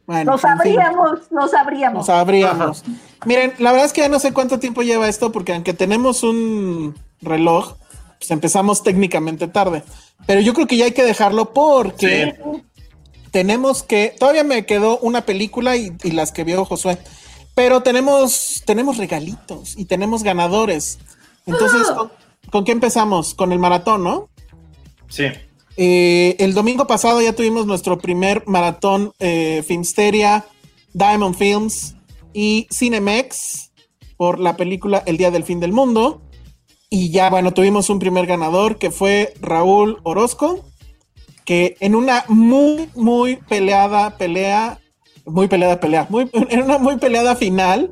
Bueno, 0.05 0.37
fin, 0.37 0.49
sabríamos, 0.49 1.11
lo 1.31 1.41
lo 1.41 1.47
sabríamos. 1.47 2.05
sabríamos. 2.05 2.83
Miren, 3.25 3.53
la 3.57 3.71
verdad 3.71 3.87
es 3.87 3.93
que 3.93 4.01
ya 4.01 4.09
no 4.09 4.19
sé 4.19 4.33
cuánto 4.33 4.59
tiempo 4.59 4.83
lleva 4.83 5.07
esto, 5.07 5.31
porque 5.31 5.53
aunque 5.53 5.73
tenemos 5.73 6.21
un 6.23 6.93
reloj, 7.21 7.75
pues 8.19 8.29
empezamos 8.29 8.83
técnicamente 8.83 9.47
tarde. 9.47 9.83
Pero 10.27 10.41
yo 10.41 10.53
creo 10.53 10.67
que 10.67 10.77
ya 10.77 10.85
hay 10.85 10.91
que 10.91 11.03
dejarlo 11.03 11.53
porque 11.53 12.35
tenemos 13.31 13.81
que. 13.83 14.13
Todavía 14.19 14.43
me 14.43 14.65
quedó 14.65 14.99
una 14.99 15.21
película 15.25 15.75
y, 15.75 15.91
y 16.03 16.11
las 16.11 16.31
que 16.31 16.43
vio 16.43 16.65
Josué. 16.65 16.97
Pero 17.55 17.81
tenemos, 17.81 18.61
tenemos 18.65 18.97
regalitos 18.97 19.77
y 19.77 19.85
tenemos 19.85 20.23
ganadores. 20.23 20.99
Entonces, 21.45 21.89
¿con, 21.91 22.11
con 22.51 22.65
qué 22.65 22.73
empezamos? 22.73 23.33
Con 23.33 23.51
el 23.51 23.59
maratón, 23.59 24.03
¿no? 24.03 24.29
Sí. 25.07 25.25
Eh, 25.77 26.35
el 26.39 26.53
domingo 26.53 26.87
pasado 26.87 27.21
ya 27.21 27.33
tuvimos 27.33 27.65
nuestro 27.65 27.97
primer 27.97 28.43
maratón 28.47 29.11
eh, 29.19 29.63
Filmsteria, 29.67 30.45
Diamond 30.93 31.35
Films 31.35 31.95
y 32.33 32.67
Cinemex 32.71 33.71
por 34.15 34.39
la 34.39 34.55
película 34.55 35.03
El 35.05 35.17
Día 35.17 35.31
del 35.31 35.43
Fin 35.43 35.59
del 35.59 35.73
Mundo. 35.73 36.21
Y 36.89 37.09
ya, 37.09 37.29
bueno, 37.29 37.53
tuvimos 37.53 37.89
un 37.89 37.99
primer 37.99 38.25
ganador 38.25 38.77
que 38.77 38.91
fue 38.91 39.33
Raúl 39.41 39.99
Orozco, 40.03 40.63
que 41.43 41.75
en 41.81 41.95
una 41.95 42.23
muy, 42.29 42.89
muy 42.95 43.35
peleada 43.35 44.17
pelea, 44.17 44.79
muy 45.25 45.47
peleada 45.47 45.79
pelea, 45.79 46.07
muy, 46.09 46.29
en 46.49 46.63
una 46.63 46.77
muy 46.77 46.97
peleada 46.97 47.35
final, 47.35 47.91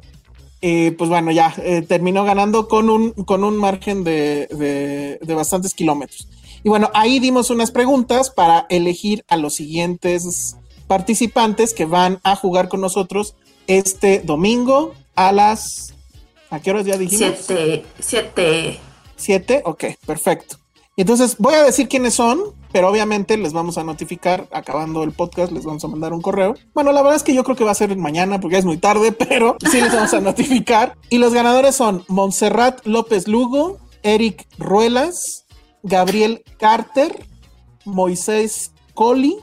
eh, 0.61 0.95
pues 0.97 1.09
bueno, 1.09 1.31
ya 1.31 1.53
eh, 1.57 1.81
terminó 1.81 2.23
ganando 2.23 2.67
con 2.67 2.89
un, 2.89 3.11
con 3.11 3.43
un 3.43 3.57
margen 3.57 4.03
de, 4.03 4.47
de- 4.47 5.19
de 5.21 5.33
bastantes 5.33 5.73
kilómetros. 5.73 6.27
Y 6.63 6.69
bueno, 6.69 6.89
ahí 6.93 7.19
dimos 7.19 7.49
unas 7.49 7.71
preguntas 7.71 8.29
para 8.29 8.65
elegir 8.69 9.25
a 9.27 9.35
los 9.35 9.55
siguientes 9.55 10.55
participantes 10.87 11.73
que 11.73 11.85
van 11.85 12.19
a 12.23 12.35
jugar 12.37 12.69
con 12.69 12.79
nosotros 12.81 13.35
este 13.67 14.19
domingo 14.19 14.93
a 15.15 15.31
las... 15.31 15.93
¿A 16.49 16.59
qué 16.61 16.69
horas 16.71 16.85
ya 16.85 16.97
dijimos? 16.97 17.35
Siete, 17.45 17.83
siete. 17.99 18.79
¿Siete? 19.17 19.61
Ok, 19.65 19.85
perfecto. 20.05 20.57
Entonces 20.95 21.35
voy 21.39 21.55
a 21.55 21.63
decir 21.63 21.87
quiénes 21.89 22.13
son, 22.13 22.39
pero 22.73 22.89
obviamente 22.89 23.37
les 23.37 23.53
vamos 23.53 23.77
a 23.77 23.83
notificar 23.85 24.47
acabando 24.51 25.03
el 25.03 25.11
podcast, 25.13 25.51
les 25.53 25.63
vamos 25.63 25.83
a 25.85 25.87
mandar 25.87 26.11
un 26.11 26.21
correo. 26.21 26.55
Bueno, 26.73 26.91
la 26.91 27.01
verdad 27.01 27.15
es 27.15 27.23
que 27.23 27.33
yo 27.33 27.43
creo 27.45 27.55
que 27.55 27.63
va 27.63 27.71
a 27.71 27.75
ser 27.75 27.95
mañana 27.95 28.39
porque 28.41 28.53
ya 28.53 28.59
es 28.59 28.65
muy 28.65 28.77
tarde, 28.77 29.11
pero 29.29 29.55
sí 29.71 29.79
les 29.79 29.93
vamos 29.93 30.13
a 30.13 30.19
notificar. 30.19 30.97
Y 31.09 31.19
los 31.19 31.33
ganadores 31.33 31.75
son 31.75 32.03
Montserrat 32.09 32.85
López 32.85 33.27
Lugo, 33.29 33.77
Eric 34.01 34.45
Ruelas, 34.57 35.45
Gabriel 35.83 36.43
Carter, 36.57 37.25
Moisés 37.85 38.71
Coli, 38.93 39.37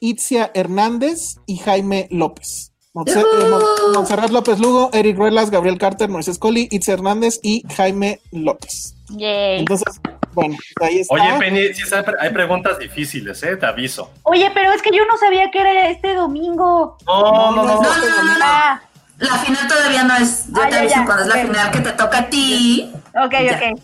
Itzia 0.00 0.50
Hernández 0.54 1.36
y 1.46 1.56
Jaime 1.58 2.08
López. 2.10 2.72
Eh, 3.06 3.24
Mon- 3.50 3.92
Montserrat 3.94 4.30
López 4.30 4.58
Lugo, 4.58 4.88
Eric 4.94 5.18
Ruelas, 5.18 5.50
Gabriel 5.50 5.76
Carter, 5.78 6.08
Moisés 6.08 6.38
Coli, 6.38 6.66
Itzia 6.70 6.94
Hernández 6.94 7.40
y 7.42 7.62
Jaime 7.74 8.20
López. 8.30 8.94
Yay. 9.10 9.58
Entonces, 9.60 10.00
bueno, 10.36 10.56
ahí 10.82 11.00
está. 11.00 11.14
Oye, 11.14 11.32
Penny, 11.38 11.72
sí, 11.74 11.82
hay 11.94 12.04
hay 12.20 12.30
preguntas 12.30 12.78
difíciles, 12.78 13.42
¿eh? 13.42 13.56
Te 13.56 13.64
aviso. 13.66 14.12
Oye, 14.22 14.50
pero 14.52 14.70
es 14.72 14.82
que 14.82 14.90
yo 14.94 15.04
no 15.06 15.16
sabía 15.16 15.50
que 15.50 15.60
era 15.60 15.88
este 15.88 16.14
domingo. 16.14 16.98
No, 17.06 17.22
no, 17.32 17.52
no. 17.52 17.64
no, 17.64 17.64
no. 17.64 17.80
No, 17.80 17.80
no, 17.80 18.22
no, 18.22 18.38
no. 18.38 18.44
Ah, 18.44 18.80
La 19.18 19.38
final 19.38 19.66
todavía 19.66 20.04
no 20.04 20.14
es. 20.16 20.46
Yo 20.48 20.60
Ah, 20.62 20.66
te 20.66 20.72
ya, 20.72 20.78
aviso 20.80 20.94
ya, 20.96 21.04
cuando 21.06 21.22
es 21.22 21.28
la 21.28 21.34
final 21.36 21.70
que 21.70 21.80
te 21.80 21.92
toca 21.92 22.18
a 22.18 22.26
ti. 22.28 22.92
ok, 23.14 23.32
Ya. 23.44 23.56
ok. 23.56 23.80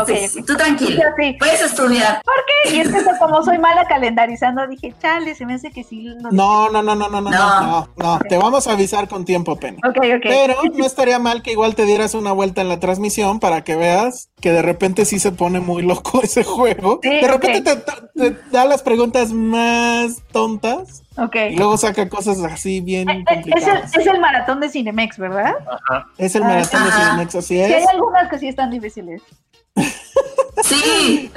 Ok, 0.00 0.06
Sí, 0.08 0.12
ok. 0.12 0.28
sí, 0.30 0.42
tú 0.42 0.56
tranquilo. 0.56 1.02
Sí. 1.18 1.36
Puedes 1.38 1.62
estudiar. 1.62 2.20
¿Por 2.24 2.34
qué? 2.46 2.76
Y 2.76 2.80
es 2.80 2.88
que 2.88 2.98
eso, 2.98 3.10
como 3.18 3.42
soy 3.44 3.58
mala 3.58 3.84
calendarizando, 3.86 4.66
dije, 4.66 4.94
chale, 5.00 5.34
se 5.34 5.46
me 5.46 5.54
hace 5.54 5.70
que 5.70 5.84
sí. 5.84 6.06
No, 6.32 6.68
no, 6.70 6.82
no, 6.82 6.94
no, 6.94 7.08
no, 7.08 7.20
no, 7.20 7.30
no, 7.30 7.88
No. 7.96 8.18
te 8.28 8.36
vamos 8.38 8.66
a 8.66 8.72
avisar 8.72 9.08
con 9.08 9.24
tiempo, 9.24 9.56
Penny. 9.56 9.78
Ok, 9.88 9.96
ok. 9.98 10.22
Pero 10.22 10.54
no 10.74 10.84
estaría 10.84 11.18
mal 11.18 11.42
que 11.42 11.52
igual 11.52 11.74
te 11.74 11.84
dieras 11.84 12.14
una 12.14 12.32
vuelta 12.32 12.60
en 12.60 12.68
la 12.68 12.80
transmisión 12.80 13.40
para 13.40 13.62
que 13.64 13.76
veas 13.76 14.30
que 14.40 14.50
de 14.52 14.62
repente 14.62 15.04
sí 15.04 15.18
se 15.18 15.32
pone 15.32 15.60
muy 15.60 15.82
loco 15.82 16.20
ese 16.22 16.44
juego. 16.44 17.00
Sí, 17.02 17.08
de 17.10 17.28
repente 17.28 17.62
te, 17.62 18.30
te 18.30 18.36
da 18.50 18.64
las 18.64 18.82
preguntas 18.82 19.32
más 19.32 20.22
tontas 20.32 21.02
Ok. 21.16 21.36
y 21.50 21.56
luego 21.56 21.76
saca 21.76 22.08
cosas 22.08 22.38
así 22.42 22.80
bien 22.80 23.08
Eh, 23.08 23.12
eh, 23.12 23.24
Es 23.24 23.36
el, 23.36 23.42
complicadas. 23.52 23.96
es 23.96 24.06
el 24.06 24.20
maratón 24.20 24.60
de 24.60 24.68
Cinemex, 24.68 25.18
¿verdad? 25.18 25.54
Ajá. 25.88 26.06
Es 26.18 26.34
el 26.34 26.42
Ah, 26.42 26.48
maratón 26.48 26.84
de. 26.84 26.90
Cinemex, 26.90 27.34
así 27.36 27.54
Sí, 27.54 27.60
hay 27.62 27.72
es. 27.82 27.88
algunas 27.88 28.28
que 28.28 28.38
sí 28.38 28.48
están 28.48 28.70
difíciles. 28.70 29.22
Sí. 30.62 31.30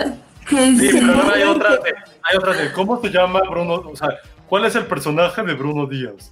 ¿Qué 0.47 0.75
Sí, 0.77 0.89
pero 0.93 1.07
luego 1.07 1.31
hay 1.33 1.43
otras 1.43 1.83
de, 1.83 1.89
hay 1.89 2.37
otras 2.37 2.57
de 2.57 2.71
cómo 2.71 3.01
se 3.01 3.09
llama 3.09 3.41
Bruno, 3.49 3.83
o 3.91 3.95
sea, 3.95 4.09
¿cuál 4.47 4.65
es 4.65 4.75
el 4.75 4.85
personaje 4.85 5.43
de 5.43 5.53
Bruno 5.55 5.85
Díaz? 5.85 6.31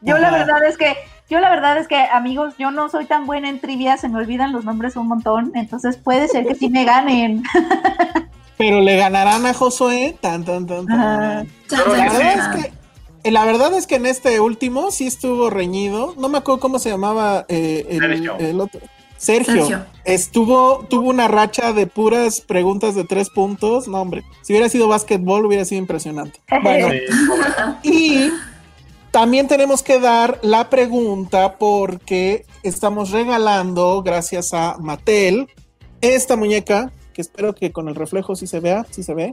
Yo 0.00 0.18
la 0.18 0.32
verdad 0.32 0.64
es 0.64 0.76
que, 0.76 0.96
yo 1.30 1.38
la 1.38 1.50
verdad 1.50 1.78
es 1.78 1.86
que, 1.86 1.96
amigos, 1.96 2.54
yo 2.58 2.72
no 2.72 2.88
soy 2.88 3.04
tan 3.04 3.24
buena 3.24 3.48
en 3.48 3.60
trivia, 3.60 3.96
se 3.96 4.08
me 4.08 4.18
olvidan 4.18 4.52
los 4.52 4.64
nombres 4.64 4.96
un 4.96 5.06
montón, 5.06 5.52
entonces 5.54 5.96
puede 5.96 6.26
ser 6.26 6.44
que 6.44 6.56
sí 6.56 6.68
me 6.68 6.84
ganen. 6.84 7.44
Pero 8.58 8.80
le 8.80 8.96
ganarán 8.96 9.46
a 9.46 9.54
Josué. 9.54 10.16
Tan, 10.20 10.44
tan, 10.44 10.66
tan, 10.66 10.86
tan. 10.86 11.48
Pero 11.68 11.96
La 11.96 12.12
verdad 12.12 12.56
es 12.56 12.62
que 12.62 13.30
la 13.30 13.44
verdad 13.44 13.72
es 13.74 13.86
que 13.86 13.96
en 13.96 14.06
este 14.06 14.40
último 14.40 14.90
sí 14.90 15.06
estuvo 15.06 15.50
reñido. 15.50 16.14
No 16.16 16.28
me 16.28 16.38
acuerdo 16.38 16.60
cómo 16.60 16.78
se 16.78 16.90
llamaba 16.90 17.44
eh, 17.48 17.86
el 18.38 18.60
otro. 18.60 18.80
Sergio. 19.22 19.54
Sergio. 19.66 19.86
Estuvo, 20.04 20.84
tuvo 20.90 21.08
una 21.10 21.28
racha 21.28 21.72
de 21.72 21.86
puras 21.86 22.40
preguntas 22.40 22.94
de 22.96 23.04
tres 23.04 23.30
puntos. 23.30 23.86
No, 23.86 24.00
hombre. 24.00 24.24
Si 24.42 24.52
hubiera 24.52 24.68
sido 24.68 24.88
básquetbol, 24.88 25.46
hubiera 25.46 25.64
sido 25.64 25.78
impresionante. 25.80 26.40
Bueno, 26.62 26.88
Sí, 27.82 28.26
y 28.28 28.30
también 29.12 29.46
tenemos 29.46 29.82
que 29.82 30.00
dar 30.00 30.38
la 30.42 30.68
pregunta 30.70 31.56
porque 31.58 32.46
estamos 32.62 33.10
regalando, 33.10 34.02
gracias 34.02 34.52
a 34.54 34.76
Mattel, 34.80 35.46
esta 36.00 36.34
muñeca, 36.36 36.90
que 37.12 37.20
espero 37.20 37.54
que 37.54 37.70
con 37.72 37.88
el 37.88 37.94
reflejo 37.94 38.34
sí 38.34 38.46
se 38.46 38.58
vea, 38.60 38.86
sí 38.90 39.02
se 39.02 39.14
ve. 39.14 39.32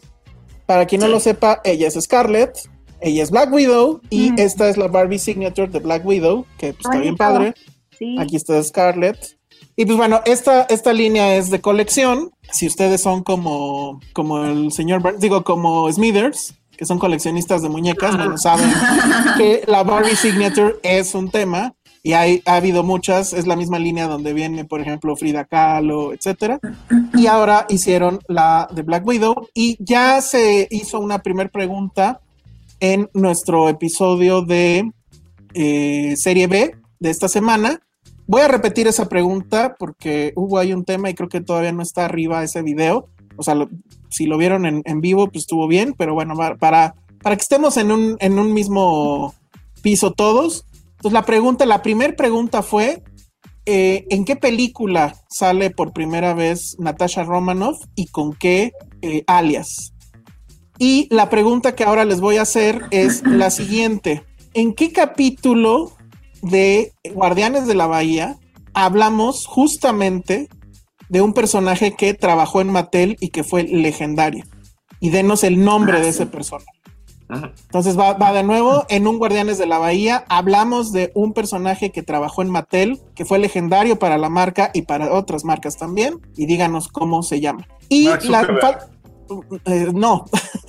Para 0.66 0.86
quien 0.86 1.02
no 1.02 1.08
Sí. 1.08 1.14
lo 1.14 1.20
sepa, 1.20 1.62
ella 1.64 1.88
es 1.88 1.96
Scarlett, 2.00 2.70
ella 3.02 3.24
es 3.24 3.32
Black 3.32 3.52
Widow 3.52 4.02
y 4.12 4.32
Mm. 4.34 4.36
esta 4.40 4.70
es 4.70 4.78
la 4.78 4.88
Barbie 4.88 5.18
Signature 5.18 5.68
de 5.70 5.80
Black 5.80 6.06
Widow, 6.06 6.46
que 6.60 6.74
pues, 6.74 6.86
está 6.86 7.00
bien 7.00 7.16
padre. 7.16 7.54
Sí. 7.98 8.18
Aquí 8.20 8.36
está 8.36 8.62
Scarlett. 8.62 9.39
Y 9.80 9.86
pues 9.86 9.98
bueno, 9.98 10.20
esta, 10.26 10.64
esta 10.64 10.92
línea 10.92 11.38
es 11.38 11.50
de 11.50 11.62
colección. 11.62 12.32
Si 12.52 12.68
ustedes 12.68 13.00
son 13.00 13.24
como, 13.24 14.02
como 14.12 14.44
el 14.44 14.74
señor, 14.74 15.02
Burns, 15.02 15.22
digo, 15.22 15.46
como 15.46 15.90
Smithers, 15.90 16.54
que 16.76 16.86
son 16.86 17.00
coleccionistas 17.00 17.62
de 17.62 17.70
muñecas, 17.70 18.18
bueno, 18.18 18.38
saben 18.38 18.70
que 19.38 19.64
la 19.68 19.84
Barbie 19.84 20.18
Signature 20.18 20.76
es 20.84 21.16
un 21.16 21.32
tema 21.32 21.76
y 22.04 22.12
hay, 22.12 22.44
ha 22.46 22.56
habido 22.56 22.84
muchas. 22.84 23.32
Es 23.32 23.48
la 23.48 23.56
misma 23.56 23.80
línea 23.80 24.10
donde 24.10 24.34
viene, 24.34 24.66
por 24.66 24.82
ejemplo, 24.82 25.16
Frida 25.16 25.46
Kahlo, 25.46 26.12
etcétera. 26.12 26.60
Y 27.14 27.28
ahora 27.28 27.66
hicieron 27.70 28.20
la 28.28 28.68
de 28.74 28.82
Black 28.82 29.08
Widow 29.08 29.48
y 29.54 29.78
ya 29.80 30.20
se 30.20 30.68
hizo 30.72 31.00
una 31.00 31.20
primera 31.20 31.50
pregunta 31.50 32.20
en 32.82 33.10
nuestro 33.14 33.70
episodio 33.70 34.42
de 34.42 34.92
eh, 35.54 36.16
Serie 36.18 36.48
B 36.48 36.76
de 37.00 37.10
esta 37.10 37.30
semana. 37.30 37.80
Voy 38.30 38.42
a 38.42 38.48
repetir 38.48 38.88
esa 38.88 39.10
pregunta 39.10 39.76
porque 39.78 40.32
hubo 40.38 40.58
ahí 40.58 40.72
un 40.72 40.86
tema 40.86 41.10
y 41.10 41.16
creo 41.16 41.28
que 41.28 41.42
todavía 41.42 41.74
no 41.74 41.82
está 41.82 42.06
arriba 42.06 42.44
ese 42.44 42.62
video. 42.62 43.10
O 43.36 43.44
sea, 43.44 43.56
si 44.10 44.26
lo 44.26 44.38
vieron 44.38 44.66
en, 44.66 44.84
en 44.86 45.02
vivo, 45.02 45.28
pues 45.28 45.44
estuvo 45.44 45.68
bien, 45.68 45.94
pero 45.98 46.14
bueno, 46.14 46.36
para 46.60 46.96
para 47.22 47.36
que 47.36 47.42
estemos 47.42 47.78
en 47.78 47.92
un, 47.92 48.18
en 48.20 48.40
un 48.40 48.54
mismo 48.54 49.34
piso 49.82 50.12
todos. 50.12 50.66
Entonces 50.92 51.14
la 51.14 51.26
pregunta, 51.26 51.66
la 51.66 51.82
primera 51.82 52.16
pregunta 52.16 52.62
fue, 52.62 53.04
eh, 53.66 54.06
¿en 54.10 54.26
qué 54.26 54.36
película 54.36 55.16
sale 55.30 55.70
por 55.70 55.94
primera 55.94 56.34
vez 56.34 56.76
Natasha 56.80 57.24
Romanoff 57.24 57.78
y 57.96 58.08
con 58.08 58.34
qué 58.34 58.72
eh, 59.02 59.24
alias? 59.28 59.94
Y 60.78 61.08
la 61.14 61.30
pregunta 61.30 61.76
que 61.76 61.84
ahora 61.84 62.06
les 62.06 62.22
voy 62.22 62.38
a 62.38 62.44
hacer 62.44 62.84
es 62.92 63.26
la 63.26 63.50
siguiente. 63.50 64.24
¿En 64.54 64.74
qué 64.74 64.94
capítulo 64.94 65.92
de 66.42 66.94
Guardianes 67.14 67.68
de 67.68 67.76
la 67.76 67.88
Bahía 67.88 68.38
hablamos 68.74 69.46
justamente 69.46 70.48
de 71.10 71.22
un 71.22 71.34
personaje 71.34 71.94
que 71.96 72.14
trabajó 72.14 72.62
en 72.62 72.72
Mattel 72.72 73.18
y 73.20 73.30
que 73.30 73.44
fue 73.44 73.64
legendario? 73.64 74.46
Y 75.00 75.10
denos 75.10 75.44
el 75.44 75.64
nombre 75.64 75.98
Ah, 75.98 76.00
de 76.00 76.06
sí. 76.06 76.10
ese 76.10 76.26
personaje. 76.26 76.68
Entonces 77.30 77.98
va, 77.98 78.14
va 78.14 78.34
de 78.34 78.44
nuevo 78.44 78.86
en 78.90 79.06
un 79.06 79.20
Guardianes 79.20 79.60
de 79.60 79.68
la 79.68 79.78
Bahía. 79.78 80.26
Hablamos 80.30 80.92
de 80.92 81.12
un 81.14 81.34
personaje 81.34 81.92
que 81.92 82.02
trabajó 82.02 82.42
en 82.42 82.50
Mattel, 82.50 83.00
que 83.16 83.24
fue 83.24 83.38
legendario 83.38 84.00
para 84.00 84.18
la 84.18 84.30
marca 84.30 84.72
y 84.74 84.82
para 84.84 85.14
otras 85.14 85.46
marcas 85.46 85.78
también. 85.78 86.20
Y 86.36 86.48
díganos 86.48 86.88
cómo 86.88 87.22
se 87.22 87.40
llama. 87.40 87.68
Y 87.88 88.06
la, 88.24 88.80
eh, 89.66 89.88
no. 89.94 90.26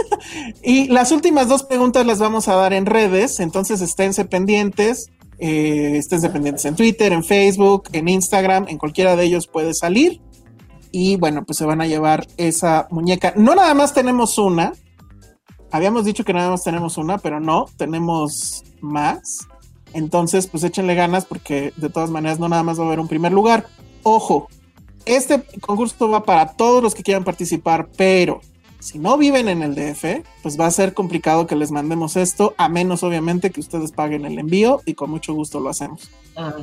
y 0.63 0.89
las 0.89 1.13
últimas 1.13 1.49
dos 1.49 1.63
preguntas 1.63 2.05
las 2.07 2.19
vamos 2.19 2.47
a 2.49 2.55
dar 2.57 2.75
en 2.75 2.85
redes. 2.85 3.41
Entonces 3.41 3.81
esténse 3.81 4.27
pendientes. 4.27 5.11
Eh, 5.41 5.97
esténse 5.97 6.29
pendientes 6.29 6.65
en 6.67 6.77
Twitter, 6.77 7.13
en 7.13 7.25
Facebook, 7.25 7.85
en 7.93 8.09
Instagram, 8.09 8.67
en 8.69 8.77
cualquiera 8.77 9.17
de 9.17 9.25
ellos 9.25 9.47
puede 9.47 9.73
salir. 9.73 10.21
Y 10.93 11.17
bueno, 11.17 11.45
pues 11.45 11.57
se 11.57 11.65
van 11.65 11.81
a 11.81 11.87
llevar 11.87 12.27
esa 12.37 12.87
muñeca. 12.91 13.33
No 13.37 13.55
nada 13.55 13.73
más 13.75 13.95
tenemos 13.95 14.37
una, 14.39 14.75
habíamos 15.71 16.05
dicho 16.05 16.25
que 16.25 16.35
nada 16.35 16.51
más 16.51 16.63
tenemos 16.63 16.99
una, 16.99 17.19
pero 17.19 17.41
no, 17.41 17.67
tenemos 17.77 18.65
más. 18.81 19.47
Entonces, 19.93 20.47
pues 20.47 20.63
échenle 20.63 20.95
ganas 20.95 21.25
porque 21.25 21.73
de 21.77 21.89
todas 21.89 22.11
maneras 22.11 22.39
no 22.39 22.49
nada 22.49 22.63
más 22.63 22.79
va 22.79 22.85
a 22.85 22.87
haber 22.87 23.01
un 23.01 23.09
primer 23.09 23.33
lugar. 23.33 23.67
Ojo, 24.03 24.49
este 25.07 25.43
concurso 25.61 26.09
va 26.11 26.25
para 26.25 26.53
todos 26.53 26.83
los 26.83 26.95
que 26.95 27.03
quieran 27.03 27.25
participar, 27.25 27.89
pero 27.97 28.41
si 28.81 28.99
no 28.99 29.17
viven 29.17 29.49
en 29.49 29.63
el 29.63 29.75
DF, 29.75 30.25
pues 30.43 30.59
va 30.59 30.67
a 30.67 30.71
ser 30.71 30.95
complicado 30.95 31.47
que 31.47 31.55
les 31.55 31.71
mandemos 31.71 32.17
esto, 32.17 32.55
a 32.57 32.69
menos 32.69 33.03
obviamente 33.03 33.51
que 33.51 33.61
ustedes 33.61 33.93
paguen 33.93 34.25
el 34.25 34.39
envío 34.39 34.81
y 34.87 34.95
con 34.95 35.11
mucho 35.11 35.35
gusto 35.35 35.61
lo 35.61 35.69
hacemos. 35.69 36.11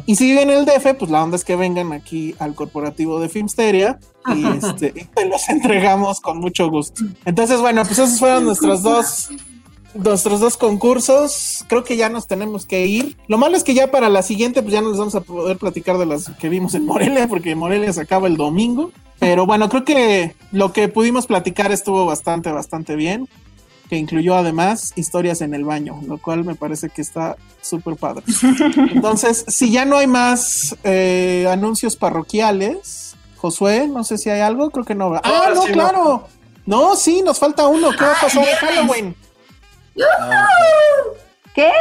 Y 0.06 0.16
si 0.16 0.26
viven 0.26 0.50
en 0.50 0.60
el 0.60 0.66
DF, 0.66 0.96
pues 0.98 1.12
la 1.12 1.24
onda 1.24 1.36
es 1.36 1.46
que 1.46 1.56
vengan 1.56 1.94
aquí 1.94 2.36
al 2.40 2.56
corporativo 2.56 3.20
de 3.20 3.30
Filmsteria 3.30 4.00
y, 4.36 4.46
este, 4.46 4.94
y 4.96 5.04
te 5.06 5.26
los 5.26 5.48
entregamos 5.50 6.20
con 6.20 6.40
mucho 6.40 6.70
gusto. 6.70 7.04
Entonces, 7.26 7.60
bueno, 7.62 7.84
pues 7.84 8.00
esos 8.00 8.20
fueron 8.20 8.46
nuestros 8.46 8.82
dos, 8.82 9.30
nuestros 9.98 10.40
dos 10.40 10.58
concursos. 10.58 11.66
Creo 11.68 11.84
que 11.84 11.98
ya 11.98 12.10
nos 12.10 12.28
tenemos 12.28 12.66
que 12.66 12.86
ir. 12.86 13.18
Lo 13.28 13.38
malo 13.38 13.58
es 13.58 13.64
que 13.64 13.74
ya 13.74 13.92
para 13.92 14.10
la 14.10 14.22
siguiente, 14.22 14.62
pues 14.62 14.74
ya 14.74 14.82
no 14.82 14.90
les 14.90 14.98
vamos 14.98 15.16
a 15.16 15.22
poder 15.22 15.58
platicar 15.58 15.98
de 15.98 16.06
las 16.06 16.30
que 16.40 16.50
vimos 16.50 16.74
en 16.76 16.86
Morelia, 16.86 17.28
porque 17.28 17.56
Morelia 17.56 17.92
se 17.94 18.02
acaba 18.02 18.28
el 18.28 18.38
domingo. 18.38 18.92
Pero 19.20 19.46
bueno, 19.46 19.70
creo 19.70 19.84
que 19.84 20.36
lo 20.52 20.74
que 20.74 20.88
pudimos 20.88 21.28
platicar 21.28 21.72
estuvo 21.72 22.06
bastante, 22.06 22.52
bastante 22.52 22.96
bien. 22.96 23.28
Que 23.90 23.96
incluyó 23.96 24.36
además 24.36 24.92
historias 24.98 25.40
en 25.40 25.54
el 25.54 25.64
baño, 25.64 26.02
lo 26.06 26.18
cual 26.18 26.44
me 26.44 26.56
parece 26.56 26.90
que 26.90 27.02
está 27.02 27.38
súper 27.62 27.96
padre. 27.96 28.24
Entonces, 28.92 29.46
si 29.48 29.72
ya 29.72 29.86
no 29.86 29.98
hay 29.98 30.08
más 30.08 30.76
eh, 30.84 31.48
anuncios 31.50 31.96
parroquiales, 31.96 33.16
Josué, 33.38 33.88
no 33.88 34.04
sé 34.04 34.18
si 34.18 34.30
hay 34.30 34.42
algo, 34.42 34.72
creo 34.72 34.84
que 34.84 34.94
no. 34.94 35.14
Ah, 35.16 35.22
Ahora 35.24 35.54
no, 35.54 35.64
claro. 35.64 36.28
No, 36.66 36.98
sí, 36.98 37.22
nos 37.22 37.40
falta 37.40 37.66
uno. 37.68 37.92
¿Qué 37.92 38.04
va 38.04 38.12
a 38.12 38.20
pasar 38.20 38.46
en 38.46 38.56
Halloween? 38.56 39.16
¿Qué? 41.56 41.72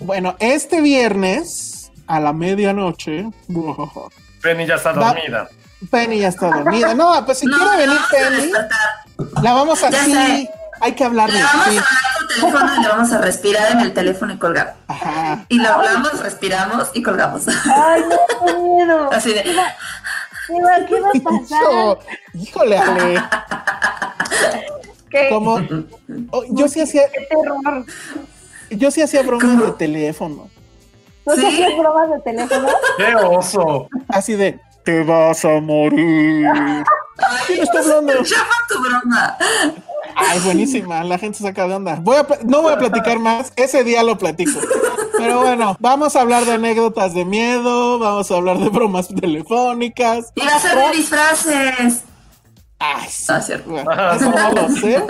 Bueno, 0.00 0.36
este 0.38 0.80
viernes 0.80 1.90
a 2.06 2.20
la 2.20 2.32
medianoche, 2.32 3.30
Penny 4.42 4.66
ya 4.66 4.74
está 4.74 4.92
Va- 4.92 5.12
dormida. 5.14 5.48
Penny 5.90 6.18
ya 6.20 6.28
está 6.28 6.46
dormida. 6.48 6.94
No, 6.94 7.24
pues 7.24 7.38
si 7.38 7.46
No, 7.46 7.56
quiere 7.56 7.76
venir 7.86 7.98
a 7.98 8.08
Penny, 8.10 8.52
la 9.42 9.52
vamos 9.52 9.82
a 9.82 9.90
Ya 9.90 10.04
sí, 10.04 10.12
sé. 10.12 10.50
hay 10.80 10.92
que 10.92 11.04
hablarle. 11.04 11.34
Le 11.38 11.42
vamos 11.42 11.64
sí. 11.68 11.76
a 11.78 11.80
hablar 11.80 12.02
por 12.18 12.28
teléfono 12.28 12.74
y 12.76 12.82
le 12.82 12.88
vamos 12.88 13.12
a 13.12 13.18
respirar 13.18 13.72
en 13.72 13.80
el 13.80 13.92
teléfono 13.94 14.32
y 14.34 14.38
colgar. 14.38 14.74
Ajá. 14.88 15.44
Y 15.48 15.58
le 15.58 15.66
hablamos, 15.66 16.20
respiramos 16.20 16.90
y 16.94 17.02
colgamos. 17.02 17.42
Ay, 17.48 18.02
no, 18.08 18.46
qué 18.46 18.52
miedo. 18.58 19.10
Así 19.12 19.32
de, 19.32 19.42
¿Qué 19.42 19.52
va, 20.62 20.86
qué 20.86 21.00
va- 21.00 21.08
a 21.08 21.40
pasar? 21.40 21.98
Híjole, 22.34 22.78
Ale. 22.78 23.22
¿Qué? 25.12 25.28
Como, 25.28 25.60
oh, 26.30 26.44
yo 26.50 26.68
sí 26.68 26.80
hacía, 26.80 27.02
Qué 27.10 27.26
terror. 27.26 27.84
yo 28.70 28.90
sí 28.90 29.02
hacía 29.02 29.22
bromas 29.22 29.60
de 29.60 29.72
teléfono. 29.72 30.48
¿No 31.24 31.34
¿Sí? 31.36 31.46
hacías 31.46 31.78
bromas 31.78 32.10
de 32.10 32.20
teléfono? 32.20 32.68
¡Qué 32.96 33.14
oso! 33.14 33.88
Así 34.08 34.34
de, 34.34 34.58
te 34.84 35.04
vas 35.04 35.44
a 35.44 35.60
morir. 35.60 36.48
¿Quién 37.46 37.62
está 37.62 37.78
hablando? 37.80 38.14
tu 38.68 38.80
broma. 38.82 39.36
Ay, 40.14 40.40
buenísima, 40.40 41.04
la 41.04 41.18
gente 41.18 41.38
se 41.38 41.44
saca 41.44 41.68
de 41.68 41.74
onda. 41.74 41.98
Voy 42.00 42.16
a, 42.16 42.26
no 42.44 42.62
voy 42.62 42.72
a 42.72 42.78
platicar 42.78 43.18
más, 43.18 43.52
ese 43.56 43.84
día 43.84 44.02
lo 44.02 44.18
platico. 44.18 44.58
Pero 45.16 45.42
bueno, 45.42 45.76
vamos 45.78 46.16
a 46.16 46.22
hablar 46.22 46.44
de 46.44 46.52
anécdotas 46.52 47.14
de 47.14 47.24
miedo, 47.24 47.98
vamos 47.98 48.30
a 48.30 48.34
hablar 48.34 48.58
de 48.58 48.68
bromas 48.68 49.08
telefónicas. 49.08 50.32
Y 50.34 50.40
va 50.40 50.56
a 50.56 50.60
ser 50.60 50.76
de 50.76 50.96
disfraces. 50.96 52.02
Ay, 52.84 53.06
sí, 53.08 53.32
cierto. 53.42 53.70
bueno, 53.70 54.12
eso 54.12 54.30
no 54.30 54.52
lo 54.52 54.68
sé. 54.70 55.02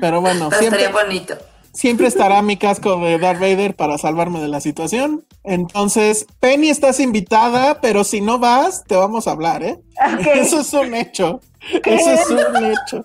Pero 0.00 0.20
bueno, 0.20 0.48
Pero 0.50 0.60
siempre, 0.60 0.82
estaría 0.84 0.90
bonito. 1.04 1.36
siempre 1.72 2.06
estará 2.08 2.42
mi 2.42 2.56
casco 2.56 2.96
de 2.98 3.18
Darth 3.18 3.40
Vader 3.40 3.74
para 3.76 3.96
salvarme 3.98 4.40
de 4.40 4.48
la 4.48 4.60
situación. 4.60 5.24
Entonces, 5.44 6.26
Penny, 6.40 6.68
estás 6.70 6.98
invitada, 7.00 7.80
pero 7.80 8.02
si 8.04 8.20
no 8.20 8.38
vas, 8.38 8.84
te 8.84 8.96
vamos 8.96 9.26
a 9.28 9.30
hablar, 9.30 9.62
¿eh? 9.62 9.78
Eso 10.34 10.60
es 10.60 10.72
un 10.72 10.94
hecho. 10.94 11.40
Eso 11.84 12.10
es 12.10 12.28
un 12.30 12.64
hecho. 12.64 13.04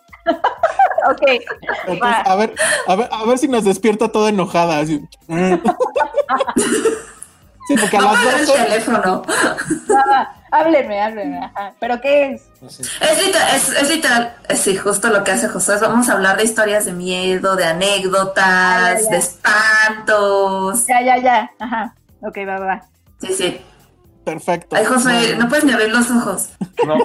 Ok. 1.10 1.22
Entonces, 1.88 2.18
a 2.26 2.35
ver, 2.35 2.53
a 2.88 2.95
ver, 2.95 3.10
a 3.11 3.26
ver 3.26 3.38
si 3.38 3.48
nos 3.48 3.64
despierta 3.64 4.10
toda 4.10 4.30
enojada. 4.30 4.80
Así. 4.80 4.99
Sí, 7.68 7.76
porque 7.80 7.95
a 7.95 8.02
No 8.02 8.11
las 8.14 8.48
12. 8.48 8.64
teléfono. 8.65 9.22
Va, 10.53 10.60
hábleme, 10.60 11.02
hábleme. 11.02 11.38
Ajá. 11.45 11.73
¿Pero 11.80 12.02
qué 12.02 12.32
es? 12.34 12.44
Es 12.61 13.26
literal, 13.26 13.48
es, 13.56 13.69
es 13.69 13.90
literal, 13.90 14.36
es, 14.49 14.60
sí, 14.60 14.76
justo 14.76 15.10
lo 15.10 15.23
que 15.23 15.32
hace 15.32 15.48
José. 15.48 15.73
Vamos 15.82 16.10
a 16.10 16.14
hablar 16.14 16.38
de 16.38 16.44
historias 16.44 16.86
de 16.86 16.94
miedo, 16.94 17.56
de 17.56 17.65
anécdotas, 17.65 18.38
Ah, 18.44 18.94
ya, 18.94 19.02
ya. 19.03 19.10
de 19.10 19.18
espantos. 19.18 20.86
Ya, 20.88 21.02
ya, 21.02 21.18
ya. 21.18 21.52
Ajá. 21.60 21.95
Ok, 22.22 22.38
va, 22.48 22.60
va, 22.60 22.65
va. 22.65 22.82
Sí, 23.19 23.34
sí. 23.34 23.61
Perfecto. 24.23 24.76
Ay, 24.76 24.86
José, 24.86 25.36
no 25.38 25.48
puedes 25.49 25.64
ni 25.65 25.72
abrir 25.72 25.90
los 25.90 26.10
ojos. 26.11 26.49
No. 26.86 26.95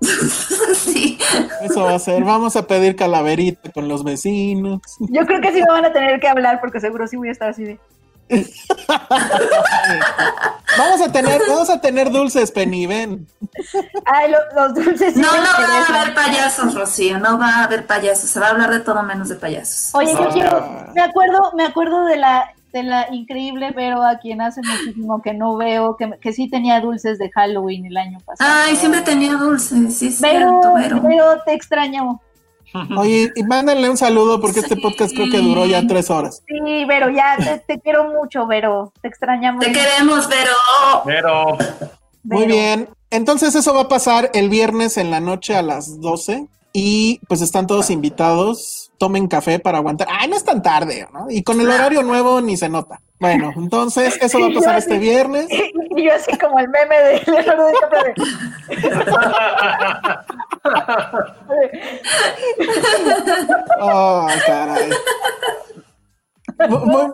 sí. 0.74 1.18
Eso 1.62 1.84
va 1.84 1.94
a 1.94 1.98
ser. 1.98 2.24
Vamos 2.24 2.56
a 2.56 2.66
pedir 2.66 2.96
calaverita 2.96 3.70
con 3.72 3.88
los 3.88 4.02
vecinos. 4.04 4.80
Yo 5.00 5.26
creo 5.26 5.40
que 5.40 5.52
sí 5.52 5.60
me 5.60 5.68
van 5.68 5.84
a 5.84 5.92
tener 5.92 6.18
que 6.20 6.28
hablar 6.28 6.60
porque 6.60 6.80
seguro 6.80 7.06
sí 7.06 7.16
voy 7.16 7.28
a 7.28 7.32
estar 7.32 7.50
así 7.50 7.64
de. 7.64 7.80
Vamos 10.78 11.00
a 11.00 11.10
tener, 11.12 11.40
vamos 11.48 11.70
a 11.70 11.80
tener 11.80 12.10
dulces, 12.10 12.50
Penny, 12.52 12.86
ven. 12.86 13.26
Ay, 14.06 14.30
lo- 14.30 14.38
los 14.62 14.74
dulces. 14.74 15.16
No, 15.16 15.26
no 15.36 15.42
va 15.42 15.84
a 15.96 16.02
haber 16.02 16.14
payasos, 16.14 16.74
Rocío. 16.74 17.18
No 17.18 17.38
va 17.38 17.48
a 17.60 17.64
haber 17.64 17.86
payasos. 17.86 18.30
Se 18.30 18.38
va 18.40 18.46
a 18.48 18.50
hablar 18.50 18.70
de 18.70 18.80
todo 18.80 19.02
menos 19.02 19.28
de 19.28 19.36
payasos. 19.36 19.94
Oye, 19.94 20.12
yo 20.12 20.20
No, 20.24 20.30
quiero, 20.30 20.86
me 20.94 21.00
acuerdo, 21.02 21.52
me 21.56 21.64
acuerdo 21.64 22.04
de 22.04 22.16
la, 22.16 22.52
de 22.72 22.82
la 22.82 23.06
increíble 23.12 23.70
Vero, 23.72 24.02
a 24.02 24.18
quien 24.18 24.40
hace 24.40 24.60
muchísimo 24.62 25.20
que 25.22 25.32
no 25.34 25.56
veo, 25.56 25.96
que, 25.96 26.10
que 26.20 26.32
sí 26.32 26.48
tenía 26.50 26.80
dulces 26.80 27.18
de 27.18 27.30
Halloween 27.30 27.86
el 27.86 27.96
año 27.96 28.18
pasado. 28.20 28.50
Ay, 28.66 28.76
siempre 28.76 29.00
tenía 29.00 29.32
dulces. 29.34 29.96
Sí, 29.98 30.16
Vero, 30.20 30.60
cierto, 30.60 30.74
Vero. 30.74 31.00
Vero, 31.02 31.42
te 31.44 31.54
extraño. 31.54 32.20
Oye, 32.96 33.30
y 33.34 33.42
mándenle 33.44 33.88
un 33.90 33.96
saludo 33.96 34.40
porque 34.40 34.60
este 34.60 34.76
podcast 34.76 35.14
creo 35.14 35.30
que 35.30 35.38
duró 35.38 35.66
ya 35.66 35.86
tres 35.86 36.10
horas. 36.10 36.42
Sí, 36.46 36.84
Vero, 36.84 37.08
ya 37.10 37.36
te, 37.36 37.58
te 37.74 37.80
quiero 37.80 38.04
mucho, 38.12 38.46
Vero. 38.46 38.92
Te 39.00 39.08
extrañamos. 39.08 39.64
Te 39.64 39.72
queremos, 39.72 40.28
Vero. 40.28 40.52
Pero 41.04 41.56
Muy 42.24 42.42
Vero. 42.42 42.54
bien. 42.54 42.88
Entonces 43.10 43.54
eso 43.54 43.72
va 43.74 43.82
a 43.82 43.88
pasar 43.88 44.30
el 44.34 44.48
viernes 44.50 44.96
en 44.98 45.10
la 45.10 45.20
noche 45.20 45.56
a 45.56 45.62
las 45.62 46.00
12 46.00 46.46
y 46.74 47.20
pues 47.26 47.40
están 47.40 47.66
todos 47.66 47.88
invitados. 47.90 48.90
Tomen 48.98 49.28
café 49.28 49.58
para 49.58 49.78
aguantar. 49.78 50.08
Ay, 50.10 50.28
no 50.28 50.36
es 50.36 50.44
tan 50.44 50.60
tarde, 50.62 51.06
¿no? 51.12 51.26
Y 51.30 51.42
con 51.42 51.60
el 51.60 51.70
horario 51.70 52.02
nuevo 52.02 52.40
ni 52.40 52.56
se 52.56 52.68
nota. 52.68 53.00
Bueno, 53.20 53.52
entonces 53.56 54.18
eso 54.20 54.38
va 54.40 54.48
a 54.48 54.50
pasar 54.54 54.76
este 54.78 54.98
viernes. 54.98 55.46
Y 55.96 56.04
yo 56.04 56.14
así 56.14 56.30
como 56.38 56.60
el 56.60 56.68
meme 56.68 56.96
de 56.96 57.12
DiCaprio 57.18 57.64
de- 58.04 58.14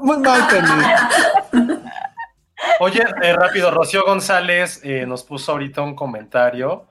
Muy, 0.04 0.18
mal, 0.18 0.46
Penny. 0.48 1.68
Oye, 2.80 3.02
eh, 3.22 3.32
rápido, 3.34 3.70
Rocío 3.70 4.04
González 4.04 4.80
eh, 4.84 5.04
nos 5.06 5.22
puso 5.22 5.52
ahorita 5.52 5.82
un 5.82 5.94
comentario 5.94 6.86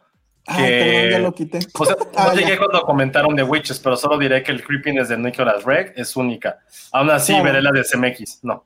Ay, 0.45 0.57
que- 0.63 0.79
perdón, 0.93 1.11
ya 1.11 1.19
lo 1.19 1.33
quité. 1.33 1.59
O 1.79 1.85
sea, 1.85 1.95
Ah, 2.15 2.25
no 2.27 2.33
llegué 2.33 2.51
ya. 2.51 2.57
cuando 2.57 2.81
comentaron 2.81 3.35
de 3.35 3.43
Witches, 3.43 3.79
pero 3.79 3.95
solo 3.95 4.17
diré 4.17 4.43
que 4.43 4.51
el 4.51 4.63
creepiness 4.63 5.09
de 5.09 5.17
Nicholas 5.17 5.63
Reg 5.63 5.93
es 5.95 6.15
única. 6.15 6.59
Aún 6.91 7.09
así, 7.11 7.33
Claro. 7.33 7.45
veré 7.45 7.61
la 7.61 7.71
de 7.71 7.83
CMX. 7.83 8.39
No. 8.43 8.65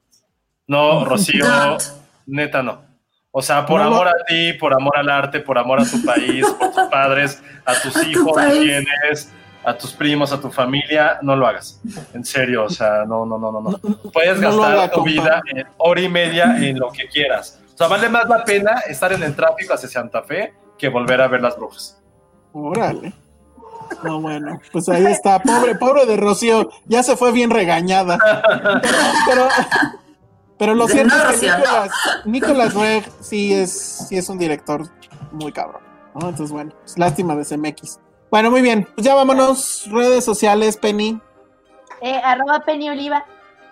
No, 0.67 1.05
Rocío, 1.05 1.45
neta 2.25 2.61
no. 2.61 2.81
O 3.31 3.41
sea, 3.41 3.65
por 3.65 3.79
No 3.79 3.87
amor 3.87 4.07
a 4.07 4.13
ti, 4.27 4.53
por 4.53 4.73
amor 4.73 4.97
al 4.97 5.09
arte, 5.09 5.39
por 5.39 5.57
amor 5.57 5.79
a 5.81 5.85
tu 5.85 6.03
país, 6.03 6.45
por 6.57 6.71
tus 6.71 6.83
padres, 6.89 7.41
a 7.65 7.73
tus 7.75 7.95
A 7.95 8.01
tu 8.01 8.07
hijos 8.07 8.25
que 8.37 8.43
país. 8.43 8.59
tienes, 8.61 9.33
a 9.63 9.77
tus 9.77 9.91
primos, 9.93 10.31
a 10.31 10.39
tu 10.39 10.49
familia, 10.49 11.19
no 11.21 11.35
lo 11.35 11.45
hagas. 11.47 11.81
En 12.13 12.23
serio, 12.23 12.65
o 12.65 12.69
sea, 12.69 13.03
no, 13.05 13.25
no, 13.25 13.37
no, 13.37 13.51
no. 13.51 13.61
no. 13.61 13.77
Puedes 14.11 14.39
no 14.39 14.49
gastar 14.49 14.71
haga, 14.71 14.89
tu 14.89 14.95
compa. 15.01 15.11
vida 15.11 15.41
en 15.53 15.67
hora 15.77 16.01
y 16.01 16.09
media 16.09 16.57
en 16.57 16.79
lo 16.79 16.91
que 16.91 17.07
quieras. 17.07 17.59
O 17.73 17.77
sea, 17.77 17.87
vale 17.87 18.09
más 18.09 18.27
la 18.27 18.43
pena 18.43 18.79
estar 18.87 19.11
en 19.13 19.23
el 19.23 19.35
tráfico 19.35 19.73
hacia 19.73 19.89
Santa 19.89 20.23
Fe 20.23 20.53
que 20.77 20.89
volver 20.89 21.21
a 21.21 21.27
ver 21.27 21.41
las 21.41 21.57
brujas. 21.57 22.01
Órale. 22.53 23.13
No, 24.03 24.19
bueno, 24.19 24.59
pues 24.71 24.89
ahí 24.89 25.05
está. 25.05 25.39
Pobre, 25.39 25.75
pobre 25.75 26.05
de 26.05 26.17
Rocío. 26.17 26.69
Ya 26.85 27.03
se 27.03 27.15
fue 27.15 27.31
bien 27.31 27.49
regañada. 27.49 28.17
Pero, 29.27 29.47
pero 30.57 30.75
lo 30.75 30.87
No, 30.87 30.93
cierto 30.93 31.15
es 31.29 31.39
que. 31.39 31.47
Nicolas, 31.47 31.91
Nicolas 32.25 32.73
Reg 32.73 33.09
sí 33.21 33.53
es, 33.53 34.07
sí 34.09 34.17
es 34.17 34.27
un 34.29 34.37
director 34.37 34.87
muy 35.31 35.51
cabrón. 35.51 35.81
¿no? 36.15 36.29
Entonces, 36.29 36.51
bueno, 36.51 36.73
es 36.85 36.97
lástima 36.97 37.35
de 37.35 37.45
CMX. 37.45 37.99
Bueno, 38.29 38.51
muy 38.51 38.61
bien. 38.61 38.87
Pues 38.95 39.05
ya 39.05 39.15
vámonos. 39.15 39.85
Redes 39.91 40.25
sociales, 40.25 40.77
Penny. 40.77 41.19
Eh, 42.01 42.21
arroba 42.23 42.59
Penny 42.65 42.89
Oliva. 42.89 43.25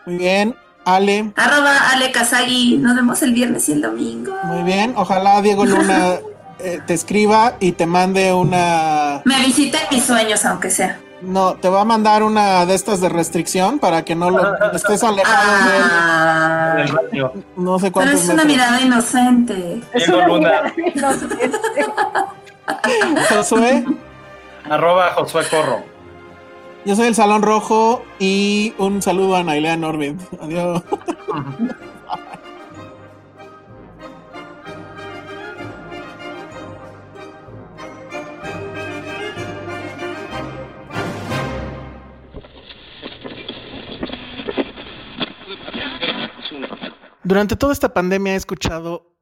Muy 0.06 0.18
bien. 0.18 0.56
Ale. 0.86 1.32
Arroba 1.36 1.92
Ale 1.92 2.12
Kazagi. 2.12 2.78
Nos 2.78 2.96
vemos 2.96 3.22
el 3.24 3.34
viernes 3.34 3.68
y 3.70 3.74
el 3.74 3.82
domingo. 3.82 4.34
Muy 4.44 4.64
bien. 4.64 4.94
Ojalá 4.96 5.42
Diego 5.42 5.66
Luna 5.66 6.20
eh, 6.60 6.80
te 6.86 6.94
escriba 6.94 7.56
y 7.60 7.74
te 7.74 7.86
mande 7.86 8.32
una. 8.34 9.22
Me 9.26 9.40
visiten 9.46 9.82
mis 9.92 10.04
sueños, 10.06 10.46
aunque 10.46 10.70
sea. 10.70 11.00
No, 11.22 11.56
te 11.56 11.70
va 11.70 11.82
a 11.82 11.86
mandar 11.86 12.22
una 12.24 12.66
de 12.68 12.76
estas 12.76 13.02
de 13.02 13.10
restricción 13.10 13.80
para 13.80 14.06
que 14.06 14.16
no 14.16 14.30
lo 14.30 14.54
estés 14.74 15.04
alejado 15.04 15.70
de 15.70 15.78
él. 15.78 15.84
Ah, 15.90 16.86
En. 17.12 17.46
No 17.58 17.80
sé 17.80 17.86
pero 17.86 17.94
cuántos 17.94 18.20
es 18.22 18.26
una 18.26 18.44
metros. 18.44 18.48
mirada 18.54 18.82
inocente. 18.82 19.82
Diego 19.96 20.22
Luna, 20.28 20.74
No 20.96 21.14
sé. 21.14 21.28
Josué, 23.36 23.86
arroba 24.70 25.12
Josué 25.14 25.44
Corro. 25.50 25.84
yo 26.86 26.96
soy 26.96 27.08
el 27.08 27.16
Salón 27.16 27.42
Rojo 27.42 28.04
y 28.20 28.74
un 28.78 29.02
saludo 29.02 29.36
a 29.36 29.44
Nailea 29.44 29.78
Norbit. 29.78 30.20
Adiós. 30.42 30.84
Durante 47.24 47.56
toda 47.56 47.74
esta 47.74 47.92
pandemia 47.92 48.34
he 48.34 48.36
escuchado 48.36 49.16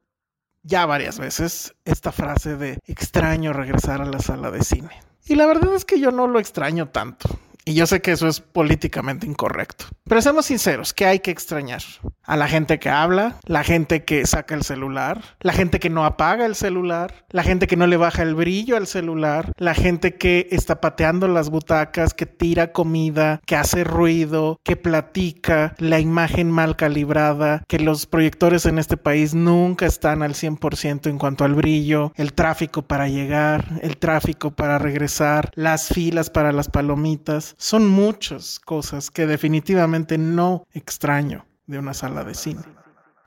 ya 0.62 0.86
varias 0.86 1.20
veces 1.20 1.74
esta 1.86 2.12
frase 2.12 2.58
de 2.58 2.80
extraño 2.86 3.54
regresar 3.54 4.02
a 4.02 4.06
la 4.06 4.20
sala 4.20 4.52
de 4.52 4.62
cine. 4.62 5.13
Y 5.28 5.36
la 5.36 5.46
verdad 5.46 5.74
es 5.76 5.86
que 5.86 6.00
yo 6.00 6.12
no 6.12 6.28
lo 6.28 6.40
extraño 6.40 6.90
tanto. 6.90 7.30
Y 7.66 7.76
yo 7.76 7.88
sé 7.88 8.02
que 8.02 8.12
eso 8.12 8.28
es 8.28 8.42
políticamente 8.42 9.26
incorrecto. 9.26 9.86
Pero 10.06 10.22
seamos 10.22 10.48
sinceros, 10.48 10.94
¿qué 10.94 11.06
hay 11.06 11.20
que 11.20 11.32
extrañar? 11.32 11.82
A 12.24 12.36
la 12.36 12.48
gente 12.48 12.78
que 12.78 12.90
habla, 12.90 13.38
la 13.46 13.64
gente 13.64 14.04
que 14.04 14.26
saca 14.26 14.54
el 14.54 14.64
celular, 14.64 15.22
la 15.40 15.54
gente 15.54 15.80
que 15.80 15.90
no 15.90 16.06
apaga 16.06 16.46
el 16.46 16.56
celular, 16.56 17.26
la 17.30 17.44
gente 17.44 17.68
que 17.68 17.78
no 17.78 17.88
le 17.88 17.98
baja 17.98 18.22
el 18.22 18.36
brillo 18.36 18.76
al 18.76 18.88
celular, 18.88 19.54
la 19.58 19.74
gente 19.74 20.16
que 20.16 20.48
está 20.52 20.82
pateando 20.82 21.28
las 21.28 21.50
butacas, 21.50 22.14
que 22.14 22.26
tira 22.26 22.74
comida, 22.74 23.42
que 23.46 23.56
hace 23.56 23.84
ruido, 23.84 24.60
que 24.64 24.76
platica, 24.76 25.74
la 25.78 26.00
imagen 26.00 26.52
mal 26.52 26.76
calibrada, 26.76 27.64
que 27.68 27.80
los 27.80 28.06
proyectores 28.06 28.66
en 28.66 28.80
este 28.80 28.98
país 28.98 29.34
nunca 29.34 29.86
están 29.86 30.22
al 30.22 30.34
100% 30.34 31.10
en 31.10 31.18
cuanto 31.18 31.46
al 31.46 31.56
brillo, 31.56 32.12
el 32.16 32.34
tráfico 32.34 32.82
para 32.82 33.08
llegar, 33.08 33.80
el 33.82 33.98
tráfico 33.98 34.52
para 34.52 34.80
regresar, 34.80 35.52
las 35.56 35.88
filas 35.88 36.30
para 36.30 36.52
las 36.52 36.70
palomitas. 36.70 37.53
Son 37.58 37.88
muchas 37.88 38.60
cosas 38.60 39.12
que 39.12 39.26
definitivamente 39.26 40.18
no 40.18 40.66
extraño 40.74 41.46
de 41.68 41.80
una 41.80 41.94
sala 41.94 42.24
de 42.24 42.34
cine. 42.34 42.64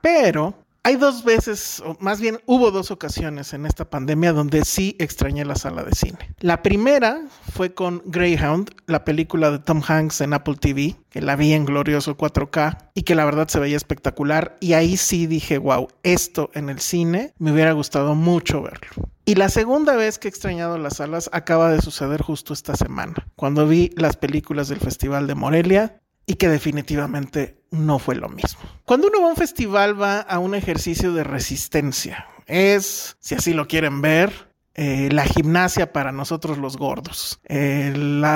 Pero 0.01 0.55
hay 0.87 0.95
dos 0.95 1.25
veces, 1.25 1.83
o 1.85 1.97
más 1.99 2.21
bien 2.21 2.39
hubo 2.45 2.71
dos 2.71 2.91
ocasiones 2.91 3.51
en 3.51 3.65
esta 3.65 3.89
pandemia 3.89 4.31
donde 4.31 4.63
sí 4.63 4.95
extrañé 4.99 5.43
la 5.43 5.55
sala 5.55 5.83
de 5.83 5.93
cine. 5.93 6.33
La 6.39 6.63
primera 6.63 7.25
fue 7.51 7.73
con 7.73 8.01
Greyhound, 8.05 8.71
la 8.85 9.03
película 9.03 9.51
de 9.51 9.59
Tom 9.59 9.81
Hanks 9.85 10.21
en 10.21 10.33
Apple 10.33 10.55
TV, 10.55 10.95
que 11.09 11.21
la 11.21 11.35
vi 11.35 11.51
en 11.51 11.65
glorioso 11.65 12.15
4K 12.15 12.91
y 12.93 13.03
que 13.03 13.15
la 13.15 13.25
verdad 13.25 13.49
se 13.49 13.59
veía 13.59 13.75
espectacular. 13.75 14.55
Y 14.61 14.73
ahí 14.73 14.95
sí 14.95 15.27
dije, 15.27 15.57
wow, 15.57 15.89
esto 16.03 16.51
en 16.53 16.69
el 16.69 16.79
cine 16.79 17.33
me 17.37 17.51
hubiera 17.51 17.73
gustado 17.73 18.15
mucho 18.15 18.61
verlo. 18.61 19.09
Y 19.25 19.35
la 19.35 19.49
segunda 19.49 19.97
vez 19.97 20.17
que 20.17 20.29
he 20.29 20.31
extrañado 20.31 20.77
las 20.77 20.95
salas 20.95 21.29
acaba 21.33 21.69
de 21.69 21.81
suceder 21.81 22.21
justo 22.21 22.53
esta 22.53 22.77
semana, 22.77 23.27
cuando 23.35 23.67
vi 23.67 23.91
las 23.97 24.15
películas 24.15 24.69
del 24.69 24.79
Festival 24.79 25.27
de 25.27 25.35
Morelia 25.35 25.99
y 26.27 26.35
que 26.35 26.49
definitivamente 26.49 27.63
no 27.71 27.97
fue 27.97 28.15
lo 28.15 28.29
mismo. 28.29 28.59
Cuando 28.85 29.07
uno 29.07 29.21
va 29.21 29.27
a 29.27 29.29
un 29.31 29.35
festival 29.37 29.99
va 29.99 30.19
a 30.19 30.37
un 30.39 30.53
ejercicio 30.53 31.13
de 31.13 31.23
resistencia. 31.23 32.27
Es, 32.45 33.17
si 33.19 33.35
así 33.35 33.53
lo 33.53 33.67
quieren 33.67 34.01
ver, 34.01 34.49
eh, 34.75 35.09
la 35.11 35.25
gimnasia 35.25 35.91
para 35.91 36.11
nosotros 36.11 36.57
los 36.59 36.77
gordos, 36.77 37.39
eh, 37.45 37.91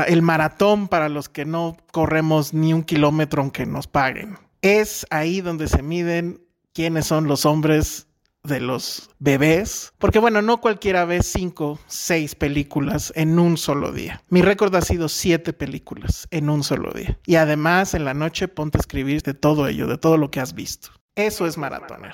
el 0.07 0.21
maratón 0.21 0.87
para 0.87 1.07
los 1.07 1.29
que 1.29 1.45
no 1.45 1.77
corremos 1.91 2.53
ni 2.53 2.73
un 2.73 2.83
kilómetro 2.83 3.41
aunque 3.41 3.65
nos 3.65 3.87
paguen. 3.87 4.39
Es 4.61 5.05
ahí 5.09 5.41
donde 5.41 5.67
se 5.67 5.83
miden 5.83 6.41
quiénes 6.73 7.05
son 7.05 7.27
los 7.27 7.45
hombres 7.45 8.07
de 8.43 8.59
los 8.59 9.09
bebés, 9.19 9.93
porque 9.97 10.19
bueno, 10.19 10.41
no 10.41 10.59
cualquiera 10.59 11.05
ve 11.05 11.21
cinco, 11.23 11.79
seis 11.87 12.35
películas 12.35 13.13
en 13.15 13.39
un 13.39 13.57
solo 13.57 13.91
día. 13.91 14.23
Mi 14.29 14.41
récord 14.41 14.75
ha 14.75 14.81
sido 14.81 15.09
siete 15.09 15.53
películas 15.53 16.27
en 16.31 16.49
un 16.49 16.63
solo 16.63 16.91
día. 16.91 17.19
Y 17.25 17.35
además 17.35 17.93
en 17.93 18.05
la 18.05 18.13
noche 18.13 18.47
ponte 18.47 18.77
a 18.77 18.81
escribir 18.81 19.21
de 19.21 19.33
todo 19.33 19.67
ello, 19.67 19.87
de 19.87 19.97
todo 19.97 20.17
lo 20.17 20.31
que 20.31 20.39
has 20.39 20.53
visto. 20.53 20.89
Eso 21.15 21.45
es 21.45 21.57
maratoner. 21.57 22.13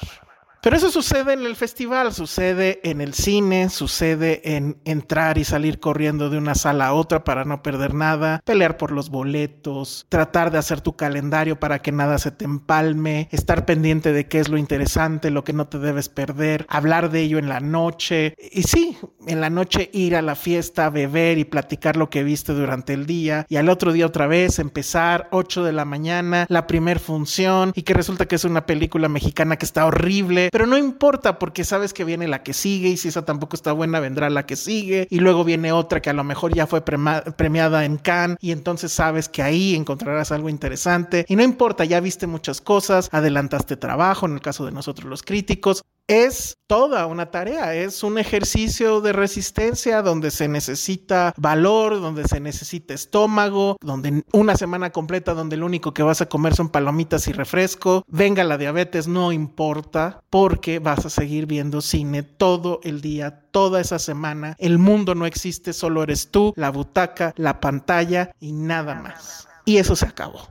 Pero 0.67 0.75
eso 0.75 0.91
sucede 0.91 1.31
en 1.31 1.45
el 1.45 1.55
festival, 1.55 2.11
sucede 2.11 2.81
en 2.83 2.99
el 2.99 3.13
cine, 3.13 3.69
sucede 3.69 4.57
en 4.57 4.75
entrar 4.83 5.37
y 5.37 5.45
salir 5.45 5.79
corriendo 5.79 6.29
de 6.29 6.37
una 6.37 6.55
sala 6.55 6.87
a 6.87 6.93
otra 6.93 7.23
para 7.23 7.45
no 7.45 7.63
perder 7.63 7.93
nada, 7.93 8.41
pelear 8.43 8.75
por 8.75 8.91
los 8.91 9.09
boletos, 9.09 10.05
tratar 10.09 10.51
de 10.51 10.57
hacer 10.57 10.81
tu 10.81 10.97
calendario 10.97 11.57
para 11.57 11.79
que 11.79 11.93
nada 11.93 12.17
se 12.17 12.31
te 12.31 12.43
empalme, 12.43 13.29
estar 13.31 13.65
pendiente 13.65 14.11
de 14.11 14.27
qué 14.27 14.41
es 14.41 14.49
lo 14.49 14.57
interesante, 14.57 15.31
lo 15.31 15.45
que 15.45 15.53
no 15.53 15.69
te 15.69 15.79
debes 15.79 16.09
perder, 16.09 16.65
hablar 16.67 17.11
de 17.11 17.21
ello 17.21 17.37
en 17.37 17.47
la 17.47 17.61
noche. 17.61 18.35
Y 18.51 18.63
sí, 18.63 18.97
en 19.25 19.39
la 19.39 19.49
noche 19.49 19.89
ir 19.93 20.17
a 20.17 20.21
la 20.21 20.35
fiesta, 20.35 20.89
beber 20.89 21.37
y 21.37 21.45
platicar 21.45 21.95
lo 21.95 22.09
que 22.09 22.23
viste 22.23 22.51
durante 22.51 22.91
el 22.91 23.05
día 23.05 23.45
y 23.47 23.55
al 23.55 23.69
otro 23.69 23.93
día 23.93 24.05
otra 24.05 24.27
vez 24.27 24.59
empezar 24.59 25.29
8 25.31 25.63
de 25.63 25.71
la 25.71 25.85
mañana, 25.85 26.45
la 26.49 26.67
primer 26.67 26.99
función 26.99 27.71
y 27.73 27.83
que 27.83 27.93
resulta 27.93 28.25
que 28.25 28.35
es 28.35 28.43
una 28.43 28.65
película 28.65 29.07
mexicana 29.07 29.55
que 29.55 29.65
está 29.65 29.85
horrible, 29.85 30.49
pero 30.57 30.65
no 30.65 30.75
importa 30.75 31.37
porque 31.37 31.63
sabes 31.63 31.93
que 31.93 32.03
viene 32.03 32.27
la 32.27 32.41
que 32.41 32.51
sigue 32.51 32.89
y 32.89 32.97
si 32.97 33.09
esa 33.09 33.23
tampoco 33.23 33.55
está 33.55 33.73
buena 33.73 33.99
vendrá 33.99 34.27
la 34.31 34.47
que 34.47 34.55
sigue. 34.55 35.07
Y 35.11 35.19
luego 35.19 35.43
viene 35.43 35.71
otra 35.71 36.01
que 36.01 36.09
a 36.09 36.13
lo 36.13 36.23
mejor 36.23 36.51
ya 36.51 36.65
fue 36.65 36.81
premiada 36.81 37.85
en 37.85 37.97
Cannes 37.97 38.39
y 38.41 38.51
entonces 38.51 38.91
sabes 38.91 39.29
que 39.29 39.43
ahí 39.43 39.75
encontrarás 39.75 40.31
algo 40.31 40.49
interesante. 40.49 41.27
Y 41.29 41.35
no 41.35 41.43
importa, 41.43 41.85
ya 41.85 41.99
viste 41.99 42.25
muchas 42.25 42.59
cosas, 42.59 43.07
adelantaste 43.11 43.77
trabajo 43.77 44.25
en 44.25 44.33
el 44.33 44.41
caso 44.41 44.65
de 44.65 44.71
nosotros 44.71 45.07
los 45.07 45.21
críticos, 45.21 45.83
es 46.07 46.57
toda 46.67 47.05
una 47.05 47.31
tarea, 47.31 47.75
es 47.75 48.03
un 48.03 48.17
ejercicio 48.17 49.01
de 49.01 49.13
resistencia 49.13 50.01
donde 50.01 50.31
se 50.31 50.47
necesita 50.47 51.33
valor, 51.37 52.01
donde 52.01 52.27
se 52.27 52.39
necesita 52.39 52.93
estómago, 52.93 53.77
donde 53.81 54.23
una 54.31 54.55
semana 54.55 54.91
completa 54.91 55.33
donde 55.33 55.57
lo 55.57 55.65
único 55.65 55.93
que 55.93 56.03
vas 56.03 56.21
a 56.21 56.29
comer 56.29 56.55
son 56.55 56.69
palomitas 56.69 57.27
y 57.27 57.33
refresco, 57.33 58.03
venga 58.07 58.43
la 58.43 58.57
diabetes, 58.57 59.07
no 59.07 59.31
importa, 59.31 60.21
porque 60.29 60.79
vas 60.79 61.05
a 61.05 61.09
seguir 61.09 61.45
viendo 61.45 61.81
cine 61.81 62.23
todo 62.23 62.79
el 62.83 63.01
día, 63.01 63.41
toda 63.51 63.81
esa 63.81 63.99
semana. 63.99 64.55
El 64.59 64.77
mundo 64.77 65.13
no 65.13 65.25
existe, 65.25 65.73
solo 65.73 66.03
eres 66.03 66.31
tú, 66.31 66.53
la 66.55 66.69
butaca, 66.69 67.33
la 67.35 67.59
pantalla 67.59 68.31
y 68.39 68.53
nada 68.53 68.95
más. 68.95 69.47
Y 69.65 69.77
eso 69.77 69.95
se 69.95 70.05
acabó. 70.05 70.45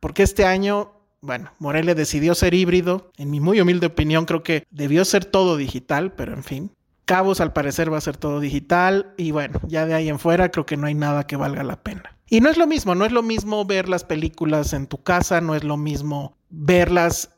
Porque 0.00 0.22
este 0.22 0.44
año 0.44 0.97
bueno, 1.20 1.52
Morelia 1.58 1.94
decidió 1.94 2.34
ser 2.34 2.54
híbrido. 2.54 3.10
En 3.16 3.30
mi 3.30 3.40
muy 3.40 3.60
humilde 3.60 3.86
opinión, 3.86 4.24
creo 4.24 4.42
que 4.42 4.64
debió 4.70 5.04
ser 5.04 5.24
todo 5.24 5.56
digital, 5.56 6.12
pero 6.12 6.32
en 6.34 6.44
fin. 6.44 6.72
Cabos 7.04 7.40
al 7.40 7.52
parecer 7.52 7.92
va 7.92 7.98
a 7.98 8.02
ser 8.02 8.16
todo 8.16 8.38
digital 8.38 9.14
y 9.16 9.30
bueno, 9.30 9.60
ya 9.66 9.86
de 9.86 9.94
ahí 9.94 10.08
en 10.10 10.18
fuera 10.18 10.50
creo 10.50 10.66
que 10.66 10.76
no 10.76 10.86
hay 10.86 10.94
nada 10.94 11.26
que 11.26 11.36
valga 11.36 11.62
la 11.64 11.82
pena. 11.82 12.16
Y 12.28 12.42
no 12.42 12.50
es 12.50 12.58
lo 12.58 12.66
mismo, 12.66 12.94
no 12.94 13.06
es 13.06 13.12
lo 13.12 13.22
mismo 13.22 13.64
ver 13.64 13.88
las 13.88 14.04
películas 14.04 14.74
en 14.74 14.86
tu 14.86 15.02
casa, 15.02 15.40
no 15.40 15.54
es 15.54 15.64
lo 15.64 15.78
mismo 15.78 16.36
verlas 16.50 17.30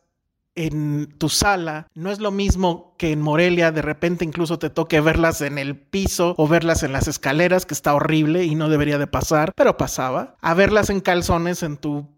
en 0.56 1.06
tu 1.18 1.28
sala, 1.28 1.86
no 1.94 2.10
es 2.10 2.18
lo 2.18 2.32
mismo 2.32 2.96
que 2.98 3.12
en 3.12 3.22
Morelia 3.22 3.70
de 3.70 3.82
repente 3.82 4.24
incluso 4.24 4.58
te 4.58 4.68
toque 4.68 5.00
verlas 5.00 5.40
en 5.40 5.58
el 5.58 5.76
piso 5.76 6.34
o 6.36 6.48
verlas 6.48 6.82
en 6.82 6.92
las 6.92 7.06
escaleras, 7.06 7.64
que 7.64 7.74
está 7.74 7.94
horrible 7.94 8.44
y 8.44 8.56
no 8.56 8.68
debería 8.68 8.98
de 8.98 9.06
pasar, 9.06 9.52
pero 9.54 9.76
pasaba, 9.76 10.36
a 10.40 10.54
verlas 10.54 10.90
en 10.90 11.00
calzones 11.00 11.62
en 11.62 11.76
tu 11.76 12.08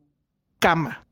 cama. 0.59 1.05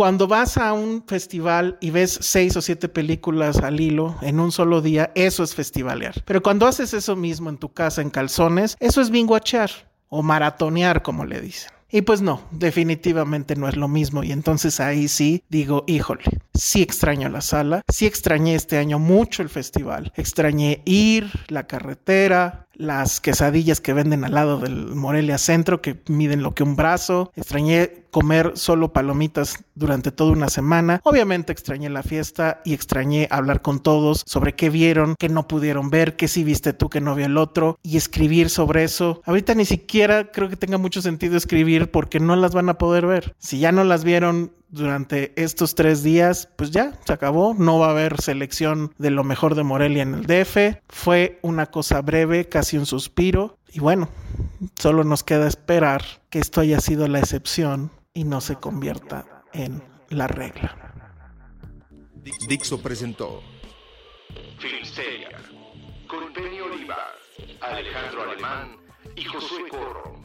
Cuando 0.00 0.26
vas 0.26 0.56
a 0.56 0.72
un 0.72 1.04
festival 1.06 1.76
y 1.78 1.90
ves 1.90 2.16
seis 2.22 2.56
o 2.56 2.62
siete 2.62 2.88
películas 2.88 3.58
al 3.58 3.80
hilo 3.80 4.16
en 4.22 4.40
un 4.40 4.50
solo 4.50 4.80
día, 4.80 5.12
eso 5.14 5.42
es 5.42 5.54
festivalear. 5.54 6.14
Pero 6.24 6.42
cuando 6.42 6.66
haces 6.66 6.94
eso 6.94 7.16
mismo 7.16 7.50
en 7.50 7.58
tu 7.58 7.74
casa 7.74 8.00
en 8.00 8.08
calzones, 8.08 8.78
eso 8.80 9.02
es 9.02 9.10
binguachear 9.10 9.70
o 10.08 10.22
maratonear, 10.22 11.02
como 11.02 11.26
le 11.26 11.42
dicen. 11.42 11.70
Y 11.90 12.00
pues 12.00 12.22
no, 12.22 12.40
definitivamente 12.50 13.56
no 13.56 13.68
es 13.68 13.76
lo 13.76 13.88
mismo. 13.88 14.22
Y 14.22 14.32
entonces 14.32 14.80
ahí 14.80 15.06
sí 15.06 15.44
digo, 15.50 15.84
híjole, 15.86 16.22
sí 16.54 16.80
extraño 16.80 17.28
la 17.28 17.40
sala, 17.42 17.82
sí 17.88 18.06
extrañé 18.06 18.54
este 18.54 18.78
año 18.78 18.98
mucho 18.98 19.42
el 19.42 19.48
festival, 19.48 20.12
extrañé 20.16 20.82
ir, 20.86 21.30
la 21.48 21.66
carretera, 21.66 22.68
las 22.74 23.20
quesadillas 23.20 23.80
que 23.80 23.92
venden 23.92 24.24
al 24.24 24.34
lado 24.34 24.58
del 24.58 24.94
Morelia 24.94 25.36
Centro, 25.36 25.82
que 25.82 26.00
miden 26.08 26.42
lo 26.42 26.54
que 26.54 26.62
un 26.62 26.76
brazo. 26.76 27.30
Extrañé 27.36 28.06
comer 28.10 28.52
solo 28.54 28.92
palomitas 28.92 29.64
durante 29.74 30.12
toda 30.12 30.32
una 30.32 30.48
semana. 30.48 31.00
Obviamente 31.04 31.52
extrañé 31.52 31.88
la 31.90 32.02
fiesta 32.02 32.60
y 32.64 32.74
extrañé 32.74 33.28
hablar 33.30 33.62
con 33.62 33.80
todos 33.80 34.22
sobre 34.26 34.54
qué 34.54 34.70
vieron, 34.70 35.14
qué 35.18 35.28
no 35.28 35.48
pudieron 35.48 35.90
ver, 35.90 36.16
qué 36.16 36.28
sí 36.28 36.44
viste 36.44 36.72
tú, 36.72 36.88
qué 36.88 37.00
no 37.00 37.14
vio 37.14 37.26
el 37.26 37.36
otro, 37.36 37.78
y 37.82 37.96
escribir 37.96 38.50
sobre 38.50 38.84
eso. 38.84 39.22
Ahorita 39.24 39.54
ni 39.54 39.64
siquiera 39.64 40.30
creo 40.30 40.48
que 40.48 40.56
tenga 40.56 40.78
mucho 40.78 41.02
sentido 41.02 41.36
escribir 41.36 41.90
porque 41.90 42.20
no 42.20 42.36
las 42.36 42.52
van 42.52 42.68
a 42.68 42.78
poder 42.78 43.06
ver. 43.06 43.34
Si 43.38 43.58
ya 43.58 43.72
no 43.72 43.84
las 43.84 44.04
vieron 44.04 44.52
durante 44.70 45.32
estos 45.40 45.74
tres 45.74 46.02
días, 46.02 46.48
pues 46.56 46.70
ya, 46.70 46.98
se 47.04 47.12
acabó. 47.12 47.54
No 47.54 47.78
va 47.78 47.88
a 47.88 47.90
haber 47.90 48.20
selección 48.20 48.94
de 48.98 49.10
lo 49.10 49.24
mejor 49.24 49.54
de 49.54 49.64
Morelia 49.64 50.02
en 50.02 50.14
el 50.14 50.26
DF. 50.26 50.80
Fue 50.88 51.38
una 51.42 51.66
cosa 51.66 52.00
breve, 52.02 52.48
casi 52.48 52.78
un 52.78 52.86
suspiro. 52.86 53.56
Y 53.72 53.80
bueno, 53.80 54.08
solo 54.78 55.04
nos 55.04 55.22
queda 55.22 55.46
esperar 55.46 56.02
que 56.28 56.38
esto 56.38 56.60
haya 56.60 56.80
sido 56.80 57.06
la 57.08 57.20
excepción 57.20 57.90
y 58.12 58.24
no 58.24 58.40
se 58.40 58.56
convierta 58.56 59.44
en 59.52 59.82
la 60.08 60.26
regla. 60.26 60.76
Dixo 62.48 62.82
presentó 62.82 63.42
Filmsteria 64.58 65.30
con 66.06 66.32
Penny 66.32 66.60
Oliva, 66.60 66.98
Alejandro 67.60 68.22
Alemán 68.22 68.76
y 69.16 69.24
Josué 69.24 69.68
Corro. 69.68 70.20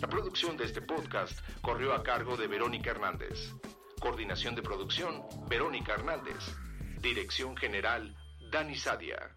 La 0.00 0.08
producción 0.08 0.56
de 0.56 0.64
este 0.64 0.82
podcast 0.82 1.38
corrió 1.60 1.92
a 1.92 2.02
cargo 2.02 2.36
de 2.36 2.46
Verónica 2.46 2.90
Hernández. 2.90 3.52
Coordinación 4.00 4.54
de 4.54 4.62
producción, 4.62 5.22
Verónica 5.48 5.94
Hernández. 5.94 6.56
Dirección 7.00 7.56
General, 7.56 8.16
Dani 8.50 8.74
Sadia. 8.74 9.36